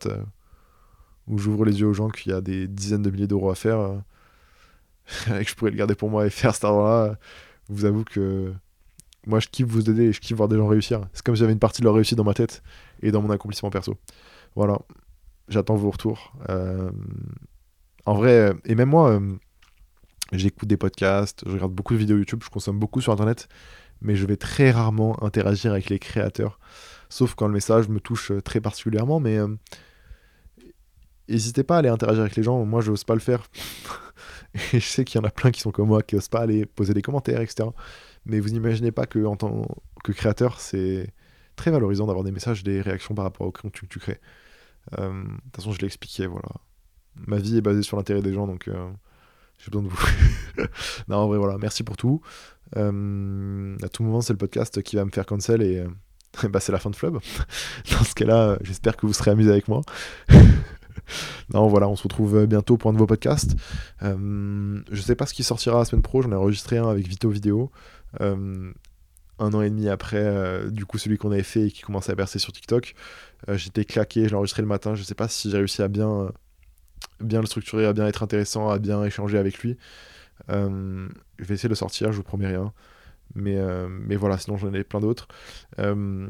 où 1.27 1.39
j'ouvre 1.39 1.65
les 1.65 1.81
yeux 1.81 1.87
aux 1.87 1.95
gens 1.95 2.09
qu'il 2.09 2.33
y 2.33 2.35
a 2.35 2.41
des 2.41 2.69
dizaines 2.69 3.03
de 3.03 3.11
milliers 3.11 3.27
d'euros 3.27 3.51
à 3.51 3.55
faire, 3.55 4.03
et 5.29 5.45
que 5.45 5.51
je 5.51 5.55
pourrais 5.55 5.71
le 5.71 5.77
garder 5.77 5.95
pour 5.95 6.11
moi 6.11 6.27
et 6.27 6.31
faire 6.31 6.55
cet 6.55 6.65
argent-là, 6.65 7.19
vous 7.69 7.85
avoue 7.85 8.05
que 8.05 8.53
moi, 9.27 9.41
je 9.41 9.49
kiffe 9.49 9.67
vous 9.67 9.89
aider 9.89 10.05
et 10.05 10.13
je 10.13 10.21
kiffe 10.21 10.37
voir 10.37 10.49
des 10.49 10.57
gens 10.57 10.67
réussir. 10.67 11.07
C'est 11.13 11.25
comme 11.25 11.35
si 11.35 11.41
j'avais 11.41 11.53
une 11.53 11.59
partie 11.59 11.81
de 11.81 11.87
leur 11.87 11.95
réussite 11.95 12.19
dans 12.19 12.25
ma 12.25 12.35
tête 12.35 12.63
et 13.03 13.11
dans 13.11 13.23
mon 13.23 13.31
accomplissement 13.31 13.71
perso. 13.71 13.97
Voilà. 14.55 14.79
J'attends 15.49 15.77
vos 15.77 15.91
retours. 15.91 16.33
en 18.07 18.15
vrai, 18.15 18.53
et 18.65 18.75
même 18.75 18.91
moi 18.91 19.21
J'écoute 20.33 20.69
des 20.69 20.77
podcasts, 20.77 21.45
je 21.47 21.53
regarde 21.53 21.73
beaucoup 21.73 21.93
de 21.93 21.99
vidéos 21.99 22.17
YouTube, 22.17 22.41
je 22.43 22.49
consomme 22.49 22.79
beaucoup 22.79 23.01
sur 23.01 23.13
Internet, 23.13 23.49
mais 24.01 24.17
je 24.17 24.27
vais 24.27 24.37
très 24.37 24.71
rarement 24.71 25.23
interagir 25.23 25.73
avec 25.73 25.91
les 25.91 25.99
créateurs, 25.99 26.59
sauf 27.11 27.35
quand 27.35 27.47
le 27.47 27.53
message 27.53 27.89
me 27.89 28.01
touche 28.01 28.33
euh, 28.33 28.41
très 28.41 28.61
particulièrement, 28.61 29.21
mais 29.21 29.39
euh, 29.39 29.49
n'hésitez 31.29 31.63
pas 31.63 31.77
à 31.77 31.79
aller 31.81 31.91
interagir 31.91 32.23
avec 32.23 32.37
les 32.37 32.43
gens, 32.43 32.65
moi 32.65 32.81
je 32.81 32.91
n'ose 32.91 33.05
pas 33.05 33.15
le 33.15 33.21
faire. 33.21 33.45
Et 34.73 34.81
je 34.81 34.87
sais 34.87 35.05
qu'il 35.05 35.21
y 35.21 35.25
en 35.25 35.27
a 35.27 35.31
plein 35.31 35.51
qui 35.51 35.61
sont 35.61 35.73
comme 35.73 35.89
moi, 35.89 36.03
qui 36.03 36.15
n'osent 36.15 36.29
pas 36.29 36.41
aller 36.41 36.65
poser 36.65 36.95
des 36.95 37.03
commentaires, 37.03 37.41
etc. 37.41 37.69
Mais 38.25 38.41
vous 38.41 38.49
n'imaginez 38.49 38.93
pas 38.93 39.07
que 39.07 39.25
en 39.25 39.37
tant 39.37 39.69
que 40.05 40.13
créateur, 40.13 40.59
c'est 40.59 41.13
très 41.55 41.71
valorisant 41.71 42.07
d'avoir 42.07 42.25
des 42.25 42.33
messages, 42.33 42.65
des 42.65 42.81
réactions 42.81 43.15
par 43.15 43.25
rapport 43.25 43.47
au 43.47 43.53
contenu 43.53 43.89
que 43.89 43.93
tu 43.93 43.99
crées. 43.99 44.21
Euh, 44.99 45.23
de 45.23 45.29
toute 45.29 45.57
façon, 45.57 45.73
je 45.73 45.81
l'ai 45.81 45.87
expliqué, 45.87 46.27
voilà. 46.27 46.49
Ma 47.27 47.39
vie 47.39 47.59
est 47.59 47.63
basée 47.63 47.83
sur 47.83 47.97
l'intérêt 47.97 48.23
des 48.23 48.35
gens, 48.35 48.47
donc 48.47 48.69
j'ai 49.59 49.71
besoin 49.71 49.83
de 49.83 49.89
vous. 49.89 50.65
non, 51.09 51.17
en 51.19 51.29
vrai, 51.29 51.39
voilà, 51.39 51.59
merci 51.59 51.83
pour 51.83 51.97
tout. 51.97 52.21
Euh, 52.77 53.77
à 53.83 53.89
tout 53.89 54.03
moment, 54.03 54.21
c'est 54.21 54.33
le 54.33 54.39
podcast 54.39 54.83
qui 54.83 54.97
va 54.97 55.05
me 55.05 55.11
faire 55.11 55.27
cancel 55.27 55.63
et 55.63 55.79
euh, 55.79 56.49
bah, 56.49 56.61
c'est 56.61 56.73
la 56.73 56.79
fin 56.79 56.91
de 56.91 56.97
Flub. 56.97 57.19
Dans 57.91 58.05
ce 58.05 58.15
cas-là, 58.15 58.59
j'espère 58.63 58.97
que 58.97 59.07
vous 59.07 59.13
serez 59.13 59.31
amusés 59.31 59.51
avec 59.51 59.69
moi. 59.69 59.83
non, 61.53 61.69
voilà, 61.69 61.89
on 61.89 61.97
se 61.97 62.03
retrouve 62.03 62.47
bientôt 62.47 62.77
pour 62.77 62.91
un 62.91 62.93
nouveau 62.93 63.07
podcast. 63.07 63.55
Euh, 64.03 64.81
je 64.91 65.01
sais 65.01 65.15
pas 65.15 65.27
ce 65.27 65.35
qui 65.35 65.45
sortira 65.45 65.79
la 65.79 65.85
semaine 65.85 66.03
pro, 66.03 66.23
j'en 66.23 66.33
ai 66.33 66.37
enregistré 66.37 66.79
un 66.79 66.89
avec 66.89 67.07
Vito 67.07 67.29
Vidéo. 67.29 67.71
Euh, 69.41 69.45
un 69.45 69.53
an 69.53 69.63
et 69.63 69.71
demi 69.71 69.89
après, 69.89 70.71
du 70.71 70.87
coup, 70.87 70.99
celui 70.99 71.19
qu'on 71.19 71.33
avait 71.33 71.43
fait 71.43 71.67
et 71.67 71.71
qui 71.71 71.83
commençait 71.83 72.13
à 72.13 72.17
percer 72.17 72.39
sur 72.39 72.53
TikTok. 72.53 72.95
J'étais 73.49 73.85
claqué, 73.85 74.25
je 74.25 74.29
l'ai 74.29 74.35
enregistré 74.35 74.63
le 74.63 74.69
matin. 74.69 74.95
Je 74.95 75.03
sais 75.03 75.15
pas 75.15 75.29
si 75.29 75.51
j'ai 75.51 75.59
réussi 75.59 75.83
à 75.83 75.89
bien 75.89 76.31
bien 77.21 77.41
le 77.41 77.47
structurer, 77.47 77.87
à 77.87 77.93
bien 77.93 78.07
être 78.07 78.23
intéressant, 78.23 78.71
à 78.71 78.79
bien 78.79 79.03
échanger 79.05 79.39
avec 79.39 79.59
lui. 79.61 79.77
Euh, 80.51 81.09
je 81.39 81.45
vais 81.45 81.55
essayer 81.55 81.69
de 81.69 81.73
le 81.73 81.77
sortir, 81.77 82.13
je 82.13 82.17
vous 82.17 82.23
promets 82.23 82.47
rien. 82.47 82.73
Mais, 83.35 83.57
euh, 83.57 83.89
mais 83.89 84.17
voilà, 84.17 84.39
sinon 84.39 84.57
j'en 84.57 84.73
ai 84.73 84.85
plein 84.85 85.01
d'autres. 85.01 85.29
Il 85.79 85.85
euh, 85.85 86.27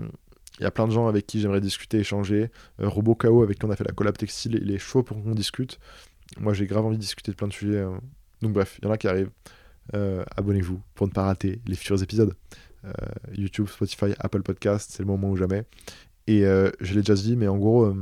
y 0.60 0.64
a 0.64 0.70
plein 0.70 0.86
de 0.86 0.93
gens 0.93 1.09
avec 1.09 1.26
qui 1.26 1.40
j'aimerais 1.40 1.60
discuter, 1.60 1.98
échanger. 1.98 2.51
Robot 2.78 3.14
KO, 3.14 3.43
avec 3.43 3.59
qui 3.59 3.64
on 3.64 3.70
a 3.70 3.76
fait 3.76 3.85
la 3.85 3.93
collab 3.93 4.16
textile, 4.16 4.59
il 4.62 4.70
est 4.70 4.78
chaud 4.78 5.02
pour 5.02 5.22
qu'on 5.22 5.35
discute. 5.35 5.78
Moi 6.39 6.55
j'ai 6.55 6.66
grave 6.66 6.85
envie 6.85 6.97
de 6.97 7.02
discuter 7.02 7.32
de 7.32 7.36
plein 7.36 7.48
de 7.48 7.52
sujets. 7.52 7.85
Donc 8.43 8.52
bref, 8.52 8.78
il 8.78 8.86
y 8.86 8.89
en 8.89 8.90
a 8.90 8.98
qui 8.98 9.09
arrivent. 9.09 9.31
Abonnez-vous 9.93 10.81
pour 10.94 11.06
ne 11.06 11.12
pas 11.12 11.24
rater 11.24 11.60
les 11.66 11.74
futurs 11.74 12.02
épisodes. 12.02 12.35
YouTube, 13.32 13.69
Spotify, 13.69 14.15
Apple 14.19 14.43
Podcast, 14.43 14.90
c'est 14.93 15.02
le 15.02 15.06
moment 15.06 15.31
ou 15.31 15.36
jamais. 15.36 15.65
Et 16.27 16.43
je 16.43 16.94
l'ai 16.94 17.01
déjà 17.01 17.15
dit, 17.15 17.36
mais 17.36 17.48
en 17.48 17.56
gros, 17.56 17.94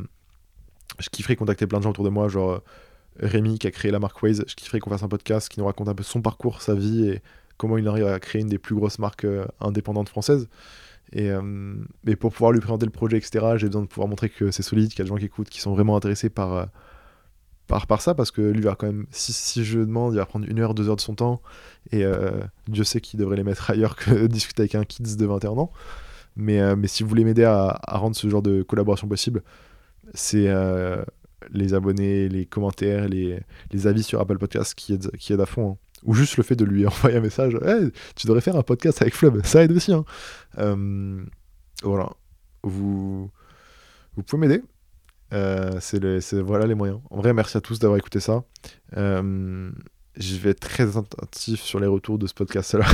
je 0.99 1.09
kifferais 1.09 1.37
contacter 1.37 1.67
plein 1.67 1.79
de 1.79 1.85
gens 1.85 1.91
autour 1.91 2.05
de 2.05 2.11
moi, 2.11 2.29
genre 2.29 2.53
euh, 2.53 2.61
Rémi 3.21 3.59
qui 3.59 3.67
a 3.67 3.71
créé 3.71 3.91
la 3.91 3.99
marque 3.99 4.23
Waze. 4.23 4.45
Je 4.47 4.55
kifferais 4.55 4.81
qu'on 4.81 4.91
fasse 4.91 5.03
un 5.03 5.09
podcast 5.09 5.49
qui 5.49 5.61
nous 5.61 5.67
raconte 5.67 5.89
un 5.89 5.95
peu 5.95 6.03
son 6.03 6.23
parcours, 6.23 6.63
sa 6.63 6.75
vie 6.75 7.09
et 7.09 7.23
comment 7.57 7.79
il 7.79 7.87
arrive 7.89 8.07
à 8.07 8.19
créer 8.21 8.43
une 8.43 8.49
des 8.49 8.59
plus 8.59 8.75
grosses 8.75 8.99
marques 8.99 9.25
euh, 9.25 9.47
indépendantes 9.61 10.09
françaises. 10.09 10.49
Et, 11.13 11.31
euh, 11.31 11.75
et, 12.07 12.17
pour 12.17 12.33
pouvoir 12.33 12.53
lui 12.53 12.61
présenter 12.61 12.87
le 12.87 12.93
projet, 12.93 13.19
etc., 13.19 13.57
j'ai 13.57 13.67
besoin 13.67 13.83
de 13.83 13.87
pouvoir 13.87 14.09
montrer 14.09 14.31
que 14.31 14.51
c'est 14.51 14.63
solide, 14.63 14.91
qu'il 14.91 15.01
y 15.01 15.03
a 15.03 15.05
des 15.05 15.11
gens 15.11 15.17
qui 15.17 15.27
écoutent, 15.27 15.51
qui 15.51 15.61
sont 15.61 15.75
vraiment 15.75 15.97
intéressés 15.97 16.31
par, 16.31 16.69
par, 17.73 17.87
par 17.87 18.03
ça, 18.03 18.15
parce 18.15 18.31
que 18.31 18.43
lui 18.43 18.61
va 18.61 18.75
quand 18.75 18.87
même, 18.87 19.07
si, 19.11 19.65
je 19.65 19.79
demande, 19.79 20.13
il 20.13 20.19
va 20.19 20.27
prendre 20.27 20.47
une 20.47 20.61
heure, 20.61 20.75
deux 20.75 20.91
heures 20.91 20.97
de 20.97 21.01
son 21.01 21.15
temps, 21.15 21.41
et 21.91 22.05
Dieu 22.69 22.85
sait 22.85 23.01
qu'il 23.01 23.19
devrait 23.19 23.37
les 23.37 23.45
mettre 23.45 23.71
ailleurs 23.71 23.97
que 23.97 24.27
discuter 24.29 24.61
avec 24.61 24.75
un 24.75 24.85
kids 24.85 25.17
de 25.17 25.25
21 25.25 25.53
ans. 25.53 25.73
Mais, 26.37 26.77
mais 26.77 26.87
si 26.87 27.03
vous 27.03 27.09
voulez 27.09 27.25
m'aider 27.25 27.45
à, 27.45 27.81
rendre 27.89 28.15
ce 28.15 28.29
genre 28.29 28.43
de 28.43 28.63
collaboration 28.63 29.09
possible, 29.09 29.43
c'est 30.13 30.49
euh, 30.49 31.03
les 31.51 31.73
abonnés, 31.73 32.29
les 32.29 32.45
commentaires, 32.45 33.09
les, 33.09 33.41
avis 33.87 34.03
sur 34.03 34.21
Apple 34.21 34.37
Podcast 34.37 34.75
qui 34.75 34.93
aident, 34.93 35.41
à 35.41 35.47
fond. 35.47 35.73
Hein. 35.73 35.77
Ou 36.05 36.13
juste 36.13 36.37
le 36.37 36.43
fait 36.43 36.57
de 36.57 36.65
lui 36.67 36.87
envoyer 36.87 37.17
un 37.17 37.21
message 37.21 37.57
Tu 38.17 38.27
devrais 38.27 38.43
faire 38.43 38.57
un 38.57 38.63
podcast 38.63 39.01
avec 39.01 39.15
Flub, 39.15 39.41
ça 39.45 39.65
aide 39.65 39.73
aussi. 39.73 39.95
Hein. 39.95 40.05
Euh, 40.59 41.25
voilà. 41.83 42.11
Vous, 42.63 43.31
vous 44.17 44.23
pouvez 44.23 44.47
m'aider. 44.47 44.63
Euh, 45.33 45.79
c'est 45.81 46.41
voilà 46.41 46.67
les 46.67 46.75
moyens. 46.75 47.01
En 47.11 47.17
vrai, 47.17 47.33
merci 47.33 47.57
à 47.57 47.61
tous 47.61 47.79
d'avoir 47.79 47.99
écouté 47.99 48.21
ça. 48.21 48.45
je 48.95 50.37
vais 50.37 50.51
être 50.51 50.61
très 50.61 50.97
attentif 50.97 51.63
sur 51.63 51.81
les 51.81 51.87
retours 51.87 52.19
de 52.19 52.27
ce 52.27 52.35
podcast-là. 52.35 52.87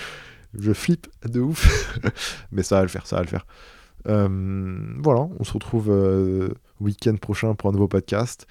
je 0.58 0.72
flippe 0.72 1.06
de 1.24 1.40
ouf. 1.40 1.98
Mais 2.52 2.62
ça 2.62 2.76
va 2.76 2.82
le 2.82 2.88
faire, 2.88 3.06
ça 3.06 3.16
va 3.16 3.22
le 3.22 3.28
faire. 3.28 3.46
Euh, 4.06 4.28
voilà, 4.98 5.28
on 5.38 5.44
se 5.44 5.52
retrouve 5.52 5.90
euh, 5.90 6.48
week-end 6.80 7.16
prochain 7.16 7.54
pour 7.54 7.68
un 7.68 7.72
nouveau 7.72 7.88
podcast. 7.88 8.46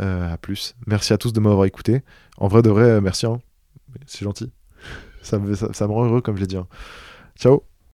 Euh, 0.00 0.32
à 0.32 0.36
plus. 0.36 0.76
Merci 0.86 1.12
à 1.12 1.18
tous 1.18 1.32
de 1.32 1.40
m'avoir 1.40 1.64
écouté. 1.64 2.02
En 2.36 2.48
vrai, 2.48 2.62
de 2.62 2.70
vrai, 2.70 3.00
merci. 3.00 3.26
Hein. 3.26 3.40
C'est 4.06 4.24
gentil. 4.24 4.52
Ça 5.22 5.38
me, 5.38 5.54
ça, 5.54 5.86
me 5.86 5.92
rend 5.92 6.06
heureux, 6.06 6.22
comme 6.22 6.36
je 6.36 6.40
l'ai 6.40 6.46
dit. 6.46 6.56
Hein. 6.56 6.66
Ciao 7.36 7.69